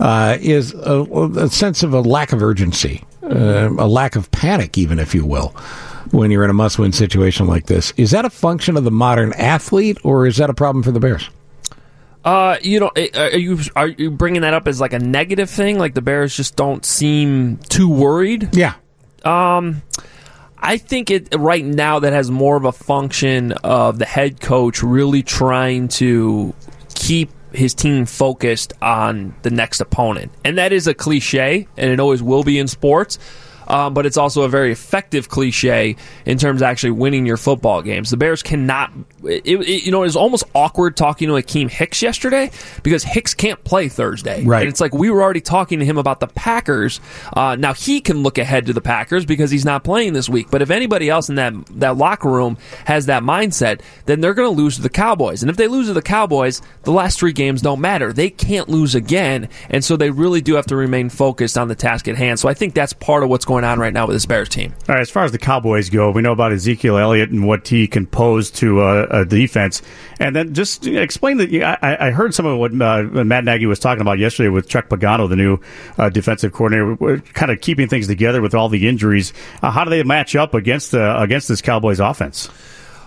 uh, 0.01 0.37
is 0.41 0.75
a, 0.75 1.03
a, 1.03 1.49
sense 1.49 1.83
of 1.83 1.95
a 1.95 2.01
lack 2.01 2.33
of 2.33 2.43
urgency 2.43 3.03
uh, 3.31 3.71
a 3.79 3.89
lack 3.89 4.17
of 4.17 4.31
panic, 4.31 4.79
even 4.79 4.99
if 4.99 5.15
you 5.15 5.25
will, 5.25 5.49
when 6.11 6.31
you're 6.31 6.45
in 6.45 6.51
a 6.51 6.55
must-win 6.55 6.93
situation 6.93 7.47
like 7.47 7.67
this. 7.67 7.93
Is 7.97 8.13
that 8.13 8.25
a 8.25 8.31
function 8.31 8.77
of 8.77 8.85
the 8.85 8.91
modern 8.91 9.33
athlete, 9.35 9.99
or 10.05 10.27
is 10.27 10.37
that 10.37 10.51
a 10.51 10.55
problem 10.55 10.83
for 10.83 10.93
the 10.93 11.01
Bears? 11.01 11.29
Uh, 12.25 12.57
you 12.61 12.81
know, 12.81 12.91
eh, 12.97 13.09
are 13.15 13.39
you 13.39 13.59
are 13.77 13.87
you 13.87 14.11
bringing 14.11 14.43
that 14.43 14.53
up 14.53 14.67
as 14.67 14.81
like 14.81 14.93
a 14.93 14.99
negative 14.99 15.49
thing? 15.49 15.79
Like 15.79 15.95
the 15.95 16.03
Bears 16.03 16.37
just 16.37 16.57
don't 16.57 16.85
seem 16.85 17.59
too 17.69 17.89
worried? 17.89 18.55
Yeah. 18.55 18.75
Um, 19.25 19.83
I 20.67 20.79
think 20.79 21.13
it 21.13 21.29
right 21.33 21.65
now 21.65 22.01
that 22.01 22.13
has 22.13 22.29
more 22.29 22.57
of 22.57 22.65
a 22.65 22.73
function 22.73 23.53
of 23.53 24.01
the 24.01 24.05
head 24.05 24.41
coach 24.41 24.83
really 24.83 25.23
trying 25.23 25.87
to 25.89 26.55
keep 26.93 27.31
his 27.53 27.73
team 27.73 28.05
focused 28.05 28.73
on 28.83 29.33
the 29.43 29.51
next 29.51 29.81
opponent. 29.81 30.33
And 30.45 30.59
that 30.59 30.73
is 30.73 30.89
a 30.89 30.93
cliche, 30.93 31.69
and 31.77 31.93
it 31.93 32.01
always 32.01 32.21
will 32.21 32.43
be 32.43 32.59
in 32.59 32.67
sports 32.67 33.21
um, 33.67 33.95
but 33.95 34.07
it's 34.07 34.17
also 34.17 34.43
a 34.43 34.49
very 34.49 34.73
effective 34.73 35.29
cliche 35.29 35.97
in 36.25 36.39
terms 36.39 36.63
of 36.63 36.67
actually 36.67 36.93
winning 36.93 37.27
your 37.27 37.37
football 37.37 37.83
games. 37.83 38.11
The 38.11 38.17
Bears 38.17 38.43
cannot, 38.43 38.93
it, 39.25 39.47
it, 39.47 39.85
you 39.85 39.91
know, 39.91 40.03
it 40.03 40.07
was 40.07 40.17
almost 40.17 40.45
awkward 40.55 40.97
talking 40.97 41.29
to 41.29 41.35
Akiem 41.35 41.71
Hicks 41.71 42.03
yesterday 42.03 42.51
because 42.83 43.05
Hicks 43.05 43.35
can't 43.35 43.63
play 43.65 43.89
Thursday. 43.89 44.45
Right. 44.45 44.61
And 44.61 44.69
it's 44.69 44.81
like 44.81 44.95
we 44.95 45.11
were 45.11 45.23
already 45.23 45.41
talking 45.41 45.81
to 45.81 45.85
him 45.85 45.99
about 45.99 46.21
the 46.21 46.29
Packers. 46.29 47.01
Uh, 47.33 47.57
now 47.57 47.75
he 47.75 48.01
can 48.01 48.23
look 48.23 48.39
ahead 48.39 48.67
to 48.67 48.73
the 48.73 48.81
Packers 48.81 49.25
because 49.27 49.51
he's 49.51 49.65
not 49.65 49.85
playing 49.85 50.13
this 50.13 50.29
week. 50.29 50.49
But 50.51 50.63
if 50.63 50.71
anybody 50.71 51.11
else 51.11 51.29
in 51.29 51.37
that, 51.37 51.55
that 51.81 51.97
locker 51.97 52.31
room 52.31 52.59
has 52.85 53.07
that 53.07 53.23
mindset, 53.23 53.81
then 54.07 54.21
they're 54.21 54.35
going 54.35 54.55
to 54.55 54.57
lose 54.57 54.77
to 54.77 54.83
the 54.83 54.89
Cowboys. 54.89 55.43
And 55.43 55.51
if 55.51 55.57
they 55.57 55.69
lose 55.69 55.87
to 55.89 55.93
the 55.93 56.03
Cowboys, 56.03 56.63
the 56.83 56.93
last 56.93 57.19
three 57.19 57.33
games 57.33 57.63
don't 57.63 57.81
matter. 57.81 58.13
They 58.13 58.31
can't 58.31 58.69
lose 58.69 58.95
again. 58.95 59.49
And 59.71 59.85
so 59.85 59.97
they 59.97 60.11
really 60.11 60.41
do 60.41 60.55
have 60.55 60.67
to 60.67 60.77
remain 60.77 61.09
focused 61.09 61.59
on 61.59 61.69
the 61.69 61.75
task 61.75 62.09
at 62.09 62.17
hand. 62.17 62.39
So 62.39 62.49
I 62.49 62.55
think 62.55 62.75
that's 62.75 62.93
part 62.93 63.23
of 63.23 63.29
what's 63.29 63.45
going 63.45 63.56
going 63.57 63.65
on 63.65 63.79
right 63.79 63.95
now 63.95 64.07
with 64.07 64.15
this 64.15 64.27
Bears 64.27 64.51
team. 64.51 64.75
All 64.87 64.95
right, 64.95 65.01
as 65.01 65.09
far 65.09 65.25
as 65.25 65.33
the 65.33 65.39
Cowboys 65.39 65.89
go, 65.89 66.11
we 66.11 66.21
know 66.21 66.33
about 66.33 66.53
Ezekiel 66.53 66.99
Elliott 66.99 67.31
and 67.31 67.47
what 67.47 67.67
he 67.67 67.87
can 67.89 68.07
pose 68.07 68.51
to 68.53 68.83
a, 68.83 69.23
a 69.23 69.25
defense. 69.25 69.81
And 70.21 70.37
then 70.37 70.53
just 70.53 70.87
explain 70.87 71.39
that. 71.39 71.79
I, 71.83 72.09
I 72.09 72.11
heard 72.11 72.35
some 72.35 72.45
of 72.45 72.59
what 72.59 72.73
uh, 72.79 73.03
Matt 73.25 73.45
Nagy 73.45 73.65
was 73.65 73.79
talking 73.79 74.03
about 74.03 74.19
yesterday 74.19 74.51
with 74.51 74.69
Chuck 74.69 74.91
Pagano, 74.91 75.27
the 75.27 75.37
new 75.37 75.59
uh, 75.97 76.11
defensive 76.11 76.53
coordinator, 76.53 76.95
We're 76.97 77.19
kind 77.21 77.51
of 77.51 77.63
keeping 77.63 77.89
things 77.89 78.07
together 78.07 78.43
with 78.43 78.55
all 78.55 78.69
the 78.69 78.87
injuries. 78.87 79.33
Uh, 79.63 79.71
how 79.71 79.85
do 79.85 79.91
they 79.91 80.03
match 80.03 80.37
up 80.37 80.53
against 80.53 80.95
uh, 80.95 81.17
against 81.19 81.49
this 81.49 81.63
Cowboys 81.63 81.99
offense? 81.99 82.51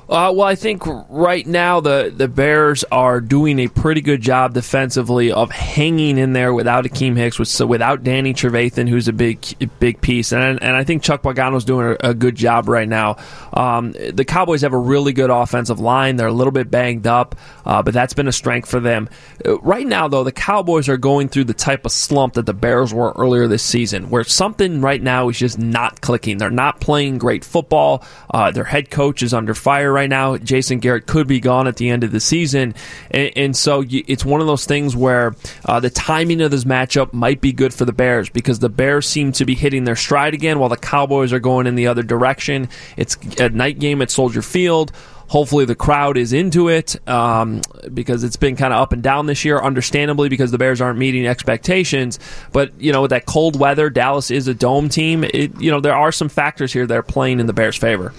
Uh, 0.10 0.34
well, 0.36 0.48
I 0.48 0.56
think 0.56 0.82
right 1.08 1.46
now 1.46 1.82
the, 1.82 2.12
the 2.16 2.28
Bears 2.28 2.84
are 2.86 3.22
doing 3.22 3.60
a 3.60 3.68
pretty 3.68 4.02
good 4.02 4.22
job 4.22 4.56
defensively 4.56 5.32
of 5.32 5.52
hanging 5.52 6.18
in 6.18 6.34
there 6.34 6.52
without 6.52 6.86
Akiem 6.86 7.16
Hicks, 7.16 7.38
with, 7.38 7.48
so 7.48 7.68
without 7.68 8.04
Danny 8.04 8.34
Trevathan, 8.34 8.90
who's 8.90 9.08
a 9.08 9.14
big 9.14 9.46
big 9.80 10.02
piece, 10.02 10.34
and 10.34 10.64
and 10.64 10.76
I 10.76 10.84
think 10.84 11.04
Chuck 11.04 11.22
Pagano's 11.22 11.64
doing 11.64 11.96
a, 12.02 12.10
a 12.10 12.14
good 12.16 12.34
job 12.36 12.68
right 12.68 12.88
now. 12.88 13.18
Um, 13.54 13.92
the 13.92 14.26
Cowboys 14.26 14.62
have 14.62 14.74
a 14.74 14.80
really 14.80 15.14
good 15.14 15.30
offensive 15.30 15.80
line; 15.80 16.16
they're 16.16 16.28
a 16.28 16.34
little 16.34 16.52
bit 16.52 16.72
banged 16.72 17.06
up, 17.06 17.36
uh, 17.64 17.84
but 17.84 17.94
that's 17.94 18.16
been 18.16 18.28
a 18.28 18.32
strength 18.32 18.68
for 18.68 18.80
them. 18.80 19.10
Uh, 19.46 19.60
right 19.60 19.86
now, 19.86 20.08
though, 20.08 20.24
the 20.24 20.32
Cowboys 20.32 20.90
are 20.90 20.98
going 20.98 21.30
through 21.30 21.44
the 21.44 21.54
type 21.54 21.86
of 21.86 21.92
slump 21.92 22.34
that 22.34 22.48
the 22.48 22.54
Bears 22.56 22.92
were 22.92 23.14
earlier 23.16 23.48
this 23.48 23.62
season, 23.62 24.10
where 24.10 24.24
something 24.24 24.82
right 24.82 25.04
now 25.04 25.30
is 25.30 25.38
just 25.38 25.60
not 25.60 26.02
clicking. 26.02 26.40
They're 26.40 26.50
not 26.50 26.82
playing 26.82 27.20
great 27.20 27.46
football. 27.46 28.04
Uh, 28.32 28.50
their 28.50 28.64
head 28.64 28.90
coach 28.90 29.22
is 29.22 29.36
under 29.36 29.54
fire 29.54 29.99
right 30.00 30.10
now. 30.10 30.38
Jason 30.38 30.80
Garrett 30.80 31.06
could 31.06 31.28
be 31.28 31.40
gone 31.40 31.68
at 31.68 31.76
the 31.76 31.90
end 31.90 32.04
of 32.04 32.12
the 32.12 32.20
season, 32.20 32.74
and, 33.12 33.32
and 33.36 33.58
so 33.58 33.82
you, 33.82 34.04
it's 34.08 34.26
one 34.26 34.42
of 34.42 34.48
those 34.48 34.66
things 34.66 34.96
where 34.96 35.36
uh, 35.66 35.80
the 35.80 35.90
timing 35.90 36.42
of 36.42 36.52
this 36.52 36.64
matchup 36.64 37.14
might 37.14 37.42
be 37.42 37.52
good 37.52 37.74
for 37.74 37.86
the 37.86 37.94
Bears 37.94 38.30
because 38.30 38.60
the 38.60 38.70
Bears 38.70 39.08
seem 39.08 39.32
to 39.34 39.46
be 39.46 39.56
hitting 39.56 39.84
their 39.84 39.96
stride 39.96 40.34
again, 40.34 40.60
while 40.60 40.70
the 40.70 40.78
Cowboys 40.78 41.34
are 41.34 41.40
going 41.40 41.68
in 41.68 41.76
the 41.76 41.88
other 41.88 42.04
direction. 42.04 42.70
It's 42.98 43.18
a 43.40 43.50
night 43.50 43.80
game 43.80 44.02
at 44.02 44.10
Soldier 44.10 44.42
Field. 44.42 44.92
Hopefully, 45.28 45.66
the 45.66 45.76
crowd 45.76 46.18
is 46.18 46.34
into 46.34 46.70
it 46.70 46.96
um, 47.08 47.62
because 47.94 48.24
it's 48.24 48.36
been 48.36 48.56
kind 48.56 48.74
of 48.74 48.82
up 48.82 48.94
and 48.94 49.04
down 49.04 49.28
this 49.28 49.46
year, 49.46 49.60
understandably, 49.60 50.28
because 50.28 50.50
the 50.50 50.58
Bears 50.58 50.82
aren't 50.82 50.98
meeting 50.98 51.28
expectations. 51.28 52.18
But, 52.52 52.72
you 52.82 52.92
know, 52.92 53.04
with 53.04 53.12
that 53.12 53.28
cold 53.28 53.60
weather, 53.60 53.92
Dallas 53.92 54.32
is 54.32 54.48
a 54.48 54.56
dome 54.56 54.90
team. 54.90 55.24
It, 55.24 55.62
you 55.62 55.70
know, 55.70 55.82
there 55.82 55.94
are 55.94 56.12
some 56.12 56.30
factors 56.30 56.74
here 56.74 56.88
that 56.88 56.98
are 56.98 57.04
playing 57.04 57.40
in 57.40 57.46
the 57.46 57.54
Bears' 57.54 57.78
favor. 57.78 58.12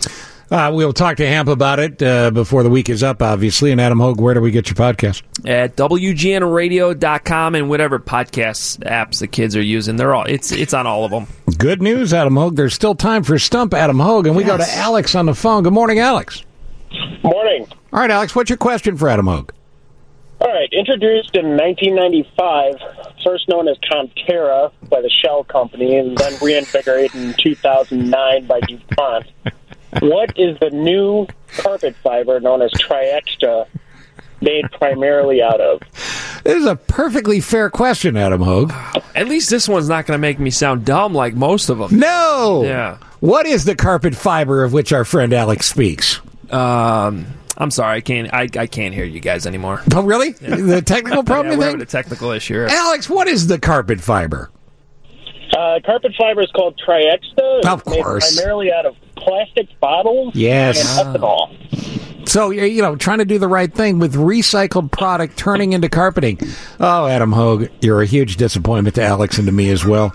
Uh, 0.51 0.69
we'll 0.75 0.93
talk 0.93 1.17
to 1.19 1.27
Hamp 1.27 1.49
about 1.49 1.79
it 1.79 2.03
uh, 2.03 2.31
before 2.33 2.65
the 2.65 2.71
week 2.71 2.89
is 2.89 3.05
up, 3.05 3.23
obviously. 3.23 3.71
And 3.71 3.81
Adam 3.81 4.01
Hoge, 4.01 4.19
where 4.19 4.35
do 4.35 4.41
we 4.41 4.51
get 4.51 4.67
your 4.69 4.75
podcast? 4.75 5.23
At 5.49 5.77
WGNradio.com 5.77 7.55
and 7.55 7.69
whatever 7.69 8.01
podcast 8.01 8.79
apps 8.81 9.21
the 9.21 9.29
kids 9.29 9.55
are 9.55 9.63
using. 9.63 9.95
They're 9.95 10.13
all 10.13 10.25
it's 10.25 10.51
it's 10.51 10.75
on 10.75 10.89
all 10.89 11.05
of 11.05 11.13
them. 11.13 11.29
Good 11.57 11.81
news, 11.81 12.13
Adam 12.13 12.35
Hoge. 12.35 12.57
There's 12.57 12.75
still 12.75 12.97
time 12.97 13.23
for 13.23 13.39
Stump 13.39 13.75
Adam 13.75 14.01
Hoge, 14.01 14.27
and 14.27 14.35
we 14.35 14.43
go 14.43 14.57
to 14.57 14.69
Alex 14.75 15.15
on 15.15 15.27
the 15.27 15.35
phone. 15.35 15.63
Good 15.63 15.73
morning, 15.73 16.01
Alex. 16.01 16.43
Morning. 17.23 17.67
All 17.93 18.01
right, 18.01 18.11
Alex, 18.11 18.35
what's 18.35 18.51
your 18.51 18.57
question 18.57 18.97
for 18.97 19.09
Adam 19.09 19.27
Hoge? 19.27 19.51
All 20.41 20.49
right, 20.49 20.69
introduced 20.73 21.37
in 21.37 21.57
1995, 21.57 22.75
first 23.23 23.49
known 23.49 23.69
as 23.69 23.77
Corterra 23.79 24.73
by 24.89 25.01
the 25.03 25.11
Shell 25.11 25.45
Company, 25.45 25.97
and 25.99 26.17
then 26.17 26.33
reinvigorated 26.43 27.15
in 27.15 27.35
2009 27.35 28.47
by 28.47 28.61
DuPont. 28.61 29.27
What 30.01 30.39
is 30.39 30.57
the 30.61 30.71
new 30.71 31.27
carpet 31.57 31.97
fiber 32.03 32.39
known 32.41 32.63
as 32.63 32.71
Triexta 32.73 33.67
made 34.41 34.71
primarily 34.73 35.43
out 35.43 35.61
of? 35.61 35.81
This 36.45 36.57
is 36.57 36.67
a 36.67 36.77
perfectly 36.77 37.41
fair 37.41 37.69
question, 37.71 38.17
Adam 38.17 38.41
Hoge. 38.41 38.71
At 39.15 39.29
least 39.29 39.51
this 39.51 39.69
one's 39.69 39.89
not 39.89 40.07
going 40.07 40.17
to 40.17 40.21
make 40.21 40.39
me 40.39 40.51
sound 40.51 40.85
dumb 40.85 41.13
like 41.13 41.35
most 41.35 41.69
of 41.69 41.79
them. 41.79 41.99
No. 41.99 42.63
Yeah. 42.65 42.99
What 43.21 43.47
is 43.47 43.65
the 43.65 43.75
carpet 43.75 44.15
fiber 44.15 44.65
of 44.65 44.73
which 44.73 44.93
our 44.93 45.05
friend 45.05 45.33
Alex 45.35 45.67
speaks? 45.67 46.21
Um, 46.51 47.27
I'm 47.59 47.71
sorry, 47.71 47.99
I 47.99 48.01
can't. 48.01 48.33
I, 48.33 48.49
I 48.57 48.67
can't 48.67 48.95
hear 48.95 49.05
you 49.05 49.21
guys 49.21 49.47
anymore. 49.47 49.83
Oh, 49.95 50.03
really? 50.03 50.31
The 50.33 50.81
technical 50.81 51.23
problem? 51.25 51.53
yeah, 51.53 51.59
we're 51.59 51.65
having 51.67 51.83
a 51.83 51.87
technical 51.87 52.31
issue. 52.31 52.65
Alex, 52.71 53.11
what 53.11 53.29
is 53.29 53.47
the 53.49 53.59
carpet 53.59 54.01
fiber? 54.01 54.51
Uh, 55.53 55.79
carpet 55.85 56.13
fiber 56.17 56.41
is 56.41 56.51
called 56.53 56.81
Triexta. 56.81 57.65
Of 57.67 57.81
It's 57.81 57.91
made 57.91 58.03
course. 58.03 58.37
primarily 58.37 58.73
out 58.73 58.87
of 58.87 58.97
plastic 59.21 59.69
bottles 59.81 60.35
Yes. 60.35 60.99
and 60.99 61.15
ethanol. 61.17 62.29
So 62.29 62.51
you're, 62.51 62.67
you 62.67 62.83
know, 62.83 62.95
trying 62.97 63.19
to 63.19 63.25
do 63.25 63.39
the 63.39 63.49
right 63.49 63.73
thing 63.73 63.99
with 63.99 64.15
recycled 64.15 64.93
product 64.93 65.37
turning 65.37 65.73
into 65.73 65.89
carpeting. 65.89 66.39
Oh, 66.79 67.07
Adam 67.07 67.33
Hoge, 67.33 67.71
you're 67.81 68.03
a 68.03 68.07
huge 68.07 68.37
disappointment 68.37 68.95
to 68.97 69.03
Alex 69.03 69.39
and 69.39 69.47
to 69.47 69.53
me 69.53 69.71
as 69.71 69.85
well. 69.85 70.11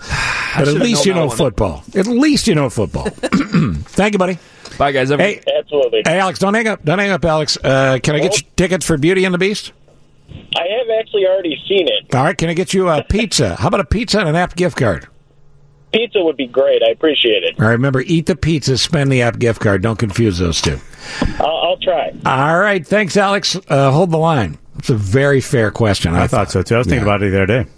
But 0.56 0.68
at 0.68 0.74
least 0.74 1.04
you 1.04 1.12
know 1.12 1.22
that 1.22 1.26
one. 1.28 1.36
football. 1.36 1.84
At 1.94 2.06
least 2.06 2.46
you 2.46 2.54
know 2.54 2.70
football. 2.70 3.04
Thank 3.10 4.14
you, 4.14 4.18
buddy. 4.18 4.38
Bye, 4.78 4.92
guys. 4.92 5.10
Hey, 5.10 5.42
Absolutely. 5.58 6.02
hey, 6.06 6.18
Alex, 6.18 6.38
don't 6.38 6.54
hang 6.54 6.68
up. 6.68 6.82
Don't 6.84 6.98
hang 6.98 7.10
up, 7.10 7.24
Alex. 7.24 7.58
Uh, 7.62 7.98
can 8.02 8.14
I 8.14 8.20
get 8.20 8.40
you 8.40 8.46
tickets 8.56 8.86
for 8.86 8.96
Beauty 8.96 9.24
and 9.24 9.34
the 9.34 9.38
Beast? 9.38 9.72
I 10.30 10.62
have 10.78 10.88
actually 10.98 11.26
already 11.26 11.56
seen 11.68 11.86
it. 11.88 12.14
All 12.14 12.24
right. 12.24 12.36
Can 12.36 12.48
I 12.48 12.54
get 12.54 12.72
you 12.74 12.88
a 12.88 13.02
pizza? 13.04 13.56
How 13.56 13.68
about 13.68 13.80
a 13.80 13.84
pizza 13.84 14.20
and 14.20 14.28
an 14.28 14.36
app 14.36 14.56
gift 14.56 14.76
card? 14.78 15.06
Pizza 15.96 16.22
would 16.22 16.36
be 16.36 16.46
great. 16.46 16.82
I 16.82 16.90
appreciate 16.90 17.42
it. 17.42 17.58
All 17.58 17.66
right. 17.66 17.72
Remember, 17.72 18.00
eat 18.02 18.26
the 18.26 18.36
pizza, 18.36 18.76
spend 18.76 19.10
the 19.10 19.22
app 19.22 19.38
gift 19.38 19.60
card. 19.60 19.82
Don't 19.82 19.98
confuse 19.98 20.38
those 20.38 20.60
two. 20.60 20.78
I'll, 21.38 21.46
I'll 21.46 21.76
try. 21.78 22.12
All 22.26 22.58
right. 22.58 22.86
Thanks, 22.86 23.16
Alex. 23.16 23.56
Uh, 23.68 23.90
hold 23.90 24.10
the 24.10 24.18
line. 24.18 24.58
It's 24.78 24.90
a 24.90 24.94
very 24.94 25.40
fair 25.40 25.70
question. 25.70 26.14
I 26.14 26.26
thought 26.26 26.50
so 26.50 26.62
too. 26.62 26.74
I 26.74 26.78
was 26.78 26.86
thinking 26.86 27.02
about 27.02 27.22
it 27.22 27.30
the 27.30 27.42
other 27.42 27.46
day. 27.64 27.70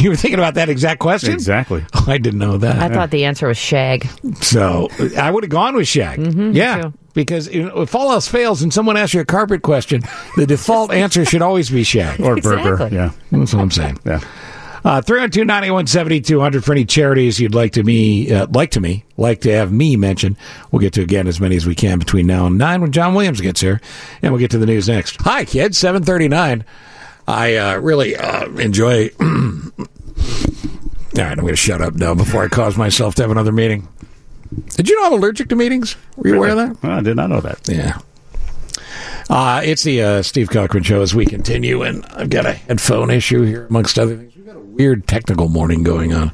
You 0.00 0.10
were 0.10 0.16
thinking 0.16 0.38
about 0.38 0.54
that 0.54 0.68
exact 0.68 1.00
question? 1.00 1.32
Exactly. 1.34 1.84
Oh, 1.94 2.04
I 2.06 2.18
didn't 2.18 2.38
know 2.38 2.56
that. 2.58 2.78
I 2.78 2.88
thought 2.88 3.10
the 3.10 3.24
answer 3.24 3.48
was 3.48 3.58
Shag. 3.58 4.06
So 4.40 4.88
I 5.18 5.30
would 5.30 5.42
have 5.42 5.50
gone 5.50 5.74
with 5.74 5.86
Shaq. 5.86 6.16
Mhm, 6.16 6.54
yeah. 6.54 6.90
Because 7.14 7.48
if 7.48 7.94
all 7.96 8.12
else 8.12 8.28
fails 8.28 8.62
and 8.62 8.72
someone 8.72 8.96
asks 8.96 9.12
you 9.12 9.20
a 9.20 9.24
carpet 9.24 9.62
question, 9.62 10.02
the 10.36 10.46
default 10.46 10.92
answer 11.04 11.24
should 11.24 11.42
always 11.42 11.68
be 11.68 11.82
Shag. 11.82 12.20
Or 12.20 12.36
Berber. 12.36 12.74
Exactly. 12.74 12.96
Yeah. 12.96 13.10
That's 13.32 13.52
what 13.52 13.60
I'm 13.60 13.70
saying. 13.72 13.98
Yeah. 14.06 14.20
Uh, 14.84 15.00
302 15.00 15.44
91 15.44 15.86
7200 15.86 16.64
for 16.64 16.72
any 16.72 16.84
charities 16.84 17.40
you'd 17.40 17.54
like 17.54 17.72
to 17.72 17.82
me, 17.82 18.32
uh, 18.32 18.46
like 18.50 18.70
to 18.70 18.80
me, 18.80 19.04
like 19.16 19.40
to 19.40 19.52
have 19.52 19.72
me 19.72 19.96
mention. 19.96 20.36
We'll 20.70 20.80
get 20.80 20.92
to 20.94 21.02
again 21.02 21.26
as 21.26 21.40
many 21.40 21.56
as 21.56 21.66
we 21.66 21.74
can 21.74 21.98
between 21.98 22.26
now 22.26 22.46
and 22.46 22.58
9 22.58 22.80
when 22.80 22.92
John 22.92 23.14
Williams 23.14 23.40
gets 23.40 23.60
here. 23.60 23.80
And 24.22 24.32
we'll 24.32 24.40
get 24.40 24.50
to 24.52 24.58
the 24.58 24.66
news 24.66 24.88
next. 24.88 25.20
Hi, 25.22 25.44
kids. 25.44 25.78
739. 25.78 26.64
I 27.26 27.56
uh, 27.56 27.78
really 27.78 28.16
uh, 28.16 28.48
enjoy. 28.52 29.10
All 29.20 31.24
right, 31.24 31.32
I'm 31.32 31.40
going 31.40 31.48
to 31.48 31.56
shut 31.56 31.80
up 31.80 31.94
now 31.94 32.14
before 32.14 32.44
I 32.44 32.48
cause 32.48 32.76
myself 32.76 33.14
to 33.16 33.22
have 33.22 33.30
another 33.30 33.52
meeting. 33.52 33.88
Did 34.76 34.88
you 34.88 35.00
know 35.00 35.08
I'm 35.08 35.12
allergic 35.14 35.48
to 35.48 35.56
meetings? 35.56 35.96
Were 36.16 36.28
you 36.28 36.36
aware 36.36 36.50
of 36.50 36.56
that? 36.56 36.76
Oh, 36.82 36.90
I 36.90 37.00
did 37.00 37.16
not 37.16 37.28
know 37.28 37.40
that. 37.40 37.68
Yeah. 37.68 37.98
Uh, 39.28 39.60
it's 39.62 39.82
the 39.82 40.02
uh, 40.02 40.22
Steve 40.22 40.48
Cochran 40.48 40.84
show 40.84 41.02
as 41.02 41.14
we 41.14 41.26
continue, 41.26 41.82
and 41.82 42.06
I've 42.06 42.30
got 42.30 42.46
a 42.46 42.54
headphone 42.54 43.10
issue 43.10 43.42
here, 43.42 43.66
amongst 43.66 43.98
other 43.98 44.16
things. 44.16 44.37
A 44.78 44.82
weird 44.82 45.08
technical 45.08 45.48
morning 45.48 45.82
going 45.82 46.14
on. 46.14 46.30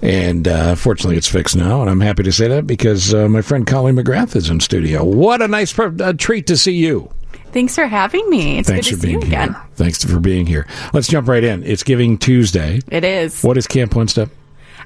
And 0.00 0.48
uh, 0.48 0.76
fortunately, 0.76 1.18
it's 1.18 1.28
fixed 1.28 1.56
now, 1.56 1.82
and 1.82 1.90
I'm 1.90 2.00
happy 2.00 2.22
to 2.22 2.32
say 2.32 2.48
that 2.48 2.66
because 2.66 3.12
uh, 3.12 3.28
my 3.28 3.42
friend 3.42 3.66
Colleen 3.66 3.96
McGrath 3.96 4.34
is 4.34 4.48
in 4.48 4.60
studio. 4.60 5.04
What 5.04 5.42
a 5.42 5.48
nice 5.48 5.70
pr- 5.70 5.90
uh, 6.02 6.14
treat 6.14 6.46
to 6.46 6.56
see 6.56 6.72
you. 6.72 7.12
Thanks 7.52 7.74
for 7.74 7.84
having 7.86 8.28
me. 8.30 8.58
It's 8.60 8.68
Thanks 8.70 8.88
good 8.88 8.96
for 8.96 9.00
to 9.02 9.02
see 9.02 9.06
being 9.08 9.20
you 9.20 9.26
again. 9.26 9.48
here. 9.52 9.62
Thanks 9.74 10.02
for 10.02 10.18
being 10.18 10.46
here. 10.46 10.66
Let's 10.94 11.06
jump 11.08 11.28
right 11.28 11.44
in. 11.44 11.62
It's 11.64 11.82
Giving 11.82 12.16
Tuesday. 12.16 12.80
It 12.90 13.04
is. 13.04 13.42
What 13.42 13.58
is 13.58 13.66
Camp 13.66 13.94
One 13.94 14.08
Step? 14.08 14.30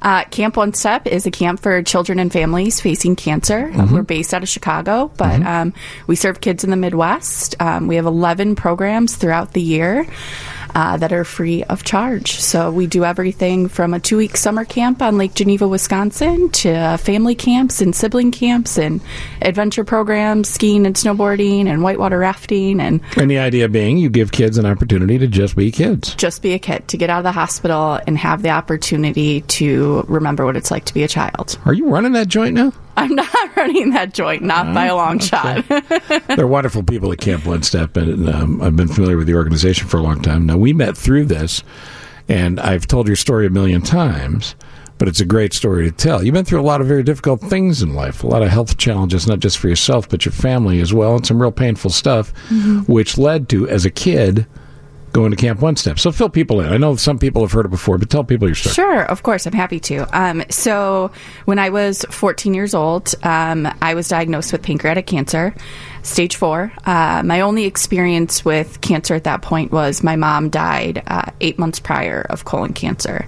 Uh, 0.03 0.25
camp 0.25 0.57
One 0.57 0.75
Step 0.75 1.07
is 1.07 1.27
a 1.27 1.31
camp 1.31 1.61
for 1.61 1.81
children 1.85 2.19
and 2.19 2.33
families 2.33 2.81
facing 2.81 3.15
cancer. 3.15 3.71
Uh, 3.73 3.83
Mhm. 3.87 3.91
We're 3.93 4.03
based 4.03 4.35
out 4.35 4.43
of 4.43 4.49
Chicago, 4.49 5.13
but 5.17 5.41
Mhm. 5.43 5.47
um, 5.47 5.75
we 6.09 6.17
serve 6.17 6.41
kids 6.41 6.65
in 6.65 6.71
the 6.71 6.77
Midwest. 6.77 7.55
Um, 7.61 7.87
we 7.87 7.95
have 7.97 8.05
11 8.07 8.57
programs 8.57 9.15
throughout 9.15 9.53
the 9.53 9.63
year. 9.63 10.05
Uh, 10.75 10.97
that 10.97 11.13
are 11.13 11.23
free 11.23 11.63
of 11.65 11.85
charge. 11.85 12.41
So 12.41 12.73
we 12.73 12.89
do 12.89 13.05
everything 13.05 13.69
from 13.69 13.95
a 13.95 14.01
two 14.01 14.17
week 14.17 14.37
summer 14.37 14.65
camp 14.65 15.03
on 15.03 15.17
Lake 15.17 15.35
Geneva, 15.35 15.69
Wisconsin, 15.69 16.51
to 16.51 16.97
family 16.99 17.37
camps 17.37 17.81
and 17.81 17.95
sibling 17.95 18.33
camps 18.33 18.77
and 18.77 19.01
adventure 19.41 19.85
programs, 19.85 20.49
skiing 20.49 20.85
and 20.85 20.97
snowboarding 20.97 21.67
and 21.67 21.83
whitewater 21.85 22.19
rafting 22.19 22.81
and 22.81 23.01
And 23.17 23.31
the 23.31 23.39
idea 23.39 23.69
being 23.69 23.99
you 23.99 24.11
give 24.11 24.33
kids 24.33 24.59
an 24.59 24.67
opportunity 24.67 25.17
to 25.19 25.29
just 25.29 25.55
be 25.55 25.71
kids. 25.71 26.15
just 26.17 26.43
be 26.43 26.55
a 26.55 26.59
kid, 26.59 26.89
to 26.89 26.97
get 26.97 27.09
out 27.09 27.19
of 27.19 27.25
the 27.25 27.33
hospital 27.33 28.01
and 28.07 28.19
have 28.19 28.43
the 28.43 28.51
opportunity 28.51 29.43
to 29.43 30.05
remember 30.09 30.45
what 30.45 30.57
it's 30.57 30.73
like 30.73 30.87
to 30.87 30.95
be 30.95 31.05
a 31.05 31.09
child. 31.09 31.57
Are 31.67 31.73
you 31.73 31.89
running 31.89 32.13
that 32.13 32.27
joint 32.27 32.55
now? 32.55 32.73
I'm 32.97 33.15
not 33.15 33.29
running 33.57 33.91
that 33.91 34.15
joint, 34.15 34.43
not 34.43 34.73
by 34.75 34.87
a 34.87 34.95
long 34.97 35.19
shot. 35.19 35.65
They're 36.37 36.47
wonderful 36.47 36.83
people 36.83 37.11
at 37.13 37.19
Camp 37.19 37.45
One 37.47 37.63
Step, 37.63 37.97
and 37.97 38.29
um, 38.29 38.63
I've 38.63 38.77
been 38.77 38.89
familiar 38.89 39.17
with 39.17 39.27
the 39.27 39.35
organization 39.35 39.89
for 39.89 39.97
a 39.99 40.03
long 40.03 40.23
time. 40.23 40.47
Now, 40.47 40.57
we 40.57 40.73
met 40.73 40.97
through 40.97 41.25
this, 41.27 41.63
and 42.29 42.61
I've 42.61 42.87
told 42.87 43.07
your 43.07 43.17
story 43.17 43.47
a 43.47 43.51
million 43.51 43.83
times, 43.83 44.55
but 44.99 45.09
it's 45.09 45.21
a 45.21 45.25
great 45.25 45.53
story 45.53 45.91
to 45.91 45.97
tell. 45.97 46.23
You've 46.25 46.35
been 46.35 46.45
through 46.45 46.61
a 46.61 46.63
lot 46.63 46.81
of 46.81 46.87
very 46.87 47.03
difficult 47.03 47.41
things 47.41 47.83
in 47.83 47.95
life, 47.95 48.23
a 48.23 48.27
lot 48.29 48.43
of 48.43 48.49
health 48.49 48.77
challenges, 48.79 49.27
not 49.27 49.41
just 49.41 49.59
for 49.59 49.69
yourself, 49.69 50.09
but 50.09 50.25
your 50.25 50.33
family 50.33 50.81
as 50.81 50.95
well, 50.95 51.17
and 51.17 51.27
some 51.27 51.41
real 51.43 51.53
painful 51.53 51.91
stuff, 51.91 52.33
Mhm. 52.51 52.89
which 52.89 53.19
led 53.19 53.49
to, 53.49 53.69
as 53.69 53.85
a 53.85 53.91
kid, 53.91 54.47
going 55.15 55.31
to 55.31 55.37
Camp 55.37 55.61
One 55.61 55.77
Step. 55.77 55.99
So 55.99 56.13
fill 56.13 56.29
people 56.29 56.61
in. 56.61 56.71
I 56.71 56.77
know 56.77 56.97
some 56.97 57.19
people 57.19 57.41
have 57.43 57.53
heard 57.53 57.65
it 57.65 57.71
before, 57.71 57.97
but 57.97 58.11
tell 58.11 58.25
people 58.25 58.49
your 58.49 58.55
story. 58.55 58.75
Sure, 58.75 59.05
of 59.05 59.23
course, 59.23 59.47
I'm 59.47 59.55
happy 59.55 59.81
to. 59.81 60.07
Um, 60.13 60.43
so, 60.51 61.11
when 61.47 61.59
I 61.59 61.71
was 61.71 62.05
14 62.11 62.53
years 62.53 62.75
old, 62.75 63.15
um, 63.23 63.67
I 63.81 63.95
was 63.95 64.09
diagnosed 64.09 64.53
with 64.53 64.63
pancreatic 64.63 65.07
cancer, 65.07 65.55
stage 66.03 66.37
four. 66.37 66.73
Uh, 66.85 67.23
my 67.25 67.41
only 67.41 67.65
experience 67.65 68.45
with 68.45 68.81
cancer 68.83 69.15
at 69.15 69.25
that 69.25 69.41
point 69.41 69.73
was 69.73 70.03
my 70.03 70.17
mom 70.17 70.51
died 70.51 71.03
uh, 71.07 71.31
eight 71.41 71.59
months 71.59 71.79
prior 71.79 72.21
of 72.29 72.45
colon 72.45 72.75
cancer, 72.75 73.27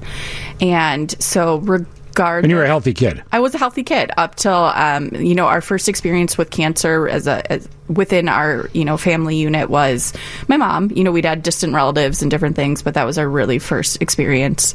and 0.60 1.14
so 1.22 1.58
regardless. 1.58 2.44
And 2.44 2.50
you 2.50 2.56
were 2.56 2.64
a 2.64 2.68
healthy 2.68 2.94
kid. 2.94 3.22
I 3.30 3.38
was 3.38 3.54
a 3.54 3.58
healthy 3.58 3.84
kid 3.84 4.10
up 4.16 4.34
till 4.34 4.52
um, 4.52 5.10
you 5.14 5.36
know 5.36 5.46
our 5.46 5.60
first 5.60 5.88
experience 5.88 6.36
with 6.36 6.50
cancer 6.50 7.08
as 7.08 7.28
a 7.28 7.50
as 7.50 7.68
within 7.88 8.28
our 8.28 8.68
you 8.72 8.84
know 8.84 8.96
family 8.96 9.36
unit 9.36 9.70
was 9.70 10.12
my 10.48 10.56
mom. 10.56 10.90
You 10.94 11.04
know, 11.04 11.12
we'd 11.12 11.24
had 11.24 11.42
distant 11.42 11.74
relatives 11.74 12.22
and 12.22 12.30
different 12.30 12.56
things, 12.56 12.82
but 12.82 12.94
that 12.94 13.04
was 13.04 13.18
our 13.18 13.28
really 13.28 13.58
first 13.58 14.00
experience. 14.02 14.74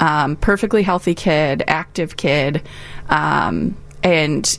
Um, 0.00 0.36
perfectly 0.36 0.82
healthy 0.82 1.14
kid, 1.14 1.64
active 1.66 2.16
kid, 2.16 2.62
um, 3.08 3.76
and 4.02 4.58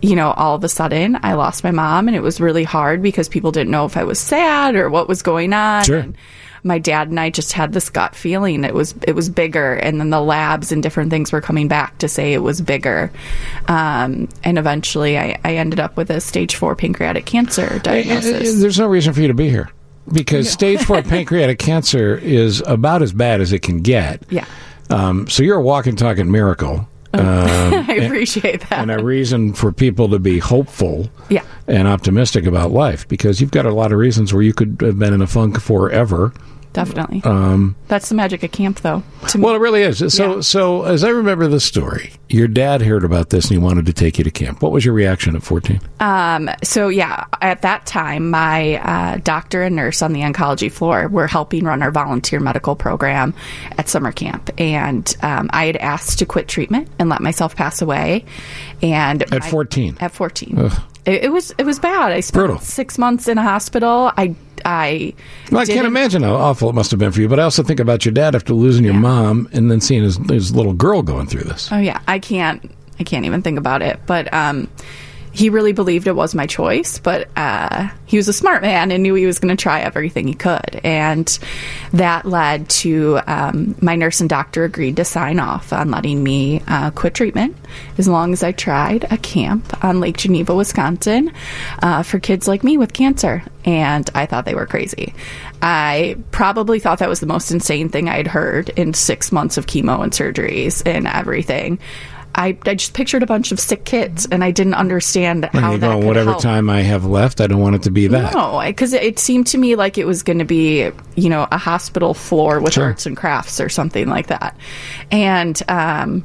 you 0.00 0.14
know, 0.14 0.30
all 0.30 0.54
of 0.54 0.62
a 0.64 0.68
sudden 0.68 1.18
I 1.22 1.34
lost 1.34 1.64
my 1.64 1.70
mom 1.70 2.08
and 2.08 2.16
it 2.16 2.20
was 2.20 2.40
really 2.40 2.64
hard 2.64 3.02
because 3.02 3.28
people 3.28 3.52
didn't 3.52 3.70
know 3.70 3.84
if 3.84 3.96
I 3.96 4.04
was 4.04 4.18
sad 4.18 4.76
or 4.76 4.88
what 4.88 5.08
was 5.08 5.22
going 5.22 5.52
on. 5.52 5.84
Sure. 5.84 5.98
And 5.98 6.16
my 6.68 6.78
dad 6.78 7.08
and 7.08 7.18
I 7.18 7.30
just 7.30 7.52
had 7.52 7.72
this 7.72 7.90
gut 7.90 8.14
feeling 8.14 8.62
it 8.62 8.74
was 8.74 8.94
it 9.02 9.14
was 9.14 9.28
bigger 9.28 9.74
and 9.74 9.98
then 9.98 10.10
the 10.10 10.20
labs 10.20 10.70
and 10.70 10.80
different 10.82 11.10
things 11.10 11.32
were 11.32 11.40
coming 11.40 11.66
back 11.66 11.98
to 11.98 12.08
say 12.08 12.32
it 12.34 12.42
was 12.42 12.60
bigger. 12.60 13.10
Um, 13.66 14.28
and 14.44 14.58
eventually 14.58 15.18
I, 15.18 15.38
I 15.44 15.56
ended 15.56 15.80
up 15.80 15.96
with 15.96 16.10
a 16.10 16.20
stage 16.20 16.54
four 16.54 16.76
pancreatic 16.76 17.26
cancer 17.26 17.80
diagnosis. 17.80 18.60
There's 18.60 18.78
no 18.78 18.86
reason 18.86 19.12
for 19.12 19.20
you 19.20 19.28
to 19.28 19.34
be 19.34 19.48
here 19.48 19.68
because 20.12 20.48
stage 20.50 20.80
four 20.82 21.02
pancreatic 21.02 21.58
cancer 21.58 22.16
is 22.16 22.62
about 22.66 23.02
as 23.02 23.12
bad 23.12 23.40
as 23.40 23.52
it 23.52 23.62
can 23.62 23.80
get. 23.80 24.22
Yeah. 24.30 24.46
Um, 24.90 25.26
so 25.28 25.42
you're 25.42 25.58
a 25.58 25.62
walking, 25.62 25.96
talking 25.96 26.30
miracle. 26.30 26.88
Um, 27.14 27.24
I 27.24 28.00
appreciate 28.04 28.60
that. 28.68 28.80
and 28.80 28.90
a 28.90 29.02
reason 29.02 29.54
for 29.54 29.72
people 29.72 30.10
to 30.10 30.18
be 30.18 30.38
hopeful 30.38 31.08
Yeah. 31.30 31.42
and 31.66 31.88
optimistic 31.88 32.44
about 32.44 32.70
life 32.70 33.08
because 33.08 33.40
you've 33.40 33.50
got 33.50 33.64
a 33.64 33.72
lot 33.72 33.92
of 33.92 33.98
reasons 33.98 34.34
where 34.34 34.42
you 34.42 34.52
could 34.52 34.76
have 34.82 34.98
been 34.98 35.14
in 35.14 35.22
a 35.22 35.26
funk 35.26 35.58
forever. 35.58 36.34
Definitely. 36.72 37.22
Um, 37.24 37.74
That's 37.88 38.08
the 38.08 38.14
magic 38.14 38.42
of 38.44 38.52
camp, 38.52 38.80
though. 38.82 39.02
To 39.30 39.38
well, 39.40 39.54
it 39.54 39.58
really 39.58 39.82
is. 39.82 40.14
So, 40.14 40.40
so 40.40 40.84
as 40.84 41.02
I 41.02 41.08
remember 41.08 41.48
the 41.48 41.58
story, 41.60 42.12
your 42.28 42.46
dad 42.46 42.82
heard 42.82 43.04
about 43.04 43.30
this 43.30 43.46
and 43.46 43.52
he 43.52 43.58
wanted 43.58 43.86
to 43.86 43.92
take 43.92 44.18
you 44.18 44.24
to 44.24 44.30
camp. 44.30 44.62
What 44.62 44.70
was 44.70 44.84
your 44.84 44.94
reaction 44.94 45.34
at 45.34 45.42
14? 45.42 45.80
Um, 46.00 46.50
so 46.62 46.88
yeah, 46.88 47.24
at 47.40 47.62
that 47.62 47.86
time, 47.86 48.30
my 48.30 48.74
uh, 48.76 49.16
doctor 49.24 49.62
and 49.62 49.74
nurse 49.74 50.02
on 50.02 50.12
the 50.12 50.20
oncology 50.20 50.70
floor 50.70 51.08
were 51.08 51.26
helping 51.26 51.64
run 51.64 51.82
our 51.82 51.90
volunteer 51.90 52.38
medical 52.38 52.76
program 52.76 53.34
at 53.78 53.88
summer 53.88 54.12
camp, 54.12 54.50
and 54.58 55.16
um, 55.22 55.48
I 55.52 55.66
had 55.66 55.76
asked 55.78 56.18
to 56.20 56.26
quit 56.26 56.48
treatment 56.48 56.88
and 56.98 57.08
let 57.08 57.20
myself 57.22 57.56
pass 57.56 57.82
away. 57.82 58.24
And 58.82 59.22
At 59.32 59.40
my- 59.42 59.50
14? 59.50 59.96
at 60.00 60.12
fourteen, 60.12 60.58
it, 61.06 61.24
it 61.24 61.32
was 61.32 61.52
it 61.58 61.64
was 61.64 61.78
bad. 61.78 62.12
I 62.12 62.20
spent 62.20 62.34
Brutal. 62.46 62.58
six 62.60 62.98
months 62.98 63.26
in 63.26 63.38
a 63.38 63.42
hospital. 63.42 64.12
I 64.16 64.36
I 64.64 65.14
Well, 65.50 65.62
I 65.62 65.66
can't 65.66 65.86
imagine 65.86 66.22
how 66.22 66.34
awful 66.34 66.68
it 66.68 66.74
must 66.74 66.90
have 66.90 67.00
been 67.00 67.12
for 67.12 67.20
you. 67.20 67.28
But 67.28 67.40
I 67.40 67.44
also 67.44 67.62
think 67.62 67.80
about 67.80 68.04
your 68.04 68.12
dad 68.12 68.34
after 68.34 68.52
losing 68.54 68.84
your 68.84 68.94
mom 68.94 69.48
and 69.52 69.70
then 69.70 69.80
seeing 69.80 70.02
his, 70.02 70.16
his 70.28 70.54
little 70.54 70.72
girl 70.72 71.02
going 71.02 71.26
through 71.26 71.44
this. 71.44 71.70
Oh 71.72 71.78
yeah, 71.78 72.00
I 72.06 72.18
can't. 72.18 72.70
I 73.00 73.04
can't 73.04 73.24
even 73.24 73.42
think 73.42 73.58
about 73.58 73.80
it. 73.82 74.00
But 74.06 74.32
um, 74.34 74.68
he 75.38 75.50
really 75.50 75.72
believed 75.72 76.08
it 76.08 76.16
was 76.16 76.34
my 76.34 76.46
choice. 76.46 76.98
But 76.98 77.28
uh, 77.36 77.88
he 78.06 78.16
was 78.16 78.28
a 78.28 78.32
smart 78.32 78.62
man 78.62 78.90
and 78.90 79.02
knew 79.02 79.14
he 79.14 79.26
was 79.26 79.38
going 79.38 79.56
to 79.56 79.60
try 79.60 79.80
everything 79.80 80.26
he 80.26 80.34
could, 80.34 80.80
and 80.82 81.38
that 81.92 82.24
led 82.24 82.68
to 82.70 83.20
um, 83.26 83.76
my 83.80 83.94
nurse 83.94 84.20
and 84.20 84.28
doctor 84.28 84.64
agreed 84.64 84.96
to 84.96 85.04
sign 85.04 85.38
off 85.38 85.72
on 85.72 85.90
letting 85.90 86.22
me 86.22 86.62
uh, 86.66 86.90
quit 86.90 87.14
treatment 87.14 87.56
as 87.98 88.08
long 88.08 88.32
as 88.32 88.42
I 88.42 88.52
tried 88.52 89.04
a 89.12 89.18
camp 89.18 89.84
on 89.84 90.00
Lake 90.00 90.16
Geneva, 90.16 90.54
Wisconsin, 90.54 91.32
uh, 91.82 92.02
for 92.02 92.18
kids 92.18 92.48
like 92.48 92.64
me 92.64 92.76
with 92.76 92.92
cancer. 92.92 93.42
And 93.64 94.08
I 94.14 94.26
thought 94.26 94.44
they 94.44 94.54
were 94.54 94.66
crazy. 94.66 95.14
I 95.60 96.16
probably 96.30 96.78
thought 96.78 97.00
that 97.00 97.08
was 97.08 97.20
the 97.20 97.26
most 97.26 97.50
insane 97.50 97.88
thing 97.88 98.08
I'd 98.08 98.26
heard 98.26 98.70
in 98.70 98.94
six 98.94 99.30
months 99.30 99.58
of 99.58 99.66
chemo 99.66 100.02
and 100.02 100.12
surgeries 100.12 100.82
and 100.86 101.06
everything. 101.06 101.78
I, 102.38 102.56
I 102.66 102.74
just 102.76 102.94
pictured 102.94 103.24
a 103.24 103.26
bunch 103.26 103.50
of 103.50 103.58
sick 103.58 103.84
kids, 103.84 104.28
and 104.30 104.44
I 104.44 104.52
didn't 104.52 104.74
understand 104.74 105.46
how 105.46 105.76
that 105.76 105.96
could 105.98 106.04
whatever 106.06 106.30
help. 106.30 106.42
time 106.42 106.70
I 106.70 106.82
have 106.82 107.04
left, 107.04 107.40
I 107.40 107.48
don't 107.48 107.60
want 107.60 107.74
it 107.74 107.82
to 107.82 107.90
be 107.90 108.06
that. 108.06 108.32
No, 108.32 108.62
because 108.64 108.92
it, 108.92 109.02
it 109.02 109.18
seemed 109.18 109.48
to 109.48 109.58
me 109.58 109.74
like 109.74 109.98
it 109.98 110.06
was 110.06 110.22
going 110.22 110.38
to 110.38 110.44
be, 110.44 110.88
you 111.16 111.28
know, 111.28 111.48
a 111.50 111.58
hospital 111.58 112.14
floor 112.14 112.60
with 112.60 112.74
Sure. 112.74 112.84
arts 112.84 113.06
and 113.06 113.16
crafts 113.16 113.60
or 113.60 113.68
something 113.68 114.08
like 114.08 114.28
that. 114.28 114.56
And, 115.10 115.60
um, 115.68 116.24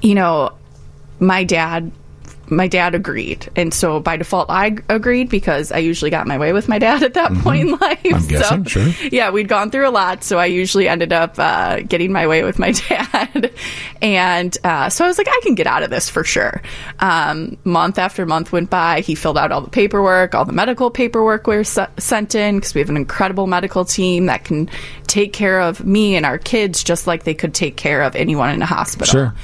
you 0.00 0.14
know, 0.14 0.52
my 1.18 1.42
dad. 1.44 1.90
My 2.52 2.68
dad 2.68 2.94
agreed, 2.94 3.48
and 3.56 3.72
so 3.72 3.98
by 3.98 4.16
default, 4.16 4.50
I 4.50 4.76
agreed 4.88 5.28
because 5.30 5.72
I 5.72 5.78
usually 5.78 6.10
got 6.10 6.26
my 6.26 6.38
way 6.38 6.52
with 6.52 6.68
my 6.68 6.78
dad 6.78 7.02
at 7.08 7.14
that 7.14 7.32
point 7.38 7.68
in 7.68 7.70
life. 7.78 8.02
Mm-hmm. 8.02 8.14
I'm 8.14 8.26
guessing, 8.28 8.64
so, 8.66 8.90
sure. 8.90 9.08
yeah, 9.10 9.30
we'd 9.30 9.48
gone 9.48 9.70
through 9.70 9.88
a 9.88 9.90
lot, 9.90 10.22
so 10.22 10.38
I 10.38 10.46
usually 10.46 10.88
ended 10.88 11.12
up 11.12 11.38
uh, 11.38 11.80
getting 11.80 12.12
my 12.12 12.26
way 12.26 12.42
with 12.44 12.58
my 12.58 12.72
dad. 12.88 13.52
and 14.00 14.56
uh, 14.64 14.88
so 14.90 15.04
I 15.04 15.08
was 15.08 15.18
like, 15.18 15.28
I 15.28 15.40
can 15.42 15.54
get 15.54 15.66
out 15.66 15.82
of 15.82 15.90
this 15.90 16.08
for 16.08 16.24
sure. 16.24 16.62
Um, 16.98 17.56
month 17.64 17.98
after 17.98 18.26
month 18.26 18.52
went 18.52 18.70
by. 18.70 19.00
He 19.00 19.14
filled 19.14 19.38
out 19.38 19.50
all 19.52 19.60
the 19.62 19.70
paperwork, 19.70 20.34
all 20.34 20.44
the 20.44 20.52
medical 20.52 20.90
paperwork 20.90 21.46
we 21.46 21.56
were 21.56 21.60
s- 21.60 21.78
sent 21.98 22.34
in 22.34 22.56
because 22.56 22.74
we 22.74 22.80
have 22.80 22.90
an 22.90 22.96
incredible 22.96 23.46
medical 23.46 23.84
team 23.84 24.26
that 24.26 24.44
can 24.44 24.68
take 25.06 25.32
care 25.32 25.60
of 25.60 25.84
me 25.84 26.16
and 26.16 26.24
our 26.24 26.38
kids 26.38 26.82
just 26.82 27.06
like 27.06 27.24
they 27.24 27.34
could 27.34 27.52
take 27.54 27.76
care 27.76 28.02
of 28.02 28.16
anyone 28.16 28.50
in 28.50 28.62
a 28.62 28.66
hospital. 28.66 29.12
Sure. 29.12 29.34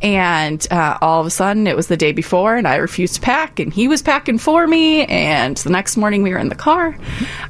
And 0.00 0.66
uh, 0.70 0.98
all 1.02 1.20
of 1.20 1.26
a 1.26 1.30
sudden, 1.30 1.66
it 1.66 1.76
was 1.76 1.88
the 1.88 1.96
day 1.96 2.12
before, 2.12 2.56
and 2.58 2.68
I 2.68 2.76
refused 2.76 3.14
to 3.14 3.20
pack, 3.20 3.58
and 3.60 3.72
he 3.72 3.88
was 3.88 4.02
packing 4.02 4.38
for 4.38 4.66
me. 4.66 5.04
And 5.06 5.56
the 5.58 5.70
next 5.70 5.96
morning, 5.96 6.22
we 6.22 6.30
were 6.32 6.38
in 6.38 6.48
the 6.50 6.54
car. 6.54 6.96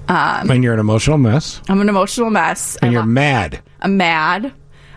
Um, 0.08 0.50
And 0.50 0.62
you're 0.62 0.74
an 0.74 0.80
emotional 0.80 1.18
mess. 1.18 1.60
I'm 1.68 1.80
an 1.80 1.88
emotional 1.88 2.30
mess. 2.30 2.76
And 2.76 2.90
I 2.90 2.92
you're 2.92 3.02
lo- 3.02 3.06
mad. 3.08 3.60
I'm 3.80 3.96
mad. 3.96 4.52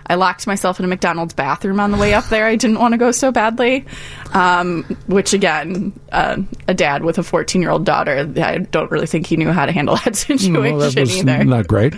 I 0.07 0.15
locked 0.15 0.45
myself 0.45 0.77
in 0.79 0.83
a 0.85 0.87
McDonald's 0.89 1.33
bathroom 1.33 1.79
on 1.79 1.91
the 1.91 1.97
way 1.97 2.13
up 2.13 2.25
there. 2.25 2.45
I 2.45 2.57
didn't 2.57 2.79
want 2.79 2.91
to 2.93 2.97
go 2.97 3.11
so 3.11 3.31
badly. 3.31 3.85
Um, 4.33 4.83
which, 5.07 5.31
again, 5.33 5.93
uh, 6.11 6.37
a 6.67 6.73
dad 6.73 7.03
with 7.05 7.17
a 7.17 7.23
14 7.23 7.61
year 7.61 7.71
old 7.71 7.85
daughter, 7.85 8.29
I 8.37 8.57
don't 8.57 8.91
really 8.91 9.07
think 9.07 9.25
he 9.27 9.37
knew 9.37 9.51
how 9.51 9.65
to 9.65 9.71
handle 9.71 9.95
that 10.03 10.15
situation 10.17 10.53
that 10.79 10.99
was 10.99 11.17
either. 11.17 11.43
not 11.45 11.67
great. 11.67 11.93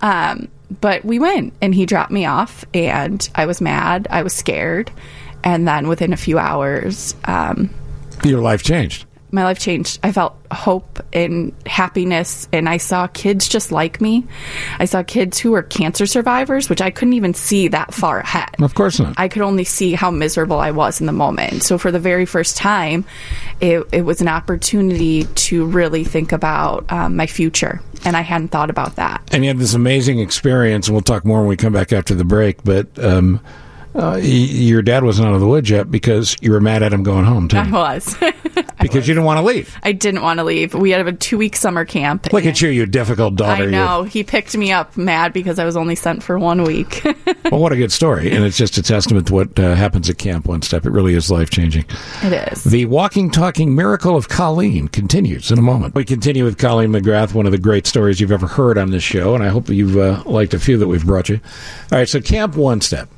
Um, 0.00 0.48
but 0.80 1.04
we 1.04 1.18
went 1.18 1.52
and 1.60 1.74
he 1.74 1.86
dropped 1.86 2.10
me 2.10 2.24
off 2.24 2.64
and 2.74 3.28
I 3.34 3.46
was 3.46 3.60
mad. 3.60 4.08
I 4.10 4.22
was 4.22 4.32
scared. 4.32 4.90
And 5.44 5.66
then 5.66 5.88
within 5.88 6.12
a 6.12 6.16
few 6.16 6.38
hours, 6.38 7.14
um, 7.24 7.70
Your 8.24 8.40
life 8.40 8.62
changed. 8.62 9.04
my 9.32 9.44
life 9.44 9.58
changed. 9.58 9.98
I 10.02 10.12
felt 10.12 10.36
hope 10.52 11.00
and 11.14 11.54
happiness, 11.64 12.46
and 12.52 12.68
I 12.68 12.76
saw 12.76 13.06
kids 13.06 13.48
just 13.48 13.72
like 13.72 13.98
me. 14.00 14.24
I 14.78 14.84
saw 14.84 15.02
kids 15.02 15.38
who 15.38 15.52
were 15.52 15.62
cancer 15.62 16.04
survivors, 16.04 16.68
which 16.68 16.82
I 16.82 16.90
couldn't 16.90 17.14
even 17.14 17.32
see 17.32 17.68
that 17.68 17.94
far 17.94 18.20
ahead. 18.20 18.50
Of 18.60 18.74
course 18.74 19.00
not. 19.00 19.14
I 19.16 19.28
could 19.28 19.40
only 19.42 19.64
see 19.64 19.94
how 19.94 20.10
miserable 20.10 20.58
I 20.58 20.70
was 20.70 21.00
in 21.00 21.06
the 21.06 21.12
moment. 21.14 21.62
So 21.62 21.78
for 21.78 21.90
the 21.90 21.98
very 21.98 22.26
first 22.26 22.58
time, 22.58 23.06
it, 23.60 23.86
it 23.90 24.02
was 24.02 24.20
an 24.20 24.28
opportunity 24.28 25.24
to 25.24 25.64
really 25.64 26.04
think 26.04 26.32
about 26.32 26.92
um, 26.92 27.16
my 27.16 27.26
future, 27.26 27.80
and 28.04 28.14
I 28.16 28.20
hadn't 28.20 28.48
thought 28.48 28.68
about 28.68 28.96
that. 28.96 29.22
And 29.32 29.42
you 29.44 29.48
had 29.48 29.58
this 29.58 29.72
amazing 29.74 30.18
experience, 30.20 30.88
and 30.88 30.94
we'll 30.94 31.00
talk 31.02 31.24
more 31.24 31.38
when 31.40 31.48
we 31.48 31.56
come 31.56 31.72
back 31.72 31.92
after 31.92 32.14
the 32.14 32.24
break. 32.24 32.62
But 32.64 32.86
um, 33.02 33.40
uh, 33.94 34.18
your 34.22 34.82
dad 34.82 35.04
wasn't 35.04 35.28
out 35.28 35.34
of 35.34 35.40
the 35.40 35.46
woods 35.46 35.68
yet 35.70 35.90
because 35.90 36.36
you 36.40 36.50
were 36.52 36.60
mad 36.60 36.82
at 36.82 36.92
him 36.92 37.02
going 37.02 37.24
home, 37.24 37.48
too. 37.48 37.58
I 37.58 37.70
was. 37.70 38.16
because 38.80 39.06
you 39.06 39.14
didn't 39.14 39.24
want 39.24 39.38
to 39.38 39.42
leave. 39.42 39.76
I 39.82 39.92
didn't 39.92 40.22
want 40.22 40.38
to 40.38 40.44
leave. 40.44 40.74
We 40.74 40.90
had 40.90 41.06
a 41.06 41.12
two 41.12 41.38
week 41.38 41.56
summer 41.56 41.84
camp. 41.84 42.32
Look 42.32 42.46
at 42.46 42.60
you, 42.60 42.68
you 42.70 42.86
difficult 42.86 43.36
daughter. 43.36 43.62
I 43.62 43.66
you. 43.66 43.70
know. 43.70 44.02
He 44.02 44.24
picked 44.24 44.56
me 44.56 44.72
up 44.72 44.96
mad 44.96 45.32
because 45.32 45.58
I 45.58 45.64
was 45.64 45.76
only 45.76 45.94
sent 45.94 46.22
for 46.22 46.38
one 46.38 46.64
week. 46.64 47.02
Well, 47.52 47.60
what 47.60 47.72
a 47.72 47.76
good 47.76 47.92
story. 47.92 48.30
And 48.30 48.46
it's 48.46 48.56
just 48.56 48.78
a 48.78 48.82
testament 48.82 49.26
to 49.26 49.34
what 49.34 49.58
uh, 49.58 49.74
happens 49.74 50.08
at 50.08 50.16
Camp 50.16 50.46
One 50.46 50.62
Step. 50.62 50.86
It 50.86 50.90
really 50.90 51.12
is 51.12 51.30
life 51.30 51.50
changing. 51.50 51.84
it 52.22 52.50
is. 52.50 52.64
The 52.64 52.86
walking, 52.86 53.30
talking 53.30 53.74
miracle 53.74 54.16
of 54.16 54.30
Colleen 54.30 54.88
continues 54.88 55.50
in 55.50 55.58
a 55.58 55.62
moment. 55.62 55.94
We 55.94 56.06
continue 56.06 56.44
with 56.44 56.56
Colleen 56.56 56.92
McGrath, 56.92 57.34
one 57.34 57.44
of 57.44 57.52
the 57.52 57.58
great 57.58 57.86
stories 57.86 58.22
you've 58.22 58.32
ever 58.32 58.46
heard 58.46 58.78
on 58.78 58.90
this 58.90 59.02
show, 59.02 59.34
and 59.34 59.44
I 59.44 59.48
hope 59.48 59.68
you've 59.68 59.98
uh, 59.98 60.22
liked 60.24 60.54
a 60.54 60.58
few 60.58 60.78
that 60.78 60.88
we've 60.88 61.04
brought 61.04 61.28
you. 61.28 61.40
All 61.90 61.98
right, 61.98 62.08
so 62.08 62.22
Camp 62.22 62.56
One 62.56 62.80
Step. 62.80 63.10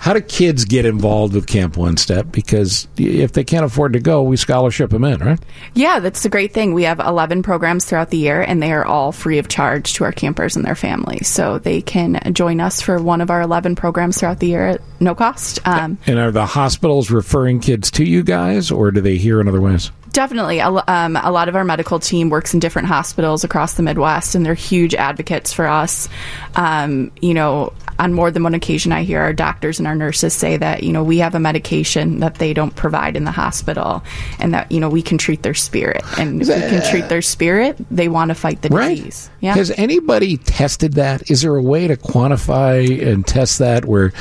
How 0.00 0.14
do 0.14 0.22
kids 0.22 0.64
get 0.64 0.86
involved 0.86 1.34
with 1.34 1.46
Camp 1.46 1.76
One 1.76 1.98
Step? 1.98 2.32
Because 2.32 2.88
if 2.96 3.32
they 3.32 3.44
can't 3.44 3.66
afford 3.66 3.92
to 3.92 4.00
go, 4.00 4.22
we 4.22 4.38
scholarship 4.38 4.88
them 4.88 5.04
in, 5.04 5.20
right? 5.20 5.38
Yeah, 5.74 6.00
that's 6.00 6.22
the 6.22 6.30
great 6.30 6.54
thing. 6.54 6.72
We 6.72 6.84
have 6.84 7.00
11 7.00 7.42
programs 7.42 7.84
throughout 7.84 8.08
the 8.08 8.16
year, 8.16 8.40
and 8.40 8.62
they 8.62 8.72
are 8.72 8.82
all 8.82 9.12
free 9.12 9.36
of 9.36 9.48
charge 9.48 9.92
to 9.94 10.04
our 10.04 10.12
campers 10.12 10.56
and 10.56 10.64
their 10.64 10.74
families. 10.74 11.28
So 11.28 11.58
they 11.58 11.82
can 11.82 12.18
join 12.32 12.60
us 12.62 12.80
for 12.80 12.96
one 13.02 13.20
of 13.20 13.30
our 13.30 13.42
11 13.42 13.76
programs 13.76 14.18
throughout 14.18 14.38
the 14.40 14.46
year 14.46 14.68
at 14.68 14.80
no 15.00 15.14
cost. 15.14 15.58
Um, 15.66 15.98
And 16.06 16.18
are 16.18 16.30
the 16.30 16.46
hospitals 16.46 17.10
referring 17.10 17.60
kids 17.60 17.90
to 17.92 18.04
you 18.04 18.22
guys, 18.22 18.70
or 18.70 18.90
do 18.90 19.02
they 19.02 19.18
hear 19.18 19.38
in 19.38 19.48
other 19.48 19.60
ways? 19.60 19.90
Definitely. 20.12 20.58
A, 20.58 20.68
um, 20.68 21.16
a 21.16 21.30
lot 21.30 21.48
of 21.48 21.56
our 21.56 21.64
medical 21.64 22.00
team 22.00 22.30
works 22.30 22.52
in 22.54 22.60
different 22.60 22.88
hospitals 22.88 23.44
across 23.44 23.74
the 23.74 23.82
Midwest, 23.82 24.34
and 24.34 24.44
they're 24.44 24.54
huge 24.54 24.94
advocates 24.94 25.52
for 25.52 25.66
us. 25.66 26.08
Um, 26.56 27.12
you 27.20 27.34
know, 27.34 27.72
on 27.98 28.12
more 28.12 28.30
than 28.30 28.42
one 28.42 28.54
occasion, 28.54 28.92
I 28.92 29.02
hear 29.02 29.20
our 29.20 29.32
doctors 29.32 29.78
and 29.78 29.86
our 29.86 29.94
nurses 29.94 30.32
say 30.32 30.56
that, 30.56 30.82
you 30.82 30.92
know, 30.92 31.04
we 31.04 31.18
have 31.18 31.34
a 31.34 31.38
medication 31.38 32.20
that 32.20 32.36
they 32.36 32.54
don't 32.54 32.74
provide 32.74 33.14
in 33.14 33.24
the 33.24 33.30
hospital, 33.30 34.02
and 34.38 34.54
that, 34.54 34.72
you 34.72 34.80
know, 34.80 34.88
we 34.88 35.02
can 35.02 35.18
treat 35.18 35.42
their 35.42 35.54
spirit. 35.54 36.02
And 36.18 36.40
if 36.42 36.48
we 36.48 36.54
can 36.54 36.90
treat 36.90 37.08
their 37.08 37.22
spirit, 37.22 37.76
they 37.90 38.08
want 38.08 38.30
to 38.30 38.34
fight 38.34 38.62
the 38.62 38.70
disease. 38.70 39.30
Yeah. 39.40 39.54
Has 39.54 39.70
anybody 39.72 40.38
tested 40.38 40.94
that? 40.94 41.30
Is 41.30 41.42
there 41.42 41.54
a 41.54 41.62
way 41.62 41.86
to 41.86 41.96
quantify 41.96 43.06
and 43.06 43.26
test 43.26 43.58
that 43.58 43.84
where, 43.84 44.12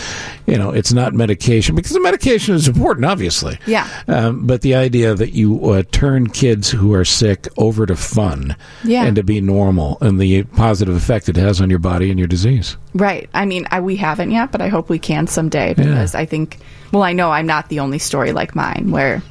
you 0.45 0.57
know, 0.57 0.71
it's 0.71 0.93
not 0.93 1.13
medication? 1.13 1.75
Because 1.75 1.91
the 1.91 2.01
medication 2.01 2.55
is 2.55 2.67
important, 2.67 3.05
obviously. 3.05 3.57
Yeah. 3.65 3.89
Um, 4.07 4.45
but 4.45 4.61
the 4.61 4.75
idea 4.75 5.15
that 5.15 5.33
you 5.33 5.71
uh, 5.71 5.78
uh, 5.79 5.83
turn 5.91 6.29
kids 6.29 6.69
who 6.69 6.93
are 6.93 7.05
sick 7.05 7.47
over 7.57 7.85
to 7.85 7.95
fun 7.95 8.55
Yeah. 8.83 9.05
and 9.05 9.15
to 9.15 9.23
be 9.23 9.41
normal 9.41 9.97
and 10.01 10.19
the 10.19 10.43
positive 10.43 10.95
effect 10.95 11.29
it 11.29 11.35
has 11.37 11.61
on 11.61 11.69
your 11.69 11.79
body 11.79 12.09
and 12.09 12.19
your 12.19 12.27
disease. 12.27 12.77
Right. 12.93 13.29
I 13.33 13.45
mean, 13.45 13.65
I, 13.71 13.79
we 13.79 13.95
haven't 13.95 14.31
yet, 14.31 14.51
but 14.51 14.61
I 14.61 14.67
hope 14.67 14.89
we 14.89 14.99
can 14.99 15.27
someday 15.27 15.73
because 15.73 16.15
I 16.15 16.25
think, 16.25 16.57
well, 16.91 17.03
I 17.03 17.13
know 17.13 17.31
I'm 17.31 17.47
not 17.47 17.69
the 17.69 17.79
only 17.79 17.99
story 17.99 18.31
like 18.31 18.55
mine 18.55 18.91
where 18.91 19.21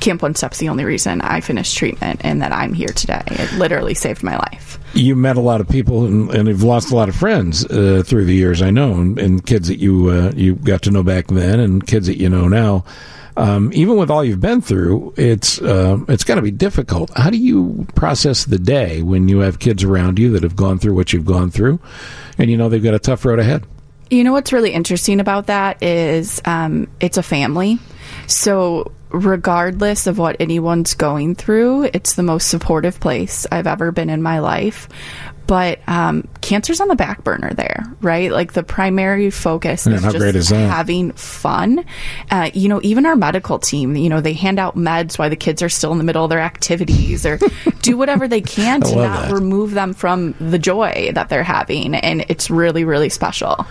Camp 0.00 0.20
One 0.22 0.34
Step's 0.34 0.58
the 0.58 0.68
only 0.68 0.84
reason 0.84 1.20
I 1.22 1.40
finished 1.40 1.76
treatment 1.76 2.20
and 2.22 2.42
that 2.42 2.52
I'm 2.52 2.74
here 2.74 2.88
today. 2.88 3.22
It 3.26 3.52
literally 3.54 3.94
saved 3.94 4.22
my 4.22 4.36
life. 4.36 4.78
You 4.94 5.16
met 5.16 5.36
a 5.36 5.40
lot 5.40 5.60
of 5.60 5.68
people 5.68 6.04
and, 6.04 6.30
and 6.30 6.46
have 6.48 6.62
lost 6.62 6.90
a 6.90 6.94
lot 6.96 7.08
of 7.08 7.14
friends 7.16 7.64
uh, 7.66 8.02
through 8.04 8.26
the 8.26 8.34
years, 8.34 8.60
I 8.62 8.70
know, 8.70 8.92
and, 8.94 9.18
and 9.18 9.44
kids 9.46 9.68
that 9.68 9.78
you 9.78 10.08
uh, 10.10 10.32
you 10.34 10.56
got 10.56 10.82
to 10.82 10.90
know 10.90 11.02
back 11.02 11.28
then 11.28 11.58
and 11.60 11.86
kids 11.86 12.06
that 12.06 12.18
you 12.18 12.28
know 12.28 12.48
now. 12.48 12.84
Um, 13.38 13.70
even 13.72 13.96
with 13.96 14.10
all 14.10 14.24
you've 14.24 14.40
been 14.40 14.60
through, 14.60 15.14
it's 15.16 15.62
uh, 15.62 15.98
it's 16.08 16.24
to 16.24 16.42
be 16.42 16.50
difficult. 16.50 17.10
How 17.14 17.30
do 17.30 17.36
you 17.38 17.86
process 17.94 18.44
the 18.44 18.58
day 18.58 19.00
when 19.00 19.28
you 19.28 19.38
have 19.38 19.60
kids 19.60 19.84
around 19.84 20.18
you 20.18 20.32
that 20.32 20.42
have 20.42 20.56
gone 20.56 20.80
through 20.80 20.94
what 20.94 21.12
you've 21.12 21.24
gone 21.24 21.52
through, 21.52 21.78
and 22.36 22.50
you 22.50 22.56
know 22.56 22.68
they've 22.68 22.82
got 22.82 22.94
a 22.94 22.98
tough 22.98 23.24
road 23.24 23.38
ahead? 23.38 23.64
You 24.10 24.24
know 24.24 24.32
what's 24.32 24.52
really 24.52 24.72
interesting 24.72 25.20
about 25.20 25.46
that 25.46 25.80
is 25.84 26.42
um, 26.46 26.88
it's 26.98 27.16
a 27.16 27.22
family. 27.22 27.78
So, 28.26 28.90
regardless 29.10 30.08
of 30.08 30.18
what 30.18 30.36
anyone's 30.40 30.94
going 30.94 31.36
through, 31.36 31.90
it's 31.94 32.14
the 32.14 32.24
most 32.24 32.48
supportive 32.48 32.98
place 32.98 33.46
I've 33.52 33.68
ever 33.68 33.92
been 33.92 34.10
in 34.10 34.20
my 34.20 34.40
life. 34.40 34.88
But 35.48 35.80
um, 35.88 36.28
cancer's 36.42 36.78
on 36.78 36.88
the 36.88 36.94
back 36.94 37.24
burner 37.24 37.54
there, 37.54 37.82
right? 38.02 38.30
Like 38.30 38.52
the 38.52 38.62
primary 38.62 39.30
focus 39.30 39.86
is 39.86 40.02
how 40.02 40.10
just 40.12 40.22
great 40.22 40.36
is 40.36 40.50
that? 40.50 40.68
having 40.68 41.12
fun. 41.12 41.86
Uh, 42.30 42.50
you 42.52 42.68
know, 42.68 42.80
even 42.82 43.06
our 43.06 43.16
medical 43.16 43.58
team, 43.58 43.96
you 43.96 44.10
know, 44.10 44.20
they 44.20 44.34
hand 44.34 44.58
out 44.58 44.76
meds 44.76 45.18
while 45.18 45.30
the 45.30 45.36
kids 45.36 45.62
are 45.62 45.70
still 45.70 45.90
in 45.90 45.96
the 45.96 46.04
middle 46.04 46.22
of 46.22 46.28
their 46.28 46.38
activities 46.38 47.24
or 47.24 47.38
do 47.80 47.96
whatever 47.96 48.28
they 48.28 48.42
can 48.42 48.82
to 48.82 48.94
not 48.94 49.22
that. 49.22 49.32
remove 49.32 49.72
them 49.72 49.94
from 49.94 50.34
the 50.38 50.58
joy 50.58 51.12
that 51.14 51.30
they're 51.30 51.42
having. 51.42 51.94
And 51.94 52.26
it's 52.28 52.50
really, 52.50 52.84
really 52.84 53.08
special. 53.08 53.66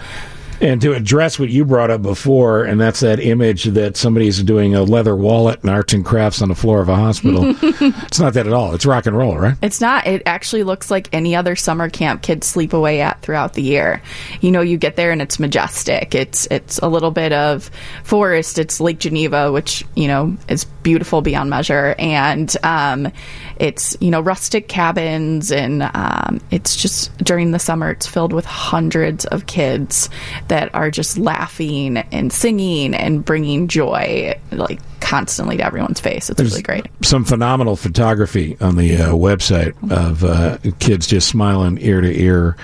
And 0.60 0.82
to 0.82 0.94
address 0.94 1.38
what 1.38 1.50
you 1.50 1.66
brought 1.66 1.92
up 1.92 2.02
before, 2.02 2.64
and 2.64 2.80
that's 2.82 3.02
that 3.02 3.20
image 3.20 3.66
that 3.66 3.96
somebody's 3.96 4.42
doing 4.42 4.74
a 4.74 4.84
leather 4.84 5.16
wallet 5.16 5.62
and 5.62 5.70
arts 5.70 5.94
and 5.94 6.04
crafts 6.04 6.42
on 6.42 6.50
the 6.50 6.56
floor 6.56 6.82
of 6.82 6.90
a 6.90 6.96
hospital. 6.96 7.56
it's 7.62 8.20
not 8.20 8.34
that 8.34 8.48
at 8.48 8.54
all. 8.54 8.74
It's 8.74 8.86
rock 8.86 9.06
and 9.06 9.16
roll, 9.16 9.38
right? 9.38 9.56
It's 9.62 9.80
not. 9.80 10.08
It 10.08 10.24
actually 10.26 10.64
looks 10.64 10.90
like 10.90 11.10
any 11.14 11.36
other 11.36 11.56
summer 11.56 11.90
camp 11.90 12.22
kids 12.22 12.48
sleep 12.48 12.74
away 12.74 13.02
at 13.02 13.22
throughout 13.22 13.54
the 13.54 13.62
year. 13.62 14.02
You 14.42 14.52
know, 14.52 14.62
you 14.62 14.78
get 14.78 14.96
there 14.96 15.12
and 15.12 15.22
it's 15.22 15.40
majestic. 15.40 16.16
It's 16.16 16.48
it's 16.50 16.80
a 16.80 16.88
little 16.88 17.12
bit 17.12 17.34
of 17.34 17.70
forest. 18.04 18.58
It's 18.58 18.80
Lake 18.80 19.00
Geneva, 19.00 19.52
which 19.52 19.86
you 19.96 20.08
know 20.08 20.36
is 20.48 20.66
beautiful 20.66 21.22
beyond 21.22 21.50
measure, 21.50 21.96
and 22.00 22.56
um, 22.64 23.12
it's 23.58 23.96
you 24.00 24.10
know 24.10 24.22
rustic 24.22 24.68
cabins, 24.68 25.52
and 25.52 25.84
um, 25.94 26.40
it's 26.50 26.76
just 26.76 27.16
during 27.18 27.52
the 27.52 27.60
summer 27.60 27.92
it's 27.92 28.08
filled 28.08 28.34
with 28.34 28.46
hundreds 28.46 29.26
of 29.26 29.46
kids 29.46 30.10
that 30.48 30.74
are 30.74 30.90
just 30.92 31.18
laughing 31.18 31.98
and 31.98 32.32
singing 32.32 32.94
and 32.94 33.24
bringing 33.24 33.68
joy 33.68 34.40
like 34.52 34.80
constantly 35.00 35.58
to 35.58 35.64
everyone's 35.66 36.00
face. 36.00 36.30
It's 36.30 36.42
really 36.42 36.62
great. 36.62 36.86
Some 37.02 37.24
phenomenal 37.26 37.76
photography 37.76 38.58
on 38.60 38.76
the 38.76 38.98
uh, 38.98 39.10
website 39.14 39.74
of 39.92 40.24
uh, 40.24 40.58
kids 40.80 41.08
just 41.08 41.28
smiling 41.28 41.78
ear 41.82 42.02
to 42.02 42.22
ear. 42.22 42.58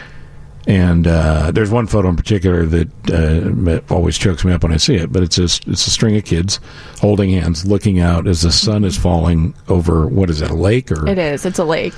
And 0.65 1.07
uh, 1.07 1.51
there's 1.51 1.69
one 1.69 1.87
photo 1.87 2.07
in 2.07 2.15
particular 2.15 2.65
that 2.65 2.89
uh, 3.11 3.93
always 3.93 4.17
chokes 4.17 4.45
me 4.45 4.53
up 4.53 4.63
when 4.63 4.71
I 4.71 4.77
see 4.77 4.95
it. 4.95 5.11
But 5.11 5.23
it's 5.23 5.37
a 5.37 5.43
it's 5.43 5.87
a 5.87 5.89
string 5.89 6.15
of 6.15 6.23
kids 6.23 6.61
holding 7.01 7.31
hands, 7.31 7.65
looking 7.65 7.99
out 7.99 8.27
as 8.27 8.43
the 8.43 8.51
sun 8.51 8.85
is 8.85 8.97
falling 8.97 9.53
over. 9.67 10.07
What 10.07 10.29
is 10.29 10.41
it? 10.41 10.49
A 10.49 10.53
lake 10.53 10.89
or 10.89 11.05
It 11.07 11.17
is. 11.17 11.45
It's 11.45 11.59
a 11.59 11.65
lake. 11.65 11.95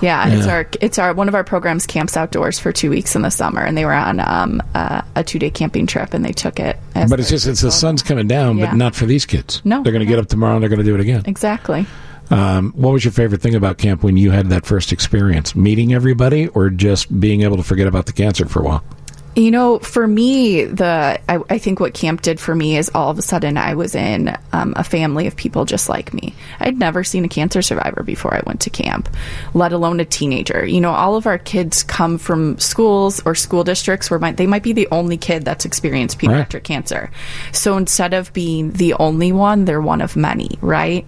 Yeah, 0.00 0.28
it's 0.28 0.46
our 0.46 0.66
it's 0.80 0.98
our 0.98 1.12
one 1.14 1.28
of 1.28 1.34
our 1.34 1.44
programs 1.44 1.86
camps 1.86 2.16
outdoors 2.16 2.58
for 2.58 2.72
two 2.72 2.90
weeks 2.90 3.16
in 3.16 3.22
the 3.22 3.30
summer, 3.30 3.60
and 3.60 3.76
they 3.76 3.84
were 3.84 3.92
on 3.92 4.20
um, 4.20 4.62
uh, 4.74 5.02
a 5.16 5.24
two 5.24 5.38
day 5.38 5.50
camping 5.50 5.86
trip, 5.86 6.14
and 6.14 6.24
they 6.24 6.32
took 6.32 6.60
it. 6.60 6.78
as 6.94 7.10
But 7.10 7.20
it's 7.20 7.30
just 7.30 7.46
it's 7.46 7.60
the 7.60 7.72
sun's 7.72 8.02
coming 8.02 8.26
down, 8.28 8.58
Yeah. 8.58 8.66
but 8.70 8.76
not 8.76 8.94
for 8.94 9.06
these 9.06 9.26
kids. 9.26 9.60
No. 9.64 9.82
they're 9.82 9.92
going 9.92 10.04
to 10.04 10.10
get 10.10 10.18
up 10.18 10.26
tomorrow 10.28 10.54
and 10.54 10.62
they're 10.62 10.68
going 10.70 10.78
to 10.80 10.84
do 10.84 10.94
it 10.94 11.00
again. 11.00 11.22
exactly. 11.26 11.86
Um, 12.30 12.72
what 12.76 12.92
was 12.92 13.04
your 13.04 13.12
favorite 13.12 13.40
thing 13.40 13.54
about 13.54 13.78
camp 13.78 14.02
when 14.02 14.18
you 14.18 14.30
had 14.30 14.50
that 14.50 14.66
first 14.66 14.92
experience? 14.92 15.56
Meeting 15.56 15.94
everybody, 15.94 16.48
or 16.48 16.68
just 16.68 17.18
being 17.18 17.40
able 17.42 17.56
to 17.56 17.62
forget 17.62 17.86
about 17.86 18.04
the 18.06 18.12
cancer 18.12 18.44
for 18.46 18.60
a 18.60 18.64
while? 18.64 18.84
You 19.36 19.52
know, 19.52 19.78
for 19.78 20.04
me, 20.06 20.64
the 20.64 21.20
I, 21.28 21.38
I 21.48 21.58
think 21.58 21.78
what 21.78 21.94
camp 21.94 22.22
did 22.22 22.40
for 22.40 22.56
me 22.56 22.76
is 22.76 22.90
all 22.92 23.10
of 23.10 23.18
a 23.18 23.22
sudden 23.22 23.56
I 23.56 23.74
was 23.74 23.94
in 23.94 24.36
um, 24.52 24.72
a 24.74 24.82
family 24.82 25.28
of 25.28 25.36
people 25.36 25.64
just 25.64 25.88
like 25.88 26.12
me. 26.12 26.34
I'd 26.58 26.76
never 26.76 27.04
seen 27.04 27.24
a 27.24 27.28
cancer 27.28 27.62
survivor 27.62 28.02
before 28.02 28.34
I 28.34 28.42
went 28.46 28.62
to 28.62 28.70
camp, 28.70 29.08
let 29.54 29.72
alone 29.72 30.00
a 30.00 30.04
teenager. 30.04 30.66
You 30.66 30.80
know, 30.80 30.90
all 30.90 31.14
of 31.14 31.28
our 31.28 31.38
kids 31.38 31.84
come 31.84 32.18
from 32.18 32.58
schools 32.58 33.22
or 33.24 33.36
school 33.36 33.62
districts 33.62 34.10
where 34.10 34.18
might, 34.18 34.38
they 34.38 34.48
might 34.48 34.64
be 34.64 34.72
the 34.72 34.88
only 34.90 35.16
kid 35.16 35.44
that's 35.44 35.64
experienced 35.64 36.18
pediatric 36.18 36.64
cancer. 36.64 37.10
So 37.52 37.76
instead 37.76 38.14
of 38.14 38.32
being 38.32 38.72
the 38.72 38.94
only 38.94 39.30
one, 39.30 39.66
they're 39.66 39.80
one 39.80 40.00
of 40.00 40.16
many, 40.16 40.58
right? 40.60 41.06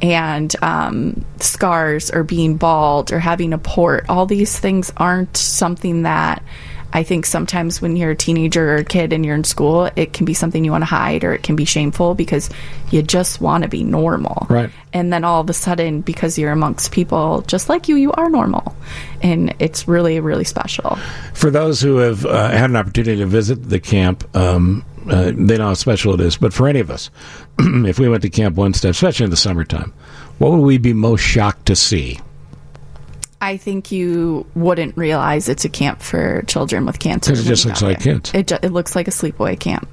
And 0.00 0.54
um, 0.62 1.24
scars 1.40 2.12
or 2.12 2.22
being 2.22 2.58
bald 2.58 3.12
or 3.12 3.18
having 3.18 3.52
a 3.52 3.58
port, 3.58 4.06
all 4.08 4.26
these 4.26 4.56
things 4.56 4.92
aren't 4.96 5.36
something 5.36 6.02
that. 6.02 6.44
I 6.92 7.02
think 7.02 7.26
sometimes 7.26 7.80
when 7.80 7.96
you're 7.96 8.10
a 8.10 8.16
teenager 8.16 8.72
or 8.72 8.76
a 8.76 8.84
kid 8.84 9.12
and 9.12 9.24
you're 9.24 9.34
in 9.34 9.44
school, 9.44 9.90
it 9.96 10.12
can 10.12 10.26
be 10.26 10.34
something 10.34 10.64
you 10.64 10.70
want 10.70 10.82
to 10.82 10.86
hide 10.86 11.24
or 11.24 11.32
it 11.32 11.42
can 11.42 11.56
be 11.56 11.64
shameful 11.64 12.14
because 12.14 12.50
you 12.90 13.02
just 13.02 13.40
want 13.40 13.62
to 13.62 13.68
be 13.68 13.82
normal. 13.82 14.46
Right. 14.50 14.70
And 14.92 15.12
then 15.12 15.24
all 15.24 15.40
of 15.40 15.48
a 15.48 15.54
sudden, 15.54 16.02
because 16.02 16.38
you're 16.38 16.52
amongst 16.52 16.92
people 16.92 17.42
just 17.42 17.68
like 17.68 17.88
you, 17.88 17.96
you 17.96 18.12
are 18.12 18.28
normal. 18.28 18.76
And 19.22 19.54
it's 19.58 19.88
really, 19.88 20.20
really 20.20 20.44
special. 20.44 20.96
For 21.32 21.50
those 21.50 21.80
who 21.80 21.96
have 21.96 22.26
uh, 22.26 22.50
had 22.50 22.68
an 22.68 22.76
opportunity 22.76 23.16
to 23.18 23.26
visit 23.26 23.68
the 23.68 23.80
camp, 23.80 24.36
um, 24.36 24.84
uh, 25.08 25.32
they 25.34 25.58
know 25.58 25.68
how 25.68 25.74
special 25.74 26.14
it 26.14 26.20
is. 26.20 26.36
But 26.36 26.52
for 26.52 26.68
any 26.68 26.80
of 26.80 26.90
us, 26.90 27.10
if 27.58 27.98
we 27.98 28.08
went 28.08 28.22
to 28.22 28.30
Camp 28.30 28.56
One 28.56 28.74
Step, 28.74 28.90
especially 28.90 29.24
in 29.24 29.30
the 29.30 29.36
summertime, 29.36 29.92
what 30.38 30.52
would 30.52 30.60
we 30.60 30.78
be 30.78 30.92
most 30.92 31.22
shocked 31.22 31.66
to 31.66 31.76
see? 31.76 32.20
I 33.42 33.56
think 33.58 33.90
you 33.92 34.46
wouldn't 34.54 34.96
realize 34.96 35.48
it's 35.48 35.64
a 35.64 35.68
camp 35.68 36.00
for 36.00 36.42
children 36.46 36.86
with 36.86 36.98
cancer. 36.98 37.32
'Cause 37.32 37.40
it 37.44 37.48
just 37.48 37.66
looks 37.66 37.82
like 37.82 37.98
there. 38.02 38.14
kids. 38.14 38.30
It, 38.32 38.46
ju- 38.46 38.58
it 38.62 38.72
looks 38.72 38.94
like 38.96 39.08
a 39.08 39.10
sleepaway 39.10 39.58
camp. 39.58 39.88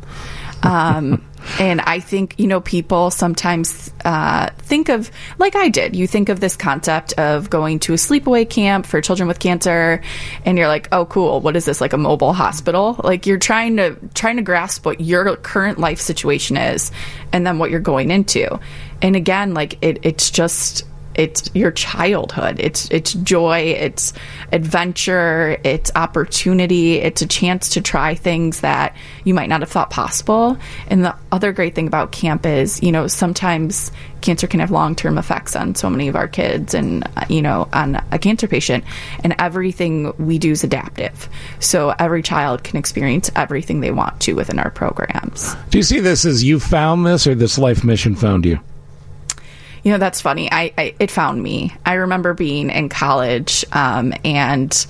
Um, 0.61 1.25
and 1.59 1.79
I 1.81 1.99
think, 1.99 2.35
you 2.37 2.45
know, 2.47 2.59
people 2.61 3.11
sometimes 3.11 3.91
uh, 4.05 4.49
think 4.59 4.89
of, 4.89 5.09
like 5.39 5.55
I 5.55 5.69
did, 5.69 5.95
you 5.95 6.05
think 6.05 6.29
of 6.29 6.41
this 6.41 6.55
concept 6.55 7.13
of 7.13 7.49
going 7.49 7.79
to 7.79 7.93
a 7.93 7.95
sleepaway 7.95 8.47
camp 8.47 8.85
for 8.85 8.99
children 9.01 9.27
with 9.27 9.39
cancer, 9.39 10.01
and 10.45 10.57
you're 10.57 10.67
like, 10.67 10.87
oh, 10.91 11.05
cool, 11.05 11.39
what 11.39 11.55
is 11.55 11.65
this, 11.65 11.79
like 11.81 11.93
a 11.93 11.97
mobile 11.97 12.33
hospital? 12.33 12.99
Like 13.03 13.25
you're 13.25 13.37
trying 13.39 13.77
to 13.77 13.95
trying 14.13 14.35
to 14.35 14.41
grasp 14.43 14.85
what 14.85 14.99
your 15.01 15.35
current 15.37 15.79
life 15.79 15.99
situation 16.01 16.55
is, 16.57 16.91
and 17.31 17.47
then 17.47 17.57
what 17.57 17.71
you're 17.71 17.79
going 17.79 18.11
into. 18.11 18.59
And 19.01 19.15
again, 19.15 19.53
like 19.53 19.77
it, 19.81 19.99
it's 20.03 20.29
just 20.29 20.83
it's 21.19 21.51
your 21.53 21.71
childhood. 21.71 22.61
It's 22.61 22.89
it's 22.91 23.13
joy 23.13 23.75
it's 23.77 24.13
adventure 24.53 25.59
it's 25.65 25.91
opportunity. 25.93 26.95
It's 26.95 27.21
a 27.21 27.27
chance 27.27 27.67
to 27.69 27.81
try 27.81 28.15
things 28.15 28.61
that 28.61 28.95
you 29.25 29.33
might 29.33 29.49
not 29.49 29.59
have 29.59 29.69
thought 29.69 29.89
possible. 29.89 30.57
And 30.87 31.03
the 31.03 31.13
other 31.33 31.51
great 31.51 31.75
thing 31.75 31.87
about 31.87 32.13
camp 32.13 32.45
is 32.45 32.81
you 32.81 32.93
know 32.93 33.07
sometimes 33.07 33.91
cancer 34.21 34.47
can 34.47 34.61
have 34.61 34.71
long-term 34.71 35.17
effects 35.17 35.55
on 35.55 35.75
so 35.75 35.89
many 35.89 36.07
of 36.07 36.15
our 36.15 36.27
kids 36.27 36.73
and 36.73 37.05
uh, 37.17 37.25
you 37.27 37.41
know 37.41 37.67
on 37.73 38.01
a 38.11 38.17
cancer 38.17 38.47
patient. 38.47 38.85
And 39.21 39.35
everything 39.39 40.13
we 40.17 40.39
do 40.39 40.51
is 40.51 40.63
adaptive. 40.63 41.27
So 41.59 41.93
every 41.99 42.23
child 42.23 42.63
can 42.63 42.77
experience 42.77 43.29
everything 43.35 43.81
they 43.81 43.91
want 43.91 44.21
to 44.21 44.33
within 44.33 44.57
our 44.57 44.71
programs. 44.71 45.53
Do 45.69 45.77
you 45.79 45.83
see 45.83 45.99
this 45.99 46.23
as 46.23 46.45
you 46.45 46.61
found 46.61 47.05
this, 47.05 47.27
or 47.27 47.35
this 47.35 47.57
life 47.57 47.83
mission 47.83 48.15
found 48.15 48.45
you? 48.45 48.59
You 49.83 49.91
know, 49.91 49.97
that's 49.97 50.21
funny. 50.21 50.51
I, 50.51 50.73
I 50.77 50.95
it 50.99 51.11
found 51.11 51.41
me. 51.41 51.73
I 51.85 51.93
remember 51.93 52.33
being 52.33 52.69
in 52.69 52.89
college 52.89 53.65
um, 53.71 54.13
and 54.23 54.85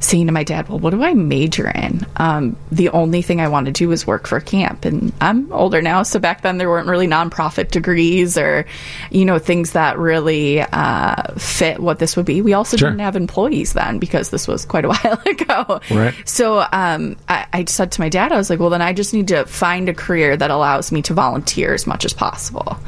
saying 0.00 0.26
to 0.26 0.32
my 0.32 0.44
dad, 0.44 0.68
"Well, 0.68 0.78
what 0.78 0.90
do 0.90 1.02
I 1.02 1.14
major 1.14 1.68
in?" 1.70 2.06
Um, 2.16 2.56
the 2.70 2.88
only 2.90 3.22
thing 3.22 3.40
I 3.40 3.48
want 3.48 3.66
to 3.66 3.72
do 3.72 3.90
is 3.92 4.06
work 4.06 4.26
for 4.26 4.40
camp, 4.40 4.84
and 4.84 5.12
I'm 5.20 5.52
older 5.52 5.80
now, 5.82 6.02
so 6.02 6.18
back 6.18 6.42
then 6.42 6.58
there 6.58 6.68
weren't 6.68 6.86
really 6.88 7.06
nonprofit 7.08 7.70
degrees 7.70 8.36
or, 8.38 8.66
you 9.10 9.24
know, 9.24 9.38
things 9.38 9.72
that 9.72 9.98
really 9.98 10.60
uh, 10.60 11.34
fit 11.38 11.80
what 11.80 11.98
this 11.98 12.16
would 12.16 12.26
be. 12.26 12.42
We 12.42 12.52
also 12.52 12.76
Sure. 12.76 12.90
didn't 12.90 13.00
have 13.00 13.16
employees 13.16 13.72
then 13.72 13.98
because 13.98 14.30
this 14.30 14.46
was 14.46 14.64
quite 14.64 14.84
a 14.84 14.88
while 14.94 15.20
ago. 15.26 15.80
Right. 15.90 16.14
So 16.24 16.64
um, 16.72 17.16
I, 17.28 17.46
I 17.52 17.64
said 17.66 17.92
to 17.92 18.00
my 18.00 18.08
dad, 18.08 18.32
I 18.32 18.36
was 18.36 18.50
like, 18.50 18.58
well, 18.60 18.70
then 18.70 18.82
I 18.82 18.92
just 18.92 19.14
need 19.14 19.28
to 19.28 19.44
find 19.46 19.88
a 19.88 19.94
career 19.94 20.36
that 20.36 20.50
allows 20.50 20.92
me 20.92 21.02
to 21.02 21.14
volunteer 21.14 21.74
as 21.74 21.86
much 21.86 22.04
as 22.04 22.12
possible. 22.12 22.78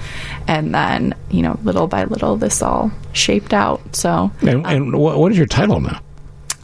And 0.46 0.74
then, 0.74 1.14
you 1.30 1.42
know, 1.42 1.58
little 1.62 1.86
by 1.86 2.04
little, 2.04 2.36
this 2.36 2.62
all 2.62 2.90
shaped 3.12 3.52
out. 3.54 3.80
So 3.96 4.30
And, 4.42 4.66
and 4.66 4.96
what, 4.96 5.18
what 5.18 5.32
is 5.32 5.38
your 5.38 5.46
title 5.46 5.80
now? 5.80 6.00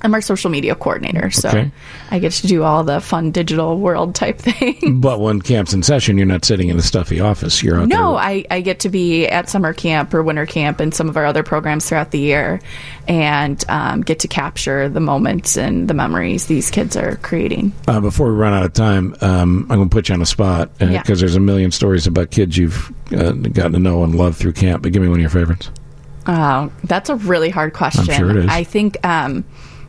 I'm 0.04 0.12
our 0.14 0.20
social 0.20 0.50
media 0.50 0.74
coordinator, 0.74 1.30
so 1.30 1.48
Okay. 1.48 1.70
I 2.10 2.18
get 2.18 2.32
to 2.32 2.46
do 2.46 2.62
all 2.62 2.84
the 2.84 3.00
fun 3.00 3.30
digital 3.30 3.78
world 3.78 4.14
type 4.14 4.38
thing. 4.40 5.00
But 5.00 5.18
when 5.20 5.40
camp's 5.40 5.72
in 5.72 5.82
session, 5.82 6.18
you're 6.18 6.26
not 6.26 6.44
sitting 6.44 6.68
in 6.68 6.76
the 6.76 6.82
stuffy 6.82 7.20
office. 7.20 7.62
You're 7.62 7.80
out 7.80 7.88
No, 7.88 8.12
there. 8.12 8.20
I, 8.20 8.44
I 8.50 8.60
get 8.60 8.80
to 8.80 8.90
be 8.90 9.26
at 9.26 9.48
summer 9.48 9.72
camp 9.72 10.12
or 10.12 10.22
winter 10.22 10.44
camp 10.46 10.78
and 10.78 10.94
some 10.94 11.08
of 11.08 11.16
our 11.16 11.24
other 11.24 11.42
programs 11.42 11.88
throughout 11.88 12.10
the 12.10 12.18
year 12.18 12.60
and 13.08 13.64
um, 13.68 14.02
get 14.02 14.18
to 14.20 14.28
capture 14.28 14.88
the 14.88 15.00
moments 15.00 15.56
and 15.56 15.88
the 15.88 15.94
memories 15.94 16.46
these 16.46 16.70
kids 16.70 16.96
are 16.96 17.16
creating. 17.16 17.72
Uh, 17.88 18.00
before 18.00 18.28
we 18.28 18.34
run 18.34 18.52
out 18.52 18.64
of 18.64 18.72
time, 18.74 19.14
um, 19.22 19.62
I'm 19.70 19.76
going 19.78 19.88
to 19.88 19.94
put 19.94 20.08
you 20.10 20.12
on 20.12 20.20
the 20.20 20.26
spot 20.26 20.70
because 20.78 20.92
Yeah. 20.92 21.02
there's 21.14 21.34
a 21.36 21.40
million 21.40 21.70
stories 21.70 22.06
about 22.06 22.30
kids 22.30 22.56
you've 22.58 22.92
uh, 23.12 23.32
gotten 23.32 23.72
to 23.72 23.78
know 23.78 24.04
and 24.04 24.14
love 24.14 24.36
through 24.36 24.52
camp. 24.52 24.82
But 24.82 24.92
give 24.92 25.00
me 25.02 25.08
one 25.08 25.16
of 25.18 25.22
your 25.22 25.30
favorites. 25.30 25.70
Uh, 26.26 26.68
that's 26.84 27.10
a 27.10 27.16
really 27.16 27.50
hard 27.50 27.72
question. 27.74 28.04
sure 28.04 28.30
it 28.30 28.36
is. 28.36 28.50
I 28.50 28.64
think, 28.64 28.96
um, 29.06 29.44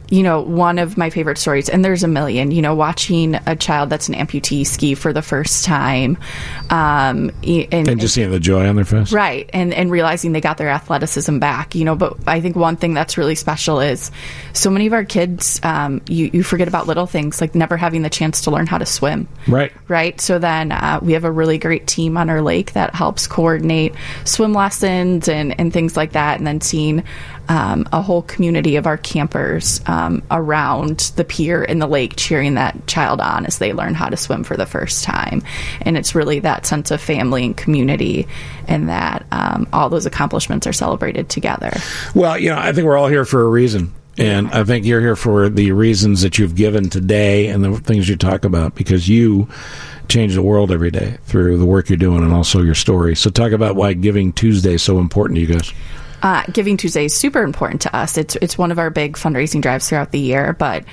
you 0.10 0.24
know, 0.24 0.42
one 0.42 0.80
of 0.80 0.98
my 0.98 1.10
favorite 1.10 1.38
stories, 1.38 1.70
and 1.70 1.84
there's 1.84 2.04
a 2.04 2.08
million, 2.08 2.52
you 2.52 2.62
know, 2.62 2.76
watching 2.76 3.36
a 3.46 3.56
child 3.56 3.90
that's 3.90 4.08
an 4.08 4.16
amputee 4.16 4.66
ski 4.66 4.96
for 4.96 5.12
the 5.12 5.22
first 5.22 5.66
time. 5.66 6.18
Um, 6.70 7.32
and, 7.44 7.88
And 7.88 8.00
just 8.00 8.14
seeing 8.14 8.32
the 8.32 8.40
joy 8.40 8.68
on 8.68 8.76
their 8.76 8.86
face. 8.86 9.12
Right, 9.12 9.50
and 9.54 9.74
and 9.74 9.90
realizing 9.90 10.32
they 10.32 10.42
got 10.42 10.58
their 10.58 10.70
athleticism 10.70 11.40
back, 11.40 11.76
you 11.76 11.86
know. 11.86 11.96
But 11.96 12.18
I 12.28 12.42
think 12.42 12.56
one 12.56 12.76
thing 12.76 12.94
that's 12.94 13.18
really 13.18 13.36
special 13.36 13.80
is 13.80 14.12
so 14.54 14.70
many 14.70 14.88
of 14.88 14.94
our 14.94 15.06
kids, 15.06 15.60
um, 15.64 16.02
you 16.08 16.30
you 16.32 16.44
forget 16.44 16.68
about 16.68 16.88
little 16.88 17.08
things 17.08 17.42
like 17.42 17.56
never 17.56 17.78
having 17.78 18.02
the 18.02 18.10
chance 18.10 18.42
to 18.42 18.52
learn 18.52 18.68
how 18.68 18.78
to 18.78 18.86
swim. 18.86 19.28
Right. 19.48 19.72
Right. 19.88 20.20
So 20.22 20.40
then 20.40 20.72
uh, 20.72 21.00
we 21.02 21.14
have 21.14 21.24
a 21.24 21.32
really 21.32 21.58
great 21.58 21.88
team 21.88 22.18
on 22.18 22.30
our 22.30 22.42
lake 22.42 22.74
that 22.74 22.94
helps 22.94 23.28
coordinate 23.28 23.96
swim 24.24 24.54
lessons 24.54 25.28
and 25.28 25.60
and 25.60 25.74
things 25.74 25.98
like 25.98 26.12
that, 26.12 26.38
and 26.38 26.46
then 26.46 26.62
seeing. 26.62 27.04
Um, 27.48 27.88
a 27.92 28.02
whole 28.02 28.24
community 28.24 28.76
of 28.76 28.88
our 28.88 28.98
campers 28.98 29.80
um, 29.86 30.24
around 30.32 31.12
the 31.16 31.24
pier 31.24 31.64
in 31.64 31.80
the 31.80 31.88
lake 31.88 32.14
cheering 32.18 32.56
that 32.56 32.88
child 32.88 33.22
on 33.22 33.46
as 33.46 33.60
they 33.60 33.74
learn 33.74 33.94
how 33.94 34.10
to 34.10 34.18
swim 34.18 34.44
for 34.44 34.58
the 34.58 34.66
first 34.66 35.04
time. 35.04 35.44
And 35.82 35.98
it's 35.98 36.16
really 36.16 36.40
that 36.40 36.66
sense 36.66 36.92
of 36.92 37.00
family 37.02 37.46
and 37.46 37.56
community, 37.56 38.28
and 38.68 38.90
that 38.90 39.26
um, 39.32 39.68
all 39.72 39.90
those 39.90 40.06
accomplishments 40.06 40.66
are 40.66 40.74
celebrated 40.74 41.30
together. 41.30 41.72
Well, 42.16 42.38
you 42.38 42.50
know, 42.50 42.58
I 42.58 42.72
think 42.72 42.86
we're 42.86 42.98
all 42.98 43.08
here 43.08 43.26
for 43.26 43.42
a 43.42 43.50
reason. 43.50 43.94
And 44.18 44.50
I 44.52 44.64
think 44.64 44.86
you're 44.86 45.02
here 45.02 45.16
for 45.16 45.50
the 45.50 45.74
reasons 45.74 46.22
that 46.22 46.38
you've 46.38 46.56
given 46.56 46.90
today 46.90 47.48
and 47.48 47.64
the 47.64 47.78
things 47.80 48.08
you 48.08 48.16
talk 48.16 48.46
about 48.46 48.76
because 48.76 49.10
you 49.10 49.50
change 50.08 50.36
the 50.36 50.42
world 50.42 50.72
every 50.72 50.92
day 50.92 51.18
through 51.26 51.58
the 51.58 51.66
work 51.66 51.90
you're 51.90 51.98
doing 51.98 52.24
and 52.24 52.32
also 52.32 52.62
your 52.62 52.76
story. 52.76 53.16
So, 53.16 53.30
talk 53.30 53.52
about 53.52 53.76
why 53.76 53.94
Giving 53.94 54.32
Tuesday 54.32 54.76
is 54.76 54.84
so 54.84 55.00
important 55.00 55.36
to 55.38 55.42
you 55.42 55.48
guys. 55.48 55.74
Uh, 56.26 56.42
Giving 56.52 56.76
Tuesday 56.76 57.06
is 57.06 57.14
super 57.14 57.44
important 57.44 57.84
to 57.84 57.96
us. 57.96 58.18
It's 58.18 58.36
it's 58.38 58.58
one 58.58 58.72
of 58.72 58.80
our 58.80 58.90
big 58.90 59.14
fundraising 59.14 59.62
drives 59.62 59.88
throughout 59.88 60.12
the 60.12 60.18
year, 60.18 60.54
but 60.54 60.84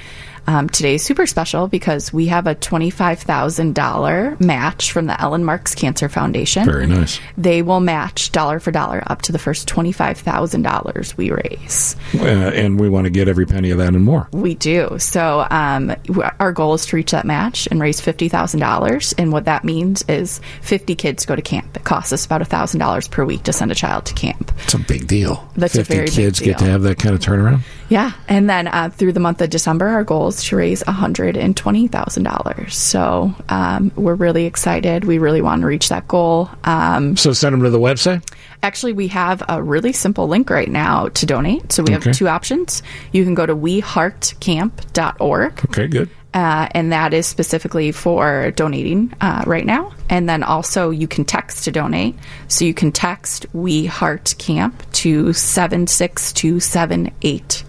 um, 0.46 0.68
today 0.68 0.96
is 0.96 1.02
super 1.02 1.26
special 1.26 1.68
because 1.68 2.12
we 2.12 2.26
have 2.26 2.46
a 2.46 2.54
twenty 2.54 2.90
five 2.90 3.20
thousand 3.20 3.74
dollar 3.74 4.36
match 4.40 4.92
from 4.92 5.06
the 5.06 5.20
Ellen 5.20 5.44
Marks 5.44 5.74
Cancer 5.74 6.08
Foundation. 6.08 6.64
Very 6.64 6.86
nice. 6.86 7.20
They 7.38 7.62
will 7.62 7.80
match 7.80 8.32
dollar 8.32 8.60
for 8.60 8.70
dollar 8.70 9.02
up 9.06 9.22
to 9.22 9.32
the 9.32 9.38
first 9.38 9.66
twenty 9.68 9.92
five 9.92 10.18
thousand 10.18 10.62
dollars 10.62 11.16
we 11.16 11.30
raise. 11.30 11.96
Uh, 12.14 12.26
and 12.26 12.78
we 12.78 12.88
want 12.88 13.04
to 13.04 13.10
get 13.10 13.28
every 13.28 13.46
penny 13.46 13.70
of 13.70 13.78
that 13.78 13.94
and 13.94 14.04
more. 14.04 14.28
We 14.32 14.54
do. 14.54 14.98
So 14.98 15.46
um, 15.50 15.94
our 16.38 16.52
goal 16.52 16.74
is 16.74 16.86
to 16.86 16.96
reach 16.96 17.12
that 17.12 17.24
match 17.24 17.66
and 17.70 17.80
raise 17.80 18.00
fifty 18.00 18.28
thousand 18.28 18.60
dollars. 18.60 19.14
And 19.16 19.32
what 19.32 19.46
that 19.46 19.64
means 19.64 20.02
is 20.08 20.40
fifty 20.60 20.94
kids 20.94 21.24
go 21.24 21.34
to 21.34 21.42
camp. 21.42 21.76
It 21.76 21.84
costs 21.84 22.12
us 22.12 22.26
about 22.26 22.42
thousand 22.46 22.80
dollars 22.80 23.08
per 23.08 23.24
week 23.24 23.44
to 23.44 23.52
send 23.52 23.70
a 23.72 23.74
child 23.74 24.06
to 24.06 24.14
camp. 24.14 24.52
It's 24.64 24.74
a 24.74 24.78
big 24.78 25.06
deal. 25.06 25.48
That's 25.56 25.74
a 25.74 25.84
50 25.84 25.94
very 25.94 26.06
big 26.06 26.14
kids 26.14 26.40
get 26.40 26.58
to 26.58 26.64
have 26.64 26.82
that 26.82 26.98
kind 26.98 27.14
of 27.14 27.20
turnaround. 27.20 27.62
Yeah, 27.92 28.12
and 28.26 28.48
then 28.48 28.68
uh, 28.68 28.88
through 28.88 29.12
the 29.12 29.20
month 29.20 29.42
of 29.42 29.50
December, 29.50 29.86
our 29.86 30.02
goal 30.02 30.28
is 30.28 30.42
to 30.44 30.56
raise 30.56 30.82
one 30.86 30.96
hundred 30.96 31.36
and 31.36 31.54
twenty 31.54 31.88
thousand 31.88 32.22
dollars. 32.22 32.74
So 32.74 33.34
um, 33.50 33.92
we're 33.96 34.14
really 34.14 34.46
excited. 34.46 35.04
We 35.04 35.18
really 35.18 35.42
want 35.42 35.60
to 35.60 35.66
reach 35.66 35.90
that 35.90 36.08
goal. 36.08 36.48
Um, 36.64 37.18
So, 37.18 37.34
send 37.34 37.52
them 37.52 37.62
to 37.64 37.68
the 37.70 37.78
website. 37.78 38.26
Actually, 38.62 38.94
we 38.94 39.08
have 39.08 39.42
a 39.46 39.62
really 39.62 39.92
simple 39.92 40.26
link 40.26 40.48
right 40.48 40.70
now 40.70 41.08
to 41.08 41.26
donate. 41.26 41.70
So 41.70 41.82
we 41.82 41.92
have 41.92 42.00
Okay. 42.00 42.12
two 42.12 42.28
options. 42.28 42.82
You 43.12 43.24
can 43.24 43.34
go 43.34 43.44
to 43.44 43.54
weheartcamp.org. 43.54 45.64
Okay, 45.66 45.86
good. 45.88 46.08
Uh, 46.32 46.68
and 46.70 46.92
that 46.92 47.12
is 47.12 47.26
specifically 47.26 47.92
for 47.92 48.52
donating 48.52 49.12
uh, 49.20 49.44
right 49.46 49.66
now. 49.66 49.92
And 50.08 50.26
then 50.30 50.42
also 50.42 50.88
you 50.88 51.06
can 51.06 51.26
text 51.26 51.64
to 51.64 51.70
donate. 51.70 52.14
So 52.48 52.64
you 52.64 52.72
can 52.72 52.90
text 52.90 53.44
We 53.52 53.84
Heart 53.84 54.36
Camp 54.38 54.82
to 54.92 55.34
76278. 55.34 57.64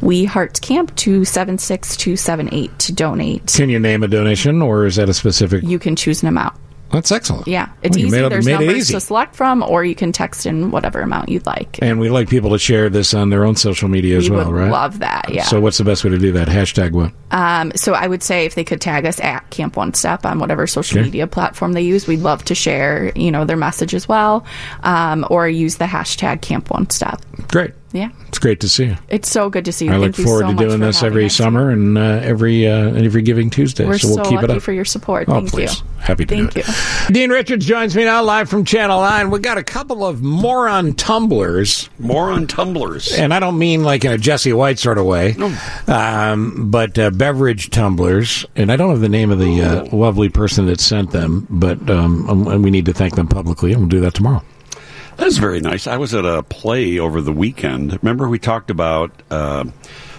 We 0.00 0.24
Heart 0.24 0.60
Camp 0.60 0.94
to 0.96 1.24
76278 1.24 2.78
to 2.78 2.92
donate. 2.92 3.46
Can 3.54 3.68
you 3.68 3.78
name 3.78 4.02
a 4.02 4.08
donation 4.08 4.62
or 4.62 4.86
is 4.86 4.96
that 4.96 5.08
a 5.08 5.14
specific? 5.14 5.64
You 5.64 5.78
can 5.78 5.96
choose 5.96 6.22
an 6.22 6.28
amount. 6.28 6.54
That's 6.90 7.12
excellent. 7.12 7.46
Yeah, 7.46 7.68
it's 7.82 7.98
Well, 7.98 8.06
easy. 8.06 8.18
made 8.22 8.30
There's 8.32 8.46
numbers 8.46 8.88
to 8.88 9.00
select 9.00 9.34
from, 9.36 9.62
or 9.62 9.84
you 9.84 9.94
can 9.94 10.10
text 10.10 10.46
in 10.46 10.70
whatever 10.70 11.02
amount 11.02 11.28
you'd 11.28 11.44
like. 11.44 11.78
And 11.82 12.00
we 12.00 12.08
like 12.08 12.30
people 12.30 12.48
to 12.52 12.58
share 12.58 12.88
this 12.88 13.12
on 13.12 13.28
their 13.28 13.44
own 13.44 13.56
social 13.56 13.88
media 13.90 14.16
as 14.16 14.30
well, 14.30 14.46
would 14.50 14.58
right? 14.58 14.70
love 14.70 15.00
that, 15.00 15.26
yeah. 15.28 15.42
So, 15.42 15.60
what's 15.60 15.76
the 15.76 15.84
best 15.84 16.02
way 16.02 16.08
to 16.12 16.18
do 16.18 16.32
that? 16.32 16.48
Hashtag 16.48 16.92
what? 16.92 17.12
Um, 17.30 17.72
so 17.76 17.92
I 17.92 18.06
would 18.06 18.22
say 18.22 18.46
if 18.46 18.54
they 18.54 18.64
could 18.64 18.80
tag 18.80 19.04
us 19.04 19.20
at 19.20 19.50
Camp 19.50 19.76
One 19.76 19.92
Step 19.92 20.24
on 20.24 20.38
whatever 20.38 20.66
social 20.66 20.96
Okay. 21.00 21.04
media 21.04 21.26
platform 21.26 21.74
they 21.74 21.82
use, 21.82 22.06
we'd 22.06 22.20
love 22.20 22.42
to 22.46 22.54
share, 22.54 23.12
you 23.14 23.30
know, 23.30 23.44
their 23.44 23.58
message 23.58 23.92
as 23.94 24.08
well, 24.08 24.46
um, 24.82 25.26
or 25.28 25.46
use 25.46 25.76
the 25.76 25.84
hashtag 25.84 26.40
Camp 26.40 26.70
One 26.70 26.88
Step. 26.88 27.20
Great. 27.48 27.72
Yeah, 27.90 28.10
It's 28.28 28.38
great 28.38 28.60
to 28.60 28.68
see 28.68 28.84
you. 28.84 28.96
it's 29.08 29.30
so 29.30 29.48
good 29.48 29.64
to 29.64 29.72
see 29.72 29.86
you. 29.86 29.92
I 29.92 29.96
look 29.96 30.18
you 30.18 30.24
forward 30.24 30.42
so 30.42 30.50
to 30.52 30.54
doing 30.56 30.80
this 30.80 31.02
every 31.02 31.24
us. 31.24 31.34
summer 31.34 31.70
and 31.70 31.96
uh, 31.96 32.20
every 32.22 32.66
uh, 32.68 32.90
every 32.94 33.22
Giving 33.22 33.48
Tuesday. 33.48 33.86
We're 33.86 33.96
so 33.96 34.08
so, 34.08 34.14
we'll 34.22 34.30
keep 34.30 34.42
it 34.42 34.50
up. 34.50 34.60
for 34.60 34.72
your 34.72 34.84
support. 34.84 35.26
Oh, 35.26 35.36
Thank 35.36 35.50
please. 35.50 35.80
you. 35.80 35.86
Happy 35.98 36.26
to 36.26 36.36
Thank 36.36 36.52
do 36.52 36.60
you. 36.60 36.64
it. 36.68 37.12
Dean 37.14 37.30
Richards 37.30 37.64
joins 37.64 37.96
me 37.96 38.04
now 38.04 38.22
live 38.22 38.50
from 38.50 38.66
Channel 38.66 39.00
9. 39.00 39.30
We 39.30 39.38
got 39.38 39.56
a 39.56 39.62
couple 39.64 40.04
of 40.06 40.22
moron 40.22 40.92
tumblers. 40.94 41.88
Moron 41.98 42.46
tumblers. 42.46 43.12
And 43.14 43.32
I 43.32 43.40
don't 43.40 43.58
mean 43.58 43.82
like 43.84 44.04
in 44.04 44.12
a 44.12 44.18
Jesse 44.18 44.52
White 44.52 44.78
sort 44.78 44.98
of 44.98 45.06
way, 45.06 45.34
um, 45.86 46.70
but 46.70 46.98
uh, 46.98 47.10
beverage 47.10 47.70
tumblers. 47.70 48.44
And 48.56 48.70
I 48.70 48.76
don't 48.76 48.90
have 48.90 49.00
the 49.00 49.08
name 49.08 49.30
of 49.30 49.38
the 49.38 49.62
uh, 49.62 49.96
lovely 49.96 50.28
person 50.28 50.66
that 50.66 50.80
sent 50.80 51.10
them, 51.12 51.46
but 51.48 51.88
um, 51.90 52.28
um, 52.28 52.48
and 52.48 52.62
we 52.62 52.70
need 52.70 52.84
to 52.86 52.92
thank 52.92 53.16
them 53.16 53.28
publicly, 53.28 53.72
and 53.72 53.80
we'll 53.80 53.88
do 53.88 54.00
that 54.00 54.14
tomorrow. 54.14 54.42
That's 55.18 55.36
very 55.36 55.60
nice. 55.60 55.88
I 55.88 55.96
was 55.96 56.14
at 56.14 56.24
a 56.24 56.44
play 56.44 56.98
over 56.98 57.20
the 57.20 57.32
weekend. 57.32 57.98
Remember, 58.02 58.28
we 58.28 58.38
talked 58.38 58.70
about 58.70 59.10
uh, 59.32 59.64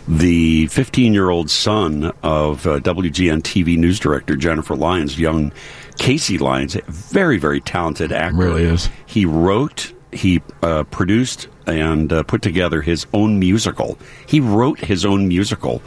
the 0.09 0.67
15 0.67 1.13
year 1.13 1.29
old 1.29 1.49
son 1.49 2.11
of 2.21 2.67
uh, 2.67 2.79
WGN 2.81 3.41
TV 3.41 3.77
news 3.77 3.97
director 3.97 4.35
Jennifer 4.35 4.75
Lyons, 4.75 5.17
young 5.17 5.53
Casey 5.97 6.37
Lyons, 6.37 6.75
very, 6.87 7.37
very 7.37 7.61
talented 7.61 8.11
actor. 8.11 8.37
Really 8.37 8.63
is. 8.65 8.89
He 9.05 9.25
wrote, 9.25 9.93
he 10.11 10.41
uh, 10.61 10.83
produced, 10.83 11.47
and 11.65 12.11
uh, 12.11 12.23
put 12.23 12.41
together 12.41 12.81
his 12.81 13.07
own 13.13 13.39
musical. 13.39 13.97
He 14.27 14.41
wrote 14.41 14.79
his 14.81 15.05
own 15.05 15.29
musical, 15.29 15.81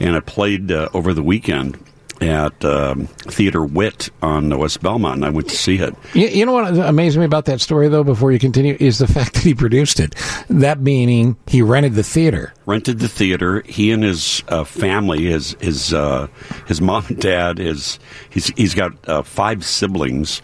and 0.00 0.16
it 0.16 0.24
played 0.24 0.72
uh, 0.72 0.88
over 0.94 1.12
the 1.12 1.22
weekend 1.22 1.78
at 2.24 2.64
um, 2.64 3.06
Theater 3.06 3.62
Wit 3.64 4.10
on 4.22 4.56
West 4.58 4.82
Belmont. 4.82 5.16
And 5.16 5.24
I 5.24 5.30
went 5.30 5.48
to 5.50 5.56
see 5.56 5.76
it. 5.76 5.94
You, 6.14 6.26
you 6.28 6.46
know 6.46 6.52
what 6.52 6.76
amazed 6.76 7.18
me 7.18 7.24
about 7.24 7.44
that 7.46 7.60
story, 7.60 7.88
though, 7.88 8.04
before 8.04 8.32
you 8.32 8.38
continue, 8.38 8.76
is 8.80 8.98
the 8.98 9.06
fact 9.14 9.34
that 9.34 9.42
he 9.42 9.54
produced 9.54 10.00
it. 10.00 10.14
That 10.48 10.80
meaning 10.80 11.36
he 11.46 11.62
rented 11.62 11.94
the 11.94 12.02
theater. 12.02 12.52
rented 12.66 12.98
the 12.98 13.08
theater. 13.08 13.62
He 13.66 13.90
and 13.92 14.02
his 14.02 14.42
uh, 14.48 14.64
family, 14.64 15.24
his 15.26 15.56
his 15.60 15.92
uh, 15.94 16.28
his 16.66 16.80
mom 16.80 17.04
and 17.08 17.20
dad, 17.20 17.58
his 17.58 17.98
he's 18.30 18.48
he's 18.56 18.74
got 18.74 18.92
uh, 19.08 19.22
five 19.22 19.64
siblings. 19.64 20.42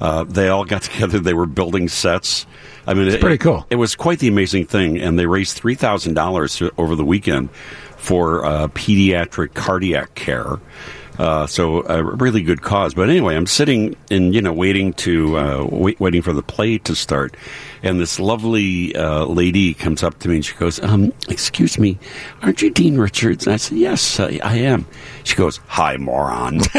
Uh, 0.00 0.24
they 0.24 0.48
all 0.48 0.64
got 0.64 0.82
together. 0.92 1.18
They 1.18 1.34
were 1.34 1.46
building 1.46 1.88
sets. 1.88 2.46
I 2.86 2.94
mean, 2.94 3.06
It's 3.06 3.14
it- 3.16 3.20
pretty 3.20 3.38
cool. 3.38 3.64
It 3.70 3.76
was 3.76 3.94
quite 3.94 4.18
the 4.18 4.26
amazing 4.28 4.66
thing, 4.66 4.98
and 4.98 5.18
they 5.18 5.26
raised 5.26 5.56
three 5.56 5.76
thousand 5.76 6.14
dollars 6.14 6.60
over 6.76 6.96
the 6.96 7.04
weekend 7.04 7.50
for 7.96 8.44
uh, 8.44 8.66
pediatric 8.68 9.54
cardiac 9.54 10.14
care. 10.16 10.58
Uh, 11.18 11.46
so 11.46 11.86
a 11.88 12.02
really 12.02 12.42
good 12.42 12.62
cause. 12.62 12.94
But 12.94 13.10
anyway, 13.10 13.36
I'm 13.36 13.46
sitting 13.46 13.96
and 14.10 14.34
you 14.34 14.40
know 14.40 14.52
waiting 14.52 14.92
to 14.94 15.36
uh, 15.38 15.66
wait, 15.70 16.00
waiting 16.00 16.22
for 16.22 16.32
the 16.32 16.42
play 16.42 16.78
to 16.78 16.94
start, 16.94 17.36
and 17.82 18.00
this 18.00 18.18
lovely 18.18 18.94
uh, 18.96 19.26
lady 19.26 19.74
comes 19.74 20.02
up 20.02 20.18
to 20.20 20.28
me 20.28 20.36
and 20.36 20.44
she 20.44 20.54
goes, 20.54 20.82
um, 20.82 21.12
"Excuse 21.28 21.78
me, 21.78 21.98
aren't 22.42 22.62
you 22.62 22.70
Dean 22.70 22.96
Richards?" 22.96 23.46
And 23.46 23.54
I 23.54 23.56
said, 23.58 23.76
"Yes, 23.78 24.18
I, 24.18 24.40
I 24.42 24.56
am." 24.56 24.86
She 25.24 25.36
goes, 25.36 25.60
"Hi, 25.68 25.96
moron." 25.96 26.60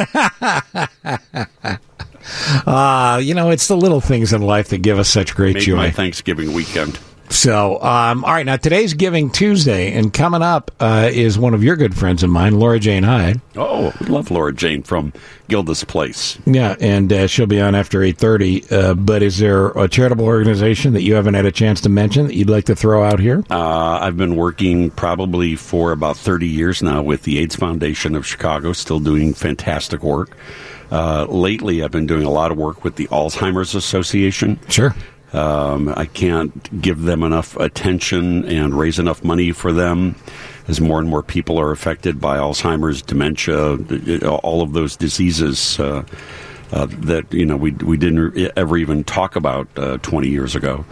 Ah, 2.65 3.18
you 3.18 3.34
know, 3.34 3.49
it's 3.49 3.68
the 3.68 3.76
little 3.76 3.99
things 3.99 4.31
in 4.31 4.41
life 4.41 4.69
that 4.69 4.77
give 4.77 4.97
us 4.97 5.10
such 5.10 5.35
great 5.35 5.57
joy. 5.57 5.76
my 5.76 5.91
Thanksgiving 5.91 6.53
weekend. 6.53 6.97
So, 7.34 7.81
um, 7.81 8.23
all 8.23 8.31
right, 8.31 8.45
now 8.45 8.57
today's 8.57 8.93
Giving 8.93 9.30
Tuesday, 9.31 9.91
and 9.91 10.14
coming 10.14 10.43
up 10.43 10.69
uh, 10.80 11.10
is 11.11 11.38
one 11.38 11.55
of 11.55 11.64
your 11.64 11.76
good 11.76 11.95
friends 11.97 12.22
of 12.22 12.30
mine, 12.30 12.60
Laura 12.60 12.80
Jane 12.80 13.01
Hyde. 13.03 13.41
Oh, 13.55 13.91
we 13.99 14.05
love 14.05 14.30
Laura 14.30 14.53
Jane 14.53 14.84
from 14.84 15.11
Gilda's 15.49 15.84
Place. 15.84 16.38
Yeah, 16.45 16.76
and 16.80 17.11
uh, 17.11 17.26
she'll 17.27 17.47
be 17.47 17.60
on 17.60 17.73
after 17.73 18.03
eight 18.03 18.18
thirty. 18.19 18.64
Uh, 18.69 18.93
but 18.93 19.23
is 19.23 19.39
there 19.39 19.69
a 19.69 19.88
charitable 19.89 20.26
organization 20.26 20.93
that 20.93 21.01
you 21.01 21.15
haven't 21.15 21.34
had 21.34 21.45
a 21.45 21.51
chance 21.51 21.81
to 21.81 21.89
mention 21.89 22.27
that 22.27 22.35
you'd 22.35 22.51
like 22.51 22.65
to 22.65 22.76
throw 22.76 23.03
out 23.03 23.19
here? 23.19 23.43
Uh, 23.49 23.97
I've 23.99 24.15
been 24.15 24.35
working 24.35 24.91
probably 24.91 25.55
for 25.55 25.91
about 25.91 26.15
30 26.18 26.47
years 26.47 26.84
now 26.84 27.01
with 27.01 27.23
the 27.23 27.39
AIDS 27.39 27.55
Foundation 27.55 28.15
of 28.15 28.27
Chicago, 28.27 28.73
still 28.73 28.99
doing 28.99 29.34
fantastic 29.34 30.03
work. 30.03 30.38
Uh, 30.91 31.26
lately, 31.26 31.84
I've 31.84 31.89
been 31.91 32.05
doing 32.05 32.23
a 32.23 32.30
lot 32.30 32.51
of 32.51 32.57
work 32.57 32.84
with 32.84 32.95
the 32.95 33.07
Alzheimer's 33.07 33.73
Association. 33.73 34.60
Sure. 34.69 34.93
Um, 35.34 35.91
I 35.97 36.05
can't 36.05 36.81
give 36.81 37.01
them 37.01 37.23
enough 37.23 37.55
attention 37.57 38.45
and 38.45 38.77
raise 38.77 38.99
enough 38.99 39.23
money 39.23 39.51
for 39.51 39.73
them 39.73 40.15
as 40.68 40.80
more 40.80 40.99
and 40.99 41.10
more 41.10 41.23
people 41.23 41.60
are 41.60 41.72
affected 41.72 42.22
by 42.22 42.38
Alzheimer's, 42.38 43.01
dementia, 43.01 43.77
all 44.27 44.61
of 44.61 44.73
those 44.73 44.95
diseases 44.95 45.80
uh, 45.80 46.03
uh, 46.72 46.85
that 46.89 47.31
you 47.34 47.45
know 47.45 47.57
we 47.57 47.72
we 47.72 47.97
didn't 47.97 48.51
ever 48.57 48.77
even 48.77 49.03
talk 49.03 49.35
about 49.35 49.68
uh, 49.77 49.97
20 49.97 50.30
years 50.30 50.55
ago. 50.55 50.85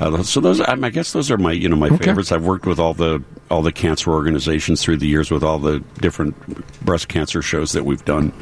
Uh, 0.00 0.22
so 0.22 0.40
those, 0.40 0.60
I 0.60 0.90
guess, 0.90 1.12
those 1.12 1.28
are 1.30 1.36
my 1.38 1.50
you 1.52 1.68
know 1.68 1.74
my 1.76 1.88
Okay. 1.88 2.06
favorites. 2.06 2.30
I've 2.30 2.44
worked 2.44 2.66
with 2.66 2.78
all 2.78 2.94
the 2.94 3.22
all 3.50 3.62
the 3.62 3.72
cancer 3.72 4.12
organizations 4.12 4.82
through 4.82 4.98
the 4.98 5.08
years, 5.08 5.30
with 5.30 5.42
all 5.42 5.58
the 5.58 5.80
different 6.00 6.36
breast 6.84 7.08
cancer 7.08 7.42
shows 7.42 7.72
that 7.72 7.84
we've 7.84 8.04
done 8.04 8.32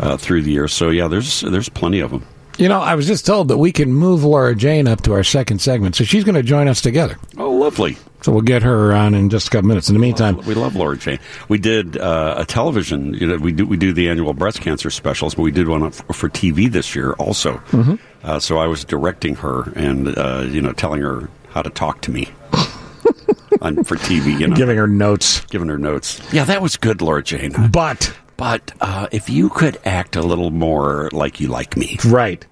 uh, 0.00 0.16
through 0.16 0.42
the 0.42 0.52
years. 0.52 0.72
So 0.72 0.88
yeah, 0.88 1.08
there's 1.08 1.42
there's 1.42 1.68
plenty 1.68 2.00
of 2.00 2.10
them. 2.10 2.24
You 2.56 2.68
know, 2.68 2.80
I 2.80 2.94
was 2.94 3.06
just 3.06 3.26
told 3.26 3.48
that 3.48 3.58
we 3.58 3.72
can 3.72 3.92
move 3.92 4.22
Laura 4.24 4.54
Jane 4.54 4.86
up 4.86 5.02
to 5.02 5.12
our 5.12 5.24
second 5.24 5.60
segment, 5.60 5.96
so 5.96 6.04
she's 6.04 6.22
going 6.24 6.36
to 6.36 6.42
join 6.42 6.68
us 6.68 6.80
together. 6.80 7.16
Oh, 7.36 7.50
lovely. 7.50 7.96
So 8.22 8.32
we'll 8.32 8.42
get 8.42 8.62
her 8.62 8.92
on 8.94 9.12
in 9.14 9.28
just 9.28 9.48
a 9.48 9.50
couple 9.50 9.68
minutes. 9.68 9.88
In 9.88 9.94
the 9.94 9.98
meantime, 10.00 10.38
we 10.46 10.54
love 10.54 10.76
Laura 10.76 10.96
Jane. 10.96 11.18
We 11.48 11.58
did 11.58 11.98
uh, 11.98 12.36
a 12.38 12.44
television. 12.46 13.12
You 13.14 13.26
know, 13.26 13.36
we 13.36 13.52
do 13.52 13.66
we 13.66 13.76
do 13.76 13.92
the 13.92 14.08
annual 14.08 14.32
breast 14.32 14.60
cancer 14.62 14.88
specials, 14.88 15.34
but 15.34 15.42
we 15.42 15.50
did 15.50 15.68
one 15.68 15.90
for, 15.90 16.12
for 16.14 16.28
TV 16.30 16.70
this 16.70 16.94
year 16.94 17.12
also. 17.14 17.54
Mhm. 17.72 17.98
Uh, 18.22 18.38
so 18.38 18.56
I 18.58 18.66
was 18.66 18.82
directing 18.84 19.34
her 19.36 19.70
and 19.76 20.16
uh, 20.16 20.46
you 20.48 20.62
know 20.62 20.72
telling 20.72 21.02
her 21.02 21.28
how 21.50 21.60
to 21.60 21.68
talk 21.68 22.00
to 22.02 22.10
me 22.10 22.28
on, 23.60 23.84
for 23.84 23.96
TV. 23.96 24.40
You 24.40 24.48
know, 24.48 24.56
giving 24.56 24.78
her 24.78 24.86
notes, 24.86 25.40
giving 25.50 25.68
her 25.68 25.78
notes. 25.78 26.20
Yeah, 26.32 26.44
that 26.44 26.62
was 26.62 26.76
good, 26.78 27.02
Laura 27.02 27.22
Jane. 27.22 27.52
But 27.70 28.14
but 28.36 28.72
uh, 28.80 29.08
if 29.12 29.28
you 29.30 29.48
could 29.48 29.78
act 29.84 30.16
a 30.16 30.22
little 30.22 30.50
more 30.50 31.08
like 31.12 31.40
you 31.40 31.48
like 31.48 31.76
me, 31.76 31.96
right? 32.06 32.44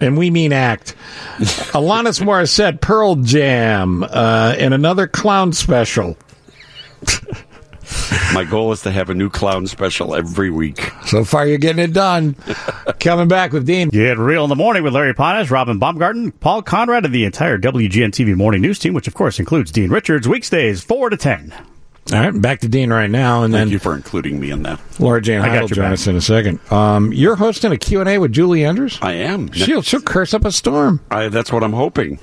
And 0.00 0.16
we 0.16 0.30
mean 0.30 0.52
act. 0.52 0.94
Alanis 1.72 2.20
Morissette, 2.20 2.80
Pearl 2.80 3.16
Jam, 3.16 4.04
uh, 4.04 4.54
and 4.56 4.72
another 4.72 5.06
clown 5.08 5.52
special. 5.52 6.16
My 8.34 8.44
goal 8.44 8.72
is 8.72 8.82
to 8.82 8.90
have 8.90 9.08
a 9.10 9.14
new 9.14 9.30
clown 9.30 9.66
special 9.66 10.14
every 10.14 10.50
week. 10.50 10.92
So 11.06 11.24
far, 11.24 11.46
you're 11.46 11.58
getting 11.58 11.82
it 11.82 11.92
done. 11.94 12.34
Coming 13.00 13.28
back 13.28 13.52
with 13.52 13.66
Dean. 13.66 13.88
Get 13.88 14.18
real 14.18 14.44
in 14.44 14.50
the 14.50 14.56
morning 14.56 14.82
with 14.82 14.92
Larry 14.92 15.14
Potash, 15.14 15.50
Robin 15.50 15.78
Baumgarten, 15.78 16.32
Paul 16.32 16.62
Konrad, 16.62 17.04
and 17.06 17.14
the 17.14 17.24
entire 17.24 17.58
WGN 17.58 18.10
TV 18.10 18.36
morning 18.36 18.60
news 18.60 18.78
team, 18.78 18.92
which 18.92 19.08
of 19.08 19.14
course 19.14 19.38
includes 19.38 19.72
Dean 19.72 19.90
Richards, 19.90 20.28
weekdays 20.28 20.82
four 20.82 21.08
to 21.08 21.16
ten. 21.16 21.54
All 22.10 22.18
right, 22.18 22.40
back 22.40 22.60
to 22.60 22.68
Dean 22.68 22.90
right 22.90 23.10
now, 23.10 23.42
and 23.42 23.52
Thank 23.52 23.66
then 23.66 23.72
you 23.72 23.78
for 23.78 23.94
including 23.94 24.40
me 24.40 24.50
in 24.50 24.62
that. 24.62 24.80
Laura 24.98 25.20
Jane 25.20 25.42
I 25.42 25.46
got 25.46 25.50
Hyde 25.50 25.60
will 25.62 25.68
your 25.68 25.74
join 25.76 25.84
back. 25.84 25.92
us 25.92 26.06
in 26.06 26.16
a 26.16 26.20
second. 26.22 26.72
Um, 26.72 27.12
you're 27.12 27.36
hosting 27.36 27.70
a 27.70 27.76
Q&A 27.76 28.16
with 28.18 28.32
Julie 28.32 28.64
Andrews? 28.64 28.98
I 29.02 29.12
am. 29.12 29.52
She'll, 29.52 29.82
she'll 29.82 30.00
curse 30.00 30.32
up 30.32 30.46
a 30.46 30.52
storm. 30.52 31.00
I, 31.10 31.28
that's 31.28 31.52
what 31.52 31.62
I'm 31.62 31.74
hoping. 31.74 32.18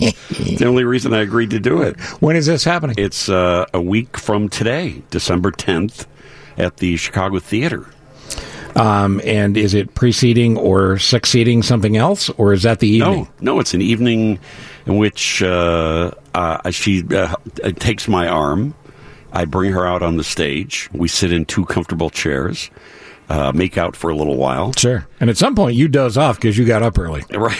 It's 0.00 0.58
the 0.60 0.64
only 0.66 0.84
reason 0.84 1.12
I 1.12 1.20
agreed 1.20 1.50
to 1.50 1.60
do 1.60 1.82
it. 1.82 2.00
When 2.20 2.34
is 2.34 2.46
this 2.46 2.64
happening? 2.64 2.96
It's 2.98 3.28
uh, 3.28 3.66
a 3.74 3.82
week 3.82 4.16
from 4.16 4.48
today, 4.48 5.02
December 5.10 5.50
10th, 5.52 6.06
at 6.56 6.78
the 6.78 6.96
Chicago 6.96 7.38
Theater. 7.38 7.90
Um, 8.74 9.20
and 9.24 9.56
is 9.56 9.74
it 9.74 9.94
preceding 9.94 10.56
or 10.56 10.98
succeeding 10.98 11.62
something 11.62 11.96
else, 11.96 12.30
or 12.30 12.52
is 12.52 12.62
that 12.62 12.80
the 12.80 12.88
evening? 12.88 13.28
No, 13.40 13.54
no, 13.54 13.60
it's 13.60 13.74
an 13.74 13.82
evening 13.82 14.38
in 14.86 14.96
which 14.96 15.42
uh, 15.42 16.12
uh, 16.34 16.70
she 16.70 17.04
uh, 17.14 17.34
takes 17.76 18.08
my 18.08 18.26
arm. 18.28 18.74
I 19.32 19.44
bring 19.44 19.72
her 19.72 19.86
out 19.86 20.02
on 20.02 20.16
the 20.16 20.24
stage. 20.24 20.88
We 20.92 21.08
sit 21.08 21.32
in 21.32 21.44
two 21.44 21.64
comfortable 21.64 22.10
chairs, 22.10 22.70
uh, 23.32 23.50
make 23.52 23.78
out 23.78 23.96
for 23.96 24.10
a 24.10 24.14
little 24.14 24.36
while. 24.36 24.72
Sure. 24.74 25.06
And 25.18 25.30
at 25.30 25.38
some 25.38 25.54
point, 25.54 25.74
you 25.74 25.88
doze 25.88 26.18
off 26.18 26.36
because 26.36 26.58
you 26.58 26.66
got 26.66 26.82
up 26.82 26.98
early. 26.98 27.24
Right, 27.32 27.58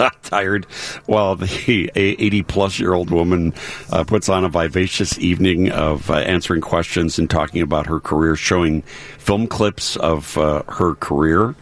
I 0.00 0.10
tired. 0.22 0.64
While 1.06 1.36
the 1.36 1.90
eighty-plus-year-old 1.94 3.10
woman 3.10 3.54
uh, 3.90 4.04
puts 4.04 4.28
on 4.28 4.44
a 4.44 4.48
vivacious 4.48 5.18
evening 5.18 5.70
of 5.70 6.10
uh, 6.10 6.14
answering 6.14 6.60
questions 6.60 7.18
and 7.18 7.30
talking 7.30 7.62
about 7.62 7.86
her 7.86 8.00
career, 8.00 8.34
showing 8.34 8.82
film 9.18 9.46
clips 9.46 9.96
of 9.96 10.36
uh, 10.36 10.64
her 10.68 10.94
career. 10.96 11.54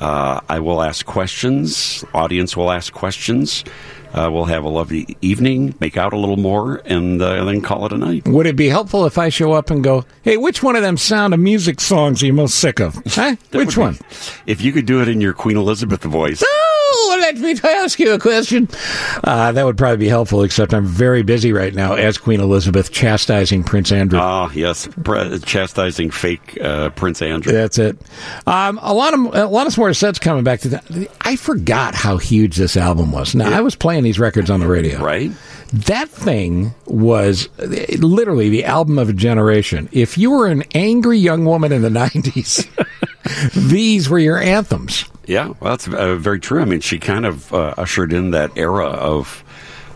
Uh, 0.00 0.40
I 0.48 0.60
will 0.60 0.80
ask 0.82 1.04
questions. 1.04 2.04
Audience 2.14 2.56
will 2.56 2.70
ask 2.70 2.92
questions. 2.92 3.64
Uh, 4.12 4.30
we'll 4.32 4.46
have 4.46 4.64
a 4.64 4.68
lovely 4.68 5.16
evening, 5.20 5.74
make 5.80 5.96
out 5.96 6.12
a 6.12 6.16
little 6.16 6.36
more, 6.38 6.80
and, 6.86 7.20
uh, 7.20 7.44
then 7.44 7.60
call 7.60 7.84
it 7.86 7.92
a 7.92 7.98
night. 7.98 8.26
Would 8.26 8.46
it 8.46 8.56
be 8.56 8.68
helpful 8.68 9.04
if 9.06 9.18
I 9.18 9.28
show 9.28 9.52
up 9.52 9.70
and 9.70 9.84
go, 9.84 10.04
hey, 10.22 10.36
which 10.36 10.62
one 10.62 10.76
of 10.76 10.82
them 10.82 10.96
sound 10.96 11.34
of 11.34 11.40
music 11.40 11.80
songs 11.80 12.22
are 12.22 12.26
you 12.26 12.32
most 12.32 12.54
sick 12.56 12.80
of? 12.80 12.96
Huh? 13.18 13.34
Which 13.52 13.76
one? 13.76 13.98
If 14.46 14.60
you 14.62 14.70
could 14.72 14.86
do 14.86 15.02
it 15.02 15.08
in 15.08 15.20
your 15.20 15.32
Queen 15.32 15.56
Elizabeth 15.56 16.04
voice. 16.04 16.42
Oh, 16.46 17.17
let 17.36 17.62
me 17.62 17.70
ask 17.70 17.98
you 17.98 18.12
a 18.12 18.18
question. 18.18 18.68
Uh, 19.24 19.52
that 19.52 19.64
would 19.64 19.76
probably 19.76 19.98
be 19.98 20.08
helpful, 20.08 20.42
except 20.42 20.72
I'm 20.72 20.86
very 20.86 21.22
busy 21.22 21.52
right 21.52 21.74
now 21.74 21.94
as 21.94 22.18
Queen 22.18 22.40
Elizabeth 22.40 22.90
chastising 22.90 23.64
Prince 23.64 23.92
Andrew. 23.92 24.18
Ah, 24.20 24.50
yes, 24.52 24.88
pre- 25.04 25.38
chastising 25.40 26.10
fake 26.10 26.58
uh, 26.60 26.90
Prince 26.90 27.22
Andrew. 27.22 27.52
That's 27.52 27.78
it. 27.78 27.98
Um, 28.46 28.78
a 28.82 28.94
lot 28.94 29.14
of 29.14 29.20
a 29.34 29.46
lot 29.46 29.66
of 29.66 29.74
Morissette's 29.74 30.18
coming 30.18 30.44
back 30.44 30.60
to 30.60 30.68
that. 30.70 31.08
I 31.20 31.36
forgot 31.36 31.94
how 31.94 32.16
huge 32.16 32.56
this 32.56 32.76
album 32.76 33.12
was. 33.12 33.34
Now 33.34 33.50
I 33.50 33.60
was 33.60 33.76
playing 33.76 34.04
these 34.04 34.18
records 34.18 34.50
on 34.50 34.60
the 34.60 34.68
radio. 34.68 35.00
Right. 35.02 35.30
That 35.72 36.08
thing 36.08 36.74
was 36.86 37.48
literally 37.58 38.48
the 38.48 38.64
album 38.64 38.98
of 38.98 39.08
a 39.10 39.12
generation. 39.12 39.88
If 39.92 40.16
you 40.16 40.30
were 40.30 40.46
an 40.46 40.64
angry 40.74 41.18
young 41.18 41.44
woman 41.44 41.72
in 41.72 41.82
the 41.82 41.88
'90s, 41.90 42.66
these 43.68 44.08
were 44.08 44.18
your 44.18 44.38
anthems. 44.38 45.04
Yeah, 45.26 45.48
well, 45.60 45.72
that's 45.76 45.86
uh, 45.86 46.16
very 46.16 46.40
true. 46.40 46.62
I 46.62 46.64
mean, 46.64 46.80
she 46.80 46.98
kind 46.98 47.26
of 47.26 47.52
uh, 47.52 47.74
ushered 47.76 48.14
in 48.14 48.30
that 48.30 48.50
era 48.56 48.86
of, 48.86 49.44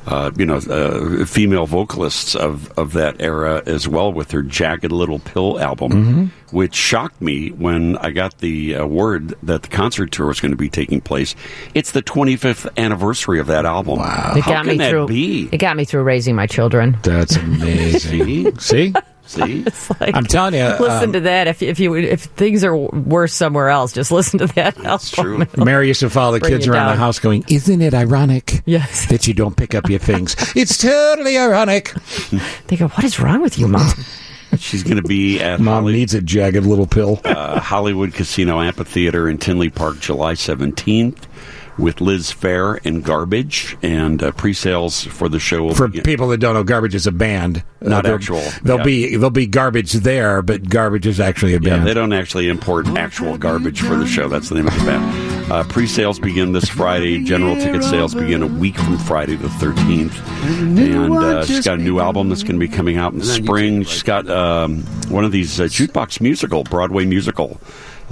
uh, 0.07 0.31
you 0.37 0.45
know, 0.47 0.57
uh, 0.57 1.25
female 1.25 1.67
vocalists 1.67 2.35
of, 2.35 2.71
of 2.79 2.93
that 2.95 3.21
era 3.21 3.63
as 3.67 3.87
well 3.87 4.13
with 4.13 4.31
her 4.33 4.43
Jagged 4.43 4.91
Little 4.93 5.19
Pill 5.21 5.61
album, 5.61 5.93
Mhm. 5.93 6.31
which 6.53 6.75
shocked 6.75 7.21
me 7.23 7.51
when 7.51 7.97
I 7.99 8.11
got 8.11 8.39
the 8.39 8.77
uh, 8.77 8.87
word 8.87 9.35
that 9.43 9.63
the 9.63 9.69
concert 9.69 10.11
tour 10.11 10.27
was 10.27 10.41
going 10.41 10.51
to 10.53 10.57
be 10.57 10.69
taking 10.69 11.01
place. 11.01 11.35
It's 11.75 11.93
the 11.93 12.03
25th 12.03 12.67
anniversary 12.77 13.39
of 13.39 13.47
that 13.47 13.65
album. 13.65 13.99
Wow. 14.01 14.35
It 14.37 14.41
How 14.43 14.51
got 14.53 14.65
can 14.65 14.73
me 14.73 14.79
that 14.79 14.91
through. 14.91 15.07
be? 15.07 15.49
It 15.53 15.59
got 15.59 15.77
me 15.77 15.85
through 15.85 16.03
raising 16.03 16.35
my 16.35 16.47
children. 16.47 16.97
That's 17.03 17.37
amazing. 17.37 18.57
See? 18.59 18.93
See? 18.93 18.95
Like, 20.01 20.17
I'm 20.17 20.25
telling 20.25 20.55
you, 20.55 20.65
listen 20.65 21.09
um, 21.09 21.13
to 21.13 21.21
that. 21.21 21.47
If 21.47 21.63
if 21.63 21.79
you 21.79 21.95
if 21.95 22.23
things 22.23 22.65
are 22.65 22.75
worse 22.77 23.33
somewhere 23.35 23.69
else, 23.69 23.93
just 23.93 24.11
listen 24.11 24.39
to 24.41 24.47
that. 24.49 24.75
That's 24.77 25.11
true. 25.11 25.47
Mary 25.57 25.89
used 25.89 26.01
to 26.01 26.11
follow 26.11 26.39
the 26.39 26.49
kids 26.49 26.67
you 26.67 26.73
around 26.73 26.89
the 26.89 26.97
house 26.97 27.19
going, 27.19 27.45
Isn't 27.49 27.81
it 27.83 27.95
ironic 27.95 28.63
yes. 28.65 29.07
that 29.07 29.27
you 29.27 29.35
don't 29.35 29.57
pick 29.57 29.75
up 29.75 29.89
your 29.89 29.99
things? 29.99 30.35
it's 30.57 30.79
totally 30.79 31.37
ironic. 31.39 31.93
They 32.69 32.77
go, 32.77 32.89
"What 32.89 33.05
is 33.05 33.21
wrong 33.21 33.43
with 33.43 33.59
you, 33.59 33.69
mom?" 33.69 33.93
She's 34.59 34.83
going 34.83 34.97
to 34.97 35.03
be 35.03 35.41
at 35.41 35.61
Mom 35.61 35.85
needs 35.87 36.15
a 36.15 36.21
jagged 36.21 36.65
little 36.65 36.87
pill. 36.87 37.21
uh, 37.25 37.61
Hollywood 37.61 38.13
Casino 38.15 38.61
Amphitheater 38.61 39.29
in 39.29 39.39
Tinley 39.39 39.71
Park, 39.71 40.01
July 40.01 40.35
17th, 40.35 41.19
with 41.79 42.01
Liz 42.01 42.33
Phair 42.33 42.79
and 42.85 43.03
Garbage. 43.05 43.77
And 43.83 44.23
uh, 44.23 44.33
pre-sales 44.33 45.05
for 45.05 45.29
the 45.29 45.39
show 45.41 45.63
will 45.63 45.75
For 45.75 45.89
begin- 45.89 46.05
people 46.05 46.29
that 46.29 46.39
don't 46.39 46.55
know, 46.55 46.65
Garbage 46.65 46.95
is 46.95 47.07
a 47.07 47.13
band. 47.13 47.65
Not 47.81 48.07
actual, 48.07 48.41
There'll 48.63 48.79
yeah. 48.81 48.85
be 48.85 49.11
there'll 49.17 49.31
be 49.31 49.47
Garbage 49.49 49.93
there, 49.93 50.41
but 50.41 50.69
Garbage 50.69 51.05
is 51.07 51.19
actually 51.19 51.55
a 51.55 51.59
Yeah, 51.61 51.71
band. 51.79 51.87
they 51.87 51.95
don't 51.95 52.13
actually 52.13 52.49
import 52.49 52.87
actual 52.87 53.37
garbage 53.37 53.81
for 53.81 53.97
the 53.97 54.07
show. 54.07 54.29
That's 54.29 54.49
the 54.51 54.55
name 54.55 54.69
of 54.69 54.75
the 54.79 54.85
band. 54.85 55.51
Uh, 55.53 55.65
pre-sales 55.65 56.21
begin 56.21 56.53
this 56.53 56.69
Friday. 56.69 57.25
General 57.25 57.57
ticket 57.57 57.83
sales 57.83 58.15
begin 58.15 58.43
a 58.43 58.47
week 58.47 58.77
from 58.77 58.99
Friday 58.99 59.35
the 59.35 59.49
13th. 59.49 60.13
And 60.79 61.13
uh, 61.13 61.45
she's 61.45 61.65
got 61.65 61.81
a 61.81 61.83
new 61.83 61.99
album 61.99 62.29
that's 62.29 62.45
going 62.45 62.55
to 62.55 62.65
be 62.65 62.69
coming 62.73 62.97
out 62.99 63.13
in 63.13 63.19
the 63.19 63.25
spring. 63.25 63.83
She's 63.83 64.05
got 64.05 64.31
um, 64.31 64.83
one 65.09 65.25
of 65.25 65.33
these 65.33 65.59
uh, 65.61 65.65
jukebox 65.65 66.21
musical, 66.21 66.63
Broadway 66.63 67.05
musical, 67.05 67.61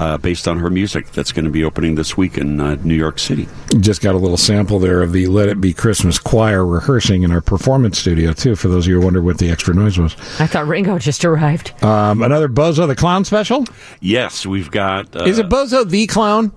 uh, 0.01 0.17
based 0.17 0.49
on 0.49 0.59
her 0.59 0.71
music 0.71 1.13
that's 1.13 1.31
going 1.31 1.45
to 1.45 1.51
be 1.51 1.63
opening 1.63 1.95
this 1.95 2.17
week 2.17 2.39
in 2.39 2.59
uh, 2.59 2.75
New 2.77 2.95
York 2.95 3.19
City. 3.19 3.47
Just 3.81 4.01
got 4.01 4.15
a 4.15 4.19
little 4.19 4.39
sample 4.39 4.79
there 4.79 5.03
of 5.03 5.13
the 5.13 5.27
Let 5.27 5.49
It 5.51 5.61
Be 5.61 5.73
Christmas 5.75 6.19
choir 6.19 6.65
rehearsing 6.65 7.23
in 7.23 7.31
our 7.31 7.43
performance 7.43 7.99
studio 7.99 8.33
too. 8.33 8.57
For 8.57 8.69
those 8.69 8.87
of 8.87 8.91
you 8.91 8.99
who 8.99 9.05
wonder 9.05 9.21
what 9.23 9.39
the 9.39 9.51
extra 9.51 9.75
noise 9.75 9.99
was, 9.99 10.15
I 10.41 10.47
thought 10.47 10.67
Ringo 10.67 10.99
just 10.99 11.25
arrived. 11.25 11.73
um, 11.85 12.23
another 12.23 12.49
Bozo 12.49 12.87
the 12.89 12.97
Clown 12.97 13.25
special. 13.25 13.65
Yes, 14.01 14.47
we've 14.47 14.71
got. 14.71 15.15
Uh, 15.15 15.25
is 15.25 15.39
it 15.39 15.49
Bozo 15.49 15.89
the 15.89 16.07
Clown? 16.07 16.53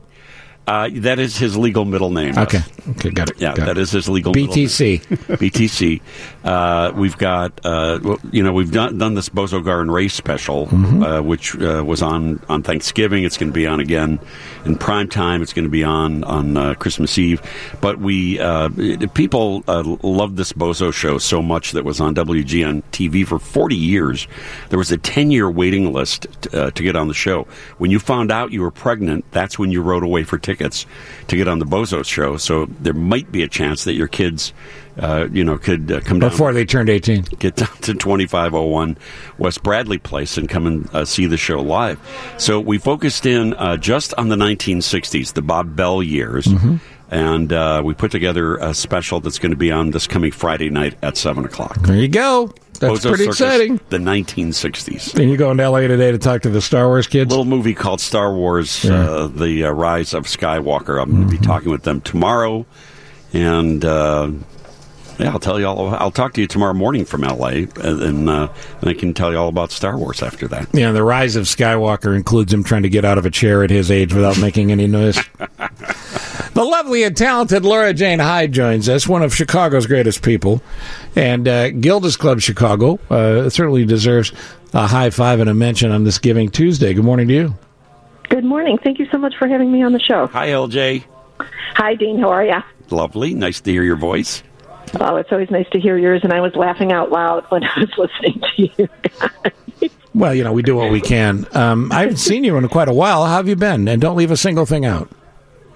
Uh, 0.66 0.90
that 0.94 1.20
is 1.20 1.38
his 1.38 1.58
legal 1.58 1.84
middle 1.86 2.10
name. 2.10 2.38
Okay. 2.38 2.60
Okay, 2.92 3.10
got 3.10 3.30
it. 3.30 3.40
Yeah, 3.42 3.54
got 3.54 3.66
that 3.66 3.78
it. 3.78 3.82
is 3.82 3.92
his 3.92 4.08
legal 4.08 4.34
BTC. 4.34 5.10
middle 5.10 5.28
name. 5.28 5.38
BTC. 5.52 6.02
Uh, 6.44 6.92
we've 6.98 7.18
got, 7.18 7.58
uh, 7.66 8.18
you 8.34 8.44
know, 8.44 8.52
we've 8.52 8.74
done, 8.74 8.98
done 8.98 9.14
this 9.14 9.30
Bozo 9.30 9.64
Gar 9.64 9.80
and 9.80 9.90
Ray 9.94 10.10
special, 10.10 10.68
Mm-hmm. 10.68 11.02
uh, 11.02 11.22
which 11.22 11.56
uh, 11.58 11.82
was 11.86 12.02
on 12.02 12.42
on 12.50 12.64
Thanksgiving. 12.64 13.24
It's 13.24 13.38
going 13.38 13.48
to 13.50 13.54
be 13.54 13.66
on 13.66 13.80
again 13.80 14.20
in 14.66 14.76
prime 14.78 15.08
time. 15.08 15.42
It's 15.42 15.54
going 15.54 15.64
to 15.64 15.72
be 15.72 15.86
on 15.86 16.26
on 16.26 16.58
uh, 16.58 16.74
Christmas 16.74 17.18
Eve. 17.18 17.42
But 17.80 18.00
we 18.00 18.42
uh, 18.42 18.68
people 19.14 19.64
uh, 19.70 19.84
loved 20.04 20.36
this 20.36 20.52
Bozo 20.52 20.92
show 20.94 21.18
so 21.18 21.42
much 21.42 21.72
that 21.72 21.86
was 21.86 22.02
on 22.02 22.14
WGN 22.14 22.84
TV 22.92 23.26
for 23.26 23.40
40 23.40 23.78
years. 23.78 24.28
There 24.68 24.78
was 24.78 24.92
a 24.92 24.98
10 24.98 25.32
year 25.32 25.50
waiting 25.50 25.94
list 25.94 26.28
uh, 26.54 26.72
to 26.72 26.84
get 26.84 26.98
on 26.98 27.08
the 27.08 27.14
show. 27.14 27.48
When 27.78 27.90
you 27.90 28.00
found 28.00 28.34
out 28.34 28.52
you 28.52 28.62
were 28.62 28.72
pregnant, 28.72 29.24
that's 29.32 29.58
when 29.58 29.72
you 29.72 29.82
wrote 29.82 30.04
away 30.04 30.24
for 30.26 30.38
tickets 30.38 30.53
to 30.60 31.36
get 31.36 31.48
on 31.48 31.60
the 31.60 31.66
Bozo 31.66 32.06
show. 32.06 32.38
So 32.38 32.66
there 32.80 32.94
might 32.94 33.32
be 33.32 33.44
a 33.44 33.48
chance 33.48 33.84
that 33.84 33.94
your 33.94 34.08
kids, 34.08 34.54
uh, 34.98 35.28
you 35.32 35.44
know, 35.44 35.58
could 35.58 35.92
uh, 35.92 36.00
come 36.02 36.20
down 36.20 36.30
Before 36.30 36.54
they 36.54 36.66
turned 36.66 36.90
18. 36.90 37.24
get 37.40 37.56
down 37.56 37.76
to 37.82 37.94
2501 37.94 38.98
West 39.38 39.64
Bradley 39.64 39.98
Place 39.98 40.38
and 40.38 40.48
come 40.50 40.68
and 40.68 40.90
uh, 40.94 41.06
see 41.06 41.26
the 41.26 41.38
show 41.38 41.62
live. 41.62 42.00
So 42.38 42.60
we 42.60 42.78
focused 42.78 43.26
in 43.26 43.54
uh, 43.56 43.78
just 43.78 44.14
on 44.16 44.30
the 44.30 44.36
1960s, 44.36 45.34
the 45.34 45.42
Bob 45.42 45.76
Bell 45.76 46.04
years. 46.04 46.46
Mm-hmm. 46.46 46.76
And 47.10 47.54
uh, 47.54 47.82
we 47.86 47.94
put 47.94 48.10
together 48.10 48.56
a 48.58 48.74
special 48.74 49.20
that's 49.20 49.38
going 49.38 49.52
to 49.52 49.58
be 49.58 49.72
on 49.72 49.92
this 49.92 50.08
coming 50.08 50.32
Friday 50.32 50.72
night 50.72 50.96
at 51.04 51.16
7 51.16 51.46
o'clock. 51.46 51.78
There 51.82 51.96
you 51.96 52.08
go. 52.08 52.52
That's 52.88 53.00
Bozo 53.06 53.10
pretty 53.10 53.24
Circus, 53.26 53.40
exciting. 53.42 53.80
The 53.90 53.98
1960s. 53.98 55.20
And 55.20 55.30
you 55.30 55.38
going 55.38 55.58
to 55.58 55.70
LA 55.70 55.82
today 55.82 56.12
to 56.12 56.18
talk 56.18 56.42
to 56.44 56.50
the 56.50 56.62
Star 56.62 56.88
Wars 56.88 57.08
kids? 57.08 57.30
Little 57.30 57.46
movie 57.46 57.74
called 57.74 58.02
Star 58.02 58.34
Wars: 58.34 58.86
uh, 58.86 59.28
The 59.34 59.66
uh, 59.66 59.72
Rise 59.72 60.14
of 60.14 60.26
Skywalker. 60.26 61.02
I'm 61.02 61.12
going 61.12 61.24
to 61.24 61.30
be 61.30 61.38
Mm-hmm. 61.38 61.46
talking 61.46 61.72
with 61.72 61.84
them 61.84 62.02
tomorrow, 62.02 62.66
and 63.34 63.84
uh, 63.84 64.30
yeah, 65.20 65.32
I'll 65.32 65.40
tell 65.40 65.60
you 65.60 65.68
all. 65.68 65.94
I'll 65.96 66.12
talk 66.12 66.34
to 66.34 66.42
you 66.42 66.48
tomorrow 66.48 66.74
morning 66.74 67.06
from 67.06 67.22
LA, 67.22 67.48
and, 67.48 67.78
and, 67.78 68.30
uh, 68.30 68.48
and 68.82 68.90
I 68.90 68.94
can 68.94 69.14
tell 69.14 69.32
you 69.32 69.38
all 69.38 69.48
about 69.48 69.72
Star 69.72 69.98
Wars 69.98 70.24
after 70.24 70.48
that. 70.48 70.68
Yeah, 70.74 70.92
the 70.92 71.04
rise 71.04 71.36
of 71.36 71.46
Skywalker 71.46 72.16
includes 72.16 72.52
him 72.54 72.64
trying 72.64 72.84
to 72.84 72.90
get 72.90 73.06
out 73.06 73.18
of 73.18 73.26
a 73.26 73.30
chair 73.30 73.64
at 73.64 73.70
his 73.70 73.92
age 73.92 74.14
without 74.14 74.40
making 74.40 74.72
any 74.72 74.88
noise. 74.88 75.16
the 75.38 76.64
lovely 76.64 77.04
and 77.04 77.16
talented 77.16 77.64
Laura 77.64 77.94
Jane 77.94 78.20
Hyde 78.20 78.52
joins 78.52 78.90
us, 78.90 79.08
one 79.08 79.22
of 79.22 79.36
Chicago's 79.36 79.86
greatest 79.86 80.24
people. 80.24 80.62
And 81.16 81.48
uh, 81.48 81.70
Gilda's 81.72 82.18
Club 82.18 82.42
Chicago 82.42 83.00
uh, 83.10 83.50
certainly 83.50 83.86
deserves 83.86 84.32
a 84.74 84.88
high 84.88 85.12
five 85.12 85.40
and 85.40 85.50
a 85.50 85.54
mention 85.54 85.92
on 85.92 86.04
this 86.04 86.18
Giving 86.18 86.50
Tuesday. 86.50 86.94
Good 86.94 87.06
morning 87.06 87.28
to 87.28 87.34
you. 87.34 87.56
Good 88.30 88.44
morning. 88.44 88.80
Thank 88.84 88.98
you 88.98 89.08
so 89.12 89.18
much 89.20 89.36
for 89.38 89.48
having 89.48 89.72
me 89.72 89.84
on 89.84 89.94
the 89.94 90.00
show. 90.00 90.28
Hi, 90.28 90.48
LJ. 90.48 91.04
Hi, 91.76 91.94
Dean. 91.96 92.20
How 92.20 92.30
are 92.30 92.46
you? 92.46 92.58
Lovely. 92.90 93.34
Nice 93.34 93.62
to 93.62 93.72
hear 93.72 93.84
your 93.84 93.96
voice. 93.96 94.42
Oh, 95.00 95.16
it's 95.16 95.32
always 95.32 95.50
nice 95.50 95.68
to 95.72 95.80
hear 95.80 95.98
yours, 95.98 96.22
and 96.24 96.32
I 96.32 96.42
was 96.42 96.56
laughing 96.56 96.92
out 96.92 97.12
loud 97.12 97.46
when 97.50 97.64
I 97.64 97.80
was 97.80 97.90
listening 97.98 98.42
to 98.56 98.62
you. 98.78 99.90
Well, 100.14 100.36
you 100.36 100.44
know, 100.44 100.54
we 100.54 100.62
do 100.62 100.76
what 100.76 100.92
we 100.92 101.02
can. 101.02 101.48
Um, 101.54 101.92
I 101.92 102.02
haven't 102.02 102.18
seen 102.18 102.44
you 102.44 102.56
in 102.58 102.68
quite 102.70 102.88
a 102.88 102.94
while. 102.94 103.26
How 103.26 103.38
have 103.38 103.48
you 103.48 103.56
been? 103.56 103.88
And 103.88 104.00
don't 104.00 104.16
leave 104.16 104.30
a 104.30 104.38
single 104.38 104.66
thing 104.66 104.86
out. 104.86 105.10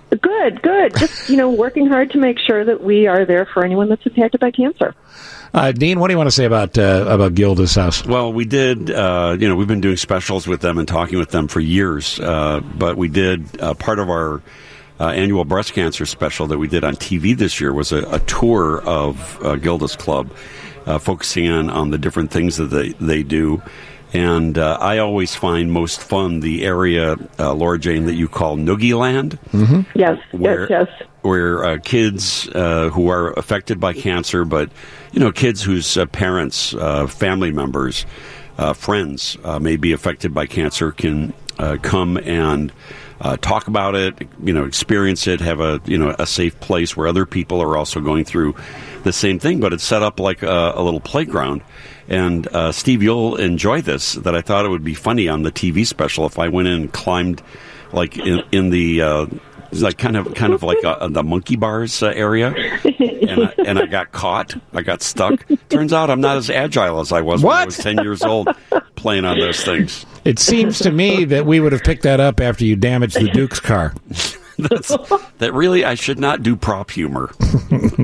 Good, 0.09 0.61
good. 0.61 0.95
Just, 0.95 1.29
you 1.29 1.35
know, 1.37 1.49
working 1.49 1.87
hard 1.87 2.11
to 2.11 2.17
make 2.17 2.37
sure 2.39 2.63
that 2.63 2.81
we 2.81 3.07
are 3.07 3.25
there 3.25 3.45
for 3.45 3.65
anyone 3.65 3.89
that's 3.89 4.05
impacted 4.05 4.39
by 4.39 4.51
cancer. 4.51 4.93
Uh, 5.53 5.71
Dean, 5.71 5.99
what 5.99 6.07
do 6.07 6.13
you 6.13 6.17
want 6.17 6.27
to 6.27 6.35
say 6.35 6.45
about 6.45 6.77
uh, 6.77 7.05
about 7.07 7.33
Gilda's 7.33 7.73
house? 7.75 8.05
Well, 8.05 8.31
we 8.31 8.45
did. 8.45 8.91
Uh, 8.91 9.35
you 9.39 9.47
know, 9.47 9.55
we've 9.55 9.67
been 9.67 9.81
doing 9.81 9.97
specials 9.97 10.47
with 10.47 10.61
them 10.61 10.77
and 10.77 10.87
talking 10.87 11.17
with 11.17 11.29
them 11.31 11.47
for 11.47 11.59
years. 11.59 12.19
Uh, 12.19 12.61
but 12.75 12.95
we 12.95 13.07
did 13.07 13.59
uh, 13.61 13.73
part 13.73 13.99
of 13.99 14.09
our 14.09 14.41
uh, 14.99 15.09
annual 15.09 15.45
breast 15.45 15.73
cancer 15.73 16.05
special 16.05 16.47
that 16.47 16.57
we 16.57 16.67
did 16.67 16.83
on 16.83 16.95
TV 16.95 17.37
this 17.37 17.59
year 17.61 17.73
was 17.73 17.91
a, 17.91 18.03
a 18.11 18.19
tour 18.19 18.81
of 18.83 19.43
uh, 19.43 19.55
Gilda's 19.55 19.95
Club, 19.95 20.31
uh, 20.85 20.97
focusing 20.99 21.49
on 21.49 21.69
on 21.69 21.91
the 21.91 21.97
different 21.97 22.31
things 22.31 22.57
that 22.57 22.65
they 22.65 22.89
they 22.93 23.23
do. 23.23 23.61
And 24.13 24.57
uh, 24.57 24.77
I 24.79 24.99
always 24.99 25.35
find 25.35 25.71
most 25.71 25.99
fun 25.99 26.39
the 26.39 26.65
area, 26.65 27.17
uh, 27.37 27.53
Laura 27.53 27.77
Jane, 27.77 28.05
that 28.05 28.15
you 28.15 28.29
call 28.29 28.55
Noogie 28.55 28.97
Land 28.97 29.37
Mm-hmm. 29.51 29.99
Yes, 29.99 30.17
where, 30.31 30.69
yes, 30.69 30.87
yes. 30.89 31.07
where 31.21 31.63
uh, 31.63 31.77
kids 31.83 32.47
uh, 32.55 32.89
who 32.89 33.09
are 33.09 33.33
affected 33.33 33.79
by 33.79 33.93
cancer, 33.93 34.45
but 34.45 34.69
you 35.11 35.19
know, 35.19 35.31
kids 35.31 35.61
whose 35.61 35.97
uh, 35.97 36.05
parents, 36.05 36.73
uh, 36.73 37.07
family 37.07 37.51
members, 37.51 38.05
uh, 38.57 38.73
friends 38.73 39.37
uh, 39.43 39.59
may 39.59 39.75
be 39.75 39.91
affected 39.91 40.33
by 40.33 40.45
cancer 40.45 40.91
can 40.91 41.33
uh, 41.59 41.77
come 41.81 42.17
and 42.17 42.71
uh, 43.19 43.37
talk 43.37 43.67
about 43.67 43.95
it, 43.95 44.27
you 44.43 44.53
know, 44.53 44.65
experience 44.65 45.27
it, 45.27 45.41
have 45.41 45.59
a 45.59 45.81
you 45.85 45.97
know 45.97 46.15
a 46.19 46.27
safe 46.27 46.59
place 46.59 46.95
where 46.95 47.07
other 47.07 47.25
people 47.25 47.61
are 47.61 47.75
also 47.77 47.99
going 47.99 48.25
through 48.25 48.55
the 49.03 49.13
same 49.13 49.39
thing, 49.39 49.59
but 49.59 49.73
it's 49.73 49.83
set 49.83 50.03
up 50.03 50.19
like 50.19 50.43
a, 50.43 50.73
a 50.75 50.83
little 50.83 50.99
playground. 50.99 51.61
And 52.09 52.47
uh, 52.47 52.71
Steve, 52.71 53.03
you'll 53.03 53.35
enjoy 53.35 53.81
this. 53.81 54.13
That 54.13 54.35
I 54.35 54.41
thought 54.41 54.65
it 54.65 54.69
would 54.69 54.83
be 54.83 54.93
funny 54.93 55.27
on 55.27 55.43
the 55.43 55.51
TV 55.51 55.85
special 55.85 56.25
if 56.25 56.39
I 56.39 56.47
went 56.47 56.67
in 56.67 56.73
and 56.81 56.93
climbed 56.93 57.41
like 57.91 58.17
in, 58.17 58.43
in 58.51 58.69
the 58.69 59.01
uh, 59.01 59.25
like 59.71 59.97
kind 59.97 60.15
of 60.15 60.33
kind 60.35 60.53
of 60.53 60.63
like 60.63 60.83
uh 60.83 61.07
the 61.07 61.23
monkey 61.23 61.55
bars 61.55 62.01
uh, 62.03 62.07
area, 62.07 62.53
and 62.53 63.43
I, 63.45 63.53
and 63.65 63.79
I 63.79 63.85
got 63.87 64.11
caught. 64.11 64.55
I 64.73 64.81
got 64.81 65.01
stuck. 65.01 65.45
Turns 65.69 65.91
out 65.91 66.09
I'm 66.09 66.21
not 66.21 66.37
as 66.37 66.49
agile 66.49 66.99
as 66.99 67.11
I 67.11 67.21
was 67.21 67.43
when 67.43 67.55
I 67.55 67.65
was 67.65 67.77
ten 67.77 67.97
years 67.97 68.21
old 68.23 68.47
playing 68.97 69.23
on 69.23 69.39
those 69.39 69.63
things. 69.63 70.05
It 70.25 70.39
seems 70.39 70.79
to 70.79 70.91
me 70.91 71.23
that 71.25 71.45
we 71.45 71.61
would 71.61 71.71
have 71.71 71.83
picked 71.83 72.03
that 72.03 72.19
up 72.19 72.41
after 72.41 72.65
you 72.65 72.75
damaged 72.75 73.15
the 73.15 73.29
Duke's 73.29 73.61
car. 73.61 73.93
That's, 74.57 74.87
that 75.37 75.53
really 75.53 75.85
I 75.85 75.93
should 75.93 76.19
not 76.19 76.41
do 76.41 76.55
prop 76.55 76.89
humor. 76.89 77.31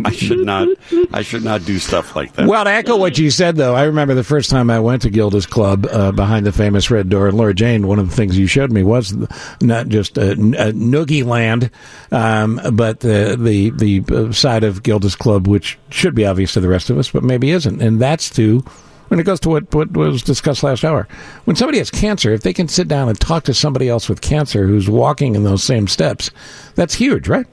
I 0.06 0.11
should 0.11 0.45
not. 0.45 0.68
I 1.11 1.24
should 1.24 1.44
not 1.44 1.65
do 1.65 1.80
stuff 1.80 2.15
like 2.15 2.34
that. 2.34 2.48
Well, 2.48 2.64
to 2.64 2.70
echo 2.70 2.95
what 2.95 3.18
you 3.18 3.32
said, 3.32 3.56
though, 3.56 3.74
I 3.74 3.86
remember 3.86 4.14
the 4.14 4.24
first 4.24 4.52
time 4.52 4.70
I 4.70 4.80
went 4.80 5.02
to 5.02 5.10
Gilda's 5.10 5.48
Club 5.48 5.88
uh, 5.90 6.11
behind 6.11 6.45
the 6.45 6.52
famous 6.52 6.91
Red 6.91 7.10
Door. 7.10 7.30
And 7.30 7.38
Laura 7.38 7.56
Jane, 7.56 7.88
one 7.88 7.98
of 7.98 8.07
the 8.07 8.15
things 8.15 8.38
you 8.38 8.45
showed 8.45 8.72
me 8.72 8.84
was 8.84 9.15
not 9.61 9.88
just 9.88 10.15
a, 10.20 10.34
a 10.34 10.36
noogie 10.74 11.26
land, 11.26 11.72
um, 12.11 12.61
but 12.74 12.99
the 12.99 13.36
the 13.40 13.72
the 13.72 14.03
uh, 14.15 14.32
side 14.32 14.64
of 14.64 14.84
Gilda's 14.84 15.15
Club, 15.15 15.48
which 15.48 15.80
should 15.90 16.14
be 16.14 16.26
obvious 16.26 16.53
to 16.53 16.61
the 16.61 16.70
rest 16.70 16.91
of 16.91 16.99
us, 16.99 17.10
but 17.10 17.24
maybe 17.24 17.49
isn't, 17.49 17.82
and 17.82 17.99
that's 17.99 18.30
to. 18.32 18.64
When 19.09 19.19
it 19.19 19.23
goes 19.23 19.39
to 19.41 19.49
what, 19.49 19.73
what 19.73 19.91
was 19.91 20.23
discussed 20.23 20.63
last 20.63 20.84
hour, 20.84 21.07
when 21.45 21.55
somebody 21.55 21.77
has 21.77 21.91
cancer, 21.91 22.31
if 22.31 22.41
they 22.41 22.53
can 22.53 22.67
sit 22.67 22.88
down 22.88 23.09
and 23.09 23.19
talk 23.19 23.43
to 23.43 23.53
somebody 23.53 23.88
else 23.88 24.09
with 24.09 24.21
cancer 24.21 24.65
who's 24.65 24.89
walking 24.89 25.35
in 25.35 25.43
those 25.43 25.63
same 25.63 25.88
steps, 25.88 26.31
that's 26.75 26.95
huge, 26.95 27.27
right? 27.27 27.45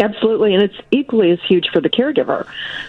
Absolutely, 0.00 0.54
and 0.54 0.62
it's 0.62 0.76
equally 0.92 1.32
as 1.32 1.40
huge 1.42 1.68
for 1.72 1.80
the 1.80 1.90
caregiver 1.90 2.46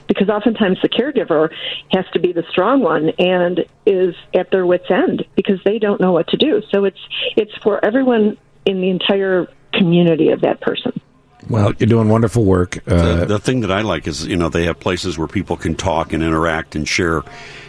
because 0.07 0.29
oftentimes 0.29 0.77
the 0.81 0.89
caregiver 0.89 1.51
has 1.91 2.05
to 2.13 2.19
be 2.19 2.31
the 2.31 2.43
strong 2.51 2.81
one 2.81 3.09
and 3.17 3.65
is 3.87 4.15
at 4.35 4.51
their 4.51 4.65
wits' 4.65 4.91
end 4.91 5.25
because 5.35 5.59
they 5.65 5.79
don't 5.79 5.99
know 5.99 6.11
what 6.11 6.27
to 6.27 6.37
do. 6.37 6.61
So 6.71 6.85
it's 6.85 6.99
it's 7.35 7.55
for 7.63 7.83
everyone 7.83 8.37
in 8.65 8.81
the 8.81 8.89
entire 8.91 9.47
community 9.73 10.29
of 10.29 10.41
that 10.41 10.61
person. 10.61 11.01
Well, 11.47 11.73
you're 11.79 11.87
doing 11.87 12.09
wonderful 12.09 12.43
work. 12.43 12.77
Uh, 12.85 13.15
the, 13.15 13.25
the 13.25 13.39
thing 13.39 13.61
that 13.61 13.71
I 13.71 13.81
like 13.81 14.07
is, 14.07 14.25
you 14.27 14.35
know, 14.35 14.49
they 14.49 14.65
have 14.65 14.79
places 14.79 15.17
where 15.17 15.27
people 15.27 15.55
can 15.55 15.75
talk 15.75 16.11
and 16.11 16.21
interact 16.21 16.75
and 16.75 16.87
share 16.87 17.23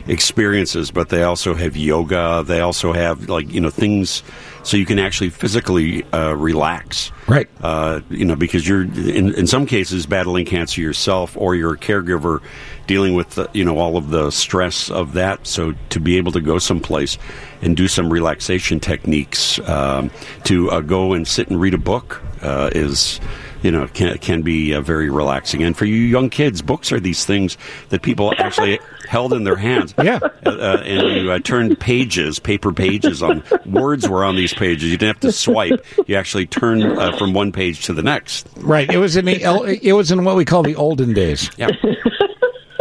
experiences, 0.06 0.90
but 0.90 1.09
they 1.09 1.22
also 1.22 1.55
have 1.55 1.76
yoga. 1.76 2.42
They 2.44 2.60
also 2.60 2.92
have, 2.92 3.28
like, 3.28 3.52
you 3.52 3.60
know, 3.60 3.70
things 3.70 4.22
so 4.64 4.76
you 4.76 4.84
can 4.84 4.98
actually 4.98 5.30
physically 5.30 6.02
uh, 6.12 6.34
relax. 6.34 7.12
Right. 7.28 7.48
Uh, 7.62 8.01
you 8.10 8.24
know, 8.24 8.36
because 8.36 8.66
you're, 8.68 8.82
in, 8.82 9.34
in 9.34 9.47
some 9.47 9.66
cases, 9.66 10.05
battling 10.05 10.47
cancer 10.47 10.80
yourself 10.80 11.36
or 11.36 11.55
you're 11.55 11.74
a 11.74 11.78
caregiver 11.78 12.42
dealing 12.86 13.14
with, 13.14 13.30
the, 13.30 13.48
you 13.55 13.64
know, 13.64 13.78
all 13.78 13.97
of 13.97 14.10
the 14.10 14.30
stress 14.30 14.90
of 14.90 15.12
that. 15.12 15.47
So 15.47 15.74
to 15.90 16.01
be 16.01 16.16
able 16.16 16.32
to 16.32 16.40
go 16.40 16.59
someplace 16.59 17.18
and 17.62 17.76
do 17.76 17.86
some 17.86 18.12
relaxation 18.12 18.80
techniques, 18.80 19.60
um, 19.60 20.10
to 20.44 20.70
uh, 20.70 20.80
go 20.80 21.12
and 21.12 21.26
sit 21.26 21.48
and 21.48 21.60
read 21.60 21.72
a 21.72 21.78
book 21.78 22.20
uh, 22.42 22.70
is 22.74 23.20
you 23.62 23.70
know 23.70 23.87
can 23.89 24.19
can 24.19 24.43
be 24.43 24.74
uh, 24.74 24.81
very 24.81 25.11
relaxing. 25.11 25.62
And 25.62 25.77
for 25.77 25.85
you 25.85 25.95
young 25.97 26.31
kids, 26.31 26.62
books 26.62 26.93
are 26.93 27.01
these 27.01 27.24
things 27.24 27.57
that 27.91 28.03
people 28.03 28.32
actually 28.39 28.78
held 29.09 29.32
in 29.32 29.45
their 29.45 29.57
hands. 29.57 29.95
Yeah, 30.03 30.19
uh, 30.47 30.51
uh, 30.51 30.82
and 30.85 31.16
you 31.16 31.31
uh, 31.31 31.39
turned 31.41 31.78
pages, 31.78 32.39
paper 32.39 32.73
pages 32.73 33.23
on 33.23 33.43
words 33.66 34.09
were 34.09 34.24
on 34.24 34.37
these 34.37 34.55
pages. 34.55 34.91
You 34.91 34.97
didn't 34.97 35.15
have 35.15 35.20
to 35.20 35.32
swipe. 35.32 35.85
You 36.07 36.16
actually 36.16 36.47
turned 36.47 36.85
uh, 36.85 37.16
from 37.16 37.32
one 37.32 37.53
page 37.53 37.85
to 37.87 37.93
the 37.93 38.03
next. 38.03 38.49
Right. 38.57 38.91
It 38.91 38.99
was 38.99 39.16
in 39.16 39.24
the 39.24 39.78
it 39.82 39.93
was 39.93 40.11
in 40.11 40.24
what 40.24 40.37
we 40.37 40.45
call 40.45 40.62
the 40.62 40.77
olden 40.77 41.12
days. 41.12 41.51
Yeah. 41.57 41.70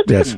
Yes. 0.07 0.35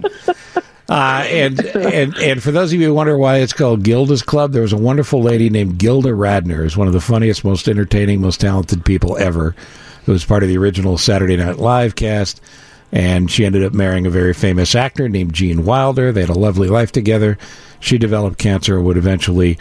Uh, 0.89 1.23
and 1.27 1.57
and 1.67 2.17
and 2.17 2.43
for 2.43 2.51
those 2.51 2.73
of 2.73 2.81
you 2.81 2.87
who 2.87 2.93
wonder 2.93 3.17
why 3.17 3.37
it's 3.37 3.53
called 3.53 3.81
Gilda's 3.83 4.21
Club, 4.21 4.51
there 4.51 4.61
was 4.61 4.73
a 4.73 4.77
wonderful 4.77 5.21
lady 5.21 5.49
named 5.49 5.77
Gilda 5.79 6.09
Radner, 6.09 6.57
who's 6.57 6.75
one 6.75 6.87
of 6.87 6.93
the 6.93 6.99
funniest, 6.99 7.45
most 7.45 7.69
entertaining, 7.69 8.19
most 8.19 8.41
talented 8.41 8.83
people 8.83 9.17
ever, 9.17 9.55
who 10.05 10.11
was 10.11 10.25
part 10.25 10.43
of 10.43 10.49
the 10.49 10.57
original 10.57 10.97
Saturday 10.97 11.37
Night 11.37 11.57
Live 11.57 11.95
cast. 11.95 12.41
And 12.91 13.31
she 13.31 13.45
ended 13.45 13.63
up 13.63 13.73
marrying 13.73 14.05
a 14.05 14.09
very 14.09 14.33
famous 14.33 14.75
actor 14.75 15.07
named 15.07 15.33
Gene 15.33 15.63
Wilder. 15.63 16.11
They 16.11 16.21
had 16.21 16.29
a 16.29 16.33
lovely 16.33 16.67
life 16.67 16.91
together. 16.91 17.37
She 17.79 17.97
developed 17.97 18.37
cancer 18.37 18.75
and 18.75 18.85
would 18.85 18.97
eventually 18.97 19.57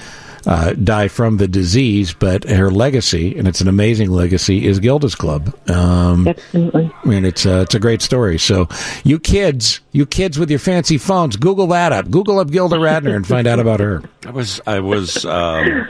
uh, 0.46 0.72
die 0.72 1.08
from 1.08 1.36
the 1.36 1.48
disease, 1.48 2.14
but 2.14 2.44
her 2.48 2.70
legacy, 2.70 3.36
and 3.36 3.46
it's 3.46 3.60
an 3.60 3.68
amazing 3.68 4.10
legacy, 4.10 4.66
is 4.66 4.78
Gilda's 4.78 5.14
Club. 5.14 5.54
Um, 5.68 6.28
Absolutely. 6.28 6.90
and 7.04 7.26
it's 7.26 7.46
a, 7.46 7.62
it's 7.62 7.74
a 7.74 7.80
great 7.80 8.02
story. 8.02 8.38
So, 8.38 8.68
you 9.04 9.18
kids, 9.18 9.80
you 9.92 10.06
kids 10.06 10.38
with 10.38 10.50
your 10.50 10.58
fancy 10.58 10.98
phones, 10.98 11.36
Google 11.36 11.66
that 11.68 11.92
up. 11.92 12.10
Google 12.10 12.38
up 12.38 12.50
Gilda 12.50 12.76
Radner 12.76 13.14
and 13.14 13.26
find 13.26 13.46
out 13.46 13.60
about 13.60 13.80
her. 13.80 14.02
I 14.26 14.30
was 14.30 14.60
I 14.66 14.80
was 14.80 15.24
um, 15.24 15.88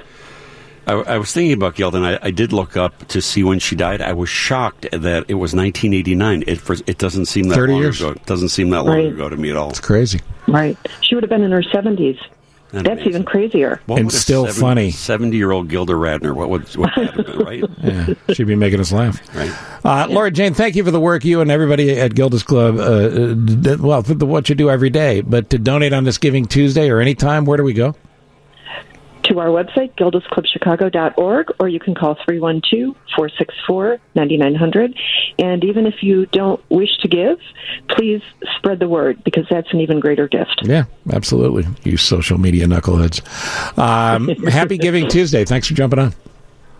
I, 0.91 1.15
I 1.15 1.19
was 1.19 1.33
thinking 1.33 1.53
about 1.53 1.75
Gilda, 1.75 1.97
and 1.99 2.07
I, 2.07 2.19
I 2.23 2.31
did 2.31 2.53
look 2.53 2.77
up 2.77 3.07
to 3.09 3.21
see 3.23 3.43
when 3.43 3.59
she 3.59 3.77
died. 3.77 4.01
I 4.01 4.13
was 4.13 4.29
shocked 4.29 4.83
that 4.93 5.25
it 5.29 5.35
was 5.35 5.55
1989. 5.55 6.45
It 6.47 6.61
for, 6.61 6.77
it 6.87 6.99
doesn't 6.99 7.27
seem 7.27 7.49
that 7.49 7.55
30 7.55 7.73
long 7.73 7.83
years. 7.83 8.01
ago. 8.01 8.11
It 8.13 8.27
doesn't 8.27 8.49
seem 8.51 8.71
that 8.71 8.83
long 8.85 8.97
Right. 8.97 9.07
ago 9.07 9.29
to 9.29 9.37
me 9.37 9.51
at 9.51 9.57
all. 9.57 9.71
It's 9.71 9.81
crazy. 9.81 10.21
Right. 10.49 10.77
She 11.03 11.15
would 11.15 11.23
have 11.25 11.31
been 11.31 11.43
in 11.43 11.51
her 11.53 11.63
70s. 11.63 12.19
Isn't 12.73 12.85
That's 12.85 13.05
even 13.05 13.25
crazier. 13.25 13.81
What 13.87 13.97
And 13.97 14.07
would 14.07 14.15
a 14.15 14.17
still 14.17 14.47
funny. 14.47 14.93
Seventy-year-old 14.93 15.69
Gilda 15.69 15.95
Radner. 15.95 16.33
What 16.33 16.51
would 16.51 16.69
what 16.77 16.95
would 16.97 17.09
that 17.09 17.17
have 17.17 17.27
been, 17.27 17.39
right? 17.41 17.65
Yeah, 17.83 18.35
she'd 18.35 18.47
be 18.47 18.55
making 18.55 18.79
us 18.79 18.93
laugh. 18.93 19.21
Right. 19.35 19.53
Uh, 19.85 20.07
Laura 20.09 20.31
Jane, 20.31 20.55
thank 20.55 20.77
you 20.77 20.85
for 20.85 20.93
the 20.93 21.01
work 21.01 21.25
you 21.25 21.41
and 21.41 21.51
everybody 21.51 21.99
at 21.99 22.15
Gilda's 22.15 22.45
Club, 22.45 22.77
uh, 22.79 22.83
uh, 22.83 23.35
d- 23.35 23.75
well, 23.75 24.05
for 24.05 24.15
the, 24.15 24.25
what 24.25 24.49
you 24.49 24.55
do 24.55 24.71
every 24.71 24.89
day. 24.91 25.21
But 25.21 25.51
to 25.51 25.59
donate 25.59 25.93
on 25.93 26.05
this 26.05 26.17
Giving 26.19 26.47
Tuesday 26.47 26.91
or 26.91 27.01
any 27.01 27.17
time, 27.17 27.45
where 27.45 27.57
do 27.57 27.65
we 27.65 27.73
go? 27.73 27.97
To 29.31 29.39
our 29.39 29.47
website, 29.47 29.95
gildasclubchicago.org, 29.95 31.53
or 31.61 31.69
you 31.69 31.79
can 31.79 31.95
call 31.95 32.17
312 32.25 32.97
464 33.15 34.01
9900. 34.17 34.99
And 35.39 35.63
even 35.63 35.87
if 35.87 36.03
you 36.03 36.27
don't 36.27 36.61
wish 36.69 36.97
to 36.99 37.09
give, 37.09 37.39
please 37.91 38.23
spread 38.57 38.81
the 38.81 38.89
word 38.89 39.23
because 39.23 39.47
that's 39.49 39.73
an 39.73 39.81
even 39.81 40.01
greater 40.01 40.27
gift. 40.27 40.63
Yeah, 40.65 40.87
absolutely. 41.13 41.65
You 41.85 41.97
social 41.97 42.39
media 42.39 42.67
knuckleheads. 42.67 43.23
Um, 43.79 44.29
happy 44.47 44.79
Giving 44.79 45.09
Tuesday. 45.09 45.45
Thanks 45.45 45.69
for 45.69 45.75
jumping 45.75 46.01
on. 46.01 46.13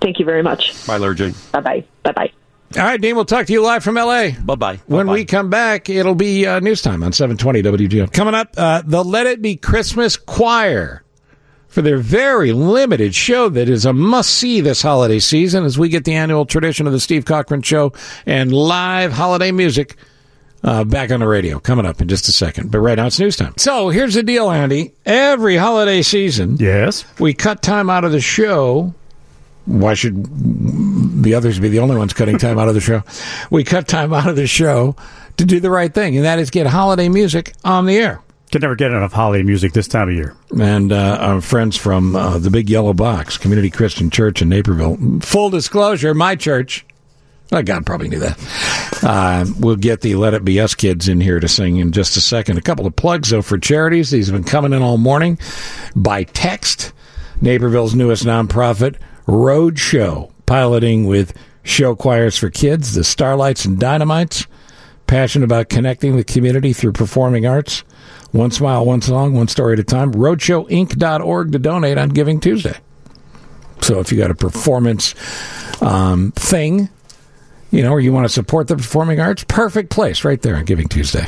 Thank 0.01 0.19
you 0.19 0.25
very 0.25 0.43
much. 0.43 0.85
Bye, 0.89 0.97
Laura 0.97 1.15
Jane. 1.15 1.35
Bye 1.53 1.61
bye. 1.61 1.85
Bye 2.03 2.13
bye. 2.13 2.33
All 2.77 2.83
right, 2.85 3.01
Dean, 3.01 3.15
we'll 3.15 3.25
talk 3.25 3.47
to 3.47 3.53
you 3.53 3.63
live 3.63 3.85
from 3.85 3.97
L.A. 3.97 4.33
Bye 4.33 4.55
bye. 4.57 4.77
When 4.87 5.07
we 5.07 5.25
come 5.25 5.51
back, 5.51 5.89
it'll 5.89 6.17
be 6.17 6.47
uh, 6.47 6.59
news 6.59 6.83
time 6.83 7.05
on 7.05 7.13
720 7.13 7.63
WGN. 7.63 8.13
Coming 8.13 8.35
up, 8.35 8.55
uh, 8.57 8.83
the 8.85 9.05
Let 9.05 9.27
It 9.27 9.41
Be 9.41 9.55
Christmas 9.55 10.17
Choir 10.17 11.05
for 11.71 11.83
their 11.83 11.99
very 11.99 12.53
limited 12.53 13.15
show 13.15 13.49
that 13.49 13.69
is 13.69 13.87
a 13.87 13.93
must 13.93 14.31
see 14.31 14.61
this 14.61 14.83
holiday 14.83 15.21
season 15.21 15.65
as 15.65 15.79
we 15.79 15.89
get 15.89 16.05
the 16.05 16.15
annual 16.15 16.45
tradition 16.45 16.87
of 16.87 16.93
the 16.93 17.01
Steve 17.01 17.25
Cochran 17.25 17.63
Show 17.63 17.93
and 18.27 18.53
live 18.53 19.13
holiday 19.13 19.53
music 19.53 19.97
uh, 20.65 20.85
back 20.85 21.11
on 21.11 21.21
the 21.21 21.29
radio. 21.29 21.59
Coming 21.61 21.87
up 21.87 22.01
in 22.01 22.09
just 22.09 22.29
a 22.29 22.33
second. 22.33 22.71
But 22.71 22.81
right 22.81 22.97
now 22.97 23.07
it's 23.07 23.19
news 23.21 23.37
time. 23.37 23.55
So 23.57 23.89
here's 23.89 24.15
the 24.15 24.23
deal, 24.23 24.51
Andy. 24.51 24.93
Every 25.07 25.57
holiday 25.57 26.03
season, 26.03 26.57
yes, 26.59 27.05
we 27.19 27.33
cut 27.35 27.63
time 27.63 27.89
out 27.89 28.05
of 28.05 28.13
the 28.13 28.21
show. 28.21 28.93
Why 29.67 29.95
should 29.95 30.27
the 31.23 31.35
others 31.35 31.61
be 31.61 31.69
the 31.69 31.79
only 31.79 31.97
ones 31.97 32.13
cutting 32.13 32.39
time 32.39 32.59
out 32.59 32.69
of 32.69 32.75
the 32.75 32.81
show? 32.81 33.03
We 33.51 33.63
cut 33.63 33.87
time 33.87 34.13
out 34.13 34.29
of 34.29 34.35
the 34.35 34.49
show 34.49 34.97
to 35.37 35.45
do 35.45 35.61
the 35.61 35.71
right 35.71 35.93
thing, 35.93 36.17
and 36.17 36.25
that 36.25 36.41
is 36.41 36.51
get 36.51 36.67
holiday 36.67 37.09
music 37.09 37.53
on 37.65 37.87
the 37.87 37.97
air. 37.97 38.21
Can 38.51 38.63
never 38.63 38.75
get 38.75 38.91
enough 38.91 39.13
holiday 39.13 39.45
music 39.45 39.73
this 39.75 39.87
time 39.87 40.09
of 40.09 40.15
year. 40.15 40.35
And 40.61 40.93
uh, 40.93 41.19
our 41.21 41.41
friends 41.41 41.77
from 41.77 42.17
uh, 42.17 42.39
the 42.39 42.51
Big 42.51 42.69
Yellow 42.69 42.93
Box, 42.93 43.39
Community 43.39 43.71
Christian 43.71 44.11
Church 44.11 44.43
in 44.43 44.49
Naperville. 44.49 45.21
Full 45.21 45.51
disclosure, 45.51 46.15
my 46.15 46.35
church. 46.35 46.85
Well, 47.53 47.63
God 47.63 47.87
probably 47.87 48.09
knew 48.09 48.19
that. 48.19 49.03
Uh, 49.05 49.45
we'll 49.59 49.77
get 49.77 50.01
the 50.01 50.17
Let 50.17 50.35
It 50.35 50.45
Be 50.45 50.61
Us 50.61 50.75
kids 50.75 51.09
in 51.09 51.21
here 51.21 51.39
to 51.39 51.47
sing 51.47 51.77
in 51.77 51.93
just 51.93 52.17
a 52.17 52.21
second. 52.21 52.59
A 52.59 52.61
couple 52.61 52.87
of 52.87 52.97
plugs, 52.97 53.31
though, 53.31 53.43
for 53.43 53.57
charities. 53.57 54.11
These 54.11 54.27
have 54.27 54.35
been 54.35 54.45
coming 54.45 54.73
in 54.73 54.83
all 54.83 54.99
morning 54.99 55.39
by 55.95 56.25
text. 56.25 56.93
Naperville's 57.41 57.95
newest 57.95 58.25
nonprofit, 58.25 58.97
Road 59.27 59.79
Show, 59.79 60.33
piloting 60.47 61.07
with 61.07 61.35
show 61.63 61.95
choirs 61.95 62.37
for 62.37 62.51
kids, 62.51 62.95
the 62.95 63.03
Starlights 63.03 63.65
and 63.65 63.79
Dynamites. 63.79 64.47
Passionate 65.07 65.45
about 65.45 65.69
connecting 65.69 66.17
the 66.17 66.25
community 66.25 66.73
through 66.73 66.93
performing 66.93 67.47
arts. 67.47 67.83
One 68.33 68.51
smile, 68.51 68.85
one 68.85 69.03
song, 69.03 69.35
one 69.35 69.49
story 69.49 69.73
at 69.73 69.79
a 69.81 69.85
time. 69.85 70.13
RoadshowInc.org 70.13 71.53
to 71.53 71.59
donate 71.59 71.99
on 71.99 72.11
Giving 72.11 72.41
Tuesday. 72.41 72.79
So 73.81 73.99
if 73.99 74.13
you 74.13 74.19
got 74.19 74.31
a 74.31 74.35
performance 74.35 75.15
um, 75.83 76.33
thing, 76.33 76.89
you 77.71 77.83
know, 77.83 77.93
or 77.93 78.01
you 78.01 78.13
want 78.13 78.25
to 78.25 78.33
support 78.33 78.69
the 78.69 78.77
performing 78.77 79.21
arts, 79.21 79.45
perfect 79.45 79.91
place 79.91 80.25
right 80.25 80.41
there 80.43 80.57
on 80.57 80.65
Giving 80.65 80.89
Tuesday. 80.89 81.27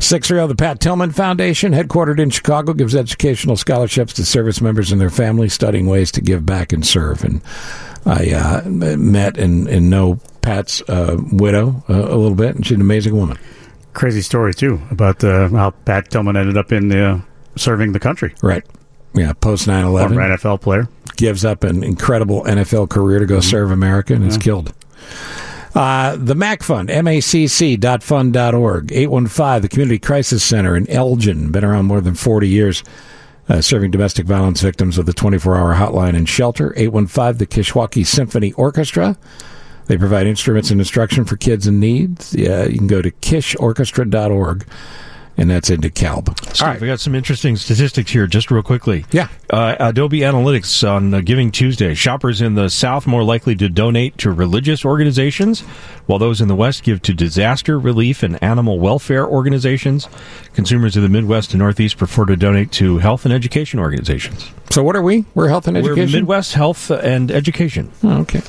630, 0.00 0.48
the 0.48 0.54
Pat 0.54 0.80
Tillman 0.80 1.10
Foundation, 1.10 1.72
headquartered 1.72 2.18
in 2.18 2.30
Chicago, 2.30 2.72
gives 2.72 2.94
educational 2.94 3.56
scholarships 3.56 4.12
to 4.14 4.24
service 4.24 4.60
members 4.60 4.92
and 4.92 5.00
their 5.00 5.10
families 5.10 5.52
studying 5.52 5.86
ways 5.86 6.12
to 6.12 6.20
give 6.20 6.44
back 6.46 6.72
and 6.72 6.86
serve. 6.86 7.24
And 7.24 7.42
I 8.06 8.32
uh, 8.32 8.68
met 8.68 9.38
and, 9.38 9.66
and 9.68 9.90
know 9.90 10.20
Pat's 10.42 10.82
uh, 10.82 11.16
widow 11.32 11.82
uh, 11.88 11.94
a 11.94 12.16
little 12.16 12.34
bit, 12.34 12.54
and 12.56 12.64
she's 12.64 12.76
an 12.76 12.82
amazing 12.82 13.16
woman. 13.16 13.38
Crazy 13.94 14.22
story 14.22 14.52
too 14.52 14.80
about 14.90 15.22
uh, 15.24 15.48
how 15.48 15.70
Pat 15.70 16.10
Tillman 16.10 16.36
ended 16.36 16.56
up 16.56 16.72
in 16.72 16.88
the, 16.88 17.04
uh, 17.04 17.20
serving 17.56 17.92
the 17.92 18.00
country. 18.00 18.34
Right. 18.42 18.64
Yeah, 19.14 19.32
post 19.32 19.68
9 19.68 19.84
11. 19.84 20.16
Former 20.16 20.36
NFL 20.36 20.60
player. 20.60 20.88
Gives 21.16 21.44
up 21.44 21.62
an 21.62 21.84
incredible 21.84 22.42
NFL 22.42 22.90
career 22.90 23.20
to 23.20 23.26
go 23.26 23.38
serve 23.40 23.70
America 23.70 24.14
and 24.14 24.24
is 24.24 24.36
killed. 24.36 24.74
Uh, 25.74 26.16
the 26.16 26.34
MAC 26.34 26.62
Fund, 26.62 26.88
macc.fund.org, 26.88 28.92
815, 28.92 29.62
the 29.62 29.68
Community 29.68 29.98
Crisis 29.98 30.44
Center 30.44 30.76
in 30.76 30.88
Elgin, 30.88 31.50
been 31.50 31.64
around 31.64 31.86
more 31.86 32.00
than 32.00 32.14
40 32.14 32.48
years, 32.48 32.84
uh, 33.48 33.60
serving 33.60 33.90
domestic 33.90 34.26
violence 34.26 34.60
victims 34.60 34.96
with 34.96 35.08
a 35.08 35.12
24 35.12 35.56
hour 35.56 35.74
hotline 35.74 36.16
and 36.16 36.28
shelter. 36.28 36.72
815, 36.76 37.38
the 37.38 37.46
Kishwaukee 37.46 38.06
Symphony 38.06 38.52
Orchestra. 38.52 39.16
They 39.86 39.98
provide 39.98 40.26
instruments 40.26 40.70
and 40.70 40.80
instruction 40.80 41.24
for 41.24 41.36
kids 41.36 41.66
in 41.66 41.78
need. 41.80 42.24
Yeah, 42.32 42.64
you 42.64 42.78
can 42.78 42.86
go 42.86 43.02
to 43.02 43.10
kishorchestra.org, 43.10 44.66
and 45.36 45.50
that's 45.50 45.68
in 45.68 45.80
DeKalb. 45.80 46.54
Steve, 46.54 46.80
we 46.80 46.86
got 46.86 47.00
some 47.00 47.14
interesting 47.14 47.56
statistics 47.56 48.10
here, 48.10 48.26
just 48.26 48.50
real 48.50 48.62
quickly. 48.62 49.04
Yeah. 49.10 49.28
Uh, 49.50 49.76
Adobe 49.78 50.20
Analytics 50.20 50.88
on 50.88 51.12
uh, 51.12 51.20
Giving 51.20 51.50
Tuesday. 51.50 51.92
Shoppers 51.94 52.40
in 52.40 52.54
the 52.54 52.70
South 52.70 53.06
more 53.06 53.24
likely 53.24 53.54
to 53.56 53.68
donate 53.68 54.16
to 54.18 54.30
religious 54.30 54.84
organizations, 54.84 55.60
while 56.06 56.18
those 56.18 56.40
in 56.40 56.48
the 56.48 56.54
West 56.54 56.82
give 56.82 57.02
to 57.02 57.12
disaster 57.12 57.78
relief 57.78 58.22
and 58.22 58.42
animal 58.42 58.78
welfare 58.78 59.26
organizations. 59.26 60.08
Consumers 60.54 60.96
in 60.96 61.02
the 61.02 61.08
Midwest 61.10 61.52
and 61.52 61.58
Northeast 61.60 61.98
prefer 61.98 62.24
to 62.26 62.36
donate 62.36 62.70
to 62.72 62.98
health 62.98 63.24
and 63.24 63.34
education 63.34 63.78
organizations. 63.80 64.50
So, 64.70 64.82
what 64.82 64.96
are 64.96 65.02
we? 65.02 65.24
We're 65.34 65.48
health 65.48 65.66
and 65.68 65.76
We're 65.76 65.92
education? 65.92 66.20
Midwest 66.20 66.54
Health 66.54 66.90
and 66.90 67.30
Education. 67.30 67.90
Oh, 68.02 68.20
okay. 68.20 68.40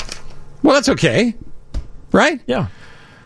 Well, 0.65 0.73
that's 0.73 0.89
okay, 0.89 1.35
right? 2.11 2.41
Yeah. 2.47 2.69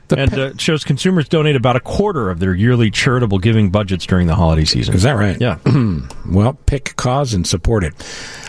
and 0.10 0.38
uh, 0.38 0.42
it 0.48 0.60
shows 0.60 0.84
consumers 0.84 1.30
donate 1.30 1.56
about 1.56 1.78
a 1.78 1.80
quarter 1.80 2.30
of 2.30 2.40
their 2.42 2.54
yearly 2.54 2.92
charitable 2.92 3.40
giving 3.40 3.70
budgets 3.70 4.06
during 4.06 4.28
the 4.28 4.36
holiday 4.36 4.66
season. 4.66 4.94
Is 4.94 5.04
that 5.04 5.14
right? 5.14 5.40
Yeah. 5.40 5.58
well, 6.30 6.56
pick 6.66 6.92
a 6.92 6.94
cause 6.96 7.34
and 7.34 7.48
support 7.48 7.86
it. 7.86 7.94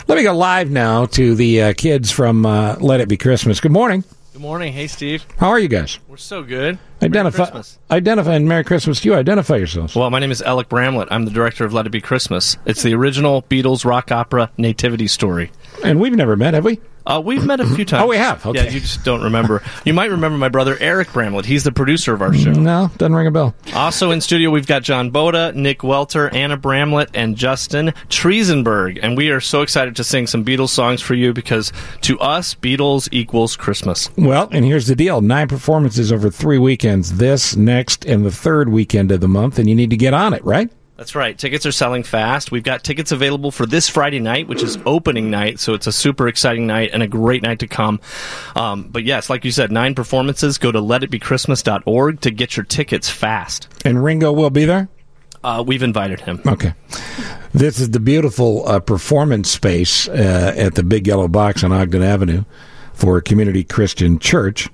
Let 0.09 0.17
me 0.17 0.23
go 0.23 0.35
live 0.35 0.69
now 0.69 1.05
to 1.05 1.35
the 1.35 1.61
uh, 1.61 1.73
kids 1.73 2.11
from 2.11 2.45
uh, 2.45 2.75
Let 2.81 2.99
It 2.99 3.07
Be 3.07 3.15
Christmas. 3.15 3.61
Good 3.61 3.71
morning. 3.71 4.03
Good 4.33 4.41
morning. 4.41 4.73
Hey, 4.73 4.87
Steve. 4.87 5.25
How 5.37 5.47
are 5.47 5.59
you 5.59 5.69
guys? 5.69 5.97
We're 6.09 6.17
so 6.17 6.43
good. 6.43 6.77
Identify. 7.01 7.37
Merry 7.37 7.51
Christmas. 7.51 7.79
Identify 7.89 8.35
and 8.35 8.49
Merry 8.49 8.63
Christmas 8.65 8.99
to 8.99 9.09
you. 9.09 9.15
Identify 9.15 9.55
yourselves. 9.55 9.95
Well, 9.95 10.09
my 10.09 10.19
name 10.19 10.31
is 10.31 10.41
Alec 10.41 10.67
Bramlett. 10.67 11.07
I'm 11.11 11.23
the 11.23 11.31
director 11.31 11.63
of 11.63 11.73
Let 11.73 11.85
It 11.85 11.91
Be 11.91 12.01
Christmas. 12.01 12.57
It's 12.65 12.83
the 12.83 12.93
original 12.93 13.43
Beatles 13.43 13.85
rock 13.85 14.11
opera 14.11 14.51
nativity 14.57 15.07
story. 15.07 15.49
And 15.83 15.99
we've 15.99 16.13
never 16.13 16.35
met, 16.35 16.53
have 16.53 16.65
we? 16.65 16.79
Uh, 17.05 17.21
we've 17.23 17.43
met 17.43 17.59
a 17.59 17.65
few 17.65 17.83
times. 17.83 18.03
Oh, 18.03 18.07
we 18.07 18.17
have? 18.17 18.45
Okay. 18.45 18.63
Yeah, 18.63 18.69
you 18.69 18.79
just 18.79 19.03
don't 19.03 19.23
remember. 19.23 19.63
you 19.85 19.93
might 19.93 20.11
remember 20.11 20.37
my 20.37 20.49
brother 20.49 20.77
Eric 20.79 21.11
Bramlett. 21.11 21.45
He's 21.45 21.63
the 21.63 21.71
producer 21.71 22.13
of 22.13 22.21
our 22.21 22.33
show. 22.33 22.51
No, 22.51 22.91
doesn't 22.97 23.15
ring 23.15 23.25
a 23.27 23.31
bell. 23.31 23.55
Also 23.73 24.11
in 24.11 24.21
studio, 24.21 24.51
we've 24.51 24.67
got 24.67 24.83
John 24.83 25.11
Boda, 25.11 25.53
Nick 25.55 25.83
Welter, 25.83 26.29
Anna 26.29 26.57
Bramlett, 26.57 27.09
and 27.15 27.35
Justin 27.35 27.87
Triesenberg. 28.09 28.99
And 29.01 29.17
we 29.17 29.29
are 29.31 29.41
so 29.41 29.61
excited 29.63 29.95
to 29.95 30.03
sing 30.03 30.27
some 30.27 30.45
Beatles 30.45 30.69
songs 30.69 31.01
for 31.01 31.15
you 31.15 31.33
because 31.33 31.73
to 32.01 32.19
us, 32.19 32.53
Beatles 32.53 33.09
equals 33.11 33.55
Christmas. 33.55 34.09
Well, 34.15 34.47
and 34.51 34.63
here's 34.63 34.87
the 34.87 34.95
deal 34.95 35.21
nine 35.21 35.47
performances 35.47 36.11
over 36.11 36.29
three 36.29 36.59
weekends 36.59 37.17
this, 37.17 37.55
next, 37.55 38.05
and 38.05 38.23
the 38.23 38.31
third 38.31 38.69
weekend 38.69 39.11
of 39.11 39.21
the 39.21 39.27
month, 39.27 39.57
and 39.57 39.67
you 39.67 39.75
need 39.75 39.89
to 39.89 39.97
get 39.97 40.13
on 40.13 40.33
it, 40.33 40.43
right? 40.45 40.69
That's 41.01 41.15
right. 41.15 41.35
Tickets 41.35 41.65
are 41.65 41.71
selling 41.71 42.03
fast. 42.03 42.51
We've 42.51 42.61
got 42.61 42.83
tickets 42.83 43.11
available 43.11 43.49
for 43.49 43.65
this 43.65 43.89
Friday 43.89 44.19
night, 44.19 44.47
which 44.47 44.61
is 44.61 44.77
opening 44.85 45.31
night. 45.31 45.59
So 45.59 45.73
it's 45.73 45.87
a 45.87 45.91
super 45.91 46.27
exciting 46.27 46.67
night 46.67 46.91
and 46.93 47.01
a 47.01 47.07
great 47.07 47.41
night 47.41 47.57
to 47.61 47.67
come. 47.67 47.99
Um, 48.55 48.83
but 48.83 49.03
yes, 49.03 49.27
like 49.27 49.43
you 49.43 49.49
said, 49.49 49.71
nine 49.71 49.95
performances. 49.95 50.59
Go 50.59 50.71
to 50.71 50.79
letitbechristmas.org 50.79 52.21
to 52.21 52.29
get 52.29 52.55
your 52.55 52.65
tickets 52.65 53.09
fast. 53.09 53.67
And 53.83 54.03
Ringo 54.03 54.31
will 54.31 54.51
be 54.51 54.65
there? 54.65 54.89
Uh, 55.43 55.63
we've 55.65 55.81
invited 55.81 56.19
him. 56.19 56.39
Okay. 56.45 56.75
This 57.51 57.79
is 57.79 57.89
the 57.89 57.99
beautiful 57.99 58.67
uh, 58.67 58.79
performance 58.79 59.49
space 59.49 60.07
uh, 60.07 60.53
at 60.55 60.75
the 60.75 60.83
Big 60.83 61.07
Yellow 61.07 61.27
Box 61.27 61.63
on 61.63 61.71
Ogden 61.71 62.03
Avenue 62.03 62.43
for 62.93 63.19
Community 63.21 63.63
Christian 63.63 64.19
Church. 64.19 64.69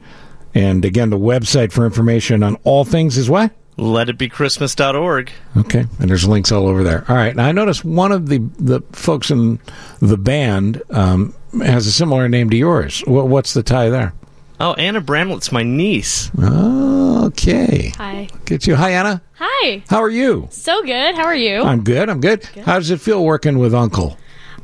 And 0.54 0.84
again, 0.84 1.10
the 1.10 1.18
website 1.18 1.72
for 1.72 1.86
information 1.86 2.44
on 2.44 2.56
all 2.66 2.84
things 2.84 3.18
is 3.18 3.30
what? 3.30 3.54
LetItBeChristmas.org. 3.78 5.32
Okay, 5.58 5.86
and 6.00 6.10
there's 6.10 6.28
links 6.28 6.52
all 6.52 6.68
over 6.68 6.84
there. 6.84 7.06
All 7.08 7.16
right, 7.16 7.36
now 7.36 7.46
I 7.46 7.52
noticed 7.52 7.86
one 7.86 8.12
of 8.12 8.28
the 8.28 8.40
the 8.60 8.82
folks 8.92 9.32
in 9.32 9.60
the 10.00 10.18
band 10.18 10.82
um, 10.90 11.34
has 11.62 11.88
a 11.88 11.92
similar 11.92 12.28
name 12.28 12.50
to 12.50 12.58
yours. 12.58 13.02
What, 13.06 13.28
what's 13.28 13.54
the 13.54 13.64
tie 13.64 13.90
there? 13.90 14.14
Oh, 14.60 14.74
Anna 14.74 15.02
Bramlett's 15.02 15.52
my 15.52 15.62
niece. 15.64 16.32
Okay, 16.40 17.92
Hi. 17.98 18.28
get 18.46 18.66
you. 18.66 18.76
Hi, 18.76 18.92
Anna. 18.92 19.22
Hi. 19.36 19.84
How 19.90 20.02
are 20.02 20.10
you? 20.10 20.48
So 20.52 20.82
good. 20.84 21.16
How 21.16 21.26
are 21.26 21.36
you? 21.36 21.62
I'm 21.62 21.84
good. 21.84 22.10
I'm 22.10 22.22
good. 22.22 22.44
How 22.66 22.80
does 22.80 22.90
it 22.90 23.00
feel 23.02 23.24
working 23.24 23.60
with 23.60 23.76
Uncle? 23.76 24.18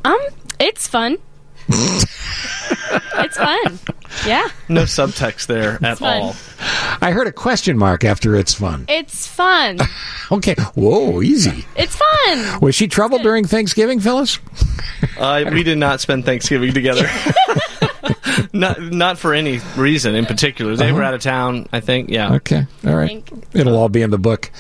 Um, 0.04 0.18
it's 0.60 0.88
fun. 0.88 1.18
It's 3.18 3.38
fun. 3.38 3.80
Yeah. 4.26 4.48
No 4.70 4.84
subtext 4.84 5.48
there 5.48 5.80
at 5.84 5.98
fun. 5.98 6.22
all. 6.22 6.36
I 7.02 7.12
heard 7.12 7.28
a 7.28 7.32
question 7.32 7.78
mark 7.78 8.04
after 8.04 8.36
it's 8.36 8.54
fun. 8.54 8.86
It's 8.88 9.28
fun. 9.28 9.80
Okay. 10.32 10.56
Whoa, 10.74 11.22
easy. 11.22 11.66
It's 11.76 11.96
fun. 11.96 12.60
Was 12.62 12.74
she 12.74 12.88
trouble 12.88 13.20
during 13.20 13.46
Thanksgiving, 13.46 14.00
Phyllis? 14.00 14.40
Uh, 15.18 15.44
we 15.52 15.62
did 15.62 15.78
not 15.78 16.00
spend 16.02 16.26
Thanksgiving 16.26 16.74
together. 16.74 17.08
not 18.54 18.82
not 18.82 19.18
for 19.20 19.34
any 19.34 19.60
reason 19.78 20.16
in 20.16 20.26
particular. 20.26 20.76
They 20.76 20.88
Uh-huh. 20.90 20.96
were 20.96 21.04
out 21.04 21.14
of 21.14 21.22
town, 21.22 21.68
I 21.72 21.80
think. 21.80 22.10
Yeah. 22.10 22.34
Okay. 22.36 22.66
All 22.86 22.96
right. 22.96 23.24
It'll 23.54 23.76
all 23.78 23.90
be 23.90 24.02
in 24.02 24.10
the 24.10 24.18
book. 24.18 24.52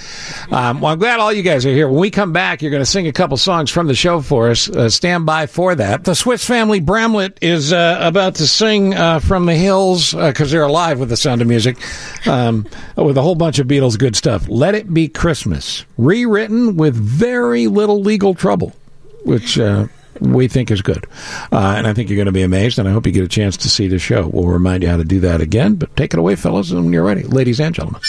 Um, 0.52 0.82
well, 0.82 0.92
I'm 0.94 1.00
glad 1.00 1.20
all 1.20 1.32
you 1.34 1.44
guys 1.44 1.66
are 1.66 1.72
here. 1.72 1.88
When 1.88 2.00
we 2.00 2.10
come 2.12 2.34
back, 2.34 2.62
you're 2.62 2.72
going 2.72 2.82
to 2.82 2.90
sing 2.90 3.08
a 3.08 3.12
couple 3.14 3.38
songs 3.38 3.70
from 3.72 3.88
the 3.88 3.96
show 3.96 4.22
for 4.22 4.50
us. 4.50 4.70
Uh, 4.70 4.90
stand 4.90 5.26
by 5.26 5.46
for 5.48 5.76
that. 5.76 6.04
The 6.04 6.16
Swiss 6.16 6.46
Family 6.46 6.80
Bramlett 6.80 7.38
is 7.42 7.74
uh, 7.74 7.98
about 8.02 8.36
to 8.36 8.48
sing 8.48 8.94
uh, 8.94 9.20
from 9.20 9.46
the 9.46 9.56
hills 9.56 10.14
because 10.14 10.52
they're 10.52 10.64
alive 10.64 11.00
with 11.00 11.10
the 11.10 11.18
sound 11.18 11.42
of 11.42 11.48
music 11.48 11.78
um, 12.28 12.68
with 12.96 13.18
a 13.18 13.22
whole 13.22 13.36
bunch 13.36 13.60
of 13.60 13.68
Beatles 13.68 13.98
good 13.98 14.16
stuff. 14.16 14.48
Let 14.48 14.76
It 14.76 14.94
Be 14.94 15.08
Christmas, 15.08 15.86
rewritten 15.98 16.76
with 16.78 16.96
very 16.96 17.68
little 17.68 18.02
legal 18.02 18.34
trouble, 18.36 18.74
which. 19.24 19.58
We 20.24 20.48
think 20.48 20.72
is 20.72 20.82
good. 20.82 21.06
Uh, 21.52 21.76
and 21.78 21.86
I 21.86 21.94
think 21.94 22.10
you're 22.10 22.16
going 22.16 22.28
to 22.28 22.32
be 22.32 22.44
amazed, 22.44 22.80
and 22.80 22.88
I 22.88 22.91
hope 22.91 23.06
you 23.06 23.12
get 23.12 23.24
a 23.24 23.28
chance 23.28 23.58
to 23.58 23.70
see 23.70 23.88
the 23.88 24.00
show. 24.00 24.28
We'll 24.28 24.48
remind 24.48 24.82
you 24.84 24.90
how 24.90 24.98
to 24.98 25.04
do 25.04 25.20
that 25.22 25.41
again, 25.41 25.76
but 25.76 25.95
take 25.95 26.14
it 26.14 26.20
away, 26.20 26.36
fellas, 26.36 26.72
when 26.72 26.94
you're 26.94 27.04
ready. 27.04 27.24
Ladies 27.24 27.60
and 27.60 27.76
gentlemen. 27.76 28.02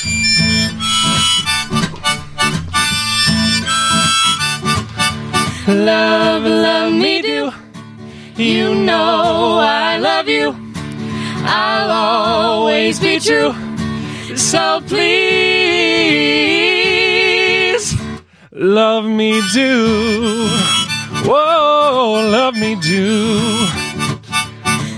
Love, 5.67 6.45
love 6.45 6.93
me 6.93 7.23
do. 7.23 7.51
You 8.37 8.75
know 8.75 9.59
I 9.61 9.97
love 9.99 10.29
you. 10.29 10.55
I'll 11.47 11.91
always 11.91 13.01
be 13.01 13.19
true. 13.19 13.55
So 14.37 14.81
please, 14.87 16.15
Love 18.53 19.05
me 19.05 19.43
do. 19.53 20.84
Whoa, 21.25 22.29
love 22.31 22.55
me 22.55 22.77
do. 22.77 23.67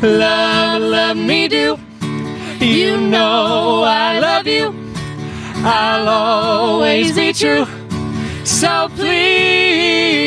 love, 0.03 0.83
love 0.83 1.17
me 1.17 1.49
do. 1.49 1.79
You 2.61 2.97
know 2.97 3.85
I 3.85 4.19
love 4.19 4.47
you. 4.47 4.75
I'll 5.65 6.09
always 6.09 7.15
be 7.15 7.33
true. 7.33 7.67
So 8.45 8.89
please, 8.97 10.27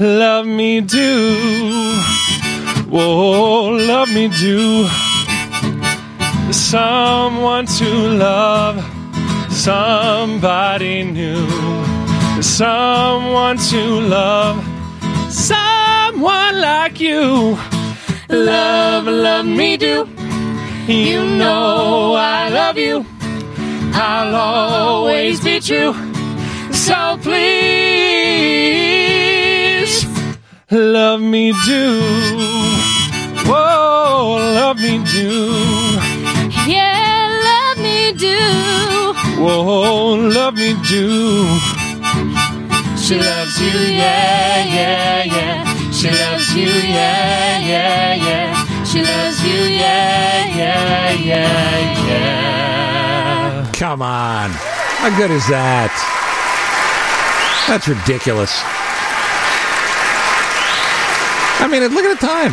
Love 0.00 0.46
me 0.46 0.80
do. 0.80 1.36
Whoa, 2.88 3.70
love 3.70 4.12
me 4.12 4.28
do. 4.28 4.88
Someone 6.52 7.66
to 7.66 7.88
love, 8.18 8.84
somebody 9.50 11.04
new. 11.04 11.93
Someone 12.44 13.56
to 13.56 13.82
love, 14.00 14.62
someone 15.28 16.60
like 16.60 17.00
you. 17.00 17.58
love, 18.28 19.06
love 19.06 19.46
me 19.46 19.76
do. 19.76 20.06
You 20.86 21.24
know 21.24 22.14
I 22.14 22.50
love 22.50 22.76
you. 22.78 23.04
I'll 23.94 24.36
always 24.36 25.40
be 25.42 25.58
true. 25.58 25.94
So 26.70 27.18
please, 27.22 27.44
Love 30.70 31.20
me 31.22 31.52
do. 31.64 32.00
Whoa, 33.46 34.36
love 34.54 34.76
me 34.78 35.02
do. 35.04 35.54
Yeah, 36.66 37.28
love 37.48 37.78
me 37.82 38.12
do. 38.12 38.38
Whoa, 39.42 40.14
love 40.14 40.54
me 40.54 40.74
do. 40.88 41.83
She 43.04 43.18
loves 43.18 43.60
you, 43.60 43.68
yeah, 43.68 44.64
yeah, 44.64 45.24
yeah. 45.24 45.90
She 45.90 46.10
loves 46.10 46.54
you, 46.54 46.66
yeah, 46.66 47.58
yeah, 47.58 48.14
yeah. 48.14 48.84
She 48.84 49.02
loves 49.02 49.44
you, 49.44 49.60
yeah, 49.60 50.46
yeah, 50.46 51.12
yeah, 51.12 52.06
yeah. 52.08 53.72
Come 53.74 54.00
on. 54.00 54.50
How 54.52 55.14
good 55.18 55.30
is 55.30 55.46
that? 55.48 55.92
That's 57.68 57.86
ridiculous. 57.86 58.62
I 61.60 61.68
mean, 61.68 61.82
look 61.82 62.06
at 62.06 62.18
the 62.18 62.26
time. 62.26 62.52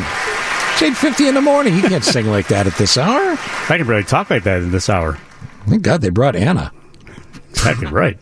It's 0.73 0.99
8.50 0.99 1.29
in 1.29 1.35
the 1.35 1.41
morning. 1.41 1.75
You 1.75 1.83
can't 1.83 2.03
sing 2.03 2.27
like 2.27 2.49
that 2.49 2.67
at 2.67 2.73
this 2.73 2.97
hour. 2.97 3.37
I 3.69 3.77
can 3.77 3.87
barely 3.87 4.03
talk 4.03 4.29
like 4.29 4.43
that 4.43 4.61
in 4.61 4.71
this 4.71 4.89
hour. 4.89 5.17
Thank 5.67 5.83
God 5.83 6.01
they 6.01 6.09
brought 6.09 6.35
Anna. 6.35 6.73
Exactly 7.51 7.87
right. 7.87 8.17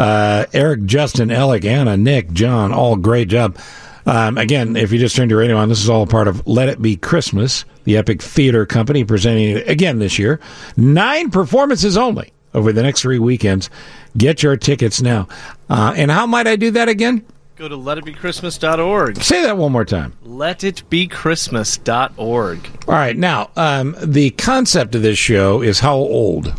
Uh, 0.00 0.46
Eric, 0.54 0.86
Justin, 0.86 1.30
Alec, 1.30 1.66
Anna, 1.66 1.94
Nick, 1.94 2.32
John, 2.32 2.72
all 2.72 2.96
great 2.96 3.28
job. 3.28 3.58
Um, 4.06 4.38
again, 4.38 4.76
if 4.76 4.92
you 4.92 4.98
just 4.98 5.14
turned 5.14 5.30
your 5.30 5.40
radio 5.40 5.58
on, 5.58 5.68
this 5.68 5.82
is 5.82 5.90
all 5.90 6.06
part 6.06 6.26
of 6.26 6.46
Let 6.46 6.70
It 6.70 6.80
Be 6.80 6.96
Christmas, 6.96 7.66
the 7.84 7.98
Epic 7.98 8.22
Theater 8.22 8.64
Company 8.64 9.04
presenting 9.04 9.58
again 9.68 9.98
this 9.98 10.18
year. 10.18 10.40
Nine 10.74 11.30
performances 11.30 11.98
only 11.98 12.32
over 12.54 12.72
the 12.72 12.82
next 12.82 13.02
three 13.02 13.18
weekends. 13.18 13.68
Get 14.16 14.42
your 14.42 14.56
tickets 14.56 15.02
now. 15.02 15.28
Uh, 15.68 15.92
and 15.94 16.10
how 16.10 16.26
might 16.26 16.46
I 16.46 16.56
do 16.56 16.70
that 16.70 16.88
again? 16.88 17.22
Go 17.56 17.68
to 17.68 17.76
letitbechristmas.org. 17.76 19.22
Say 19.22 19.42
that 19.42 19.58
one 19.58 19.70
more 19.70 19.84
time. 19.84 20.14
Letitbechristmas.org. 20.24 22.70
All 22.88 22.94
right. 22.94 23.16
Now, 23.18 23.50
um, 23.54 23.94
the 24.02 24.30
concept 24.30 24.94
of 24.94 25.02
this 25.02 25.18
show 25.18 25.60
is 25.60 25.80
how 25.80 25.96
old? 25.96 26.54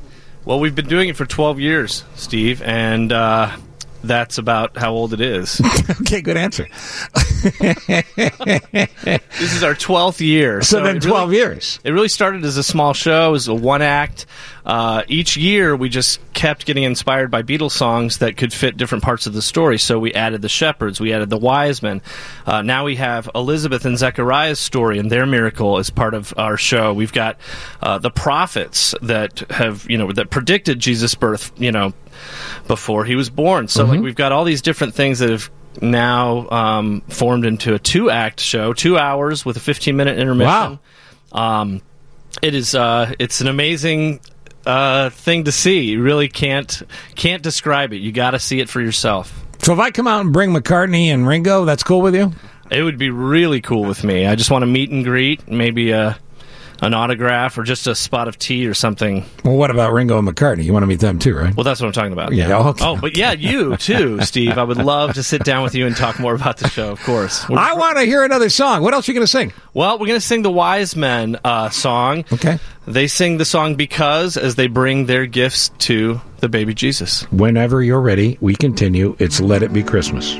Well, 0.52 0.60
we've 0.60 0.76
been 0.76 0.90
doing 0.90 1.07
it 1.07 1.15
for 1.15 1.26
12 1.26 1.61
years, 1.61 2.03
Steve, 2.15 2.61
and 2.61 3.10
uh, 3.14 3.56
that's 4.03 4.38
about 4.38 4.76
how 4.76 4.91
old 4.91 5.14
it 5.14 5.22
is. 5.22 5.61
okay, 6.02 6.19
good 6.19 6.36
answer. 6.36 6.68
this 8.22 9.53
is 9.53 9.63
our 9.63 9.73
12th 9.76 10.19
year. 10.19 10.61
So 10.61 10.81
then 10.84 10.97
it 10.97 11.01
12 11.03 11.34
years. 11.34 11.80
It 11.84 11.91
really 11.91 12.07
started 12.07 12.43
as 12.45 12.57
a 12.57 12.63
small 12.63 12.93
show. 12.93 13.31
Was 13.31 13.47
a 13.47 13.53
one 13.53 13.81
act. 13.81 14.26
Uh, 14.63 15.01
each 15.07 15.38
year, 15.38 15.76
we 15.76 15.89
just 15.89 16.19
kept 16.34 16.65
getting 16.68 16.84
inspired 16.84 17.31
by 17.31 17.41
Beatles 17.41 17.72
songs 17.72 18.19
that 18.19 18.38
could 18.38 18.53
fit 18.53 18.77
different 18.77 19.03
parts 19.03 19.26
of 19.26 19.34
the 19.34 19.41
story. 19.41 19.80
So 19.80 19.97
we 19.97 20.13
added 20.13 20.43
the 20.43 20.49
shepherds, 20.49 20.99
we 21.01 21.13
added 21.13 21.30
the 21.31 21.38
wise 21.38 21.81
men. 21.81 22.01
Uh, 22.45 22.61
now 22.61 22.85
we 22.85 22.95
have 22.97 23.27
Elizabeth 23.34 23.85
and 23.85 23.97
Zechariah's 23.97 24.59
story 24.59 24.99
and 24.99 25.09
their 25.09 25.26
miracle 25.26 25.80
as 25.80 25.89
part 25.89 26.13
of 26.13 26.31
our 26.38 26.57
show. 26.57 26.93
We've 26.93 27.13
got 27.13 27.38
uh, 27.81 27.97
the 27.97 28.11
prophets 28.11 28.93
that 29.01 29.39
have, 29.49 29.89
you 29.89 29.97
know, 29.97 30.11
that 30.11 30.30
predicted 30.30 30.80
Jesus' 30.80 31.15
birth, 31.15 31.51
you 31.59 31.72
know, 31.72 31.93
before 32.68 33.03
he 33.05 33.15
was 33.15 33.31
born. 33.31 33.68
So 33.68 33.85
like 33.85 33.99
Mhm. 33.99 34.03
we've 34.03 34.15
got 34.15 34.31
all 34.31 34.43
these 34.43 34.61
different 34.61 34.93
things 34.93 35.19
that 35.19 35.30
have 35.31 35.49
now 35.81 36.49
um, 36.49 37.02
formed 37.02 37.45
into 37.45 37.73
a 37.73 37.80
two 37.80 38.10
act 38.10 38.39
show, 38.39 38.73
two 38.73 38.98
hours 38.98 39.45
with 39.45 39.57
a 39.57 39.60
15 39.60 39.95
minute 39.95 40.18
intermission. 40.18 40.80
Um, 41.31 41.81
it 42.41 42.56
is 42.56 42.76
uh, 42.76 43.14
it's 43.19 43.41
an 43.41 43.48
amazing 43.48 44.19
uh, 44.65 45.10
thing 45.10 45.45
to 45.45 45.52
see. 45.52 45.81
You 45.81 46.02
really 46.02 46.27
can't 46.27 46.81
can't 47.15 47.43
describe 47.43 47.93
it. 47.93 47.98
You 47.98 48.11
got 48.11 48.31
to 48.31 48.39
see 48.39 48.60
it 48.60 48.69
for 48.69 48.81
yourself. 48.81 49.45
So 49.60 49.73
if 49.73 49.80
I 49.80 49.91
come 49.91 50.07
out 50.07 50.22
and 50.22 50.34
bring 50.34 50.52
McCartney 50.53 51.07
and 51.07 51.27
Ringo, 51.27 51.65
that's 51.65 51.84
cool 51.84 52.02
with 52.02 52.15
you? 52.15 52.31
It 52.72 52.84
would 52.84 52.98
be 52.98 53.10
really 53.10 53.61
cool 53.61 53.84
with 53.84 54.03
me. 54.03 54.26
I 54.26 54.35
just 54.35 54.49
want 54.49 54.64
to 54.64 54.65
meet 54.65 54.89
and 54.89 55.03
greet, 55.03 55.48
maybe 55.48 55.91
a 55.91 56.18
an 56.82 56.94
autograph 56.94 57.58
or 57.58 57.64
just 57.64 57.88
a 57.88 57.95
spot 57.95 58.28
of 58.28 58.38
tea 58.40 58.68
or 58.68 58.74
something. 58.74 59.24
Well, 59.45 59.56
what 59.56 59.72
about 59.72 59.94
Ringo 59.94 60.18
and 60.18 60.28
McCartney? 60.28 60.64
You 60.64 60.74
want 60.74 60.84
to 60.84 60.88
meet 60.88 60.99
them 60.99 61.20
too, 61.20 61.36
right? 61.36 61.56
Well, 61.56 61.64
that's 61.64 61.80
what 61.80 61.88
I'm 61.88 61.94
talking 61.94 62.14
about. 62.14 62.34
Yeah, 62.34 62.58
okay. 62.70 62.84
Oh, 62.86 62.98
but 62.99 63.16
yeah, 63.16 63.32
you 63.32 63.78
too, 63.78 64.20
Steve. 64.24 64.58
I 64.58 64.64
would 64.64 64.78
love 64.78 65.14
to 65.14 65.24
sit 65.24 65.44
down 65.44 65.64
with 65.64 65.76
you 65.76 65.86
and 65.86 65.95
talk 65.95 66.20
more 66.20 66.34
about 66.34 66.58
the 66.58 66.68
show. 66.68 66.91
Of 66.91 67.02
course. 67.03 67.45
I 67.49 67.74
want 67.74 67.98
to 67.98 68.03
hear 68.03 68.24
another 68.24 68.49
song. 68.49 68.82
What 68.82 68.94
else 68.94 69.08
are 69.08 69.12
you 69.12 69.16
going 69.16 69.26
to 69.26 69.32
sing? 69.32 69.53
Well, 69.74 69.99
we're 69.99 70.08
going 70.08 70.20
to 70.20 70.26
sing 70.26 70.41
the 70.41 70.52
Wise 70.52 70.95
Men 70.95 71.40
uh, 71.44 71.70
song. 71.70 72.26
Okay. 72.34 72.58
They 72.88 73.08
sing 73.08 73.38
the 73.38 73.45
song 73.45 73.76
because 73.76 74.36
as 74.38 74.56
they 74.56 74.68
bring 74.68 75.06
their 75.06 75.28
gifts 75.28 75.70
to 75.80 76.20
the 76.40 76.49
baby 76.49 76.74
Jesus. 76.74 77.24
Whenever 77.32 77.84
you're 77.84 78.02
ready, 78.02 78.38
we 78.41 78.56
continue. 78.56 79.16
It's 79.20 79.40
Let 79.40 79.62
It 79.62 79.72
Be 79.72 79.84
Christmas. 79.84 80.40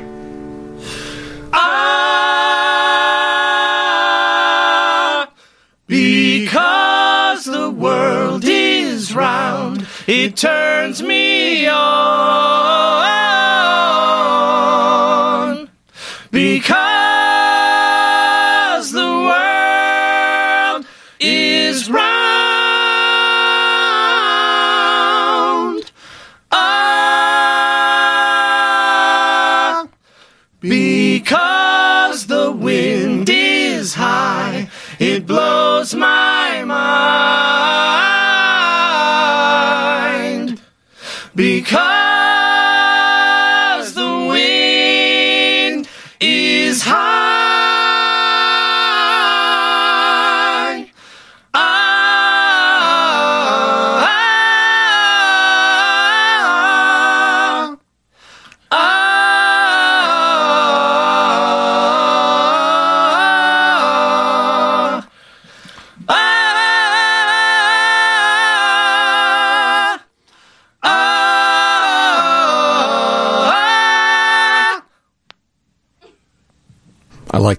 Because 5.86 7.44
the 7.44 7.70
world 7.70 8.44
is 8.44 9.14
round, 9.14 9.86
it 10.06 10.36
turns 10.36 11.02
me 11.02 11.66
on. 11.66 13.31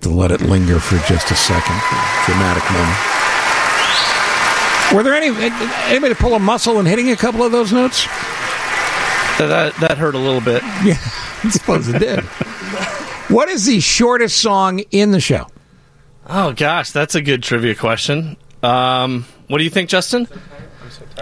To 0.04 0.10
let 0.10 0.32
it 0.32 0.42
linger 0.42 0.80
for 0.80 0.98
just 1.08 1.32
a 1.32 1.36
second. 1.36 1.80
Dramatic 2.26 2.64
moment. 2.72 2.98
Were 4.94 5.02
there 5.02 5.16
any 5.16 5.30
anybody 5.90 6.14
pull 6.14 6.36
a 6.36 6.40
muscle 6.40 6.80
in 6.80 6.86
hitting 6.86 7.10
a 7.10 7.16
couple 7.16 7.44
of 7.44 7.52
those 7.52 7.74
notes? 7.74 8.06
That, 9.40 9.74
that 9.82 9.98
hurt 9.98 10.14
a 10.16 10.20
little 10.20 10.42
bit. 10.42 10.62
Yeah, 10.84 10.98
I 11.44 11.50
suppose 11.50 11.88
it 11.88 12.00
did. 12.00 12.20
What 13.30 13.50
is 13.50 13.66
the 13.66 13.80
shortest 13.80 14.40
song 14.40 14.80
in 14.92 15.12
the 15.12 15.20
show? 15.20 15.48
Oh 16.28 16.54
gosh, 16.54 16.92
that's 16.92 17.16
a 17.16 17.22
good 17.22 17.42
trivia 17.42 17.74
question. 17.76 18.38
Um, 18.62 19.26
what 19.48 19.58
do 19.58 19.64
you 19.64 19.70
think, 19.70 19.90
Justin? 19.90 20.28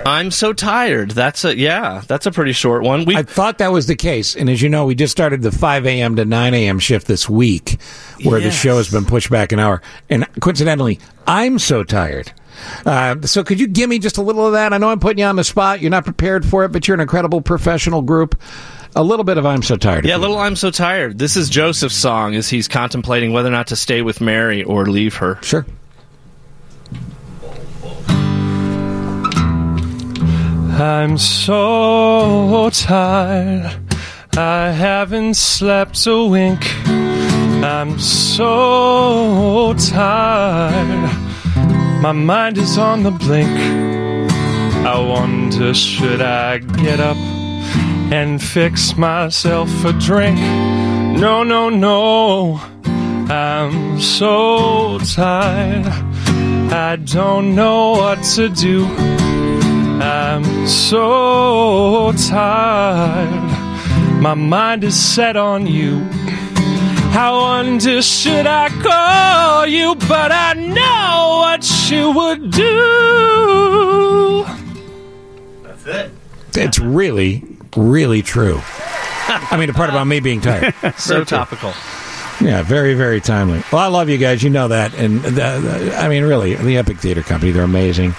I'm 0.06 0.32
so 0.32 0.54
tired. 0.54 1.12
That's 1.12 1.44
a 1.46 1.56
yeah. 1.56 2.02
That's 2.08 2.26
a 2.26 2.32
pretty 2.32 2.54
short 2.54 2.84
one. 2.84 3.06
We 3.06 3.16
I 3.16 3.24
thought 3.24 3.58
that 3.60 3.72
was 3.72 3.88
the 3.88 3.96
case, 3.96 4.36
and 4.36 4.50
as 4.50 4.62
you 4.62 4.70
know, 4.70 4.86
we 4.86 4.96
just 4.96 5.12
started 5.12 5.42
the 5.42 5.52
5 5.52 5.86
a.m. 5.86 6.16
to 6.16 6.26
9 6.26 6.54
a.m. 6.54 6.80
shift 6.80 7.08
this 7.08 7.30
week, 7.30 7.80
where 8.24 8.40
the 8.40 8.52
show 8.52 8.78
has 8.78 8.90
been 8.90 9.06
pushed 9.06 9.30
back 9.30 9.52
an 9.52 9.60
hour. 9.60 9.82
And 10.10 10.28
coincidentally, 10.40 11.00
I'm 11.28 11.60
so 11.60 11.84
tired. 11.84 12.32
Uh, 12.86 13.22
so 13.22 13.44
could 13.44 13.60
you 13.60 13.68
give 13.68 13.90
me 13.90 14.00
just 14.00 14.18
a 14.18 14.22
little 14.22 14.46
of 14.46 14.54
that? 14.54 14.74
I 14.74 14.78
know 14.78 14.90
I'm 14.90 15.00
putting 15.00 15.20
you 15.20 15.26
on 15.26 15.36
the 15.36 15.44
spot. 15.44 15.82
You're 15.82 15.92
not 15.92 16.04
prepared 16.06 16.46
for 16.46 16.64
it, 16.64 16.70
but 16.72 16.88
you're 16.88 16.96
an 16.96 17.02
incredible 17.02 17.42
professional 17.42 18.02
group. 18.02 18.40
A 18.96 19.04
little 19.04 19.24
bit 19.24 19.38
of 19.38 19.46
"I'm 19.46 19.64
so 19.64 19.78
tired." 19.78 20.06
yeah, 20.06 20.18
a 20.18 20.20
little 20.20 20.38
I'm 20.38 20.58
so 20.58 20.70
tired. 20.70 21.18
This 21.18 21.38
is 21.38 21.50
Joseph's 21.50 21.96
song 21.96 22.36
as 22.36 22.50
he's 22.50 22.68
contemplating 22.68 23.32
whether 23.32 23.48
or 23.48 23.54
not 23.54 23.68
to 23.68 23.76
stay 23.76 24.02
with 24.02 24.20
Mary 24.20 24.64
or 24.64 24.86
leave 24.86 25.16
her. 25.16 25.40
Sure. 25.42 25.66
I'm 30.82 31.20
so 31.20 32.72
tired. 32.74 33.72
I 34.36 34.72
haven't 34.72 35.36
slept 35.36 36.08
a 36.08 36.26
wink. 36.26 36.66
I'm 37.64 38.00
so 38.00 39.76
tired. 39.76 41.12
My 42.02 42.14
mind 42.14 42.58
is 42.58 42.80
on 42.80 43.04
the 43.04 43.12
blink. 43.12 43.56
I 44.84 44.98
wonder, 45.00 45.72
should 45.76 46.20
I 46.20 46.58
get 46.58 47.00
up 47.00 47.18
and 48.12 48.42
fix 48.42 48.98
myself 48.98 49.70
a 49.86 49.94
drink? 49.94 50.40
No, 50.40 51.44
no, 51.44 51.70
no. 51.70 52.60
I'm 53.30 54.02
so 54.02 54.98
tired. 54.98 55.86
I 56.74 56.96
don't 56.96 57.54
know 57.54 57.92
what 57.92 58.24
to 58.36 58.50
do. 58.50 59.21
I'm 60.02 60.68
so 60.68 62.12
tired. 62.28 63.30
My 64.20 64.34
mind 64.34 64.84
is 64.84 64.98
set 64.98 65.38
on 65.38 65.68
you. 65.68 66.08
I 67.14 67.30
wonder 67.32 68.02
should 68.02 68.48
I 68.48 68.70
call 68.70 69.68
you, 69.68 69.94
but 70.08 70.32
I 70.32 70.54
know 70.54 71.38
what 71.42 71.92
you 71.92 72.12
would 72.12 72.50
do. 72.52 74.46
That's 75.64 75.86
it. 75.86 76.12
It's 76.56 76.80
really, 76.80 77.44
really 77.78 78.22
true. 78.24 78.60
I 78.64 79.56
mean, 79.58 79.68
the 79.68 79.74
part 79.74 79.90
about 79.90 80.08
me 80.08 80.20
being 80.20 80.42
tired. 80.42 80.74
So 80.98 81.24
topical. 81.24 81.74
Yeah, 82.42 82.64
very, 82.64 82.96
very 82.96 83.22
timely. 83.22 83.64
Well, 83.72 83.82
I 83.82 83.88
love 83.88 84.10
you 84.10 84.18
guys. 84.18 84.42
You 84.42 84.50
know 84.50 84.68
that. 84.70 84.96
And 84.96 85.22
the, 85.22 85.30
the, 85.30 85.96
I 85.96 86.10
mean, 86.10 86.24
really, 86.24 86.56
the 86.56 86.78
Epic 86.78 86.98
Theater 86.98 87.22
Company, 87.22 87.52
they're 87.52 87.64
amazing. 87.64 88.16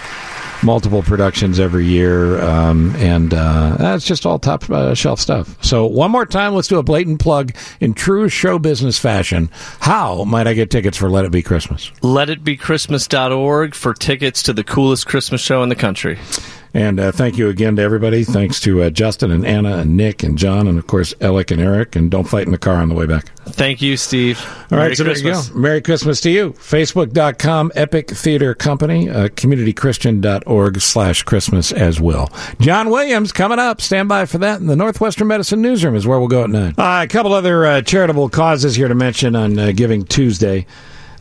Multiple 0.62 1.02
productions 1.02 1.59
every 1.59 1.86
year. 1.86 2.40
Um, 2.40 2.94
and 2.97 3.34
uh, 3.34 3.76
that's 3.78 4.05
just 4.05 4.24
all 4.24 4.39
top 4.39 4.68
uh, 4.70 4.94
shelf 4.94 5.20
stuff. 5.20 5.62
So, 5.64 5.86
one 5.86 6.10
more 6.10 6.26
time, 6.26 6.55
let's 6.55 6.68
do 6.68 6.78
a 6.78 6.82
blatant 6.82 7.20
plug 7.20 7.52
in 7.80 7.94
true 7.94 8.28
show 8.28 8.59
business 8.59 8.98
fashion. 8.98 9.51
How 9.80 10.24
might 10.24 10.47
I 10.47 10.55
get 10.55 10.70
tickets 10.70 10.97
for 10.97 11.10
Let 11.10 11.24
It 11.24 11.32
Be 11.32 11.43
Christmas? 11.43 11.90
LetItBeChristmas.org 12.02 13.74
for 13.74 13.94
tickets 13.94 14.43
to 14.44 14.52
the 14.52 14.64
coolest 14.64 15.06
Christmas 15.06 15.40
show 15.40 15.62
in 15.62 15.68
the 15.68 15.74
country. 15.74 16.18
And 16.74 16.99
uh, 16.99 17.12
thank 17.12 17.36
you 17.36 17.49
again 17.51 17.77
to 17.77 17.82
everybody. 17.82 18.24
Thanks 18.24 18.59
to 18.61 18.82
uh, 18.82 18.90
Justin 18.90 19.31
and 19.31 19.44
Anna 19.47 19.78
and 19.78 19.94
Nick 19.97 20.23
and 20.23 20.39
John 20.39 20.66
and, 20.66 20.78
of 20.78 20.86
course, 20.86 21.12
Alec 21.20 21.51
and 21.51 21.61
Eric. 21.61 21.94
And 21.97 22.11
don't 22.11 22.24
fight 22.24 22.47
in 22.47 22.53
the 22.53 22.59
car 22.59 22.77
on 22.77 22.89
the 22.89 22.94
way 22.94 23.05
back. 23.05 23.31
Thank 23.44 23.82
you, 23.82 23.99
Steve. 23.99 24.40
All 24.70 24.78
right, 24.78 24.85
Merry 24.85 24.97
so 24.97 25.05
Christmas. 25.05 25.49
there 25.49 25.49
you 25.49 25.55
go. 25.55 25.61
Merry 25.61 25.82
Christmas 25.82 26.20
to 26.23 26.31
you. 26.31 26.53
Facebook.com, 26.53 27.73
Epic 27.74 28.11
Theater 28.11 28.55
Company, 28.55 29.11
uh, 29.11 29.28
communitychristian.org 29.28 30.81
slash 30.81 31.23
Christmas 31.24 31.73
as 31.73 32.01
well. 32.01 32.32
John 32.61 32.89
Williams 32.90 33.32
coming 33.32 33.59
up. 33.59 33.81
Stand 33.81 34.09
by 34.09 34.24
for 34.27 34.39
that. 34.39 34.61
And 34.61 34.70
the 34.70 34.77
Northwestern 34.77 35.28
Medicine 35.28 35.61
Newsroom 35.61 35.94
is 35.94 36.07
where 36.07 36.19
we'll 36.19 36.28
go 36.28 36.44
at 36.44 36.51
9. 36.51 36.74
Uh, 36.78 37.01
a 37.05 37.09
couple 37.09 37.35
other 37.35 37.66
uh, 37.66 37.82
charitable 37.82 38.28
causes 38.31 38.74
here 38.77 38.89
to 38.89 38.94
mention 38.94 39.36
on 39.36 39.59
uh, 39.59 39.73
Giving 39.73 40.05
Tuesday. 40.05 40.66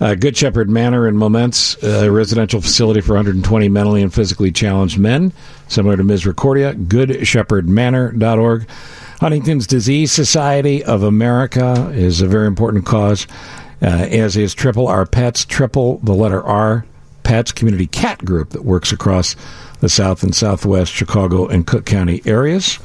Uh, 0.02 0.16
Good 0.16 0.36
Shepherd 0.36 0.68
Manor 0.68 1.08
in 1.08 1.16
Momence, 1.16 1.78
a 1.84 2.10
residential 2.10 2.60
facility 2.60 3.02
for 3.02 3.14
120 3.14 3.70
mentally 3.70 4.02
and 4.02 4.12
physically 4.12 4.52
challenged 4.52 4.98
men, 4.98 5.32
similar 5.68 5.96
to 5.96 6.04
Misericordia. 6.04 6.74
GoodShepherdManor.org. 6.74 8.68
Huntington's 9.20 9.68
Disease 9.68 10.12
Society 10.12 10.84
of 10.84 11.04
America 11.04 11.92
is 11.94 12.20
a 12.20 12.28
very 12.28 12.48
important 12.48 12.84
cause, 12.84 13.28
uh, 13.84 13.86
as 13.86 14.36
is 14.36 14.56
Triple 14.56 14.88
R 14.88 15.06
Pets, 15.06 15.46
Triple 15.46 16.00
the 16.00 16.14
letter 16.14 16.42
R 16.42 16.84
Pets 17.22 17.52
Community 17.52 17.86
Cat 17.86 18.26
Group 18.26 18.50
that 18.50 18.66
works 18.66 18.92
across 18.92 19.36
the 19.82 19.90
South 19.90 20.24
and 20.24 20.34
Southwest 20.34 20.92
Chicago 20.92 21.46
and 21.46 21.68
Cook 21.68 21.86
County 21.86 22.24
areas. 22.26 22.80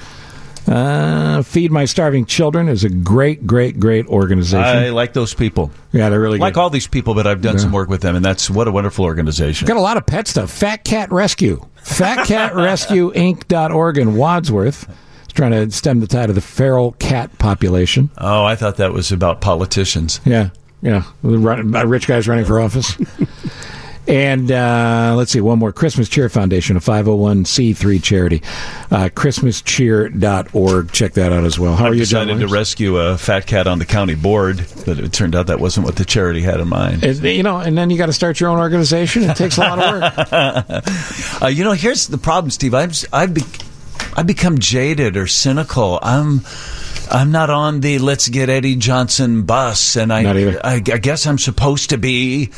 Uh, 0.69 1.43
Feed 1.43 1.71
My 1.71 1.85
Starving 1.85 2.25
Children 2.27 2.69
is 2.69 2.83
a 2.85 2.89
great, 2.89 3.47
great, 3.47 3.79
great 3.79 4.07
organization. 4.09 4.65
I 4.65 4.89
like 4.91 5.13
those 5.13 5.33
people. 5.35 5.71
Yeah, 5.93 6.09
they're 6.09 6.21
really 6.21 6.39
like 6.39 6.55
good. 6.55 6.61
all 6.61 6.71
these 6.71 6.89
people, 6.89 7.15
but 7.15 7.25
I've 7.27 7.41
done 7.41 7.55
Yeah. 7.55 7.61
some 7.63 7.71
work 7.73 7.89
with 7.89 8.01
them, 8.01 8.17
and 8.17 8.25
that's 8.25 8.51
what 8.51 8.67
a 8.67 8.73
wonderful 8.73 9.05
organization. 9.05 9.69
Got 9.69 9.77
a 9.77 9.81
lot 9.81 9.97
of 9.97 10.07
pet 10.07 10.27
stuff. 10.27 10.51
Fat 10.51 10.83
Cat 10.85 11.13
Rescue. 11.13 11.65
FatCatRescueInc.org 11.85 13.99
in 13.99 14.17
Wadsworth. 14.17 14.89
Trying 15.35 15.53
to 15.53 15.71
stem 15.71 16.01
the 16.01 16.07
tide 16.07 16.31
of 16.31 16.35
the 16.35 16.41
feral 16.41 16.93
cat 16.93 17.37
population. 17.39 18.09
Oh, 18.17 18.43
I 18.45 18.57
thought 18.57 18.79
that 18.79 18.95
was 18.95 19.13
about 19.13 19.43
politicians. 19.43 20.19
Yeah, 20.25 20.49
yeah. 20.81 21.03
Uh, 21.23 21.37
Rich 21.87 22.07
guys 22.07 22.27
running 22.27 22.47
for 22.47 22.59
office. 22.59 22.97
and 24.09 24.51
uh, 24.51 25.15
let's 25.16 25.33
see, 25.33 25.41
one 25.41 25.59
more. 25.59 25.73
Christmas 25.73 26.09
Cheer 26.09 26.28
Foundation, 26.28 26.77
a 26.77 26.81
501c3 26.81 28.03
charity. 28.03 28.43
Uh, 28.91 29.09
ChristmasCheer.org. 29.09 30.93
Check 30.93 31.15
that 31.15 31.33
out 31.33 31.45
as 31.45 31.59
well. 31.59 31.74
How 31.77 31.87
I 31.87 31.89
are 31.89 31.95
you, 31.95 32.05
John? 32.05 32.27
decided 32.27 32.47
to 32.47 32.53
rescue 32.53 32.97
a 32.99 33.19
fat 33.19 33.47
cat 33.47 33.66
on 33.66 33.78
the 33.78 33.85
county 33.85 34.15
board, 34.15 34.65
but 34.85 34.99
it 34.99 35.12
turned 35.12 35.35
out 35.35 35.49
that 35.49 35.61
wasn't 35.61 35.87
what 35.87 35.97
the 35.97 36.05
charity 36.05 36.41
had 36.41 36.61
in 36.61 36.69
mind. 36.69 37.05
Is- 37.05 37.20
you 37.20 37.43
know, 37.43 37.59
and 37.59 37.77
then 37.77 37.91
you 37.91 37.99
got 37.99 38.07
to 38.07 38.12
start 38.12 38.41
your 38.41 38.51
own 38.51 38.59
organization. 38.59 39.24
It 39.24 39.37
takes 39.37 39.57
a 39.57 39.61
lot 39.61 39.78
of 39.78 40.01
work. 40.01 40.83
uh, 41.43 41.47
you 41.49 41.65
know, 41.65 41.73
here's 41.73 42.07
the 42.07 42.19
problem, 42.19 42.51
Steve. 42.51 42.74
I've 42.74 42.95
I've, 43.12 43.35
be, 43.35 43.43
I've 44.16 44.27
become 44.27 44.59
jaded 44.59 45.16
or 45.16 45.27
cynical. 45.27 45.99
I'm 46.03 46.43
I'm 47.11 47.31
not 47.31 47.51
on 47.51 47.81
the 47.81 47.99
let's 47.99 48.28
get 48.28 48.49
Eddie 48.49 48.77
Johnson 48.77 49.43
bus, 49.43 49.97
and 49.97 50.12
I. 50.12 50.55
I, 50.62 50.74
I 50.74 50.81
guess 50.81 51.27
I'm 51.27 51.39
supposed 51.39 51.91
to 51.91 51.99
be. 51.99 52.51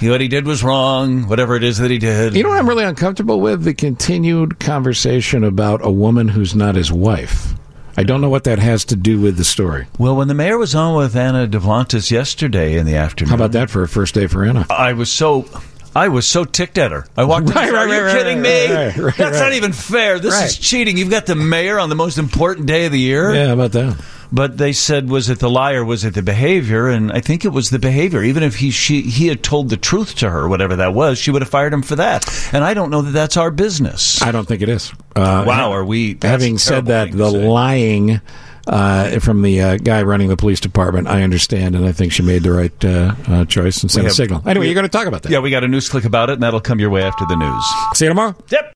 What 0.00 0.20
he 0.20 0.28
did 0.28 0.46
was 0.46 0.62
wrong. 0.62 1.26
Whatever 1.28 1.56
it 1.56 1.64
is 1.64 1.78
that 1.78 1.90
he 1.90 1.98
did. 1.98 2.34
You 2.34 2.42
know 2.42 2.50
what 2.50 2.58
I'm 2.58 2.68
really 2.68 2.84
uncomfortable 2.84 3.40
with? 3.40 3.62
The 3.64 3.74
continued 3.74 4.58
conversation 4.60 5.42
about 5.44 5.84
a 5.84 5.90
woman 5.90 6.28
who's 6.28 6.54
not 6.54 6.74
his 6.74 6.92
wife. 6.92 7.54
I 7.96 8.02
don't 8.02 8.20
know 8.20 8.28
what 8.28 8.44
that 8.44 8.58
has 8.58 8.84
to 8.86 8.96
do 8.96 9.20
with 9.20 9.38
the 9.38 9.44
story. 9.44 9.86
Well, 9.98 10.14
when 10.16 10.28
the 10.28 10.34
mayor 10.34 10.58
was 10.58 10.74
on 10.74 10.96
with 10.96 11.16
Anna 11.16 11.46
Davlantes 11.46 12.10
yesterday 12.10 12.76
in 12.76 12.84
the 12.84 12.96
afternoon, 12.96 13.30
How 13.30 13.36
about 13.36 13.52
that 13.52 13.70
for 13.70 13.82
a 13.82 13.88
first 13.88 14.14
day 14.14 14.26
for 14.26 14.44
Anna? 14.44 14.66
I 14.68 14.92
was 14.92 15.10
so. 15.10 15.46
I 15.94 16.08
was 16.08 16.26
so 16.26 16.44
ticked 16.44 16.76
at 16.76 16.90
her. 16.92 17.06
I 17.16 17.24
walked. 17.24 17.48
in 17.48 17.54
Right, 17.54 17.72
right, 17.72 17.88
Are 17.88 17.94
you 17.96 18.02
right, 18.02 18.12
kidding 18.18 18.42
right, 18.42 18.96
me? 18.98 19.02
right, 19.02 19.16
That's 19.16 19.40
not 19.40 19.54
even 19.54 19.72
fair. 19.72 20.18
This 20.18 20.34
is 20.42 20.58
cheating. 20.58 20.98
You've 20.98 21.08
got 21.08 21.24
the 21.24 21.34
mayor 21.36 21.78
on 21.78 21.88
the 21.88 21.94
most 21.94 22.18
important 22.18 22.66
day 22.66 22.84
of 22.84 22.92
the 22.92 23.00
year. 23.00 23.34
Yeah, 23.34 23.46
how 23.46 23.54
about 23.54 23.72
that? 23.72 23.96
But 24.32 24.58
they 24.58 24.72
said, 24.72 25.08
was 25.08 25.28
it 25.30 25.38
the 25.38 25.48
lie 25.50 25.72
or 25.74 25.84
was 25.84 26.04
it 26.04 26.14
the 26.14 26.22
behavior? 26.22 26.88
And 26.88 27.12
I 27.12 27.20
think 27.20 27.44
it 27.44 27.50
was 27.50 27.70
the 27.70 27.78
behavior. 27.78 28.22
Even 28.22 28.42
if 28.42 28.56
he 28.56 28.70
she 28.70 29.02
he 29.02 29.28
had 29.28 29.42
told 29.42 29.70
the 29.70 29.76
truth 29.76 30.16
to 30.16 30.30
her, 30.30 30.48
whatever 30.48 30.76
that 30.76 30.94
was, 30.94 31.18
she 31.18 31.30
would 31.30 31.42
have 31.42 31.48
fired 31.50 31.72
him 31.72 31.82
for 31.82 31.96
that. 31.96 32.28
And 32.52 32.64
I 32.64 32.74
don't 32.74 32.90
know 32.90 33.02
that 33.02 33.12
that's 33.12 33.36
our 33.36 33.50
business. 33.50 34.20
I 34.22 34.32
don't 34.32 34.46
think 34.46 34.62
it 34.62 34.68
is. 34.68 34.92
Uh, 35.14 35.44
wow, 35.46 35.70
are 35.72 35.84
we? 35.84 36.18
Having 36.22 36.58
said 36.58 36.86
that, 36.86 37.12
the 37.12 37.30
lying 37.30 38.20
uh, 38.66 39.20
from 39.20 39.42
the 39.42 39.60
uh, 39.60 39.76
guy 39.76 40.02
running 40.02 40.28
the 40.28 40.36
police 40.36 40.58
department, 40.60 41.06
I 41.06 41.22
understand, 41.22 41.76
and 41.76 41.86
I 41.86 41.92
think 41.92 42.12
she 42.12 42.22
made 42.22 42.42
the 42.42 42.50
right 42.52 42.84
uh, 42.84 43.14
uh, 43.28 43.44
choice 43.44 43.80
and 43.82 43.90
sent 43.90 44.06
a 44.08 44.10
signal. 44.10 44.42
Anyway, 44.44 44.64
we- 44.64 44.66
you're 44.66 44.74
going 44.74 44.82
to 44.84 44.88
talk 44.90 45.06
about 45.06 45.22
that. 45.22 45.30
Yeah, 45.30 45.38
we 45.38 45.50
got 45.50 45.62
a 45.62 45.68
news 45.68 45.88
click 45.88 46.04
about 46.04 46.30
it, 46.30 46.34
and 46.34 46.42
that'll 46.42 46.60
come 46.60 46.80
your 46.80 46.90
way 46.90 47.02
after 47.02 47.24
the 47.26 47.36
news. 47.36 47.64
See 47.94 48.04
you 48.06 48.08
tomorrow. 48.10 48.34
Yep. 48.50 48.72